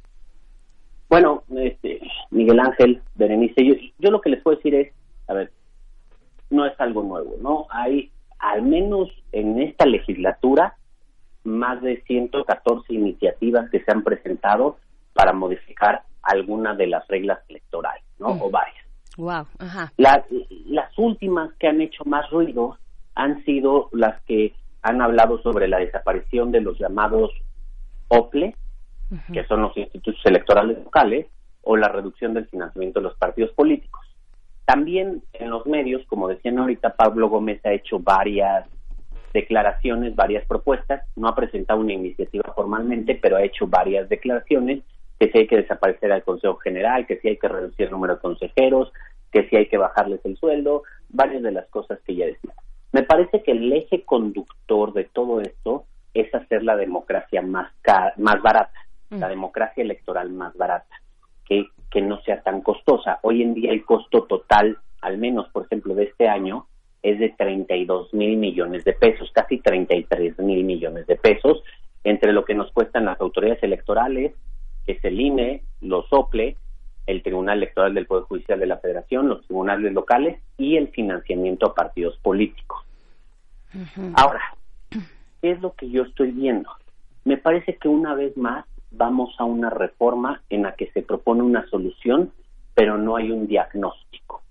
Bueno, 1.08 1.44
este, 1.56 2.00
Miguel 2.30 2.60
Ángel, 2.60 3.02
Berenice, 3.14 3.64
yo, 3.64 3.74
yo 3.98 4.10
lo 4.10 4.20
que 4.20 4.30
les 4.30 4.42
puedo 4.42 4.56
decir 4.56 4.74
es, 4.74 4.92
a 5.28 5.34
ver, 5.34 5.52
no 6.50 6.66
es 6.66 6.78
algo 6.80 7.02
nuevo, 7.02 7.36
¿no? 7.40 7.66
Hay, 7.70 8.10
al 8.38 8.62
menos 8.62 9.10
en 9.32 9.60
esta 9.60 9.86
legislatura, 9.86 10.76
más 11.44 11.82
de 11.82 12.02
114 12.02 12.92
iniciativas 12.92 13.70
que 13.70 13.82
se 13.84 13.90
han 13.90 14.02
presentado 14.02 14.78
para 15.12 15.32
modificar 15.32 16.02
alguna 16.22 16.74
de 16.74 16.86
las 16.86 17.06
reglas 17.08 17.38
electorales, 17.48 18.04
¿no? 18.18 18.28
O 18.28 18.50
varias. 18.50 18.84
Wow, 19.16 19.46
ajá. 19.58 19.92
las 19.96 20.98
últimas 20.98 21.52
que 21.54 21.68
han 21.68 21.80
hecho 21.80 22.02
más 22.04 22.28
ruido 22.30 22.78
han 23.14 23.44
sido 23.44 23.88
las 23.92 24.20
que 24.22 24.54
han 24.82 25.00
hablado 25.00 25.40
sobre 25.42 25.68
la 25.68 25.78
desaparición 25.78 26.50
de 26.50 26.60
los 26.60 26.78
llamados 26.78 27.30
OPLE, 28.08 28.56
que 29.32 29.44
son 29.44 29.62
los 29.62 29.76
institutos 29.76 30.20
electorales 30.24 30.78
locales, 30.82 31.26
o 31.64 31.76
la 31.76 31.88
reducción 31.88 32.34
del 32.34 32.46
financiamiento 32.46 33.00
de 33.00 33.04
los 33.04 33.16
partidos 33.16 33.50
políticos. 33.52 34.06
También 34.64 35.22
en 35.32 35.50
los 35.50 35.66
medios, 35.66 36.02
como 36.06 36.28
decían 36.28 36.58
ahorita, 36.58 36.94
Pablo 36.96 37.28
Gómez 37.28 37.64
ha 37.64 37.72
hecho 37.72 37.98
varias 37.98 38.66
declaraciones, 39.32 40.14
varias 40.14 40.46
propuestas, 40.46 41.02
no 41.16 41.28
ha 41.28 41.34
presentado 41.34 41.80
una 41.80 41.92
iniciativa 41.92 42.52
formalmente, 42.54 43.18
pero 43.20 43.36
ha 43.36 43.42
hecho 43.42 43.66
varias 43.66 44.08
declaraciones, 44.08 44.82
que 45.18 45.30
si 45.30 45.38
hay 45.38 45.46
que 45.46 45.56
desaparecer 45.56 46.12
al 46.12 46.22
Consejo 46.22 46.56
General, 46.56 47.06
que 47.06 47.18
si 47.18 47.28
hay 47.28 47.36
que 47.36 47.48
reducir 47.48 47.86
el 47.86 47.92
número 47.92 48.14
de 48.14 48.20
consejeros, 48.20 48.92
que 49.32 49.48
si 49.48 49.56
hay 49.56 49.66
que 49.66 49.78
bajarles 49.78 50.20
el 50.24 50.36
sueldo, 50.36 50.84
varias 51.08 51.42
de 51.42 51.50
las 51.50 51.66
cosas 51.68 51.98
que 52.06 52.14
ya 52.14 52.26
decía. 52.26 52.52
Me 52.92 53.02
parece 53.02 53.42
que 53.42 53.52
el 53.52 53.72
eje 53.72 54.04
conductor 54.04 54.92
de 54.92 55.04
todo 55.04 55.40
esto 55.40 55.84
es 56.14 56.32
hacer 56.32 56.62
la 56.62 56.76
democracia 56.76 57.42
más, 57.42 57.72
más 58.16 58.40
barata 58.40 58.83
la 59.18 59.28
democracia 59.28 59.82
electoral 59.82 60.30
más 60.30 60.56
barata, 60.56 61.00
que, 61.44 61.66
que 61.90 62.00
no 62.00 62.20
sea 62.22 62.42
tan 62.42 62.60
costosa. 62.60 63.18
Hoy 63.22 63.42
en 63.42 63.54
día 63.54 63.72
el 63.72 63.84
costo 63.84 64.24
total, 64.24 64.78
al 65.00 65.18
menos 65.18 65.48
por 65.50 65.64
ejemplo 65.64 65.94
de 65.94 66.04
este 66.04 66.28
año, 66.28 66.66
es 67.02 67.18
de 67.18 67.28
32 67.30 68.14
mil 68.14 68.38
millones 68.38 68.84
de 68.84 68.94
pesos, 68.94 69.30
casi 69.32 69.58
33 69.58 70.38
mil 70.38 70.64
millones 70.64 71.06
de 71.06 71.16
pesos, 71.16 71.62
entre 72.02 72.32
lo 72.32 72.44
que 72.44 72.54
nos 72.54 72.72
cuestan 72.72 73.04
las 73.04 73.20
autoridades 73.20 73.62
electorales, 73.62 74.34
que 74.86 74.92
es 74.92 75.04
el 75.04 75.20
INE, 75.20 75.62
los 75.80 76.06
OPLE, 76.10 76.56
el 77.06 77.22
Tribunal 77.22 77.58
Electoral 77.58 77.94
del 77.94 78.06
Poder 78.06 78.24
Judicial 78.24 78.58
de 78.58 78.66
la 78.66 78.78
Federación, 78.78 79.28
los 79.28 79.44
tribunales 79.46 79.92
locales 79.92 80.40
y 80.56 80.76
el 80.76 80.88
financiamiento 80.88 81.66
a 81.66 81.74
partidos 81.74 82.16
políticos. 82.18 82.82
Ahora, 84.14 84.40
¿qué 85.42 85.50
es 85.50 85.60
lo 85.60 85.74
que 85.74 85.90
yo 85.90 86.04
estoy 86.04 86.30
viendo? 86.30 86.70
Me 87.24 87.36
parece 87.36 87.76
que 87.76 87.88
una 87.88 88.14
vez 88.14 88.36
más 88.36 88.64
vamos 88.96 89.34
a 89.38 89.44
una 89.44 89.70
reforma 89.70 90.42
en 90.50 90.62
la 90.62 90.74
que 90.74 90.90
se 90.92 91.02
propone 91.02 91.42
una 91.42 91.66
solución, 91.68 92.32
pero 92.74 92.98
no 92.98 93.16
hay 93.16 93.30
un 93.30 93.46
diagnóstico. 93.46 94.42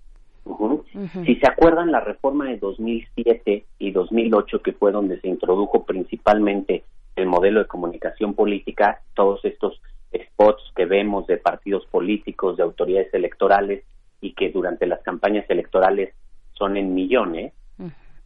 Si 1.24 1.36
se 1.36 1.48
acuerdan, 1.48 1.90
la 1.90 2.00
reforma 2.00 2.46
de 2.46 2.58
2007 2.58 3.64
y 3.78 3.90
2008, 3.90 4.62
que 4.62 4.72
fue 4.72 4.92
donde 4.92 5.20
se 5.20 5.28
introdujo 5.28 5.84
principalmente 5.84 6.84
el 7.16 7.26
modelo 7.26 7.60
de 7.60 7.66
comunicación 7.66 8.34
política, 8.34 9.00
todos 9.14 9.44
estos 9.44 9.80
spots 10.14 10.62
que 10.76 10.84
vemos 10.84 11.26
de 11.26 11.38
partidos 11.38 11.86
políticos, 11.86 12.56
de 12.56 12.62
autoridades 12.62 13.12
electorales 13.14 13.84
y 14.20 14.34
que 14.34 14.50
durante 14.50 14.86
las 14.86 15.00
campañas 15.02 15.48
electorales 15.48 16.14
son 16.52 16.76
en 16.76 16.94
millones, 16.94 17.52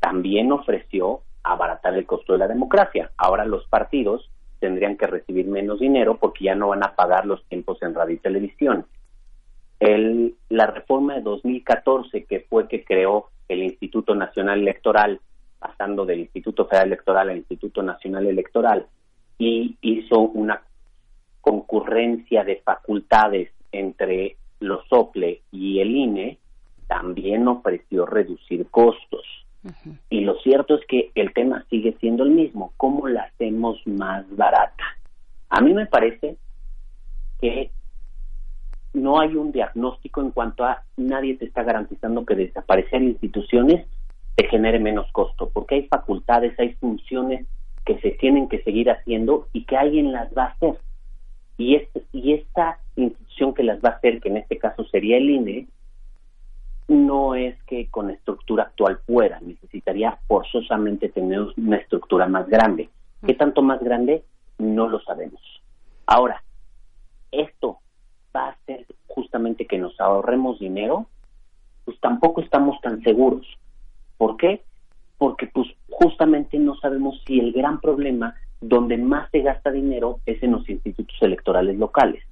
también 0.00 0.52
ofreció 0.52 1.22
abaratar 1.42 1.94
el 1.94 2.06
costo 2.06 2.32
de 2.34 2.40
la 2.40 2.48
democracia. 2.48 3.10
Ahora 3.16 3.44
los 3.44 3.66
partidos 3.68 4.28
tendrían 4.58 4.96
que 4.96 5.06
recibir 5.06 5.46
menos 5.46 5.80
dinero 5.80 6.18
porque 6.18 6.44
ya 6.44 6.54
no 6.54 6.68
van 6.68 6.82
a 6.82 6.94
pagar 6.94 7.26
los 7.26 7.44
tiempos 7.46 7.82
en 7.82 7.94
radio 7.94 8.14
y 8.14 8.18
televisión. 8.18 8.86
El, 9.80 10.34
la 10.48 10.66
reforma 10.66 11.14
de 11.14 11.20
2014, 11.22 12.24
que 12.24 12.40
fue 12.40 12.68
que 12.68 12.84
creó 12.84 13.28
el 13.48 13.62
Instituto 13.62 14.14
Nacional 14.14 14.60
Electoral, 14.60 15.20
pasando 15.58 16.04
del 16.04 16.20
Instituto 16.20 16.66
Federal 16.66 16.88
Electoral 16.88 17.30
al 17.30 17.36
Instituto 17.38 17.82
Nacional 17.82 18.26
Electoral, 18.26 18.86
y 19.38 19.76
hizo 19.80 20.20
una 20.20 20.62
concurrencia 21.40 22.44
de 22.44 22.56
facultades 22.56 23.50
entre 23.72 24.36
los 24.60 24.84
OPLE 24.90 25.42
y 25.52 25.80
el 25.80 25.90
INE, 25.94 26.38
también 26.88 27.46
ofreció 27.46 28.06
reducir 28.06 28.66
costos. 28.70 29.24
Y 30.08 30.20
lo 30.20 30.38
cierto 30.40 30.76
es 30.76 30.86
que 30.86 31.10
el 31.14 31.32
tema 31.32 31.64
sigue 31.68 31.96
siendo 32.00 32.24
el 32.24 32.30
mismo, 32.30 32.72
¿cómo 32.76 33.08
la 33.08 33.22
hacemos 33.22 33.84
más 33.86 34.24
barata? 34.36 34.84
A 35.50 35.60
mí 35.60 35.74
me 35.74 35.86
parece 35.86 36.36
que 37.40 37.70
no 38.92 39.20
hay 39.20 39.34
un 39.36 39.52
diagnóstico 39.52 40.20
en 40.20 40.30
cuanto 40.30 40.64
a 40.64 40.82
nadie 40.96 41.36
te 41.36 41.44
está 41.44 41.62
garantizando 41.62 42.24
que 42.24 42.34
desaparecer 42.34 43.02
instituciones 43.02 43.86
te 44.38 44.46
genere 44.46 44.78
menos 44.78 45.10
costo, 45.10 45.50
porque 45.52 45.74
hay 45.74 45.88
facultades, 45.88 46.56
hay 46.60 46.74
funciones 46.74 47.44
que 47.84 47.98
se 47.98 48.12
tienen 48.12 48.48
que 48.48 48.62
seguir 48.62 48.88
haciendo 48.88 49.48
y 49.52 49.64
que 49.64 49.76
alguien 49.76 50.12
las 50.12 50.32
va 50.32 50.44
a 50.44 50.48
hacer. 50.50 50.78
Y, 51.56 51.74
este, 51.74 52.04
y 52.12 52.34
esta 52.34 52.78
institución 52.94 53.52
que 53.52 53.64
las 53.64 53.80
va 53.80 53.88
a 53.88 53.92
hacer, 53.94 54.20
que 54.20 54.28
en 54.28 54.36
este 54.36 54.58
caso 54.58 54.84
sería 54.84 55.16
el 55.16 55.28
INE, 55.28 55.66
no 56.88 57.34
es 57.34 57.62
que 57.64 57.88
con 57.88 58.08
la 58.08 58.14
estructura 58.14 58.64
actual 58.64 59.00
pueda, 59.06 59.38
necesitaría 59.40 60.18
forzosamente 60.26 61.10
tener 61.10 61.46
una 61.56 61.76
estructura 61.76 62.26
más 62.26 62.48
grande. 62.48 62.88
¿Qué 63.24 63.34
tanto 63.34 63.62
más 63.62 63.80
grande? 63.80 64.24
No 64.58 64.88
lo 64.88 65.00
sabemos. 65.00 65.40
Ahora, 66.06 66.42
esto 67.30 67.78
va 68.34 68.46
a 68.46 68.50
hacer 68.50 68.86
justamente 69.06 69.66
que 69.66 69.78
nos 69.78 70.00
ahorremos 70.00 70.58
dinero, 70.58 71.06
pues 71.84 72.00
tampoco 72.00 72.40
estamos 72.40 72.80
tan 72.80 73.02
seguros. 73.02 73.46
¿Por 74.16 74.36
qué? 74.36 74.62
Porque 75.18 75.46
pues 75.46 75.68
justamente 75.90 76.58
no 76.58 76.76
sabemos 76.76 77.20
si 77.26 77.38
el 77.38 77.52
gran 77.52 77.80
problema 77.80 78.34
donde 78.60 78.96
más 78.96 79.30
se 79.30 79.40
gasta 79.40 79.70
dinero 79.70 80.20
es 80.26 80.42
en 80.42 80.52
los 80.52 80.68
institutos 80.68 81.16
electorales 81.20 81.76
locales. 81.76 82.22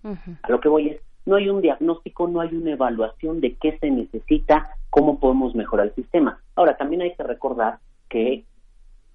A 0.42 0.50
lo 0.50 0.60
que 0.60 0.68
voy 0.68 0.88
es, 0.88 1.00
no 1.26 1.36
hay 1.36 1.48
un 1.50 1.60
diagnóstico, 1.60 2.28
no 2.28 2.40
hay 2.40 2.54
una 2.54 2.72
evaluación 2.72 3.40
de 3.40 3.54
qué 3.56 3.76
se 3.78 3.90
necesita, 3.90 4.70
cómo 4.90 5.18
podemos 5.18 5.54
mejorar 5.54 5.88
el 5.88 5.94
sistema. 5.94 6.40
Ahora, 6.54 6.76
también 6.76 7.02
hay 7.02 7.14
que 7.14 7.24
recordar 7.24 7.78
que 8.08 8.44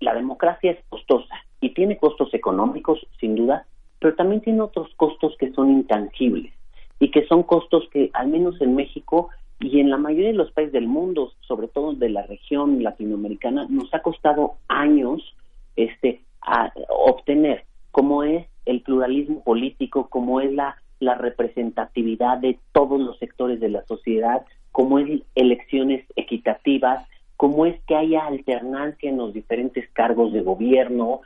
la 0.02 0.14
democracia 0.14 0.72
es 0.72 0.80
costosa 0.90 1.34
y 1.62 1.74
tiene 1.74 1.98
costos 1.98 2.34
económicos, 2.34 3.00
sin 3.20 3.36
duda, 3.36 3.66
pero 4.00 4.16
también 4.16 4.42
tiene 4.42 4.62
otros 4.62 4.94
costos 4.98 5.36
que 5.40 5.52
son 5.54 5.72
intangibles 5.72 6.54
y 7.00 7.12
que 7.12 7.26
son 7.28 7.44
costos 7.44 7.88
que, 7.92 8.12
al 8.14 8.28
menos 8.28 8.60
en 8.62 8.76
México 8.76 9.30
y 9.60 9.80
en 9.80 9.90
la 9.90 9.98
mayoría 9.98 10.30
de 10.30 10.38
los 10.38 10.52
países 10.52 10.74
del 10.74 10.88
mundo, 10.88 11.32
sobre 11.42 11.68
todo 11.68 11.94
de 11.94 12.10
la 12.10 12.24
región 12.24 12.84
latinoamericana, 12.84 13.68
nos 13.70 13.94
ha 13.94 14.02
costado 14.02 14.56
años 14.68 15.36
este 15.76 16.22
a 16.42 16.74
obtener, 17.06 17.64
como 17.92 18.24
es 18.24 18.48
el 18.66 18.82
pluralismo 18.82 19.44
político, 19.44 20.10
como 20.10 20.42
es 20.42 20.52
la 20.52 20.81
la 21.02 21.16
representatividad 21.16 22.38
de 22.38 22.60
todos 22.72 23.00
los 23.00 23.18
sectores 23.20 23.60
de 23.60 23.70
la 23.70 23.84
sociedad, 23.86 24.46
como 24.72 25.00
es 25.00 25.22
elecciones 25.36 26.06
equitativas, 26.16 27.06
como 27.36 27.66
es 27.66 27.82
que 27.86 27.96
haya 27.96 28.26
alternancia 28.26 29.10
en 29.10 29.18
los 29.18 29.34
diferentes 29.34 29.90
cargos 29.94 30.32
de 30.32 30.42
gobierno. 30.42 31.22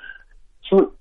Son, 0.61 0.91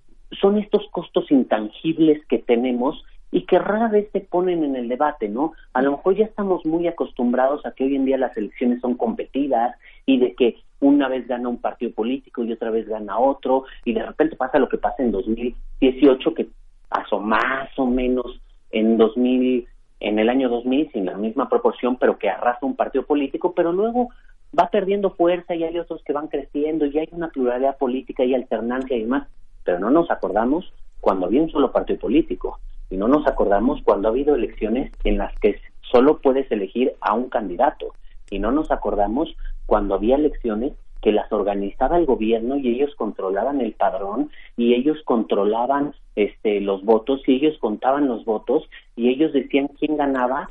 son 0.41 0.59
estos 0.59 0.87
costos 0.91 1.31
intangibles 1.31 2.25
que 2.27 2.39
tenemos 2.39 3.03
y 3.31 3.47
que 3.47 3.59
rara 3.59 3.89
vez 3.89 4.09
se 4.13 4.21
ponen 4.21 4.63
en 4.63 4.77
el 4.77 4.89
debate, 4.89 5.29
¿no? 5.29 5.55
A 5.73 5.83
lo 5.83 5.93
mejor 5.93 6.17
ya 6.17 6.25
estamos 6.25 6.65
muy 6.67 6.87
acostumbrados 6.87 7.65
a 7.67 7.73
que 7.73 7.85
hoy 7.85 7.97
en 7.97 8.05
día 8.05 8.19
las 8.19 8.37
elecciones 8.37 8.81
son 8.81 8.95
competidas 8.95 9.77
y 10.07 10.19
de 10.19 10.35
que 10.35 10.57
una 10.81 11.09
vez 11.09 11.27
gana 11.27 11.49
un 11.49 11.61
partido 11.61 11.93
político 11.93 12.45
y 12.45 12.53
otra 12.53 12.71
vez 12.71 12.89
gana 12.89 13.19
otro 13.19 13.65
y 13.85 13.93
de 13.93 14.05
repente 14.05 14.37
pasa 14.37 14.59
lo 14.59 14.69
que 14.69 14.79
pasa 14.79 15.03
en 15.03 15.11
2018 15.11 16.35
que 16.35 16.49
pasó 16.89 17.19
más 17.19 17.71
o 17.77 17.87
menos 17.87 18.41
en 18.75 18.99
2000, 18.99 19.67
en 20.01 20.19
el 20.19 20.29
año 20.29 20.49
2000 20.49 20.91
sin 20.93 21.07
la 21.07 21.17
misma 21.17 21.49
proporción, 21.49 21.97
pero 21.97 22.19
que 22.19 22.29
arrastra 22.29 22.67
un 22.67 22.75
partido 22.75 23.07
político, 23.07 23.55
pero 23.55 23.73
luego 23.73 24.11
va 24.59 24.69
perdiendo 24.69 25.11
fuerza 25.11 25.55
y 25.55 25.63
hay 25.63 25.79
otros 25.79 26.03
que 26.05 26.13
van 26.13 26.27
creciendo 26.27 26.85
y 26.85 26.99
hay 26.99 27.09
una 27.13 27.29
pluralidad 27.29 27.79
política 27.79 28.25
y 28.25 28.35
alternancia 28.35 28.97
y 28.97 29.03
demás, 29.03 29.29
pero 29.63 29.79
no 29.79 29.91
nos 29.91 30.11
acordamos 30.11 30.73
cuando 31.01 31.27
había 31.27 31.43
un 31.43 31.51
solo 31.51 31.71
partido 31.71 32.01
político. 32.01 32.59
y 32.91 32.97
no 32.97 33.09
nos 33.09 33.27
acordamos 33.27 33.81
cuando 33.83 34.09
ha 34.09 34.11
habido 34.11 34.35
elecciones 34.35 34.93
en 35.05 35.19
las 35.19 35.35
que 35.39 35.59
solo 35.81 36.19
puedes 36.19 36.51
elegir 36.53 36.93
a 37.01 37.15
un 37.15 37.29
candidato 37.29 37.95
y 38.31 38.39
no 38.39 38.53
nos 38.53 38.71
acordamos 38.71 39.35
cuando 39.67 39.95
había 39.95 40.17
elecciones 40.17 40.73
que 41.05 41.13
las 41.13 41.31
organizaba 41.31 41.99
el 41.99 42.07
gobierno 42.07 42.57
y 42.57 42.67
ellos 42.67 42.95
controlaban 42.95 43.61
el 43.61 43.75
padrón 43.75 44.31
y 44.57 44.73
ellos 44.73 44.97
controlaban 45.05 45.95
este 46.17 46.63
los 46.63 46.83
votos 46.83 47.21
y 47.27 47.35
ellos 47.35 47.59
contaban 47.59 48.09
los 48.09 48.25
votos 48.25 48.67
y 48.97 49.11
ellos 49.11 49.35
decían 49.35 49.69
quién 49.79 49.99
ganaba 49.99 50.49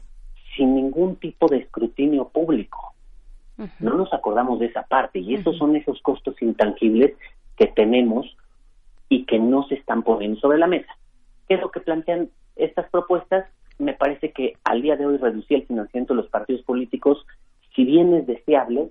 sin 0.56 0.76
ningún 0.76 1.16
tipo 1.16 1.48
de 1.48 1.58
escrutinio 1.58 2.30
público. 2.30 2.94
No 3.80 3.96
nos 3.96 4.14
acordamos 4.14 4.60
de 4.60 4.68
esa 4.68 4.84
parte 4.84 5.18
y 5.18 5.34
esos 5.34 5.58
son 5.58 5.76
esos 5.76 6.00
costos 6.04 6.40
intangibles 6.40 7.16
que 7.58 7.66
tenemos 7.66 8.38
y 9.10 9.26
que 9.26 9.40
no 9.40 9.64
se 9.68 9.74
están 9.74 10.04
poniendo 10.04 10.40
sobre 10.40 10.60
la 10.60 10.68
mesa. 10.68 10.96
¿Qué 11.48 11.56
es 11.56 11.62
lo 11.62 11.72
que 11.72 11.80
plantean 11.80 12.30
estas 12.58 12.88
propuestas? 12.92 13.48
Me 13.80 13.94
parece 13.94 14.32
que 14.32 14.54
al 14.66 14.84
día 14.84 14.98
de 14.98 15.08
hoy 15.08 15.18
reducir 15.18 15.58
el 15.58 15.66
financiamiento 15.66 16.14
de 16.14 16.22
los 16.22 16.30
partidos 16.30 16.62
políticos, 16.62 17.26
si 17.76 17.86
bien 17.86 18.14
es 18.14 18.28
deseable, 18.28 18.90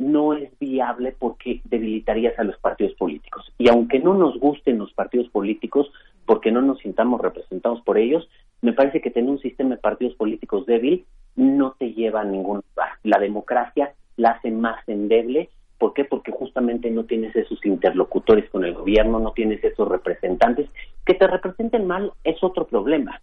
no 0.00 0.32
es 0.32 0.50
viable 0.58 1.14
porque 1.16 1.60
debilitarías 1.64 2.36
a 2.38 2.44
los 2.44 2.56
partidos 2.58 2.94
políticos. 2.94 3.52
Y 3.58 3.68
aunque 3.68 4.00
no 4.00 4.14
nos 4.14 4.40
gusten 4.40 4.78
los 4.78 4.92
partidos 4.94 5.28
políticos, 5.28 5.92
porque 6.24 6.50
no 6.50 6.62
nos 6.62 6.78
sintamos 6.78 7.20
representados 7.20 7.82
por 7.82 7.98
ellos, 7.98 8.28
me 8.62 8.72
parece 8.72 9.00
que 9.00 9.10
tener 9.10 9.30
un 9.30 9.40
sistema 9.40 9.74
de 9.74 9.80
partidos 9.80 10.14
políticos 10.14 10.64
débil 10.66 11.04
no 11.36 11.76
te 11.78 11.92
lleva 11.92 12.22
a 12.22 12.24
ningún 12.24 12.62
lugar. 12.70 12.92
La 13.02 13.18
democracia 13.18 13.94
la 14.16 14.30
hace 14.30 14.50
más 14.50 14.86
endeble. 14.88 15.50
¿Por 15.78 15.92
qué? 15.92 16.04
Porque 16.04 16.32
justamente 16.32 16.90
no 16.90 17.04
tienes 17.04 17.36
esos 17.36 17.64
interlocutores 17.64 18.48
con 18.50 18.64
el 18.64 18.74
gobierno, 18.74 19.20
no 19.20 19.32
tienes 19.32 19.62
esos 19.62 19.86
representantes. 19.88 20.68
Que 21.04 21.14
te 21.14 21.26
representen 21.26 21.86
mal 21.86 22.12
es 22.24 22.42
otro 22.42 22.66
problema, 22.66 23.20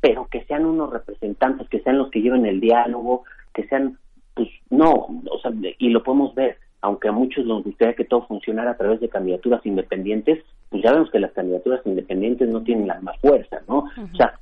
pero 0.00 0.26
que 0.26 0.44
sean 0.44 0.66
unos 0.66 0.92
representantes, 0.92 1.68
que 1.68 1.80
sean 1.80 1.98
los 1.98 2.10
que 2.10 2.22
lleven 2.22 2.46
el 2.46 2.60
diálogo, 2.60 3.24
que 3.52 3.66
sean 3.68 3.98
pues 4.36 4.50
no, 4.68 4.92
o 4.92 5.38
sea, 5.40 5.50
y 5.78 5.88
lo 5.88 6.02
podemos 6.02 6.34
ver, 6.34 6.58
aunque 6.82 7.08
a 7.08 7.12
muchos 7.12 7.46
nos 7.46 7.64
gustaría 7.64 7.94
que 7.94 8.04
todo 8.04 8.26
funcionara 8.26 8.72
a 8.72 8.76
través 8.76 9.00
de 9.00 9.08
candidaturas 9.08 9.64
independientes, 9.64 10.44
pues 10.68 10.82
ya 10.82 10.92
vemos 10.92 11.10
que 11.10 11.18
las 11.18 11.32
candidaturas 11.32 11.80
independientes 11.86 12.46
no 12.48 12.62
tienen 12.62 12.86
la 12.86 13.00
más 13.00 13.18
fuerza, 13.18 13.62
¿no? 13.66 13.78
O 13.78 14.16
sea, 14.16 14.38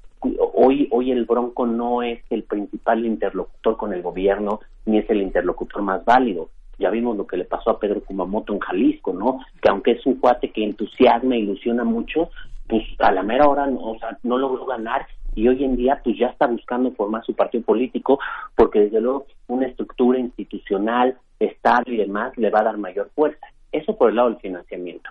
hoy 0.55 0.89
hoy 0.91 1.13
el 1.13 1.27
Bronco 1.27 1.65
no 1.67 2.03
es 2.03 2.21
el 2.31 2.43
principal 2.43 3.07
interlocutor 3.07 3.77
con 3.77 3.93
el 3.93 4.03
gobierno 4.03 4.61
ni 4.85 4.99
es 4.99 5.09
el 5.09 5.23
interlocutor 5.23 5.83
más 5.83 6.05
válido. 6.05 6.49
Ya 6.79 6.91
vimos 6.91 7.17
lo 7.17 7.27
que 7.27 7.37
le 7.37 7.45
pasó 7.45 7.71
a 7.71 7.79
Pedro 7.79 8.03
Kumamoto 8.03 8.53
en 8.53 8.59
Jalisco, 8.59 9.13
¿no? 9.13 9.39
Que 9.63 9.71
aunque 9.71 9.93
es 9.93 10.05
un 10.07 10.17
cuate 10.17 10.51
que 10.51 10.65
entusiasma, 10.65 11.37
e 11.37 11.39
ilusiona 11.39 11.85
mucho, 11.85 12.31
pues 12.67 12.83
a 12.99 13.13
la 13.13 13.23
mera 13.23 13.47
hora 13.47 13.67
no, 13.67 13.93
o 13.93 13.99
sea, 14.01 14.19
no 14.25 14.39
logró 14.39 14.67
ganar 14.67 15.07
y 15.35 15.49
hoy 15.49 15.65
en 15.65 15.77
día 15.77 16.01
pues 16.03 16.19
ya 16.19 16.29
está 16.29 16.47
buscando 16.47 16.93
formar 16.93 17.25
su 17.25 17.35
partido 17.35 17.65
político 17.65 18.19
porque 18.55 18.81
desde 18.81 19.01
luego 19.01 19.27
una 19.49 19.67
estructura 19.67 20.19
institucional 20.19 21.17
estable 21.39 21.95
y 21.95 21.99
demás 21.99 22.37
le 22.37 22.51
va 22.51 22.61
a 22.61 22.65
dar 22.65 22.79
mayor 22.79 23.11
fuerza. 23.15 23.47
Eso 23.73 23.97
por 23.97 24.11
el 24.11 24.17
lado 24.17 24.31
del 24.31 24.39
financiamiento. 24.39 25.11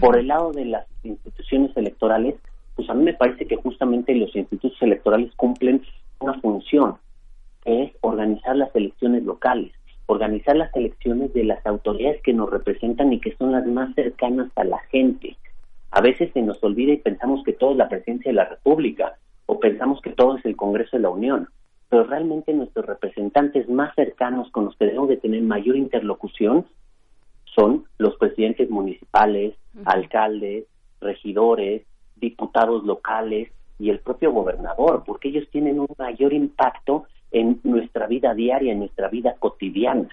Por 0.00 0.18
el 0.18 0.28
lado 0.28 0.52
de 0.52 0.64
las 0.64 0.86
instituciones 1.02 1.76
electorales, 1.76 2.34
pues 2.74 2.88
a 2.88 2.94
mí 2.94 3.04
me 3.04 3.14
parece 3.14 3.46
que 3.46 3.56
justamente 3.56 4.14
los 4.14 4.34
institutos 4.34 4.80
electorales 4.80 5.30
cumplen 5.36 5.82
una 6.20 6.40
función, 6.40 6.96
que 7.62 7.84
es 7.84 7.92
organizar 8.00 8.56
las 8.56 8.74
elecciones 8.74 9.22
locales, 9.24 9.72
organizar 10.06 10.56
las 10.56 10.74
elecciones 10.74 11.32
de 11.34 11.44
las 11.44 11.64
autoridades 11.66 12.20
que 12.22 12.32
nos 12.32 12.50
representan 12.50 13.12
y 13.12 13.20
que 13.20 13.36
son 13.36 13.52
las 13.52 13.66
más 13.66 13.94
cercanas 13.94 14.50
a 14.56 14.64
la 14.64 14.78
gente. 14.90 15.36
A 15.90 16.00
veces 16.00 16.32
se 16.32 16.42
nos 16.42 16.62
olvida 16.64 16.92
y 16.92 16.96
pensamos 16.96 17.44
que 17.44 17.52
todo 17.52 17.72
es 17.72 17.76
la 17.76 17.88
presidencia 17.88 18.30
de 18.30 18.36
la 18.36 18.46
República, 18.46 19.16
o 19.46 19.60
pensamos 19.60 20.00
que 20.00 20.10
todo 20.10 20.36
es 20.36 20.44
el 20.44 20.56
Congreso 20.56 20.96
de 20.96 21.02
la 21.02 21.10
Unión, 21.10 21.48
pero 21.88 22.04
realmente 22.04 22.52
nuestros 22.52 22.86
representantes 22.86 23.68
más 23.68 23.94
cercanos 23.94 24.50
con 24.50 24.64
los 24.64 24.76
que 24.76 24.86
debemos 24.86 25.08
de 25.08 25.16
tener 25.16 25.42
mayor 25.42 25.76
interlocución 25.76 26.66
son 27.54 27.84
los 27.98 28.16
presidentes 28.16 28.68
municipales, 28.68 29.54
alcaldes, 29.84 30.64
regidores, 31.00 31.82
diputados 32.16 32.84
locales 32.84 33.50
y 33.78 33.90
el 33.90 34.00
propio 34.00 34.32
gobernador, 34.32 35.04
porque 35.06 35.28
ellos 35.28 35.48
tienen 35.50 35.78
un 35.78 35.88
mayor 35.98 36.32
impacto 36.32 37.04
en 37.30 37.60
nuestra 37.64 38.06
vida 38.06 38.34
diaria, 38.34 38.72
en 38.72 38.78
nuestra 38.80 39.08
vida 39.08 39.34
cotidiana. 39.38 40.08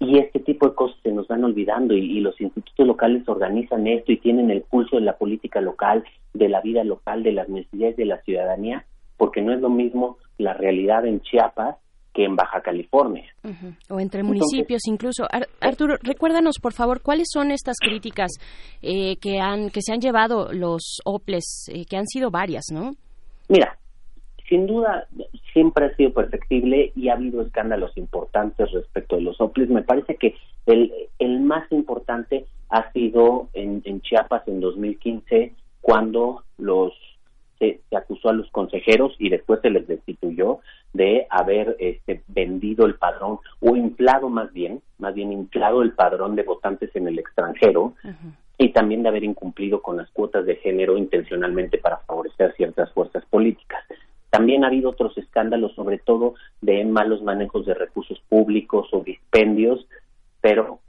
Y 0.00 0.18
este 0.18 0.40
tipo 0.40 0.68
de 0.68 0.74
cosas 0.74 0.96
se 1.02 1.12
nos 1.12 1.28
van 1.28 1.44
olvidando 1.44 1.94
y, 1.94 2.20
los 2.20 2.40
institutos 2.40 2.86
locales 2.86 3.28
organizan 3.28 3.86
esto 3.86 4.10
y 4.10 4.18
tienen 4.18 4.50
el 4.50 4.62
pulso 4.62 4.96
de 4.96 5.02
la 5.02 5.16
política 5.16 5.60
local, 5.60 6.04
de 6.34 6.48
la 6.48 6.60
vida 6.60 6.82
local, 6.82 7.22
de 7.22 7.32
las 7.32 7.48
necesidades 7.48 7.96
de 7.96 8.06
la 8.06 8.20
ciudadanía, 8.22 8.84
porque 9.16 9.42
no 9.42 9.52
es 9.52 9.60
lo 9.60 9.70
mismo 9.70 10.18
la 10.38 10.52
realidad 10.52 11.06
en 11.06 11.20
Chiapas 11.20 11.76
que 12.12 12.24
en 12.24 12.34
Baja 12.34 12.62
California. 12.62 13.24
O 13.90 14.00
entre 14.00 14.22
municipios 14.22 14.80
incluso. 14.86 15.26
Arturo, 15.60 15.96
recuérdanos 16.02 16.56
por 16.60 16.72
favor 16.72 17.02
cuáles 17.02 17.28
son 17.30 17.50
estas 17.50 17.76
críticas 17.78 18.32
eh, 18.80 19.16
que 19.20 19.38
han 19.38 19.68
que 19.68 19.82
se 19.82 19.92
han 19.92 20.00
llevado 20.00 20.50
los 20.52 21.00
OPLES, 21.04 21.70
eh, 21.72 21.84
que 21.84 21.96
han 21.96 22.06
sido 22.06 22.30
varias, 22.30 22.64
¿no? 22.72 22.92
Mira, 23.48 23.78
sin 24.48 24.66
duda 24.66 25.06
siempre 25.52 25.86
ha 25.86 25.96
sido 25.96 26.12
perfectible 26.12 26.92
y 26.94 27.08
ha 27.08 27.14
habido 27.14 27.42
escándalos 27.42 27.96
importantes 27.96 28.70
respecto 28.72 29.16
de 29.16 29.22
los 29.22 29.40
OPLES. 29.40 29.70
Me 29.70 29.82
parece 29.82 30.16
que 30.16 30.34
el, 30.66 30.92
el 31.18 31.40
más 31.40 31.70
importante 31.72 32.46
ha 32.68 32.90
sido 32.92 33.48
en, 33.54 33.82
en 33.84 34.00
Chiapas 34.00 34.46
en 34.48 34.60
2015 34.60 35.52
cuando 35.80 36.44
los 36.58 36.92
se, 37.58 37.80
acusó 37.96 38.28
a 38.28 38.32
los 38.32 38.50
consejeros 38.50 39.14
y 39.18 39.28
después 39.28 39.60
se 39.62 39.70
les 39.70 39.86
destituyó 39.86 40.60
de 40.92 41.26
haber 41.30 41.76
este, 41.78 42.22
vendido 42.28 42.86
el 42.86 42.96
padrón 42.96 43.38
o 43.60 43.76
inflado 43.76 44.28
más 44.28 44.52
bien, 44.52 44.82
más 44.98 45.14
bien 45.14 45.32
inflado 45.32 45.82
el 45.82 45.92
padrón 45.92 46.36
de 46.36 46.42
votantes 46.42 46.94
en 46.94 47.08
el 47.08 47.18
extranjero 47.18 47.94
y 48.58 48.70
también 48.72 49.02
de 49.02 49.08
haber 49.08 49.24
incumplido 49.24 49.82
con 49.82 49.96
las 49.96 50.10
cuotas 50.10 50.46
de 50.46 50.56
género 50.56 50.96
intencionalmente 50.96 51.78
para 51.78 51.98
favorecer 51.98 52.54
ciertas 52.56 52.90
fuerzas 52.92 53.24
políticas. 53.26 53.82
También 54.30 54.64
ha 54.64 54.68
habido 54.68 54.90
otros 54.90 55.16
escándalos, 55.16 55.74
sobre 55.74 55.98
todo 55.98 56.34
de 56.60 56.84
malos 56.84 57.22
manejos 57.22 57.64
de 57.66 57.74
recursos 57.74 58.20
públicos 58.28 58.88
o 58.92 59.00
dispendios, 59.00 59.86
pero 60.40 60.80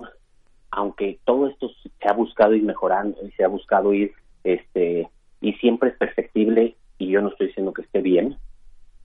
aunque 0.71 1.19
todo 1.25 1.47
esto 1.47 1.69
se 1.69 2.07
ha 2.07 2.13
buscado 2.13 2.53
ir 2.53 2.63
mejorando 2.63 3.17
y 3.25 3.31
se 3.31 3.43
ha 3.43 3.47
buscado 3.47 3.93
ir, 3.93 4.13
este, 4.43 5.09
y 5.41 5.53
siempre 5.53 5.89
es 5.89 5.97
perfectible, 5.97 6.75
y 6.97 7.07
yo 7.07 7.21
no 7.21 7.29
estoy 7.29 7.47
diciendo 7.47 7.73
que 7.73 7.83
esté 7.83 8.01
bien, 8.01 8.37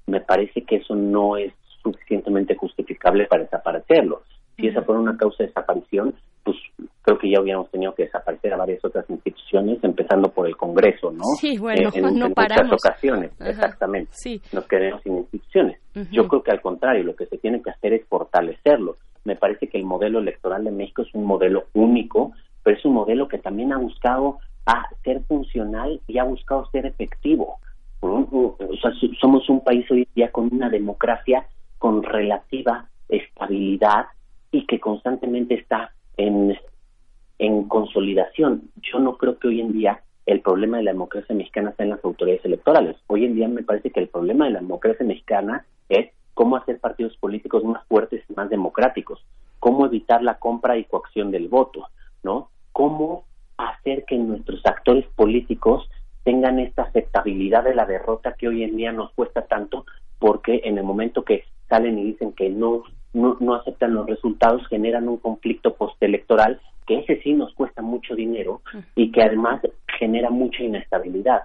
me 0.06 0.20
parece 0.20 0.62
que 0.62 0.76
eso 0.76 0.94
no 0.94 1.36
es 1.36 1.52
suficientemente 1.82 2.56
justificable 2.56 3.26
para 3.26 3.44
desaparecerlo. 3.44 4.22
Si 4.56 4.66
esa 4.66 4.82
fuera 4.82 5.00
una 5.00 5.16
causa 5.16 5.42
de 5.42 5.48
desaparición, 5.48 6.14
pues 6.44 6.56
creo 7.02 7.18
que 7.18 7.30
ya 7.30 7.40
hubiéramos 7.40 7.70
tenido 7.70 7.94
que 7.94 8.04
desaparecer 8.04 8.52
a 8.52 8.56
varias 8.56 8.84
otras 8.84 9.08
instituciones, 9.08 9.82
empezando 9.82 10.30
por 10.30 10.46
el 10.46 10.56
Congreso, 10.56 11.10
¿no? 11.10 11.24
Sí, 11.40 11.58
bueno, 11.58 11.88
eh, 11.88 11.92
en, 11.94 12.18
no 12.18 12.28
muchas 12.28 12.72
ocasiones, 12.72 13.30
exactamente. 13.40 14.10
Sí. 14.12 14.40
Nos 14.52 14.66
quedamos 14.66 15.02
sin 15.02 15.18
instituciones. 15.18 15.78
Yo 16.10 16.26
creo 16.28 16.42
que 16.42 16.50
al 16.50 16.60
contrario, 16.60 17.04
lo 17.04 17.16
que 17.16 17.26
se 17.26 17.38
tiene 17.38 17.62
que 17.62 17.70
hacer 17.70 17.92
es 17.92 18.06
fortalecerlo. 18.06 18.96
Me 19.24 19.36
parece 19.36 19.68
que 19.68 19.78
el 19.78 19.84
modelo 19.84 20.18
electoral 20.18 20.64
de 20.64 20.70
México 20.70 21.02
es 21.02 21.14
un 21.14 21.24
modelo 21.24 21.66
único, 21.74 22.32
pero 22.62 22.76
es 22.76 22.84
un 22.84 22.94
modelo 22.94 23.28
que 23.28 23.38
también 23.38 23.72
ha 23.72 23.78
buscado 23.78 24.38
a 24.66 24.86
ser 25.04 25.22
funcional 25.24 26.00
y 26.06 26.18
ha 26.18 26.24
buscado 26.24 26.66
ser 26.70 26.86
efectivo. 26.86 27.58
O 28.00 28.56
sea, 28.80 28.90
somos 29.20 29.48
un 29.48 29.62
país 29.62 29.88
hoy 29.90 30.08
día 30.14 30.32
con 30.32 30.48
una 30.52 30.68
democracia 30.68 31.46
con 31.78 32.02
relativa 32.02 32.88
estabilidad 33.08 34.06
y 34.50 34.66
que 34.66 34.80
constantemente 34.80 35.54
está 35.54 35.92
en, 36.26 37.64
consolidación. 37.68 38.70
Yo 38.82 38.98
no 38.98 39.16
creo 39.16 39.38
que 39.38 39.48
hoy 39.48 39.60
en 39.60 39.72
día 39.72 40.02
el 40.26 40.40
problema 40.40 40.76
de 40.76 40.84
la 40.84 40.92
democracia 40.92 41.34
mexicana 41.34 41.70
está 41.70 41.82
en 41.82 41.90
las 41.90 42.04
autoridades 42.04 42.44
electorales. 42.44 42.96
Hoy 43.08 43.24
en 43.24 43.34
día 43.34 43.48
me 43.48 43.62
parece 43.62 43.90
que 43.90 44.00
el 44.00 44.08
problema 44.08 44.44
de 44.44 44.52
la 44.52 44.60
democracia 44.60 45.04
mexicana 45.04 45.66
es 45.88 46.10
cómo 46.34 46.56
hacer 46.56 46.78
partidos 46.78 47.16
políticos 47.16 47.64
más 47.64 47.84
fuertes 47.86 48.22
y 48.28 48.34
más 48.34 48.48
democráticos, 48.48 49.24
cómo 49.58 49.86
evitar 49.86 50.22
la 50.22 50.38
compra 50.38 50.76
y 50.76 50.84
coacción 50.84 51.30
del 51.30 51.48
voto, 51.48 51.88
¿no? 52.22 52.50
Cómo 52.72 53.24
hacer 53.56 54.04
que 54.04 54.16
nuestros 54.16 54.64
actores 54.64 55.06
políticos 55.16 55.88
tengan 56.24 56.58
esta 56.60 56.82
aceptabilidad 56.82 57.64
de 57.64 57.74
la 57.74 57.86
derrota 57.86 58.34
que 58.38 58.48
hoy 58.48 58.62
en 58.62 58.76
día 58.76 58.92
nos 58.92 59.10
cuesta 59.12 59.42
tanto 59.46 59.84
porque 60.18 60.62
en 60.64 60.78
el 60.78 60.84
momento 60.84 61.24
que 61.24 61.44
salen 61.68 61.98
y 61.98 62.04
dicen 62.04 62.32
que 62.32 62.48
no 62.48 62.84
no, 63.12 63.54
aceptan 63.54 63.94
los 63.94 64.06
resultados, 64.06 64.66
generan 64.68 65.08
un 65.08 65.18
conflicto 65.18 65.74
postelectoral 65.74 66.60
que 66.86 66.98
ese 67.00 67.20
sí 67.22 67.32
nos 67.34 67.52
cuesta 67.54 67.82
mucho 67.82 68.14
dinero 68.14 68.62
y 68.94 69.12
que 69.12 69.22
además 69.22 69.60
genera 69.98 70.30
mucha 70.30 70.62
inestabilidad. 70.62 71.42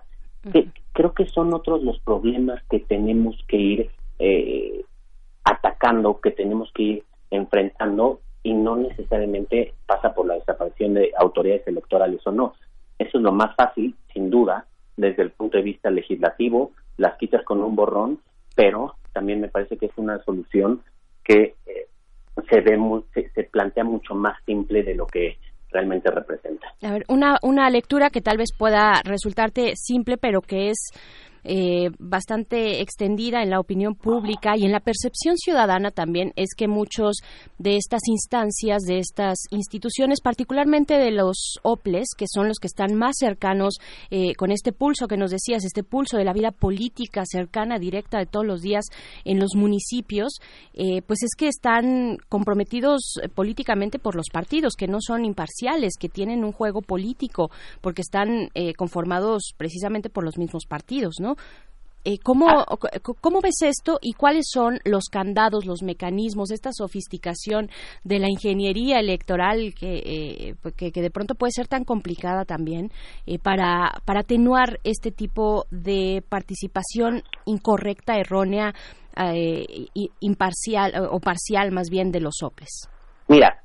creo 0.93 1.13
que 1.13 1.25
son 1.25 1.53
otros 1.53 1.83
los 1.83 1.99
problemas 1.99 2.61
que 2.69 2.79
tenemos 2.79 3.35
que 3.47 3.57
ir 3.57 3.89
eh, 4.19 4.83
atacando, 5.43 6.19
que 6.21 6.31
tenemos 6.31 6.71
que 6.73 6.83
ir 6.83 7.03
enfrentando 7.31 8.21
y 8.43 8.53
no 8.53 8.77
necesariamente 8.77 9.73
pasa 9.85 10.13
por 10.13 10.25
la 10.25 10.35
desaparición 10.35 10.93
de 10.93 11.11
autoridades 11.17 11.67
electorales 11.67 12.25
o 12.25 12.31
no. 12.31 12.53
Eso 12.97 13.17
es 13.17 13.23
lo 13.23 13.31
más 13.31 13.55
fácil, 13.55 13.95
sin 14.13 14.29
duda, 14.29 14.65
desde 14.95 15.21
el 15.21 15.31
punto 15.31 15.57
de 15.57 15.63
vista 15.63 15.91
legislativo, 15.91 16.71
las 16.97 17.17
quitas 17.17 17.43
con 17.43 17.61
un 17.61 17.75
borrón, 17.75 18.19
pero 18.55 18.95
también 19.13 19.41
me 19.41 19.49
parece 19.49 19.77
que 19.77 19.87
es 19.87 19.97
una 19.97 20.23
solución 20.23 20.81
que 21.27 21.56
eh, 21.65 21.88
se 22.49 22.61
ve 22.61 22.77
se, 23.35 23.43
plantea 23.43 23.83
mucho 23.83 24.15
más 24.15 24.38
simple 24.45 24.83
de 24.83 24.95
lo 24.95 25.06
que 25.06 25.38
realmente 25.72 26.09
representa. 26.09 26.67
A 26.81 26.91
ver, 26.91 27.03
una, 27.09 27.38
una 27.43 27.69
lectura 27.69 28.09
que 28.09 28.22
tal 28.22 28.38
vez 28.38 28.51
pueda 28.57 29.01
resultarte 29.03 29.73
simple, 29.75 30.17
pero 30.17 30.41
que 30.41 30.69
es 30.69 30.77
eh, 31.50 31.92
bastante 31.98 32.82
extendida 32.82 33.42
en 33.42 33.51
la 33.51 33.61
opinión 33.61 33.95
pública 33.95 34.58
y 34.58 34.66
en 34.66 34.74
la 34.74 34.82
percepción 34.82 35.38
ciudadana 35.38 35.92
también 35.92 36.34
es 36.35 36.50
que 36.53 36.67
muchos 36.67 37.19
de 37.58 37.77
estas 37.77 38.01
instancias, 38.08 38.82
de 38.82 39.00
estas 39.00 39.38
instituciones, 39.51 40.19
particularmente 40.19 40.95
de 40.95 41.11
los 41.11 41.59
OPLES, 41.64 42.09
que 42.17 42.26
son 42.27 42.50
los 42.50 42.58
que 42.59 42.67
están 42.67 42.95
más 42.95 43.16
cercanos 43.17 43.77
eh, 44.11 44.35
con 44.35 44.51
este 44.51 44.74
pulso 44.74 45.08
que 45.08 45.16
nos 45.16 45.32
decías, 45.32 45.64
este 45.64 45.84
pulso 45.84 46.17
de 46.17 46.26
la 46.26 46.34
vida 46.34 46.51
política 46.51 47.24
cercana, 47.26 47.80
directa 47.80 48.17
de 48.19 48.26
todos 48.26 48.45
los 48.45 48.61
días 48.61 48.84
en 49.24 49.40
los 49.40 49.56
municipios, 49.56 50.40
eh, 50.74 51.01
pues 51.03 51.24
es 51.24 51.32
que 51.38 51.48
están 51.48 52.17
comprometidos 52.27 53.22
políticamente 53.35 54.00
por 54.00 54.16
los 54.16 54.27
partidos, 54.34 54.76
que 54.76 54.88
no 54.88 54.98
son 55.00 55.24
imparciales, 55.24 55.93
que 55.98 56.09
tienen 56.09 56.43
un 56.43 56.51
juego 56.51 56.82
político, 56.82 57.51
porque 57.80 58.01
están 58.01 58.50
conformados 58.76 59.53
precisamente 59.56 60.09
por 60.09 60.26
los 60.26 60.38
mismos 60.38 60.66
partidos, 60.66 61.16
¿no? 61.22 61.36
Eh, 62.09 62.19
¿cómo, 62.24 62.48
¿Cómo 63.19 63.41
ves 63.41 63.61
esto 63.64 63.99
y 64.01 64.14
cuáles 64.14 64.45
son 64.49 64.80
los 64.85 65.09
candados, 65.11 65.66
los 65.66 65.83
mecanismos, 65.83 66.51
esta 66.51 66.72
sofisticación 66.72 67.69
de 68.06 68.19
la 68.19 68.30
ingeniería 68.30 69.01
electoral 69.01 69.74
que, 69.77 69.98
eh, 70.06 70.56
pues, 70.61 70.74
que, 70.74 70.90
de 70.90 71.11
pronto 71.11 71.35
puede 71.35 71.51
ser 71.51 71.67
tan 71.67 71.83
complicada 71.83 72.45
también 72.45 72.91
eh, 73.25 73.40
para, 73.40 73.91
para 74.06 74.22
atenuar 74.22 74.80
este 74.85 75.11
tipo 75.11 75.66
de 75.69 76.24
participación 76.30 77.24
incorrecta, 77.45 78.17
errónea, 78.17 78.74
imparcial 80.22 81.09
o 81.11 81.19
parcial 81.19 81.72
más 81.74 81.90
bien 81.90 82.14
de 82.14 82.22
los 82.22 82.35
soples? 82.40 82.88
Mira, 83.27 83.64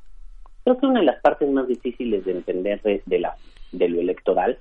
creo 0.64 0.78
que 0.78 0.86
una 0.86 0.98
de 1.00 1.06
las 1.06 1.20
partes 1.20 1.48
más 1.48 1.68
difíciles 1.68 2.24
de 2.24 2.32
entender 2.32 2.82
de, 2.82 3.18
la, 3.20 3.36
de 3.70 3.88
lo 3.88 4.00
electoral 4.00 4.58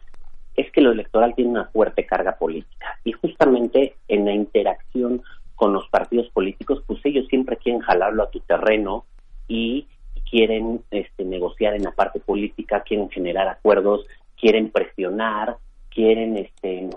es 0.55 0.71
que 0.71 0.81
lo 0.81 0.91
electoral 0.91 1.33
tiene 1.35 1.51
una 1.51 1.65
fuerte 1.65 2.05
carga 2.05 2.37
política 2.37 2.99
y 3.03 3.13
justamente 3.13 3.95
en 4.07 4.25
la 4.25 4.33
interacción 4.33 5.21
con 5.55 5.73
los 5.73 5.87
partidos 5.89 6.27
políticos, 6.29 6.83
pues 6.87 6.99
ellos 7.03 7.27
siempre 7.27 7.57
quieren 7.57 7.81
jalarlo 7.81 8.23
a 8.23 8.31
tu 8.31 8.39
terreno 8.39 9.05
y 9.47 9.85
quieren 10.29 10.81
este, 10.89 11.23
negociar 11.23 11.75
en 11.75 11.83
la 11.83 11.91
parte 11.91 12.19
política, 12.19 12.81
quieren 12.81 13.09
generar 13.09 13.47
acuerdos, 13.47 14.05
quieren 14.39 14.71
presionar, 14.71 15.57
quieren, 15.89 16.37
este, 16.37 16.89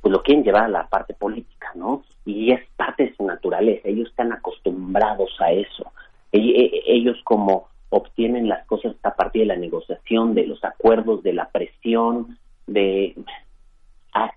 pues 0.00 0.12
lo 0.12 0.22
quieren 0.22 0.44
llevar 0.44 0.64
a 0.64 0.68
la 0.68 0.88
parte 0.88 1.14
política, 1.14 1.72
¿no? 1.74 2.04
Y 2.24 2.52
es 2.52 2.60
parte 2.76 3.06
de 3.06 3.14
su 3.16 3.26
naturaleza, 3.26 3.88
ellos 3.88 4.08
están 4.08 4.32
acostumbrados 4.32 5.30
a 5.40 5.52
eso. 5.52 5.92
E, 6.32 6.82
ellos 6.86 7.18
como 7.24 7.68
obtienen 7.90 8.48
las 8.48 8.64
cosas 8.66 8.94
a 9.02 9.14
partir 9.14 9.42
de 9.42 9.48
la 9.48 9.56
negociación, 9.56 10.34
de 10.34 10.46
los 10.46 10.64
acuerdos, 10.64 11.22
de 11.22 11.32
la 11.32 11.48
presión, 11.48 12.38
de 12.66 13.14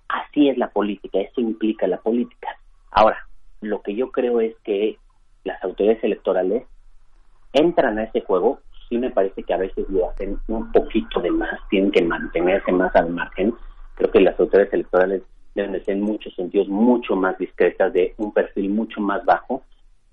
así 0.08 0.50
es 0.50 0.58
la 0.58 0.70
política, 0.70 1.20
eso 1.20 1.42
implica 1.42 1.88
la 1.88 1.98
política. 1.98 2.48
Ahora, 2.92 3.28
lo 3.62 3.82
que 3.82 3.96
yo 3.96 4.12
creo 4.12 4.42
es 4.42 4.56
que 4.64 4.98
las 5.44 5.64
autoridades 5.64 6.04
electorales 6.04 6.64
entran 7.54 7.98
a 7.98 8.04
ese 8.04 8.22
juego, 8.22 8.60
sí 8.90 8.98
me 8.98 9.12
parece 9.12 9.44
que 9.44 9.54
a 9.54 9.58
veces 9.58 9.86
lo 9.90 10.10
hacen 10.10 10.40
un 10.48 10.72
poquito 10.72 11.20
de 11.20 11.32
más, 11.32 11.60
tienen 11.70 11.92
que 11.92 12.04
mantenerse 12.04 12.72
más 12.72 12.96
al 12.96 13.10
margen. 13.10 13.54
Creo 13.96 14.12
que 14.12 14.22
las 14.22 14.40
autoridades 14.40 14.74
electorales 14.74 15.24
deben 15.56 15.72
de 15.72 15.84
ser 15.84 15.96
en 15.96 16.04
muchos 16.04 16.34
sentidos 16.36 16.68
mucho 16.68 17.16
más 17.16 17.38
discretas, 17.38 17.92
de 17.94 18.14
un 18.18 18.32
perfil 18.32 18.70
mucho 18.70 19.02
más 19.02 19.26
bajo, 19.26 19.64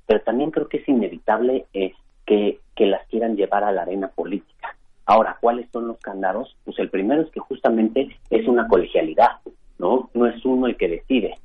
pero 0.07 0.21
también 0.21 0.51
creo 0.51 0.69
que 0.69 0.79
es 0.79 0.89
inevitable 0.89 1.67
eh, 1.75 1.93
que, 2.25 2.61
que 2.75 2.87
las 2.87 3.07
quieran 3.09 3.37
llevar 3.37 3.65
a 3.65 3.73
la 3.73 3.83
arena 3.83 4.09
política. 4.09 4.77
Ahora, 5.07 5.37
¿cuáles 5.41 5.69
son 5.71 5.89
los 5.89 5.99
candados? 5.99 6.57
Pues 6.65 6.79
el 6.79 6.89
primero 6.91 7.23
es 7.23 7.31
que 7.31 7.41
justamente 7.41 8.17
es 8.31 8.49
una 8.49 8.67
colegialidad, 8.69 9.41
¿no? 9.79 10.11
No 10.15 10.27
es 10.27 10.45
uno 10.45 10.67
el 10.67 10.77
que 10.77 10.89
decide. 10.89 11.37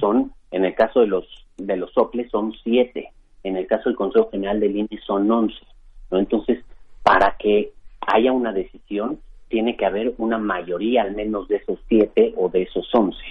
Son, 0.00 0.32
en 0.50 0.64
el 0.64 0.74
caso 0.74 1.00
de 1.00 1.08
los 1.08 1.26
de 1.58 1.76
los 1.76 1.92
soples, 1.92 2.30
son 2.30 2.54
siete. 2.62 3.12
En 3.42 3.56
el 3.56 3.66
caso 3.66 3.88
del 3.88 3.96
Consejo 3.96 4.30
General 4.30 4.60
del 4.60 4.76
INE 4.76 5.00
son 5.04 5.30
once, 5.30 5.58
¿no? 6.10 6.18
Entonces, 6.18 6.64
para 7.02 7.36
que 7.38 7.72
haya 8.00 8.32
una 8.32 8.52
decisión, 8.52 9.20
tiene 9.48 9.76
que 9.76 9.86
haber 9.86 10.14
una 10.18 10.38
mayoría 10.38 11.02
al 11.02 11.14
menos 11.14 11.48
de 11.48 11.56
esos 11.56 11.78
siete 11.88 12.34
o 12.36 12.48
de 12.48 12.62
esos 12.62 12.88
once. 12.94 13.22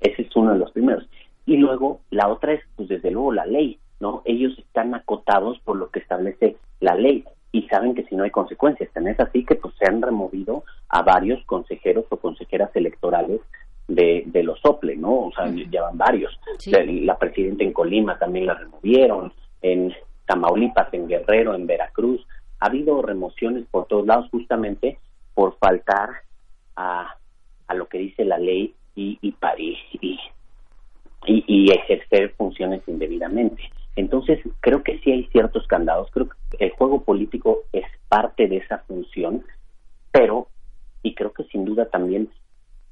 Ese 0.00 0.22
es 0.22 0.36
uno 0.36 0.52
de 0.52 0.58
los 0.58 0.70
primeros. 0.72 1.08
Y 1.46 1.56
luego, 1.56 2.00
la 2.10 2.28
otra 2.28 2.52
es, 2.52 2.60
pues 2.76 2.88
desde 2.88 3.10
luego, 3.10 3.32
la 3.32 3.46
ley, 3.46 3.78
¿no? 3.98 4.22
Ellos 4.24 4.56
están 4.58 4.94
acotados 4.94 5.58
por 5.60 5.76
lo 5.76 5.90
que 5.90 6.00
establece 6.00 6.56
la 6.80 6.94
ley 6.94 7.24
y 7.52 7.62
saben 7.62 7.94
que 7.94 8.04
si 8.04 8.09
no 8.20 8.24
hay 8.24 8.30
consecuencias. 8.30 8.92
Tan 8.92 9.08
es 9.08 9.18
así 9.18 9.44
que 9.44 9.56
pues 9.56 9.74
se 9.78 9.86
han 9.88 10.02
removido 10.02 10.64
a 10.90 11.02
varios 11.02 11.42
consejeros 11.46 12.04
o 12.10 12.18
consejeras 12.18 12.70
electorales 12.74 13.40
de, 13.88 14.24
de 14.26 14.42
los 14.42 14.60
OPLE, 14.62 14.96
¿no? 14.96 15.26
O 15.26 15.32
sea, 15.32 15.46
llevan 15.46 15.96
varios. 15.96 16.38
La, 16.66 17.18
presidenta 17.18 17.64
en 17.64 17.72
Colima 17.72 18.18
también 18.18 18.46
la 18.46 18.54
removieron, 18.54 19.32
en 19.62 19.92
Tamaulipas, 20.26 20.92
en 20.92 21.08
Guerrero, 21.08 21.54
en 21.54 21.66
Veracruz. 21.66 22.24
Ha 22.60 22.66
habido 22.66 23.00
remociones 23.00 23.64
por 23.70 23.86
todos 23.86 24.06
lados 24.06 24.28
justamente 24.30 24.98
por 25.34 25.56
faltar 25.56 26.10
a, 26.76 27.16
a 27.66 27.74
lo 27.74 27.88
que 27.88 27.98
dice 27.98 28.24
la 28.26 28.38
ley 28.38 28.74
y, 28.94 29.18
y, 29.22 29.34
y, 29.56 30.18
y, 31.26 31.44
y 31.46 31.72
ejercer 31.72 32.34
funciones 32.36 32.82
indebidamente. 32.86 33.62
Entonces, 33.96 34.38
creo 34.60 34.82
que 34.82 34.98
sí 35.00 35.10
hay 35.10 35.24
ciertos 35.32 35.66
candados, 35.66 36.10
creo 36.12 36.28
que 36.28 36.64
el 36.64 36.70
juego 36.70 37.02
político 37.02 37.64
es 37.72 37.84
parte 38.10 38.48
de 38.48 38.56
esa 38.58 38.78
función, 38.78 39.44
pero, 40.10 40.48
y 41.02 41.14
creo 41.14 41.32
que 41.32 41.44
sin 41.44 41.64
duda 41.64 41.86
también 41.86 42.28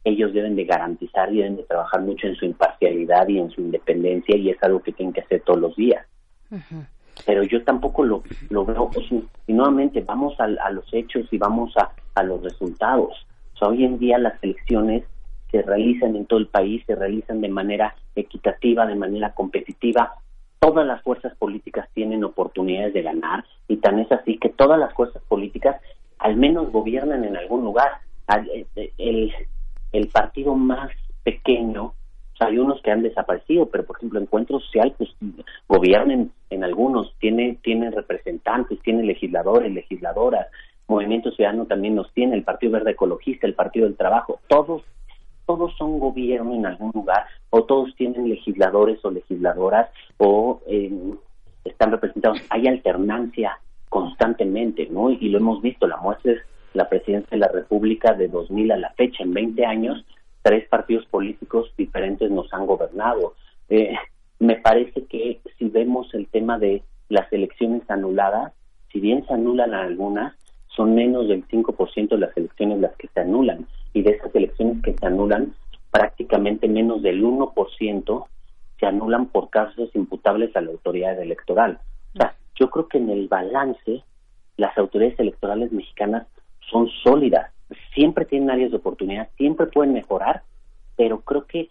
ellos 0.05 0.33
deben 0.33 0.55
de 0.55 0.65
garantizar 0.65 1.31
y 1.33 1.39
deben 1.39 1.57
de 1.57 1.65
trabajar 1.65 2.01
mucho 2.01 2.29
en 2.29 2.37
su 2.37 2.45
imparcialidad 2.47 3.27
y 3.29 3.41
en 3.41 3.51
su 3.51 3.61
independencia 3.61 4.37
y 4.37 4.51
es 4.51 4.63
algo 4.63 4.81
que 4.81 4.93
tienen 4.93 5.13
que 5.13 5.23
hacer 5.23 5.43
todos 5.43 5.61
los 5.61 5.77
días. 5.77 6.07
Pero 7.27 7.43
yo 7.43 7.63
tampoco 7.65 8.05
lo, 8.05 8.23
lo 8.49 8.65
veo, 8.65 8.91
y 9.47 9.53
nuevamente 9.53 10.01
vamos 10.03 10.39
a, 10.39 10.47
los 10.71 10.89
hechos 10.95 11.27
y 11.33 11.37
vamos 11.37 11.77
a, 11.77 11.91
a 12.15 12.23
los 12.23 12.41
resultados. 12.43 13.27
O 13.55 13.59
sea, 13.59 13.69
hoy 13.69 13.85
en 13.85 13.99
día 13.99 14.19
las 14.19 14.43
elecciones 14.43 15.03
se 15.51 15.63
realizan 15.63 16.15
en 16.15 16.27
todo 16.27 16.39
el 16.39 16.47
país, 16.47 16.85
se 16.87 16.95
realizan 16.95 17.41
de 17.41 17.49
manera 17.49 17.97
equitativa, 18.15 18.87
de 18.87 18.95
manera 18.95 19.35
competitiva, 19.35 20.15
todas 20.61 20.87
las 20.87 21.03
fuerzas 21.03 21.37
políticas 21.37 21.89
tienen 21.95 22.25
oportunidades 22.25 22.93
de 22.95 23.03
ganar 23.03 23.45
y 23.69 23.77
tan 23.77 23.99
es 23.99 24.11
así 24.13 24.39
que 24.39 24.49
todas 24.49 24.79
las 24.79 24.93
fuerzas 24.95 25.23
políticas 25.29 25.81
al 26.19 26.37
menos 26.37 26.73
gobiernan 26.73 27.25
en 27.25 27.37
algún 27.37 27.65
lugar. 27.65 27.93
Eh, 28.53 28.67
eh, 28.77 28.93
el, 28.99 29.33
el 29.93 30.09
partido 30.09 30.55
más 30.55 30.91
pequeño, 31.23 31.85
o 31.85 32.37
sea, 32.37 32.49
hay 32.49 32.59
unos 32.59 32.83
que 32.83 32.91
han 32.91 33.03
desaparecido, 33.03 33.67
pero 33.67 33.85
por 33.85 33.97
ejemplo 33.97 34.21
Encuentro 34.21 34.61
Social, 34.61 34.95
pues 34.99 35.11
gobiernan 35.69 36.33
en 36.51 36.65
algunos, 36.65 37.15
tiene, 37.19 37.59
tiene 37.63 37.91
representantes, 37.91 38.81
tiene 38.83 39.05
legisladores, 39.05 39.73
legisladoras, 39.73 40.47
Movimiento 40.89 41.31
Ciudadano 41.33 41.67
también 41.67 41.97
los 41.97 42.11
tiene, 42.15 42.35
el 42.35 42.45
Partido 42.45 42.73
Verde 42.73 42.93
Ecologista, 42.93 43.47
el 43.47 43.55
Partido 43.55 43.87
del 43.87 43.97
Trabajo, 43.97 44.41
todos 44.49 44.83
todos 45.49 45.75
son 45.79 45.99
gobierno 45.99 46.55
en 46.55 46.67
algún 46.67 46.93
lugar 46.95 47.25
o 47.49 47.65
todos 47.65 47.97
tienen 47.97 48.29
legisladores 48.29 49.03
o 49.03 49.11
legisladoras 49.11 49.89
o 50.19 50.61
eh, 50.67 50.93
están 51.65 51.91
representados. 51.91 52.39
Hay 52.51 52.67
alternancia 52.67 53.59
constantemente, 53.89 54.89
¿no? 54.91 55.09
Y 55.09 55.31
lo 55.31 55.39
hemos 55.39 55.63
visto, 55.63 55.87
la 55.87 55.97
muestra 55.97 56.33
es 56.33 56.39
la 56.75 56.87
presidencia 56.91 57.31
de 57.31 57.39
la 57.39 57.49
República 57.49 58.13
de 58.13 58.29
2000 58.29 58.73
a 58.73 58.77
la 58.77 58.91
fecha, 58.91 59.25
en 59.25 59.33
20 59.33 59.65
años, 59.65 60.05
tres 60.43 60.69
partidos 60.69 61.07
políticos 61.07 61.73
diferentes 61.79 62.31
nos 62.31 62.53
han 62.53 62.67
gobernado. 62.67 63.33
Eh, 63.71 63.95
me 64.39 64.57
parece 64.57 65.07
que 65.07 65.41
si 65.59 65.71
vemos 65.71 66.13
el 66.13 66.27
tema 66.27 66.59
de 66.59 66.83
las 67.09 67.33
elecciones 67.33 67.89
anuladas, 67.89 68.53
si 68.93 69.01
bien 69.01 69.27
se 69.27 69.33
anulan 69.33 69.73
algunas, 69.73 70.35
son 70.79 70.95
menos 70.95 71.27
del 71.27 71.47
5% 71.49 72.09
de 72.09 72.19
las 72.19 72.37
elecciones 72.37 72.79
las 72.79 72.95
que 72.97 73.09
se 73.09 73.21
anulan 73.21 73.67
y 73.93 74.03
de 74.03 74.13
esas 74.13 74.33
elecciones 74.33 74.81
que 74.81 74.95
se 74.97 75.07
anulan, 75.07 75.53
prácticamente 75.91 76.69
menos 76.69 77.03
del 77.03 77.25
1% 77.25 78.27
se 78.79 78.87
anulan 78.87 79.27
por 79.27 79.51
casos 79.51 79.91
imputables 79.95 80.55
a 80.55 80.61
la 80.61 80.71
autoridad 80.71 81.21
electoral. 81.21 81.81
O 82.15 82.19
sea, 82.19 82.37
yo 82.55 82.71
creo 82.71 82.87
que 82.87 82.99
en 82.99 83.11
el 83.11 83.27
balance 83.27 84.05
las 84.57 84.79
autoridades 84.79 85.19
electorales 85.19 85.73
mexicanas 85.73 86.29
son 86.71 86.89
sólidas, 87.03 87.51
siempre 87.93 88.25
tienen 88.25 88.51
áreas 88.51 88.71
de 88.71 88.77
oportunidad, 88.77 89.29
siempre 89.37 89.67
pueden 89.67 89.95
mejorar, 89.95 90.43
pero 90.97 91.23
creo 91.23 91.45
que 91.47 91.71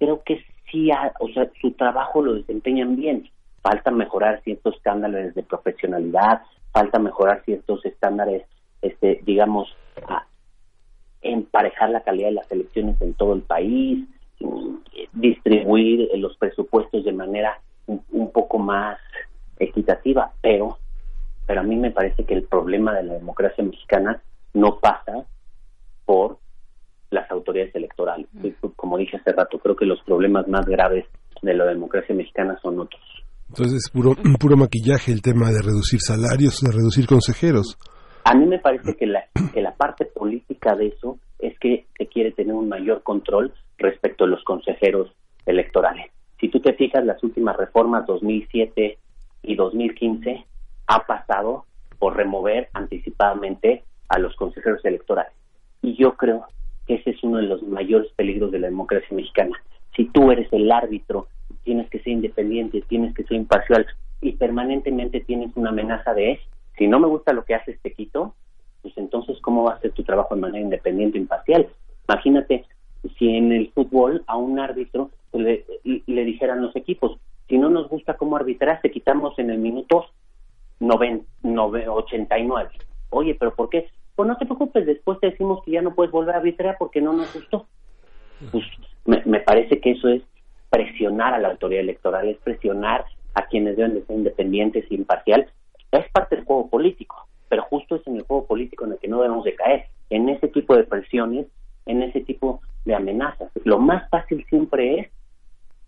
creo 0.00 0.20
que 0.24 0.44
sí, 0.68 0.90
o 1.20 1.28
sea, 1.28 1.48
su 1.60 1.70
trabajo 1.72 2.22
lo 2.22 2.34
desempeñan 2.34 2.96
bien. 2.96 3.30
Falta 3.62 3.92
mejorar 3.92 4.42
ciertos 4.42 4.74
estándares 4.74 5.32
de 5.36 5.44
profesionalidad, 5.44 6.42
falta 6.74 6.98
mejorar 6.98 7.42
ciertos 7.44 7.82
estándares, 7.86 8.42
este, 8.82 9.22
digamos, 9.24 9.74
emparejar 11.22 11.88
la 11.88 12.02
calidad 12.02 12.28
de 12.28 12.34
las 12.34 12.52
elecciones 12.52 13.00
en 13.00 13.14
todo 13.14 13.32
el 13.32 13.42
país, 13.42 14.06
distribuir 15.12 16.10
los 16.16 16.36
presupuestos 16.36 17.04
de 17.04 17.12
manera 17.12 17.60
un, 17.86 18.04
un 18.10 18.30
poco 18.30 18.58
más 18.58 18.98
equitativa, 19.58 20.32
pero 20.42 20.76
pero 21.46 21.60
a 21.60 21.64
mí 21.64 21.76
me 21.76 21.90
parece 21.90 22.24
que 22.24 22.34
el 22.34 22.44
problema 22.44 22.94
de 22.94 23.04
la 23.04 23.14
democracia 23.14 23.62
mexicana 23.62 24.22
no 24.54 24.78
pasa 24.80 25.24
por 26.06 26.38
las 27.10 27.30
autoridades 27.30 27.74
electorales. 27.74 28.26
Como 28.76 28.96
dije 28.96 29.18
hace 29.18 29.32
rato, 29.32 29.58
creo 29.58 29.76
que 29.76 29.84
los 29.84 30.00
problemas 30.02 30.48
más 30.48 30.66
graves 30.66 31.06
de 31.42 31.54
la 31.54 31.66
democracia 31.66 32.14
mexicana 32.14 32.58
son 32.62 32.80
otros. 32.80 33.02
Entonces 33.56 33.84
es 33.86 33.90
puro, 33.90 34.16
puro 34.40 34.56
maquillaje 34.56 35.12
el 35.12 35.22
tema 35.22 35.52
de 35.52 35.62
reducir 35.62 36.00
salarios, 36.00 36.60
de 36.60 36.72
reducir 36.72 37.06
consejeros. 37.06 37.78
A 38.24 38.34
mí 38.34 38.46
me 38.46 38.58
parece 38.58 38.96
que 38.96 39.06
la, 39.06 39.24
que 39.52 39.62
la 39.62 39.76
parte 39.76 40.06
política 40.06 40.74
de 40.74 40.88
eso 40.88 41.18
es 41.38 41.56
que 41.60 41.86
se 41.96 42.06
quiere 42.08 42.32
tener 42.32 42.54
un 42.54 42.68
mayor 42.68 43.04
control 43.04 43.54
respecto 43.78 44.24
a 44.24 44.26
los 44.26 44.42
consejeros 44.42 45.12
electorales. 45.46 46.10
Si 46.40 46.48
tú 46.48 46.58
te 46.58 46.72
fijas, 46.72 47.04
las 47.04 47.22
últimas 47.22 47.56
reformas 47.56 48.06
2007 48.06 48.98
y 49.42 49.54
2015 49.54 50.44
ha 50.88 51.06
pasado 51.06 51.66
por 52.00 52.16
remover 52.16 52.70
anticipadamente 52.72 53.84
a 54.08 54.18
los 54.18 54.34
consejeros 54.34 54.84
electorales. 54.84 55.32
Y 55.80 55.96
yo 55.96 56.14
creo 56.14 56.46
que 56.86 56.96
ese 56.96 57.10
es 57.10 57.22
uno 57.22 57.36
de 57.36 57.44
los 57.44 57.62
mayores 57.62 58.10
peligros 58.16 58.50
de 58.50 58.58
la 58.58 58.66
democracia 58.66 59.14
mexicana. 59.16 59.56
Si 59.94 60.06
tú 60.06 60.32
eres 60.32 60.52
el 60.52 60.72
árbitro, 60.72 61.28
tienes 61.64 61.88
que 61.90 61.98
ser 61.98 62.12
independiente, 62.12 62.82
tienes 62.88 63.14
que 63.14 63.24
ser 63.24 63.36
imparcial 63.36 63.86
y 64.20 64.32
permanentemente 64.32 65.20
tienes 65.20 65.50
una 65.56 65.70
amenaza 65.70 66.14
de, 66.14 66.40
si 66.78 66.86
no 66.86 67.00
me 67.00 67.08
gusta 67.08 67.32
lo 67.32 67.44
que 67.44 67.54
haces, 67.54 67.78
te 67.82 67.92
quito, 67.92 68.34
pues 68.82 68.96
entonces, 68.96 69.38
¿cómo 69.40 69.64
va 69.64 69.74
a 69.74 69.80
ser 69.80 69.92
tu 69.92 70.04
trabajo 70.04 70.34
de 70.34 70.40
manera 70.40 70.64
independiente 70.64 71.18
imparcial? 71.18 71.68
Imagínate 72.08 72.64
si 73.18 73.36
en 73.36 73.52
el 73.52 73.70
fútbol 73.72 74.22
a 74.26 74.36
un 74.36 74.58
árbitro 74.58 75.10
le, 75.32 75.64
le 75.84 76.24
dijeran 76.24 76.62
los 76.62 76.74
equipos, 76.76 77.18
si 77.48 77.58
no 77.58 77.68
nos 77.70 77.88
gusta 77.88 78.14
cómo 78.14 78.36
arbitrar, 78.36 78.80
te 78.80 78.90
quitamos 78.90 79.38
en 79.38 79.50
el 79.50 79.58
minuto 79.58 80.06
89. 80.80 82.70
Oye, 83.10 83.34
pero 83.38 83.54
¿por 83.54 83.68
qué? 83.68 83.88
Pues 84.14 84.28
no 84.28 84.36
te 84.36 84.46
preocupes, 84.46 84.86
después 84.86 85.18
te 85.20 85.30
decimos 85.30 85.62
que 85.64 85.72
ya 85.72 85.82
no 85.82 85.94
puedes 85.94 86.12
volver 86.12 86.34
a 86.34 86.38
arbitrar 86.38 86.76
porque 86.78 87.00
no 87.00 87.12
nos 87.12 87.32
gustó. 87.32 87.66
Pues 88.50 88.64
me 89.26 89.40
parece 89.40 89.80
que 89.80 89.92
eso 89.92 90.08
es 90.08 90.22
presionar 90.74 91.34
a 91.34 91.38
la 91.38 91.50
autoridad 91.50 91.82
electoral, 91.82 92.28
es 92.28 92.36
presionar 92.38 93.04
a 93.34 93.46
quienes 93.46 93.76
deben 93.76 93.94
de 93.94 94.04
ser 94.04 94.16
independientes 94.16 94.84
e 94.90 94.94
imparcial. 94.94 95.46
Es 95.92 96.10
parte 96.10 96.34
del 96.34 96.44
juego 96.44 96.68
político, 96.68 97.28
pero 97.48 97.62
justo 97.62 97.94
es 97.94 98.06
en 98.08 98.16
el 98.16 98.22
juego 98.22 98.46
político 98.46 98.84
en 98.84 98.92
el 98.92 98.98
que 98.98 99.06
no 99.06 99.22
debemos 99.22 99.44
de 99.44 99.54
caer, 99.54 99.86
en 100.10 100.28
ese 100.28 100.48
tipo 100.48 100.74
de 100.74 100.82
presiones, 100.82 101.46
en 101.86 102.02
ese 102.02 102.22
tipo 102.22 102.60
de 102.84 102.96
amenazas. 102.96 103.52
Lo 103.62 103.78
más 103.78 104.08
fácil 104.10 104.44
siempre 104.48 104.98
es 104.98 105.08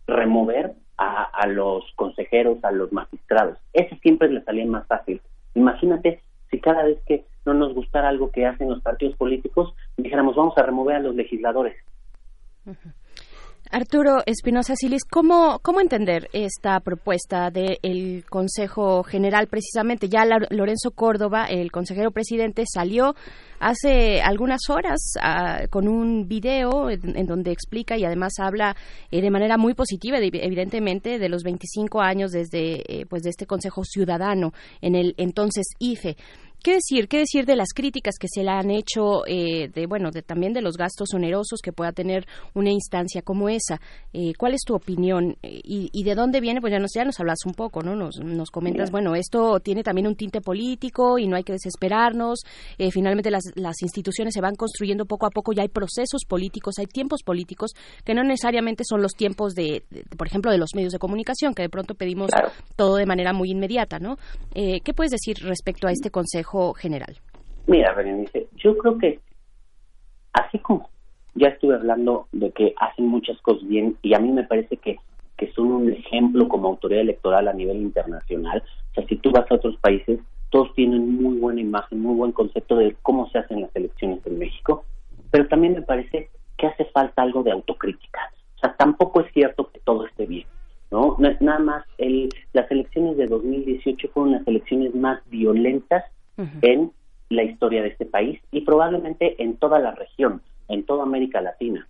remover 0.06 0.74
a, 0.98 1.46
los 1.48 1.84
consejeros, 1.96 2.62
a 2.62 2.70
los 2.70 2.92
magistrados. 2.92 3.58
Esa 3.72 3.96
siempre 3.96 4.28
es 4.28 4.34
la 4.34 4.44
salida 4.44 4.66
más 4.66 4.86
fácil. 4.86 5.20
Imagínate 5.54 6.20
si 6.50 6.60
cada 6.60 6.84
vez 6.84 6.98
que 7.06 7.24
no 7.44 7.54
nos 7.54 7.74
gustara 7.74 8.08
algo 8.08 8.30
que 8.30 8.46
hacen 8.46 8.70
los 8.70 8.82
partidos 8.82 9.16
políticos, 9.16 9.74
dijéramos 9.96 10.36
vamos 10.36 10.56
a 10.56 10.62
remover 10.62 10.96
a 10.96 11.00
los 11.00 11.16
legisladores. 11.16 11.76
Arturo 13.70 14.22
Espinosa 14.26 14.74
Silis, 14.76 15.04
¿cómo, 15.04 15.58
¿cómo 15.62 15.80
entender 15.80 16.28
esta 16.32 16.78
propuesta 16.80 17.50
del 17.50 18.24
Consejo 18.28 19.02
General 19.02 19.46
precisamente? 19.48 20.08
Ya 20.08 20.24
Lorenzo 20.50 20.92
Córdoba, 20.92 21.46
el 21.46 21.72
consejero 21.72 22.10
presidente, 22.10 22.64
salió 22.72 23.14
hace 23.58 24.20
algunas 24.20 24.60
horas 24.68 25.14
ah, 25.20 25.62
con 25.70 25.88
un 25.88 26.28
video 26.28 26.90
en, 26.90 27.26
donde 27.26 27.52
explica 27.52 27.96
y 27.96 28.04
además 28.04 28.34
habla 28.38 28.76
eh, 29.10 29.20
de 29.20 29.30
manera 29.30 29.56
muy 29.56 29.74
positiva, 29.74 30.18
evidentemente, 30.18 31.18
de 31.18 31.28
los 31.28 31.42
25 31.42 32.00
años 32.00 32.32
desde 32.32 33.00
eh, 33.00 33.06
pues 33.06 33.22
de 33.22 33.30
este 33.30 33.46
Consejo 33.46 33.84
Ciudadano 33.84 34.52
en 34.80 34.94
el 34.94 35.14
entonces 35.16 35.66
IFE. 35.78 36.16
¿Qué 36.66 36.74
decir? 36.74 37.06
¿Qué 37.06 37.18
decir 37.18 37.46
de 37.46 37.54
las 37.54 37.68
críticas 37.72 38.16
que 38.18 38.26
se 38.26 38.42
le 38.42 38.50
han 38.50 38.72
hecho, 38.72 39.24
eh, 39.28 39.68
de 39.72 39.86
bueno, 39.86 40.10
de, 40.10 40.22
también 40.22 40.52
de 40.52 40.62
los 40.62 40.76
gastos 40.76 41.14
onerosos 41.14 41.60
que 41.62 41.70
pueda 41.70 41.92
tener 41.92 42.26
una 42.54 42.72
instancia 42.72 43.22
como 43.22 43.48
esa? 43.48 43.80
Eh, 44.12 44.32
¿Cuál 44.36 44.54
es 44.54 44.62
tu 44.66 44.74
opinión 44.74 45.36
eh, 45.44 45.60
y, 45.62 46.02
de 46.02 46.14
dónde 46.16 46.40
viene? 46.40 46.60
Pues 46.60 46.72
ya 46.72 46.80
nos 46.80 46.90
ya 46.92 47.04
nos 47.04 47.20
hablas 47.20 47.38
un 47.46 47.54
poco, 47.54 47.84
¿no? 47.84 47.94
Nos, 47.94 48.18
nos 48.18 48.50
comentas, 48.50 48.90
bueno, 48.90 49.14
esto 49.14 49.60
tiene 49.60 49.84
también 49.84 50.08
un 50.08 50.16
tinte 50.16 50.40
político 50.40 51.20
y 51.20 51.28
no 51.28 51.36
hay 51.36 51.44
que 51.44 51.52
desesperarnos. 51.52 52.40
finalmente 52.90 53.30
las, 53.30 53.44
las 53.54 53.80
instituciones 53.82 54.34
se 54.34 54.40
van 54.40 54.56
construyendo 54.56 55.04
poco 55.04 55.26
a 55.26 55.30
poco 55.30 55.52
y 55.52 55.60
hay 55.60 55.68
procesos 55.68 56.22
políticos, 56.26 56.80
hay 56.80 56.86
tiempos 56.86 57.22
políticos 57.22 57.74
que 58.04 58.12
no 58.12 58.24
necesariamente 58.24 58.82
son 58.84 59.02
los 59.02 59.12
tiempos 59.12 59.54
de, 59.54 59.84
por 60.18 60.26
ejemplo, 60.26 60.50
de 60.50 60.58
los 60.58 60.70
medios 60.74 60.92
de 60.92 60.98
comunicación, 60.98 61.54
que 61.54 61.62
de 61.62 61.68
pronto 61.68 61.94
pedimos 61.94 62.32
todo 62.74 62.96
de 62.96 63.06
manera 63.06 63.32
muy 63.32 63.52
inmediata, 63.52 64.00
¿no? 64.00 64.16
¿Qué 64.52 64.92
puedes 64.96 65.12
decir 65.12 65.36
respecto 65.44 65.86
a 65.86 65.92
este 65.92 66.10
consejo? 66.10 66.55
General? 66.74 67.16
Mira, 67.66 67.92
Berenice, 67.94 68.48
yo 68.56 68.76
creo 68.78 68.98
que 68.98 69.20
así 70.32 70.58
como 70.58 70.88
ya 71.34 71.48
estuve 71.48 71.74
hablando 71.74 72.28
de 72.32 72.50
que 72.52 72.74
hacen 72.78 73.06
muchas 73.06 73.40
cosas 73.42 73.66
bien 73.68 73.96
y 74.02 74.14
a 74.14 74.18
mí 74.18 74.32
me 74.32 74.44
parece 74.44 74.76
que, 74.76 74.96
que 75.36 75.52
son 75.52 75.72
un 75.72 75.92
ejemplo 75.92 76.48
como 76.48 76.68
autoridad 76.68 77.02
electoral 77.02 77.48
a 77.48 77.52
nivel 77.52 77.76
internacional. 77.78 78.62
O 78.90 78.94
sea, 78.94 79.06
si 79.06 79.16
tú 79.16 79.30
vas 79.30 79.50
a 79.50 79.56
otros 79.56 79.76
países, 79.78 80.20
todos 80.50 80.72
tienen 80.74 81.20
muy 81.22 81.38
buena 81.38 81.60
imagen, 81.60 82.00
muy 82.00 82.14
buen 82.14 82.32
concepto 82.32 82.76
de 82.76 82.96
cómo 83.02 83.28
se 83.30 83.38
hacen 83.38 83.60
las 83.60 83.74
elecciones 83.74 84.24
en 84.26 84.38
México, 84.38 84.84
pero 85.30 85.46
también 85.48 85.74
me 85.74 85.82
parece 85.82 86.30
que 86.56 86.66
hace 86.66 86.86
falta 86.86 87.22
algo 87.22 87.42
de 87.42 87.52
autocrítica. 87.52 88.20
O 88.56 88.58
sea, 88.60 88.74
tampoco 88.76 89.20
es 89.20 89.32
cierto 89.32 89.70
que 89.70 89.80
todo 89.80 90.06
esté 90.06 90.24
bien. 90.24 90.46
¿no? 90.90 91.16
Nada 91.18 91.58
más, 91.58 91.84
el, 91.98 92.30
las 92.52 92.70
elecciones 92.70 93.16
de 93.16 93.26
2018 93.26 94.08
fueron 94.14 94.32
las 94.32 94.46
elecciones 94.46 94.94
más 94.94 95.20
violentas 95.28 96.04
en 96.62 96.92
la 97.28 97.42
historia 97.42 97.82
de 97.82 97.88
este 97.88 98.06
país 98.06 98.40
y 98.50 98.60
probablemente 98.62 99.42
en 99.42 99.56
toda 99.56 99.78
la 99.78 99.92
región, 99.92 100.42
en 100.68 100.84
toda 100.84 101.02
América 101.02 101.40
Latina. 101.40 101.86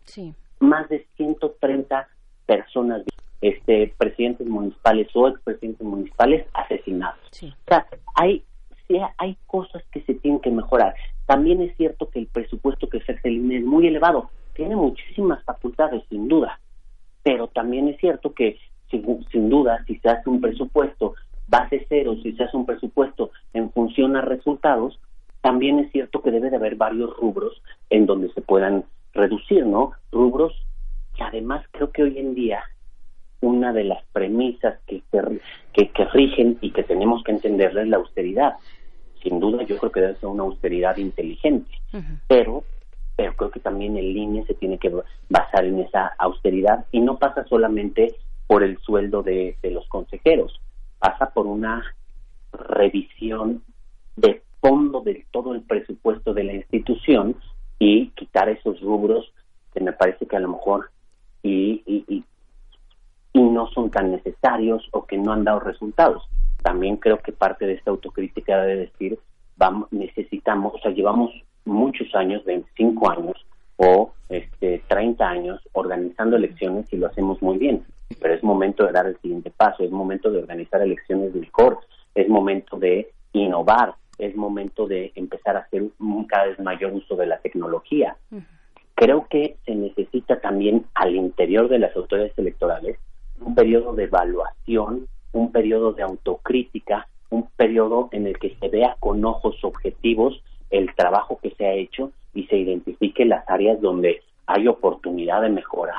Más 0.60 0.88
de 0.88 1.06
130 1.16 2.08
personas, 2.46 3.02
este, 3.40 3.92
presidentes 3.98 4.46
municipales 4.46 5.08
o 5.14 5.28
expresidentes 5.28 5.86
municipales 5.86 6.46
asesinados. 6.54 7.18
O 7.42 7.68
sea, 7.68 7.86
hay, 8.14 8.42
hay 9.18 9.36
cosas 9.46 9.82
que 9.92 10.00
se 10.02 10.14
tienen 10.14 10.40
que 10.40 10.50
mejorar. 10.50 10.94
También 11.26 11.60
es 11.60 11.76
cierto 11.76 12.08
que 12.08 12.20
el 12.20 12.28
presupuesto 12.28 12.88
que 12.88 12.98
ejerce 12.98 13.28
el 13.28 13.36
INE 13.36 13.58
es 13.58 13.64
muy 13.64 13.86
elevado. 13.86 14.30
Tiene 14.54 14.76
muchísimas 14.76 15.42
facultades, 15.44 16.02
sin 16.08 16.28
duda. 16.28 16.58
Pero 17.22 17.48
también 17.48 17.88
es 17.88 17.98
cierto 17.98 18.32
que, 18.32 18.58
sin, 18.90 19.26
sin 19.30 19.50
duda, 19.50 19.84
si 19.86 19.96
se 19.96 20.08
hace 20.08 20.30
un 20.30 20.40
presupuesto 20.40 21.14
base 21.48 21.84
cero, 21.88 22.16
si 22.22 22.32
se 22.32 22.44
hace 22.44 22.56
un 22.56 22.66
presupuesto 22.66 23.30
en 23.56 23.70
función 23.72 24.16
a 24.16 24.20
resultados, 24.20 24.98
también 25.40 25.78
es 25.78 25.92
cierto 25.92 26.22
que 26.22 26.30
debe 26.30 26.50
de 26.50 26.56
haber 26.56 26.76
varios 26.76 27.16
rubros 27.16 27.62
en 27.90 28.06
donde 28.06 28.32
se 28.32 28.40
puedan 28.40 28.84
reducir, 29.12 29.64
¿no? 29.64 29.92
Rubros 30.12 30.52
que 31.16 31.22
además 31.22 31.64
creo 31.70 31.90
que 31.90 32.02
hoy 32.02 32.18
en 32.18 32.34
día 32.34 32.62
una 33.40 33.72
de 33.72 33.84
las 33.84 34.02
premisas 34.12 34.78
que, 34.86 35.02
que, 35.72 35.88
que 35.88 36.04
rigen 36.06 36.58
y 36.60 36.70
que 36.72 36.82
tenemos 36.82 37.22
que 37.22 37.32
entenderla 37.32 37.82
es 37.82 37.88
la 37.88 37.96
austeridad. 37.98 38.54
Sin 39.22 39.40
duda 39.40 39.62
yo 39.64 39.78
creo 39.78 39.92
que 39.92 40.00
debe 40.00 40.16
ser 40.16 40.28
una 40.28 40.42
austeridad 40.42 40.96
inteligente, 40.96 41.70
pero 42.28 42.64
pero 43.16 43.34
creo 43.34 43.50
que 43.50 43.60
también 43.60 43.96
el 43.96 44.14
INE 44.14 44.44
se 44.44 44.52
tiene 44.52 44.76
que 44.76 44.92
basar 45.30 45.64
en 45.64 45.80
esa 45.80 46.12
austeridad 46.18 46.84
y 46.92 47.00
no 47.00 47.18
pasa 47.18 47.46
solamente 47.46 48.14
por 48.46 48.62
el 48.62 48.78
sueldo 48.78 49.22
de, 49.22 49.56
de 49.62 49.70
los 49.70 49.88
consejeros, 49.88 50.60
pasa 50.98 51.30
por 51.30 51.46
una 51.46 51.82
revisión 52.56 53.62
de 54.16 54.42
fondo 54.60 55.00
de 55.00 55.26
todo 55.30 55.54
el 55.54 55.62
presupuesto 55.62 56.34
de 56.34 56.44
la 56.44 56.54
institución 56.54 57.36
y 57.78 58.08
quitar 58.10 58.48
esos 58.48 58.80
rubros 58.80 59.32
que 59.74 59.80
me 59.80 59.92
parece 59.92 60.26
que 60.26 60.36
a 60.36 60.40
lo 60.40 60.48
mejor 60.48 60.90
y, 61.42 61.82
y, 61.86 62.04
y, 62.08 62.24
no 63.34 63.68
son 63.68 63.90
tan 63.90 64.10
necesarios 64.10 64.86
o 64.90 65.06
que 65.06 65.16
no 65.16 65.32
han 65.32 65.44
dado 65.44 65.60
resultados. 65.60 66.28
También 66.62 66.96
creo 66.96 67.18
que 67.18 67.32
parte 67.32 67.66
de 67.66 67.74
esta 67.74 67.90
autocrítica 67.90 68.60
debe 68.62 68.86
decir, 68.86 69.18
vamos, 69.56 69.90
necesitamos, 69.92 70.74
o 70.74 70.78
sea, 70.78 70.90
llevamos 70.90 71.30
muchos 71.64 72.14
años, 72.14 72.44
25 72.44 73.10
años 73.10 73.46
o 73.76 74.12
este 74.28 74.82
30 74.88 75.28
años 75.28 75.60
organizando 75.72 76.36
elecciones 76.36 76.92
y 76.92 76.96
lo 76.96 77.06
hacemos 77.06 77.40
muy 77.40 77.58
bien 77.58 77.84
pero 78.20 78.34
es 78.34 78.42
momento 78.42 78.84
de 78.84 78.92
dar 78.92 79.06
el 79.06 79.18
siguiente 79.20 79.50
paso, 79.50 79.82
es 79.82 79.90
momento 79.90 80.30
de 80.30 80.38
organizar 80.38 80.80
elecciones 80.80 81.34
del 81.34 81.50
COR, 81.50 81.78
es 82.16 82.28
momento 82.28 82.76
de 82.78 83.12
innovar, 83.32 83.94
es 84.18 84.34
momento 84.34 84.88
de 84.88 85.12
empezar 85.14 85.56
a 85.56 85.60
hacer 85.60 85.84
un 86.00 86.24
cada 86.24 86.46
vez 86.46 86.58
mayor 86.58 86.92
uso 86.92 87.14
de 87.14 87.26
la 87.26 87.38
tecnología. 87.38 88.16
Creo 88.94 89.26
que 89.28 89.56
se 89.66 89.74
necesita 89.74 90.40
también 90.40 90.86
al 90.94 91.14
interior 91.14 91.68
de 91.68 91.78
las 91.78 91.94
autoridades 91.94 92.36
electorales 92.38 92.98
un 93.40 93.54
periodo 93.54 93.92
de 93.94 94.04
evaluación, 94.04 95.06
un 95.32 95.52
periodo 95.52 95.92
de 95.92 96.02
autocrítica, 96.02 97.06
un 97.28 97.48
periodo 97.56 98.08
en 98.12 98.26
el 98.26 98.38
que 98.38 98.56
se 98.58 98.68
vea 98.68 98.96
con 98.98 99.22
ojos 99.24 99.62
objetivos 99.62 100.42
el 100.70 100.94
trabajo 100.94 101.38
que 101.42 101.50
se 101.50 101.66
ha 101.66 101.74
hecho 101.74 102.12
y 102.32 102.46
se 102.46 102.56
identifique 102.56 103.26
las 103.26 103.48
áreas 103.48 103.80
donde 103.80 104.22
hay 104.46 104.66
oportunidad 104.66 105.42
de 105.42 105.50
mejora, 105.50 105.94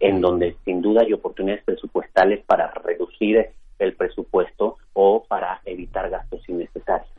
en 0.00 0.20
donde 0.20 0.56
sin 0.64 0.82
duda 0.82 1.02
hay 1.02 1.12
oportunidades 1.12 1.64
presupuestales 1.64 2.44
para 2.44 2.72
reducir 2.72 3.50
el 3.80 3.94
presupuesto 3.96 4.76
o 4.92 5.24
para 5.28 5.60
evitar 5.64 6.08
gastos 6.10 6.40
innecesarios. 6.48 7.10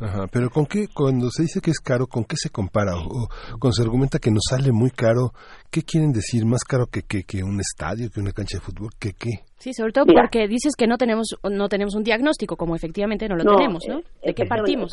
Ajá, 0.00 0.26
pero 0.30 0.50
¿con 0.50 0.66
qué, 0.66 0.86
cuando 0.92 1.30
se 1.30 1.42
dice 1.42 1.60
que 1.60 1.70
es 1.70 1.78
caro, 1.78 2.06
con 2.06 2.24
qué 2.24 2.34
se 2.36 2.50
compara? 2.50 2.96
O, 2.96 3.28
cuando 3.60 3.72
se 3.72 3.82
argumenta 3.82 4.18
que 4.18 4.30
nos 4.30 4.42
sale 4.50 4.72
muy 4.72 4.90
caro, 4.90 5.30
¿qué 5.70 5.82
quieren 5.82 6.10
decir? 6.12 6.44
¿Más 6.44 6.64
caro 6.64 6.86
que, 6.86 7.02
que, 7.02 7.22
que 7.22 7.44
un 7.44 7.60
estadio, 7.60 8.10
que 8.12 8.20
una 8.20 8.32
cancha 8.32 8.58
de 8.58 8.64
fútbol? 8.64 8.90
¿Qué 8.98 9.12
qué? 9.12 9.44
Sí, 9.56 9.72
sobre 9.72 9.92
todo 9.92 10.04
porque 10.06 10.48
dices 10.48 10.74
que 10.76 10.88
no 10.88 10.96
tenemos 10.98 11.36
no 11.48 11.68
tenemos 11.68 11.94
un 11.94 12.02
diagnóstico, 12.02 12.56
como 12.56 12.74
efectivamente 12.74 13.28
no 13.28 13.36
lo 13.36 13.44
tenemos, 13.56 13.84
¿no? 13.88 14.00
¿De 14.22 14.34
qué 14.34 14.46
partimos? 14.46 14.90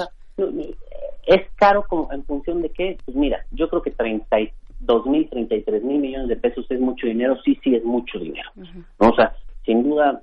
es 1.28 1.42
caro 1.56 1.84
como, 1.88 2.12
en 2.12 2.24
función 2.24 2.62
de 2.62 2.70
qué, 2.70 2.98
pues 3.06 3.16
mira, 3.16 3.46
yo 3.52 3.70
creo 3.70 3.82
que 3.82 3.92
32 3.92 5.06
mil, 5.06 5.30
33 5.30 5.84
mil 5.84 6.00
millones 6.00 6.28
de 6.30 6.36
pesos 6.36 6.66
es 6.70 6.80
mucho 6.80 7.08
dinero, 7.08 7.38
sí, 7.44 7.60
sí 7.64 7.76
es 7.76 7.84
mucho 7.84 8.20
dinero. 8.20 8.50
O 8.98 9.16
sea, 9.16 9.34
sin 9.66 9.84
duda 9.84 10.22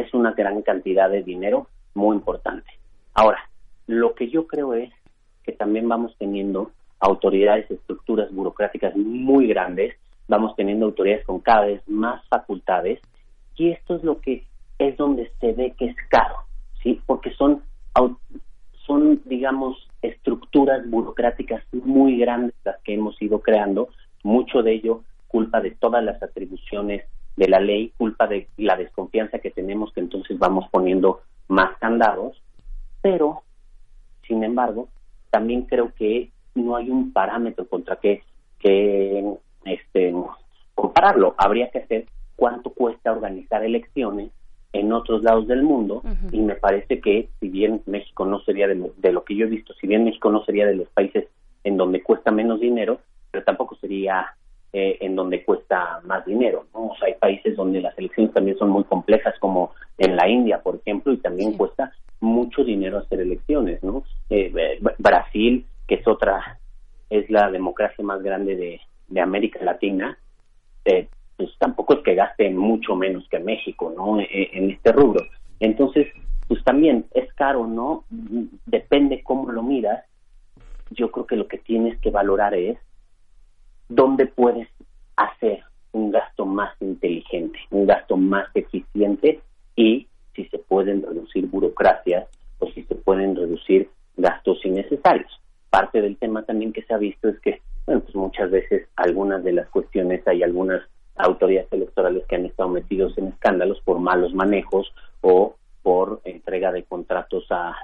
es 0.00 0.12
una 0.14 0.32
gran 0.32 0.62
cantidad 0.62 1.10
de 1.10 1.22
dinero 1.22 1.68
muy 1.94 2.16
importante. 2.16 2.70
Ahora, 3.14 3.38
lo 3.86 4.14
que 4.14 4.28
yo 4.28 4.46
creo 4.46 4.74
es 4.74 4.90
que 5.42 5.52
también 5.52 5.88
vamos 5.88 6.14
teniendo 6.18 6.70
autoridades, 7.00 7.70
estructuras 7.70 8.32
burocráticas 8.32 8.94
muy 8.96 9.46
grandes, 9.46 9.94
vamos 10.26 10.54
teniendo 10.56 10.86
autoridades 10.86 11.24
con 11.24 11.40
cada 11.40 11.66
vez 11.66 11.82
más 11.88 12.26
facultades 12.28 13.00
y 13.56 13.70
esto 13.70 13.96
es 13.96 14.04
lo 14.04 14.20
que 14.20 14.44
es 14.78 14.96
donde 14.96 15.32
se 15.40 15.52
ve 15.52 15.74
que 15.76 15.86
es 15.86 15.96
caro, 16.08 16.36
¿sí? 16.82 17.00
Porque 17.06 17.32
son 17.32 17.62
son 18.86 19.20
digamos 19.24 19.88
estructuras 20.02 20.88
burocráticas 20.88 21.62
muy 21.72 22.18
grandes 22.18 22.54
las 22.64 22.80
que 22.82 22.94
hemos 22.94 23.20
ido 23.20 23.40
creando, 23.40 23.88
mucho 24.22 24.62
de 24.62 24.72
ello 24.74 25.02
culpa 25.26 25.60
de 25.60 25.72
todas 25.72 26.02
las 26.02 26.22
atribuciones 26.22 27.04
de 27.38 27.48
la 27.48 27.60
ley, 27.60 27.92
culpa 27.96 28.26
de 28.26 28.48
la 28.56 28.76
desconfianza 28.76 29.38
que 29.38 29.50
tenemos 29.50 29.92
que 29.92 30.00
entonces 30.00 30.36
vamos 30.38 30.66
poniendo 30.70 31.20
más 31.46 31.78
candados, 31.78 32.42
pero 33.00 33.42
sin 34.26 34.42
embargo, 34.42 34.88
también 35.30 35.62
creo 35.62 35.92
que 35.94 36.30
no 36.56 36.74
hay 36.74 36.90
un 36.90 37.12
parámetro 37.12 37.66
contra 37.68 37.96
que, 37.96 38.22
que 38.58 39.24
este, 39.64 40.14
compararlo. 40.74 41.34
Habría 41.38 41.70
que 41.70 41.78
hacer 41.78 42.06
cuánto 42.34 42.70
cuesta 42.70 43.12
organizar 43.12 43.64
elecciones 43.64 44.30
en 44.72 44.92
otros 44.92 45.22
lados 45.22 45.46
del 45.46 45.62
mundo. 45.62 46.02
Y 46.32 46.40
me 46.40 46.56
parece 46.56 47.00
que 47.00 47.28
si 47.38 47.48
bien 47.48 47.82
México 47.86 48.26
no 48.26 48.40
sería 48.40 48.66
de 48.66 48.74
lo, 48.74 48.92
de 48.96 49.12
lo 49.12 49.24
que 49.24 49.36
yo 49.36 49.46
he 49.46 49.48
visto, 49.48 49.72
si 49.74 49.86
bien 49.86 50.04
México 50.04 50.30
no 50.30 50.44
sería 50.44 50.66
de 50.66 50.74
los 50.74 50.88
países 50.88 51.28
en 51.62 51.76
donde 51.76 52.02
cuesta 52.02 52.32
menos 52.32 52.58
dinero, 52.58 53.00
pero 53.30 53.44
tampoco 53.44 53.76
sería 53.76 54.34
eh, 54.72 54.98
en 55.00 55.16
donde 55.16 55.44
cuesta 55.44 56.00
más 56.04 56.24
dinero. 56.24 56.66
¿no? 56.74 56.92
hay 57.04 57.14
países 57.14 57.56
donde 57.56 57.80
las 57.80 57.96
elecciones 57.98 58.32
también 58.34 58.58
son 58.58 58.70
muy 58.70 58.84
complejas, 58.84 59.34
como 59.40 59.72
en 59.96 60.16
la 60.16 60.28
India, 60.28 60.60
por 60.62 60.76
ejemplo, 60.76 61.12
y 61.12 61.18
también 61.18 61.54
cuesta 61.54 61.92
mucho 62.20 62.64
dinero 62.64 62.98
hacer 62.98 63.20
elecciones, 63.20 63.82
¿no? 63.82 64.04
Eh, 64.30 64.52
eh, 64.54 64.80
Brasil, 64.98 65.66
que 65.86 65.96
es 65.96 66.06
otra, 66.06 66.58
es 67.10 67.28
la 67.30 67.50
democracia 67.50 68.04
más 68.04 68.22
grande 68.22 68.56
de, 68.56 68.80
América 69.20 69.58
Latina, 69.64 70.18
eh, 70.84 71.08
pues 71.36 71.50
tampoco 71.58 71.94
es 71.94 72.00
que 72.00 72.14
gaste 72.14 72.50
mucho 72.50 72.94
menos 72.94 73.26
que 73.28 73.38
México, 73.38 73.92
¿no? 73.96 74.20
en 74.20 74.70
este 74.70 74.92
rubro. 74.92 75.24
Entonces, 75.60 76.06
pues 76.46 76.62
también 76.62 77.06
es 77.14 77.32
caro, 77.34 77.66
¿no? 77.66 78.04
Depende 78.66 79.22
cómo 79.22 79.50
lo 79.50 79.62
miras. 79.62 80.04
Yo 80.90 81.10
creo 81.10 81.26
que 81.26 81.36
lo 81.36 81.48
que 81.48 81.58
tienes 81.58 81.98
que 82.00 82.10
valorar 82.10 82.54
es 82.54 82.78
dónde 83.88 84.26
puedes 84.26 84.68
hacer 85.16 85.62
un 85.92 86.10
gasto 86.10 86.44
más 86.44 86.74
inteligente, 86.80 87.58
un 87.70 87.86
gasto 87.86 88.16
más 88.16 88.48
eficiente 88.54 89.40
y 89.76 90.06
si 90.34 90.44
se 90.46 90.58
pueden 90.58 91.02
reducir 91.02 91.46
burocracias 91.46 92.28
o 92.58 92.70
si 92.70 92.84
se 92.84 92.94
pueden 92.94 93.34
reducir 93.34 93.90
gastos 94.16 94.64
innecesarios. 94.64 95.30
Parte 95.70 96.00
del 96.00 96.16
tema 96.16 96.42
también 96.44 96.72
que 96.72 96.82
se 96.82 96.94
ha 96.94 96.98
visto 96.98 97.28
es 97.28 97.38
que, 97.40 97.60
bueno, 97.86 98.02
pues 98.02 98.14
muchas 98.14 98.50
veces 98.50 98.88
algunas 98.96 99.42
de 99.44 99.52
las 99.52 99.68
cuestiones 99.68 100.26
hay 100.26 100.42
algunas 100.42 100.82
autoridades 101.16 101.72
electorales 101.72 102.24
que 102.28 102.36
han 102.36 102.46
estado 102.46 102.68
metidos 102.68 103.16
en 103.18 103.28
escándalos 103.28 103.80
por 103.80 103.98
malos 103.98 104.34
manejos 104.34 104.92
o 105.20 105.56
por 105.82 106.20
entrega 106.24 106.70
de 106.70 106.84
contratos 106.84 107.46
a, 107.50 107.74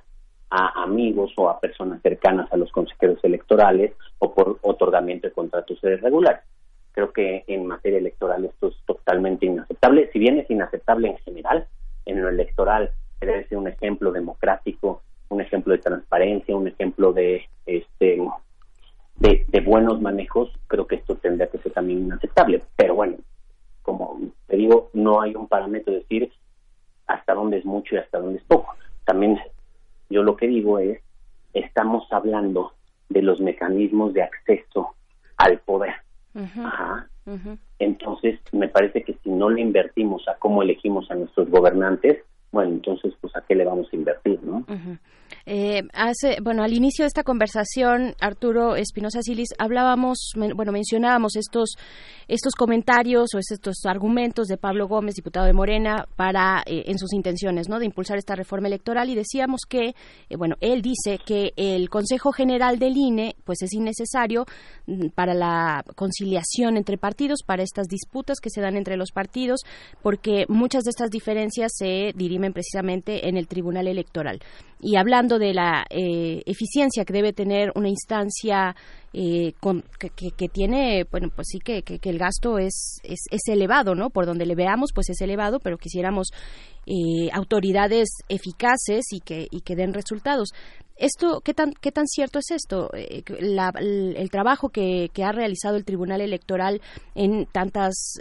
a 0.56 0.84
amigos 0.84 1.32
o 1.36 1.48
a 1.48 1.58
personas 1.58 2.00
cercanas 2.00 2.50
a 2.52 2.56
los 2.56 2.70
consejeros 2.70 3.18
electorales 3.24 3.92
o 4.20 4.32
por 4.32 4.60
otorgamiento 4.62 5.26
de 5.26 5.34
contratos 5.34 5.82
irregulares. 5.82 6.42
Creo 6.92 7.12
que 7.12 7.42
en 7.48 7.66
materia 7.66 7.98
electoral 7.98 8.44
esto 8.44 8.68
es 8.68 8.76
totalmente 8.86 9.46
inaceptable. 9.46 10.08
Si 10.12 10.20
bien 10.20 10.38
es 10.38 10.48
inaceptable 10.48 11.08
en 11.08 11.18
general, 11.18 11.66
en 12.06 12.22
lo 12.22 12.28
electoral 12.28 12.92
debe 13.20 13.48
ser 13.48 13.58
un 13.58 13.66
ejemplo 13.66 14.12
democrático, 14.12 15.02
un 15.28 15.40
ejemplo 15.40 15.72
de 15.72 15.80
transparencia, 15.80 16.54
un 16.54 16.68
ejemplo 16.68 17.12
de 17.12 17.48
este 17.66 18.22
de, 19.16 19.60
buenos 19.66 20.00
manejos, 20.00 20.52
creo 20.68 20.86
que 20.86 20.96
esto 20.96 21.16
tendría 21.16 21.48
que 21.48 21.58
ser 21.58 21.72
también 21.72 22.04
inaceptable. 22.04 22.62
Pero 22.76 22.94
bueno, 22.94 23.16
como 23.82 24.20
te 24.46 24.56
digo, 24.56 24.90
no 24.92 25.20
hay 25.20 25.34
un 25.34 25.48
parámetro 25.48 25.92
de 25.92 26.00
decir 26.00 26.30
hasta 27.08 27.34
dónde 27.34 27.58
es 27.58 27.64
mucho 27.64 27.96
y 27.96 27.98
hasta 27.98 28.20
dónde 28.20 28.38
es 28.38 28.44
poco. 28.44 28.72
También 29.04 29.36
yo 30.10 30.22
lo 30.22 30.36
que 30.36 30.46
digo 30.46 30.78
es, 30.78 31.00
estamos 31.52 32.06
hablando 32.12 32.72
de 33.08 33.22
los 33.22 33.40
mecanismos 33.40 34.12
de 34.12 34.22
acceso 34.22 34.94
al 35.36 35.58
poder. 35.60 35.94
Ajá. 36.34 37.08
Entonces, 37.78 38.38
me 38.52 38.68
parece 38.68 39.02
que 39.02 39.14
si 39.22 39.30
no 39.30 39.48
le 39.48 39.60
invertimos 39.60 40.26
a 40.28 40.34
cómo 40.36 40.62
elegimos 40.62 41.10
a 41.10 41.14
nuestros 41.14 41.48
gobernantes, 41.48 42.22
bueno, 42.54 42.70
entonces, 42.70 43.12
pues, 43.20 43.34
¿a 43.36 43.42
qué 43.46 43.56
le 43.56 43.64
vamos 43.64 43.88
a 43.92 43.96
invertir, 43.96 44.40
no? 44.44 44.64
Eh, 45.46 45.82
hace, 45.92 46.38
bueno, 46.42 46.62
al 46.62 46.72
inicio 46.72 47.02
de 47.02 47.08
esta 47.08 47.22
conversación, 47.22 48.14
Arturo 48.20 48.76
Espinosa 48.76 49.20
Silis, 49.20 49.50
hablábamos, 49.58 50.32
bueno, 50.36 50.72
mencionábamos 50.72 51.36
estos, 51.36 51.74
estos 52.28 52.54
comentarios 52.54 53.34
o 53.34 53.38
estos 53.38 53.84
argumentos 53.84 54.46
de 54.46 54.56
Pablo 54.56 54.86
Gómez, 54.88 55.14
diputado 55.16 55.44
de 55.46 55.52
Morena, 55.52 56.06
para, 56.16 56.62
eh, 56.66 56.84
en 56.86 56.98
sus 56.98 57.12
intenciones, 57.12 57.68
¿no?, 57.68 57.78
de 57.78 57.86
impulsar 57.86 58.16
esta 58.16 58.36
reforma 58.36 58.68
electoral 58.68 59.10
y 59.10 59.14
decíamos 59.14 59.62
que, 59.68 59.88
eh, 60.30 60.36
bueno, 60.36 60.54
él 60.60 60.80
dice 60.80 61.18
que 61.24 61.52
el 61.56 61.90
Consejo 61.90 62.32
General 62.32 62.78
del 62.78 62.96
INE, 62.96 63.34
pues, 63.44 63.60
es 63.62 63.72
innecesario 63.74 64.46
mm, 64.86 65.08
para 65.14 65.34
la 65.34 65.84
conciliación 65.94 66.76
entre 66.76 66.96
partidos, 66.96 67.42
para 67.44 67.62
estas 67.62 67.88
disputas 67.88 68.38
que 68.40 68.50
se 68.50 68.62
dan 68.62 68.76
entre 68.76 68.96
los 68.96 69.10
partidos, 69.12 69.60
porque 70.02 70.46
muchas 70.48 70.84
de 70.84 70.90
estas 70.90 71.10
diferencias 71.10 71.72
se 71.74 72.12
dirimen 72.14 72.43
precisamente 72.52 73.28
en 73.28 73.36
el 73.36 73.46
Tribunal 73.46 73.88
Electoral. 73.88 74.40
Y 74.80 74.96
hablando 74.96 75.38
de 75.38 75.54
la 75.54 75.84
eh, 75.88 76.42
eficiencia 76.44 77.04
que 77.04 77.12
debe 77.12 77.32
tener 77.32 77.72
una 77.74 77.88
instancia 77.88 78.76
eh, 79.12 79.52
que, 80.36 80.48
tiene, 80.48 81.04
bueno, 81.10 81.28
pues 81.34 81.48
sí 81.50 81.58
que, 81.58 81.82
el 82.02 82.18
gasto 82.18 82.58
es, 82.58 83.00
es, 83.02 83.48
elevado, 83.48 83.94
¿no? 83.94 84.10
Por 84.10 84.26
donde 84.26 84.44
le 84.44 84.54
veamos, 84.54 84.90
pues 84.94 85.08
es 85.08 85.20
elevado, 85.20 85.58
pero 85.60 85.78
quisiéramos 85.78 86.28
eh, 86.86 87.30
autoridades 87.32 88.08
eficaces 88.28 89.06
y 89.12 89.20
que, 89.20 89.46
y 89.50 89.60
que 89.60 89.76
den 89.76 89.94
resultados. 89.94 90.50
Esto, 90.96 91.40
¿qué 91.44 91.54
tan, 91.54 91.72
qué 91.80 91.90
tan 91.90 92.06
cierto 92.06 92.38
es 92.38 92.50
esto? 92.52 92.90
el, 92.92 94.30
trabajo 94.30 94.68
que, 94.68 95.10
ha 95.24 95.32
realizado 95.32 95.76
el 95.76 95.84
Tribunal 95.84 96.20
Electoral 96.20 96.80
en 97.14 97.46
tantas, 97.46 98.18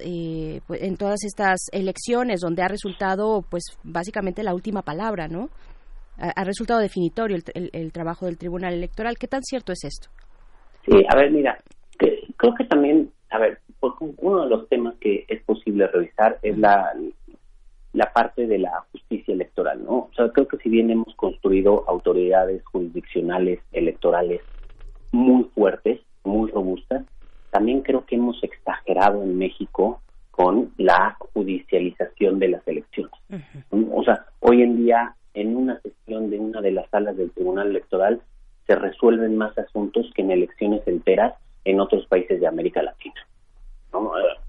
pues, 0.67 0.81
en 0.81 0.97
todas 0.97 1.23
estas 1.23 1.67
elecciones, 1.71 2.39
donde 2.41 2.63
ha 2.63 2.67
resultado, 2.67 3.43
pues, 3.49 3.63
básicamente 3.83 4.43
la 4.43 4.55
última 4.55 4.81
palabra, 4.81 5.27
¿no? 5.27 5.49
ha, 6.17 6.43
resultado 6.43 6.79
definitorio 6.79 7.37
el, 7.53 7.91
trabajo 7.91 8.25
del 8.25 8.37
Tribunal 8.37 8.73
Electoral. 8.73 9.17
¿Qué 9.17 9.27
tan 9.27 9.41
cierto 9.43 9.71
es 9.71 9.83
esto? 9.83 10.09
Sí, 10.85 11.03
a 11.09 11.15
ver, 11.15 11.31
mira, 11.31 11.57
creo 11.97 12.53
que 12.55 12.65
también, 12.65 13.11
a 13.29 13.39
ver, 13.39 13.59
uno 13.99 14.43
de 14.43 14.49
los 14.49 14.67
temas 14.69 14.95
que 14.99 15.25
es 15.27 15.41
posible 15.43 15.87
revisar 15.87 16.39
es 16.41 16.57
la, 16.57 16.93
la 17.93 18.11
parte 18.11 18.47
de 18.47 18.57
la 18.57 18.83
justicia 18.91 19.33
electoral, 19.33 19.83
¿no? 19.83 19.93
O 19.93 20.11
sea, 20.15 20.29
creo 20.29 20.47
que 20.47 20.57
si 20.57 20.69
bien 20.69 20.89
hemos 20.89 21.13
construido 21.15 21.85
autoridades 21.87 22.63
jurisdiccionales 22.65 23.59
electorales 23.71 24.41
muy 25.11 25.43
fuertes, 25.55 26.01
muy 26.23 26.49
robustas, 26.51 27.03
también 27.51 27.81
creo 27.81 28.05
que 28.05 28.15
hemos 28.15 28.43
exagerado 28.43 29.21
en 29.21 29.37
México 29.37 30.01
con 30.31 30.73
la 30.77 31.15
judicialización 31.19 32.39
de 32.39 32.47
las 32.47 32.67
elecciones. 32.67 33.13
O 33.91 34.03
sea, 34.03 34.25
hoy 34.39 34.63
en 34.63 34.77
día 34.77 35.15
en 35.35 35.55
una 35.55 35.79
sesión 35.81 36.31
de 36.31 36.39
una 36.39 36.61
de 36.61 36.71
las 36.71 36.89
salas 36.89 37.15
del 37.15 37.31
Tribunal 37.31 37.69
Electoral 37.69 38.21
se 38.65 38.75
resuelven 38.75 39.37
más 39.37 39.55
asuntos 39.57 40.09
que 40.15 40.23
en 40.23 40.31
elecciones 40.31 40.81
enteras 40.87 41.35
en 41.65 41.79
otros 41.79 42.07
países 42.07 42.39
de 42.39 42.47
América 42.47 42.81
Latina. 42.81 43.27
Eh, 43.93 44.39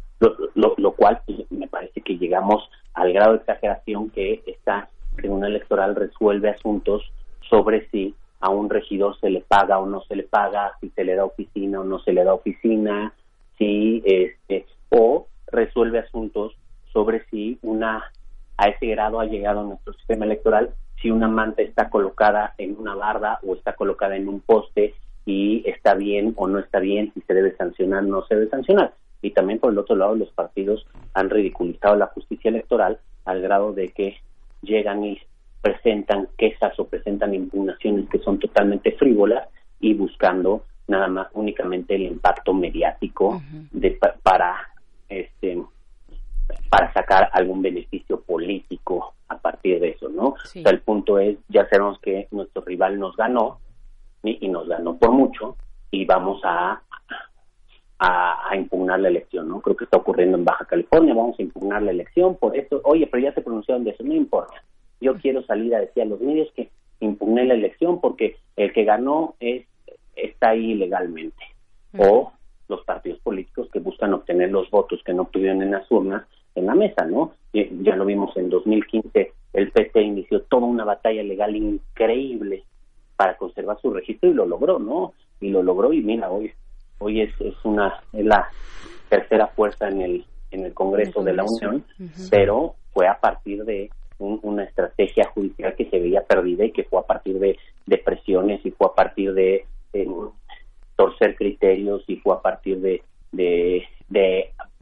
lo, 0.54 0.92
cual 0.92 1.20
pues, 1.26 1.50
me 1.50 1.68
parece 1.68 2.00
que 2.00 2.16
llegamos 2.16 2.68
al 2.94 3.12
grado 3.12 3.32
de 3.32 3.38
exageración 3.38 4.10
que 4.10 4.42
esta 4.46 4.88
Tribunal 5.16 5.50
Electoral 5.50 5.94
resuelve 5.94 6.50
asuntos 6.50 7.02
sobre 7.48 7.88
si 7.90 8.14
a 8.40 8.50
un 8.50 8.68
regidor 8.68 9.18
se 9.20 9.30
le 9.30 9.40
paga 9.40 9.78
o 9.78 9.86
no 9.86 10.02
se 10.02 10.16
le 10.16 10.24
paga, 10.24 10.72
si 10.80 10.90
se 10.90 11.04
le 11.04 11.14
da 11.14 11.24
oficina 11.24 11.80
o 11.80 11.84
no 11.84 11.98
se 12.00 12.12
le 12.12 12.24
da 12.24 12.34
oficina, 12.34 13.12
si 13.58 14.02
este 14.04 14.66
o 14.90 15.26
resuelve 15.46 16.00
asuntos 16.00 16.56
sobre 16.92 17.24
si 17.30 17.58
una 17.62 18.10
a 18.56 18.68
ese 18.68 18.86
grado 18.86 19.20
ha 19.20 19.26
llegado 19.26 19.62
nuestro 19.64 19.92
sistema 19.94 20.24
electoral 20.24 20.74
si 21.04 21.10
una 21.10 21.28
manta 21.28 21.60
está 21.60 21.90
colocada 21.90 22.54
en 22.56 22.76
una 22.78 22.94
barda 22.94 23.38
o 23.42 23.54
está 23.54 23.74
colocada 23.74 24.16
en 24.16 24.26
un 24.26 24.40
poste 24.40 24.94
y 25.26 25.62
está 25.68 25.94
bien 25.94 26.32
o 26.36 26.48
no 26.48 26.58
está 26.58 26.80
bien, 26.80 27.12
si 27.12 27.20
se 27.20 27.34
debe 27.34 27.54
sancionar 27.56 28.04
o 28.04 28.06
no 28.06 28.26
se 28.26 28.34
debe 28.34 28.48
sancionar. 28.48 28.94
Y 29.24 29.30
también 29.30 29.58
por 29.58 29.72
el 29.72 29.78
otro 29.78 29.96
lado 29.96 30.14
los 30.14 30.30
partidos 30.32 30.86
han 31.14 31.30
ridiculizado 31.30 31.96
la 31.96 32.06
justicia 32.08 32.50
electoral 32.50 32.98
al 33.24 33.40
grado 33.40 33.72
de 33.72 33.88
que 33.90 34.18
llegan 34.62 35.04
y 35.04 35.18
presentan 35.62 36.28
quejas 36.36 36.78
o 36.78 36.86
presentan 36.86 37.34
impugnaciones 37.34 38.08
que 38.10 38.18
son 38.18 38.38
totalmente 38.38 38.92
frívolas 38.92 39.48
y 39.80 39.94
buscando 39.94 40.64
nada 40.88 41.08
más 41.08 41.28
únicamente 41.32 41.94
el 41.94 42.02
impacto 42.02 42.52
mediático 42.52 43.42
de, 43.72 43.98
para 44.22 44.56
este 45.08 45.62
para 46.68 46.92
sacar 46.92 47.30
algún 47.32 47.62
beneficio 47.62 48.20
político 48.20 49.14
a 49.28 49.38
partir 49.38 49.80
de 49.80 49.90
eso, 49.90 50.10
¿no? 50.10 50.28
O 50.28 50.38
sea, 50.44 50.70
el 50.70 50.80
punto 50.80 51.18
es, 51.18 51.38
ya 51.48 51.66
sabemos 51.68 51.98
que 52.00 52.28
nuestro 52.30 52.62
rival 52.62 52.98
nos 52.98 53.16
ganó 53.16 53.60
y, 54.22 54.48
nos 54.48 54.68
ganó 54.68 54.96
por 54.98 55.12
mucho 55.12 55.56
y 55.90 56.04
vamos 56.04 56.42
a, 56.44 56.82
a, 58.04 58.56
impugnar 58.56 59.00
la 59.00 59.08
elección, 59.08 59.48
¿no? 59.48 59.60
Creo 59.60 59.76
que 59.76 59.84
está 59.84 59.96
ocurriendo 59.96 60.36
en 60.36 60.44
Baja 60.44 60.64
California, 60.64 61.14
vamos 61.14 61.38
a 61.38 61.42
impugnar 61.42 61.82
la 61.82 61.90
elección 61.90 62.36
por 62.36 62.56
esto. 62.56 62.80
Oye, 62.84 63.06
pero 63.06 63.22
ya 63.22 63.34
se 63.34 63.40
pronunciaron 63.40 63.84
de 63.84 63.90
eso, 63.90 64.04
no 64.04 64.14
importa. 64.14 64.54
Yo 65.00 65.16
quiero 65.16 65.42
salir 65.44 65.74
a 65.74 65.80
decir 65.80 66.02
a 66.02 66.06
los 66.06 66.20
medios 66.20 66.50
que 66.54 66.70
impugné 67.00 67.44
la 67.44 67.54
elección 67.54 68.00
porque 68.00 68.36
el 68.56 68.72
que 68.72 68.84
ganó 68.84 69.34
es 69.40 69.66
está 70.14 70.50
ahí 70.50 70.74
legalmente. 70.74 71.44
O 71.98 72.32
los 72.68 72.84
partidos 72.84 73.20
políticos 73.20 73.68
que 73.72 73.78
buscan 73.78 74.14
obtener 74.14 74.50
los 74.50 74.70
votos 74.70 75.00
que 75.04 75.12
no 75.12 75.22
obtuvieron 75.22 75.62
en 75.62 75.72
las 75.72 75.90
urnas 75.90 76.24
en 76.54 76.66
la 76.66 76.74
mesa, 76.74 77.04
¿no? 77.04 77.32
Ya 77.52 77.96
lo 77.96 78.04
vimos 78.04 78.36
en 78.36 78.48
2015, 78.48 79.32
el 79.52 79.70
PT 79.72 80.02
inició 80.02 80.42
toda 80.42 80.66
una 80.66 80.84
batalla 80.84 81.22
legal 81.22 81.54
increíble 81.56 82.64
para 83.16 83.36
conservar 83.36 83.80
su 83.80 83.92
registro 83.92 84.30
y 84.30 84.34
lo 84.34 84.46
logró, 84.46 84.78
¿no? 84.78 85.14
Y 85.40 85.50
lo 85.50 85.62
logró 85.62 85.92
y 85.92 86.00
mira, 86.00 86.30
hoy 86.30 86.52
hoy 86.98 87.22
es, 87.22 87.40
es 87.40 87.54
una 87.64 88.02
es 88.12 88.24
la 88.24 88.48
tercera 89.08 89.48
fuerza 89.48 89.88
en 89.88 90.02
el 90.02 90.24
en 90.54 90.64
el 90.64 90.72
Congreso, 90.72 91.22
de 91.22 91.34
la 91.34 91.44
Unión, 91.44 91.84
pero 92.30 92.76
fue 92.92 93.08
a 93.08 93.18
partir 93.18 93.64
de 93.64 93.90
una 94.18 94.64
estrategia 94.64 95.26
judicial 95.34 95.74
que 95.74 95.90
se 95.90 95.98
veía 95.98 96.22
perdida 96.22 96.64
y 96.64 96.70
que 96.70 96.84
fue 96.84 97.00
a 97.00 97.02
partir 97.02 97.38
de, 97.40 97.58
de 97.86 97.98
presiones 97.98 98.64
y 98.64 98.70
fue 98.70 98.86
a 98.86 98.94
partir 98.94 99.34
de 99.34 99.66
eh, 99.92 100.08
torcer 100.96 101.34
criterios 101.34 102.04
y 102.06 102.16
fue 102.16 102.34
a 102.34 102.40
partir 102.40 102.80
de, 102.80 103.02
de, 103.32 103.84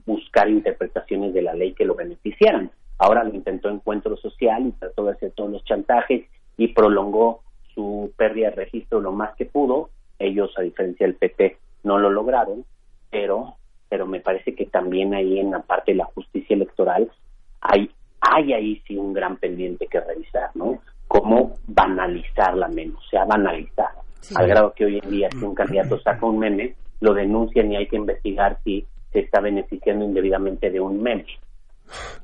buscar 0.05 0.51
interpretaciones 0.51 1.33
de 1.33 1.43
la 1.43 1.55
ley 1.55 1.73
que 1.73 1.85
lo 1.85 1.95
beneficiaran. 1.95 2.71
Ahora 2.99 3.25
lo 3.25 3.35
intentó 3.35 3.71
Encuentro 3.71 4.17
Social 4.17 4.67
y 4.67 4.73
trató 4.73 5.05
de 5.05 5.13
hacer 5.13 5.33
todos 5.33 5.51
los 5.51 5.65
chantajes 5.65 6.27
y 6.57 6.69
prolongó 6.69 7.43
su 7.75 8.13
pérdida 8.17 8.51
de 8.51 8.57
registro 8.57 9.01
lo 9.01 9.13
más 9.13 9.35
que 9.37 9.47
pudo. 9.47 9.91
Ellos, 10.19 10.53
a 10.59 10.63
diferencia 10.63 11.07
del 11.07 11.17
PT, 11.17 11.57
no 11.83 11.99
lo 11.99 12.11
lograron, 12.11 12.65
pero, 13.11 13.57
pero 13.89 14.07
me 14.07 14.20
parece 14.20 14.55
que 14.55 14.67
también 14.67 15.15
ahí 15.15 15.39
en 15.39 15.51
la 15.51 15.61
parte 15.61 15.93
de 15.93 15.99
la 15.99 16.05
justicia 16.07 16.55
electoral 16.55 17.11
hay, 17.61 17.91
hay 18.20 18.52
ahí 18.52 18.83
sí 18.86 18.97
un 18.97 19.12
gran 19.12 19.36
pendiente 19.36 19.86
que 19.86 20.01
revisar, 20.01 20.51
¿no? 20.55 20.78
Cómo 21.09 21.57
banalizarla 21.67 22.69
menos, 22.69 23.05
se 23.11 23.19
ha 23.19 23.25
banalizado 23.25 24.02
al 24.35 24.47
grado 24.47 24.73
que 24.73 24.85
hoy 24.85 25.01
en 25.02 25.11
día 25.11 25.28
si 25.31 25.44
un 25.44 25.55
candidato 25.55 26.01
saca 26.01 26.27
un 26.27 26.39
meme, 26.39 26.75
lo 27.01 27.15
denuncian 27.15 27.73
y 27.73 27.77
hay 27.77 27.89
que 27.89 27.97
investigar 27.97 28.59
si 28.65 28.86
se 29.12 29.20
está 29.20 29.41
beneficiando 29.41 30.05
indebidamente 30.05 30.70
de 30.70 30.81
un 30.81 31.02
meme. 31.02 31.27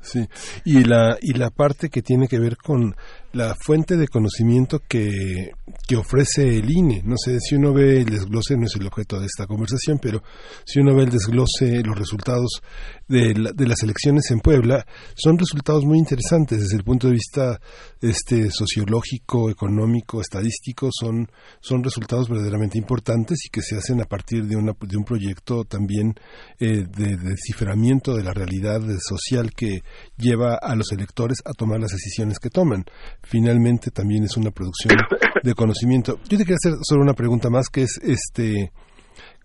Sí, 0.01 0.27
y 0.65 0.85
la, 0.85 1.19
y 1.21 1.35
la 1.35 1.51
parte 1.51 1.91
que 1.91 2.03
tiene 2.03 2.29
que 2.29 2.39
ver 2.39 2.57
con 2.57 2.97
la 3.33 3.55
fuente 3.55 3.97
de 3.97 4.09
conocimiento 4.09 4.81
que, 4.89 5.53
que 5.87 5.97
ofrece 5.97 6.59
el 6.59 6.71
INE. 6.71 7.03
No 7.05 7.17
sé, 7.23 7.39
si 7.41 7.57
uno 7.57 7.75
ve 7.75 7.99
el 8.01 8.07
desglose, 8.07 8.57
no 8.57 8.65
es 8.65 8.75
el 8.77 8.87
objeto 8.87 9.21
de 9.21 9.27
esta 9.27 9.47
conversación, 9.47 9.99
pero 10.01 10.23
si 10.65 10.81
uno 10.81 10.95
ve 10.95 11.05
el 11.05 11.11
desglose, 11.11 11.83
los 11.85 11.99
resultados 11.99 12.63
de, 13.07 13.35
de 13.55 13.67
las 13.67 13.83
elecciones 13.83 14.31
en 14.31 14.41
Puebla, 14.41 14.87
son 15.15 15.39
resultados 15.39 15.85
muy 15.85 15.99
interesantes 15.99 16.61
desde 16.61 16.77
el 16.77 16.85
punto 16.85 17.09
de 17.09 17.15
vista 17.15 17.61
este, 18.01 18.51
sociológico, 18.51 19.51
económico, 19.51 20.23
estadístico, 20.23 20.89
son, 20.91 21.31
son 21.61 21.85
resultados 21.85 22.29
verdaderamente 22.29 22.79
importantes 22.79 23.45
y 23.47 23.51
que 23.51 23.61
se 23.61 23.77
hacen 23.77 24.01
a 24.01 24.07
partir 24.07 24.47
de, 24.47 24.57
una, 24.57 24.73
de 24.81 24.97
un 24.97 25.05
proyecto 25.05 25.65
también 25.65 26.15
eh, 26.59 26.87
de 26.97 27.17
desciframiento 27.17 28.17
de 28.17 28.25
la 28.25 28.33
realidad 28.33 28.81
social 29.07 29.48
que 29.51 29.83
lleva 30.17 30.57
a 30.61 30.75
los 30.75 30.93
electores 30.93 31.39
a 31.45 31.53
tomar 31.53 31.81
las 31.81 31.91
decisiones 31.91 32.39
que 32.39 32.51
toman 32.51 32.85
finalmente 33.23 33.91
también 33.91 34.25
es 34.25 34.37
una 34.37 34.51
producción 34.51 34.95
de 35.43 35.55
conocimiento. 35.55 36.19
Yo 36.29 36.39
te 36.39 36.45
quería 36.45 36.57
hacer 36.63 36.75
solo 36.83 37.03
una 37.03 37.15
pregunta 37.15 37.51
más 37.51 37.69
que 37.69 37.83
es 37.83 37.99
este 38.03 38.73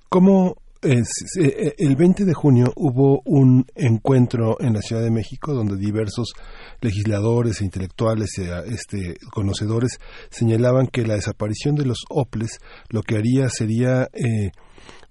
cómo 0.09 0.57
eh, 0.83 1.75
el 1.77 1.95
20 1.95 2.25
de 2.25 2.33
junio 2.33 2.73
hubo 2.75 3.21
un 3.23 3.65
encuentro 3.73 4.57
en 4.59 4.73
la 4.73 4.81
Ciudad 4.81 5.01
de 5.01 5.11
México 5.11 5.53
donde 5.53 5.77
diversos 5.77 6.33
legisladores 6.81 7.61
e 7.61 7.63
intelectuales, 7.63 8.37
e, 8.37 8.51
este, 8.67 9.15
conocedores, 9.31 9.99
señalaban 10.29 10.87
que 10.87 11.05
la 11.05 11.15
desaparición 11.15 11.75
de 11.75 11.85
los 11.85 11.99
OPLES 12.09 12.59
lo 12.89 13.01
que 13.01 13.15
haría 13.15 13.49
sería 13.49 14.09
eh, 14.13 14.51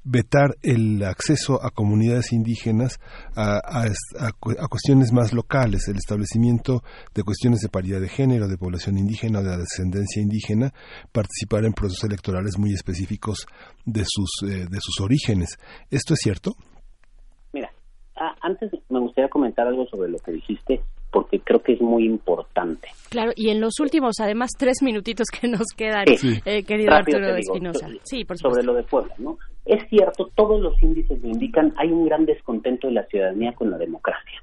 vetar 0.05 0.57
el 0.63 1.03
acceso 1.05 1.65
a 1.65 1.71
comunidades 1.71 2.33
indígenas 2.33 2.99
a, 3.37 3.59
a, 3.59 4.69
cuestiones 4.69 5.13
más 5.13 5.33
locales, 5.33 5.89
el 5.89 5.97
establecimiento 5.97 6.83
de 7.15 7.23
cuestiones 7.23 7.61
de 7.61 7.69
paridad 7.69 8.01
de 8.01 8.09
género, 8.09 8.49
de 8.49 8.57
población 8.57 8.99
indígena 8.99 9.41
o 9.41 9.43
de 9.43 9.57
descendencia 9.57 10.23
indígena, 10.23 10.73
participar 11.13 11.65
en 11.65 11.73
procesos 11.73 12.05
electorales 12.05 12.59
muy 12.59 12.73
específicos 12.73 13.47
de 13.85 14.05
sus, 14.07 14.31
eh, 14.45 14.67
de 14.69 14.79
sus 14.81 15.01
orígenes. 15.01 15.59
¿Esto 15.91 16.15
es 16.15 16.21
cierto? 16.21 16.53
Mira, 17.53 17.71
antes 18.43 18.71
me 18.89 19.01
gustaría 19.01 19.31
comentar 19.31 19.67
algo 19.67 19.87
sobre 19.87 20.11
lo 20.11 20.19
que 20.19 20.33
dijiste 20.33 20.83
porque 21.13 21.41
creo 21.41 21.63
que 21.63 21.75
es 21.75 21.81
muy 21.81 22.07
importante. 22.07 22.89
Claro, 23.11 23.33
y 23.37 23.51
en 23.51 23.61
los 23.61 23.79
últimos, 23.79 24.19
además, 24.19 24.51
tres 24.59 24.83
minutitos 24.83 25.29
que 25.29 25.47
nos 25.47 25.69
quedan, 25.77 26.07
eh, 26.47 26.65
querido 26.65 26.93
Arturo 26.95 27.37
Espinosa. 27.37 27.87
Sí, 28.03 28.25
por 28.25 28.39
Sobre 28.39 28.65
lo 28.65 28.75
de 28.75 28.83
Puebla, 28.83 29.15
¿no? 29.19 29.39
Es 29.67 29.87
cierto, 29.91 30.31
todos 30.35 30.61
los 30.61 30.83
índices 30.83 31.23
lo 31.23 31.29
indican, 31.29 31.73
hay 31.77 31.93
un 31.93 32.07
gran 32.07 32.25
descontento 32.25 32.89
de 32.89 32.95
la 32.95 33.07
ciudadanía 33.07 33.53
con 33.53 33.71
la 33.71 33.79
democracia. 33.79 34.43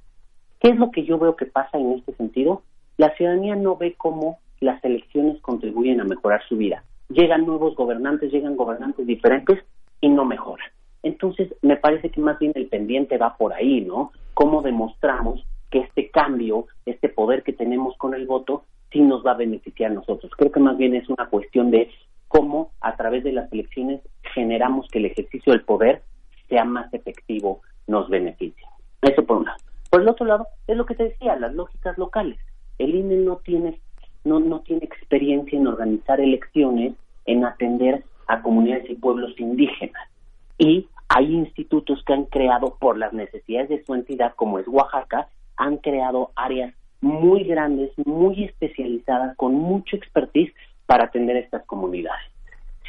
¿Qué 0.61 0.69
es 0.69 0.77
lo 0.77 0.91
que 0.91 1.03
yo 1.03 1.17
veo 1.17 1.35
que 1.35 1.48
pasa 1.48 1.77
en 1.77 1.93
este 1.93 2.14
sentido? 2.14 2.61
La 2.98 3.14
ciudadanía 3.15 3.56
no 3.56 3.75
ve 3.75 3.95
cómo 3.98 4.39
las 4.59 4.83
elecciones 4.85 5.41
contribuyen 5.41 5.99
a 6.01 6.06
mejorar 6.06 6.41
su 6.48 6.56
vida. 6.56 6.83
Llegan 7.09 7.45
nuevos 7.45 7.75
gobernantes, 7.75 8.31
llegan 8.31 8.56
gobernantes 8.56 9.07
diferentes 9.07 9.57
y 10.01 10.09
no 10.09 10.23
mejoran. 10.23 10.69
Entonces, 11.01 11.53
me 11.61 11.77
parece 11.77 12.09
que 12.09 12.22
más 12.22 12.38
bien 12.39 12.51
el 12.56 12.67
pendiente 12.67 13.17
va 13.17 13.35
por 13.38 13.53
ahí, 13.53 13.81
¿no? 13.81 14.11
¿Cómo 14.33 14.61
demostramos 14.61 15.43
que 15.69 15.80
este 15.80 16.09
cambio, 16.09 16.67
este 16.85 17.09
poder 17.09 17.43
que 17.43 17.53
tenemos 17.53 17.95
con 17.98 18.14
el 18.14 18.25
voto, 18.25 18.64
sí 18.91 19.01
nos 19.01 19.25
va 19.25 19.31
a 19.31 19.38
beneficiar 19.38 19.91
a 19.91 19.95
nosotros. 19.95 20.31
Creo 20.38 20.51
que 20.51 20.59
más 20.59 20.77
bien 20.77 20.95
es 20.95 21.07
una 21.09 21.27
cuestión 21.27 21.72
de 21.72 21.91
cómo 22.27 22.72
a 22.81 22.95
través 22.95 23.23
de 23.23 23.33
las 23.33 23.51
elecciones 23.51 24.01
generamos 24.33 24.88
que 24.89 24.99
el 24.99 25.06
ejercicio 25.06 25.53
del 25.53 25.64
poder 25.64 26.01
sea 26.48 26.65
más 26.65 26.93
efectivo, 26.93 27.61
nos 27.88 28.09
beneficie. 28.09 28.65
Eso 29.01 29.25
por 29.25 29.38
un 29.38 29.45
lado. 29.45 29.57
Por 29.89 30.01
el 30.01 30.09
otro 30.09 30.25
lado, 30.25 30.48
es 30.67 30.77
lo 30.77 30.85
que 30.85 30.95
te 30.95 31.06
decía, 31.06 31.35
las 31.35 31.53
lógicas 31.53 31.98
locales. 31.98 32.39
El 32.77 32.95
INE 32.95 33.17
no 33.17 33.38
tiene, 33.38 33.80
no, 34.23 34.39
no 34.39 34.61
tiene 34.61 34.85
experiencia 34.85 35.57
en 35.57 35.67
organizar 35.67 36.19
elecciones, 36.19 36.93
en 37.25 37.45
atender 37.45 38.03
a 38.27 38.41
comunidades 38.41 38.89
y 38.89 38.95
pueblos 38.95 39.39
indígenas. 39.39 40.09
Y 40.57 40.88
hay 41.07 41.33
institutos 41.33 42.03
que 42.06 42.14
han 42.14 42.25
creado 42.25 42.77
por 42.80 42.98
las 42.98 43.14
necesidades 43.14 43.69
de 43.69 43.83
su 43.83 43.95
entidad, 43.95 44.33
como 44.35 44.59
es 44.59 44.67
Oaxaca, 44.67 45.27
han 45.59 45.77
creado 45.77 46.31
áreas 46.35 46.73
muy 47.01 47.43
grandes, 47.43 47.91
muy 48.05 48.45
especializadas, 48.45 49.35
con 49.38 49.53
mucho 49.53 49.95
expertise 49.95 50.53
para 50.85 51.05
atender 51.05 51.38
estas 51.38 51.63
comunidades. 51.65 52.31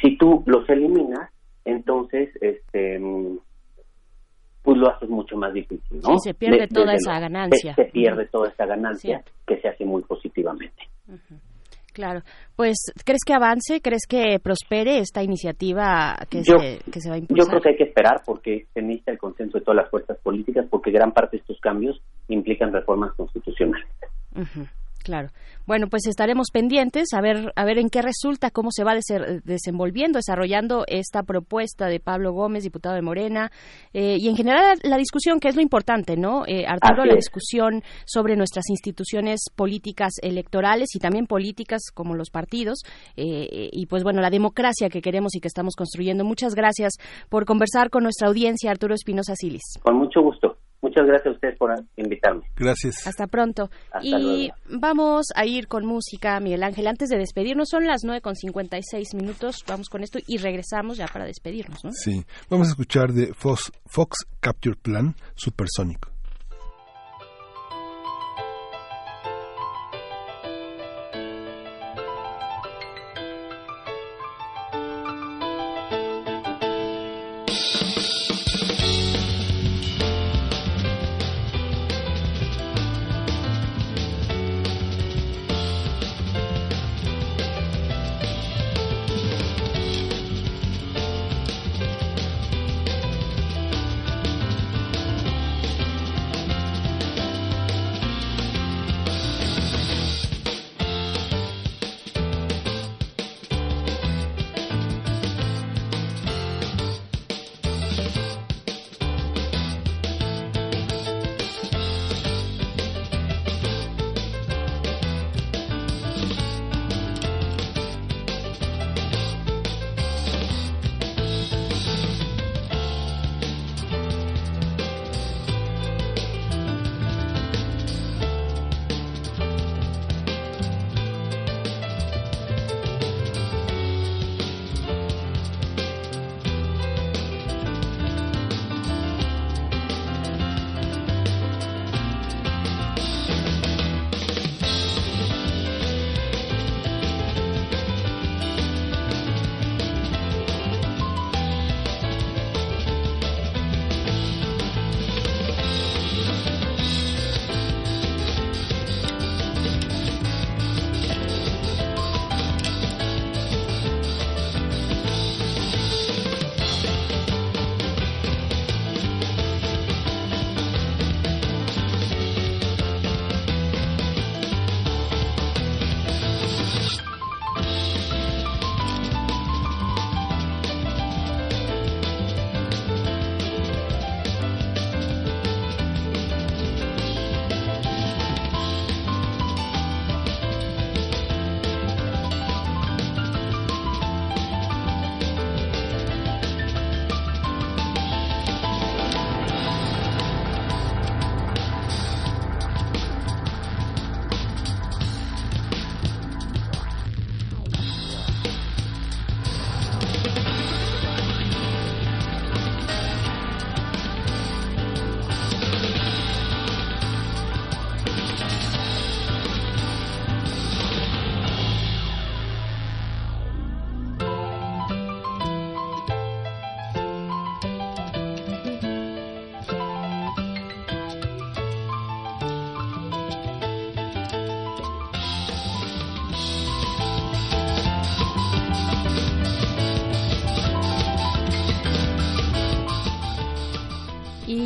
Si 0.01 0.17
tú 0.17 0.43
los 0.47 0.67
eliminas, 0.69 1.29
entonces, 1.65 2.29
este, 2.41 2.99
pues 4.63 4.77
lo 4.77 4.89
haces 4.89 5.09
mucho 5.09 5.37
más 5.37 5.53
difícil, 5.53 5.99
¿no? 6.01 6.17
Sí, 6.17 6.29
se 6.29 6.33
pierde 6.33 6.67
toda 6.67 6.93
esa 6.93 7.19
ganancia. 7.19 7.75
Se, 7.75 7.85
pierde 7.85 8.25
toda 8.27 8.49
esa 8.49 8.65
ganancia 8.65 9.23
que 9.45 9.59
se 9.59 9.67
hace 9.67 9.85
muy 9.85 10.01
positivamente. 10.03 10.89
Claro. 11.93 12.21
Pues, 12.55 12.77
¿crees 13.05 13.21
que 13.25 13.33
avance? 13.33 13.81
¿Crees 13.81 14.05
que 14.07 14.39
prospere 14.41 14.99
esta 14.99 15.23
iniciativa 15.23 16.15
que, 16.29 16.43
se, 16.43 16.79
que 16.89 17.01
se 17.01 17.09
va 17.09 17.15
a 17.15 17.19
impulsar? 17.19 17.45
Yo 17.45 17.49
creo 17.49 17.61
que 17.61 17.69
hay 17.69 17.75
que 17.75 17.83
esperar 17.83 18.21
porque 18.25 18.65
se 18.73 18.81
necesita 18.81 19.11
el 19.11 19.17
consenso 19.17 19.59
de 19.59 19.65
todas 19.65 19.83
las 19.83 19.89
fuerzas 19.89 20.17
políticas 20.19 20.65
porque 20.69 20.91
gran 20.91 21.11
parte 21.11 21.37
de 21.37 21.41
estos 21.41 21.59
cambios 21.59 22.01
implican 22.33 22.71
reformas 22.71 23.13
constitucionales. 23.15 23.87
Claro. 25.03 25.29
Bueno, 25.67 25.87
pues 25.89 26.07
estaremos 26.07 26.47
pendientes 26.51 27.13
a 27.13 27.21
ver 27.21 27.51
a 27.55 27.65
ver 27.65 27.77
en 27.77 27.89
qué 27.89 28.01
resulta, 28.01 28.49
cómo 28.51 28.69
se 28.71 28.83
va 28.83 28.93
desenvolviendo, 29.43 30.17
desarrollando 30.17 30.83
esta 30.87 31.23
propuesta 31.23 31.87
de 31.87 31.99
Pablo 31.99 32.33
Gómez, 32.33 32.63
diputado 32.63 32.95
de 32.95 33.01
Morena, 33.01 33.51
eh, 33.93 34.17
y 34.19 34.27
en 34.27 34.35
general 34.35 34.77
la 34.83 34.97
discusión, 34.97 35.39
que 35.39 35.47
es 35.47 35.55
lo 35.55 35.61
importante, 35.61 36.17
¿no? 36.17 36.43
Eh, 36.47 36.65
Arturo, 36.67 37.05
la 37.05 37.15
discusión 37.15 37.83
sobre 38.05 38.35
nuestras 38.35 38.69
instituciones 38.69 39.45
políticas 39.55 40.13
electorales 40.21 40.95
y 40.95 40.99
también 40.99 41.27
políticas 41.27 41.81
como 41.93 42.15
los 42.15 42.29
partidos, 42.31 42.81
eh, 43.15 43.69
y 43.71 43.85
pues 43.85 44.03
bueno, 44.03 44.21
la 44.21 44.29
democracia 44.29 44.89
que 44.89 45.01
queremos 45.01 45.35
y 45.35 45.39
que 45.39 45.47
estamos 45.47 45.75
construyendo. 45.75 46.25
Muchas 46.25 46.55
gracias 46.55 46.93
por 47.29 47.45
conversar 47.45 47.89
con 47.89 48.03
nuestra 48.03 48.27
audiencia, 48.27 48.71
Arturo 48.71 48.93
Espinosa 48.93 49.35
Silis. 49.35 49.79
Con 49.83 49.95
mucho 49.97 50.21
gusto. 50.21 50.50
Muchas 50.91 51.07
gracias 51.07 51.27
a 51.27 51.35
ustedes 51.35 51.57
por 51.57 51.73
invitarme. 51.95 52.41
Gracias. 52.57 53.07
Hasta 53.07 53.25
pronto. 53.27 53.69
y 54.01 54.51
vamos 54.69 55.27
a 55.33 55.45
ir 55.45 55.69
con 55.69 55.85
música, 55.85 56.37
Miguel 56.41 56.63
Ángel. 56.63 56.85
Antes 56.85 57.07
de 57.07 57.17
despedirnos, 57.17 57.69
son 57.69 57.85
las 57.85 58.01
9 58.03 58.19
con 58.19 58.35
56 58.35 59.15
minutos. 59.15 59.63
Vamos 59.65 59.87
con 59.87 60.03
esto 60.03 60.19
y 60.27 60.37
regresamos 60.37 60.97
ya 60.97 61.07
para 61.07 61.23
despedirnos, 61.23 61.85
¿no? 61.85 61.91
Sí. 61.93 62.25
Vamos 62.49 62.67
a 62.67 62.71
escuchar 62.71 63.13
de 63.13 63.33
Fox, 63.33 63.71
Fox 63.85 64.25
Capture 64.41 64.75
Plan 64.75 65.15
Supersónico. 65.35 66.11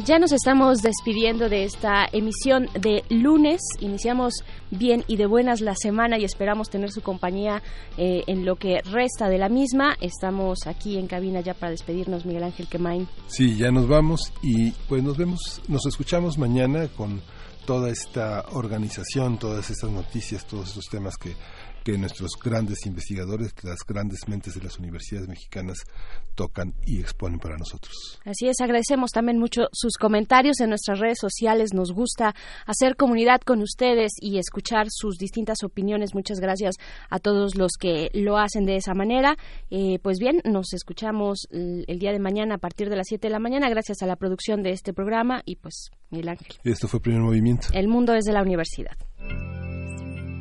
Ya 0.06 0.19
nos 0.19 0.32
estamos 0.32 0.84
despidiendo 0.84 1.50
de 1.50 1.64
esta 1.64 2.06
emisión 2.11 2.69
de 2.80 3.03
lunes. 3.09 3.59
Iniciamos 3.80 4.35
bien 4.69 5.03
y 5.08 5.17
de 5.17 5.25
buenas 5.25 5.61
la 5.61 5.74
semana 5.75 6.19
y 6.19 6.24
esperamos 6.24 6.69
tener 6.69 6.92
su 6.92 7.01
compañía 7.01 7.64
eh, 7.98 8.24
en 8.27 8.45
lo 8.45 8.56
que 8.58 8.82
resta 8.84 9.30
de 9.30 9.40
la 9.40 9.50
misma. 9.50 9.95
Estamos 10.00 10.67
aquí 10.67 10.98
en 10.98 11.08
cabina 11.08 11.42
ya 11.42 11.56
para 11.56 11.72
despedirnos, 11.72 12.24
Miguel 12.25 12.43
Ángel 12.43 12.67
Quemain. 12.67 13.08
Sí, 13.27 13.58
ya 13.58 13.72
nos 13.72 13.88
vamos 13.88 14.32
y 14.43 14.72
pues 14.88 15.01
nos 15.01 15.17
vemos, 15.17 15.61
nos 15.67 15.85
escuchamos 15.88 16.38
mañana 16.38 16.88
con 16.88 17.22
toda 17.66 17.90
esta 17.90 18.45
organización, 18.51 19.40
todas 19.40 19.72
estas 19.72 19.90
noticias, 19.90 20.45
todos 20.45 20.69
estos 20.69 20.85
temas 20.85 21.17
que 21.17 21.35
que 21.86 21.98
nuestros 22.00 22.32
grandes 22.44 22.88
investigadores, 22.88 23.54
las 23.64 23.86
grandes 23.88 24.28
mentes 24.28 24.56
de 24.56 24.64
las 24.64 24.80
universidades 24.80 25.30
mexicanas 25.30 25.78
tocan 26.34 26.74
y 26.84 27.00
exponen 27.00 27.40
para 27.40 27.58
nosotros. 27.58 28.20
Así 28.26 28.48
es, 28.48 28.60
agradecemos 28.60 29.12
también 29.12 29.38
mucho 29.38 29.68
sus 29.72 29.94
comentarios 29.98 30.60
en 30.62 30.70
nuestras 30.70 31.00
redes 31.00 31.20
sociales. 31.22 31.76
Nos 31.76 31.92
gusta 31.92 32.34
hacer 32.66 32.96
comunidad 32.96 33.42
con 33.42 33.62
ustedes 33.62 34.14
y 34.20 34.40
escuchar 34.40 34.88
sus 34.90 35.18
distintas 35.18 35.60
opiniones. 35.64 36.16
Muchas 36.16 36.40
gracias 36.40 36.74
a 37.12 37.20
todos 37.20 37.56
los 37.56 37.74
que 37.80 38.10
lo 38.14 38.40
hacen 38.40 38.66
de 38.66 38.78
esa 38.78 38.96
manera. 38.96 39.38
Eh, 39.70 40.00
pues 40.02 40.18
bien, 40.18 40.42
nos 40.44 40.74
escuchamos 40.74 41.48
el, 41.52 42.00
día 42.00 42.12
de 42.12 42.20
mañana 42.20 42.56
a 42.56 42.58
partir 42.58 42.90
de 42.90 42.96
las 42.96 43.06
7 43.10 43.28
de 43.28 43.32
la 43.32 43.40
mañana, 43.40 43.70
gracias 43.70 44.02
a 44.02 44.08
la 44.08 44.16
producción 44.16 44.64
de 44.64 44.72
este 44.72 44.92
programa 44.92 45.44
y 45.46 45.58
pues 45.58 45.92
Miguel 46.10 46.30
Ángel. 46.30 46.56
Esto 46.64 46.88
fue 46.88 47.00
Primer 47.00 47.22
Movimiento. 47.22 47.68
El 47.74 47.88
mundo 47.88 48.14
desde 48.14 48.34
la 48.34 48.42
universidad. 48.42 48.98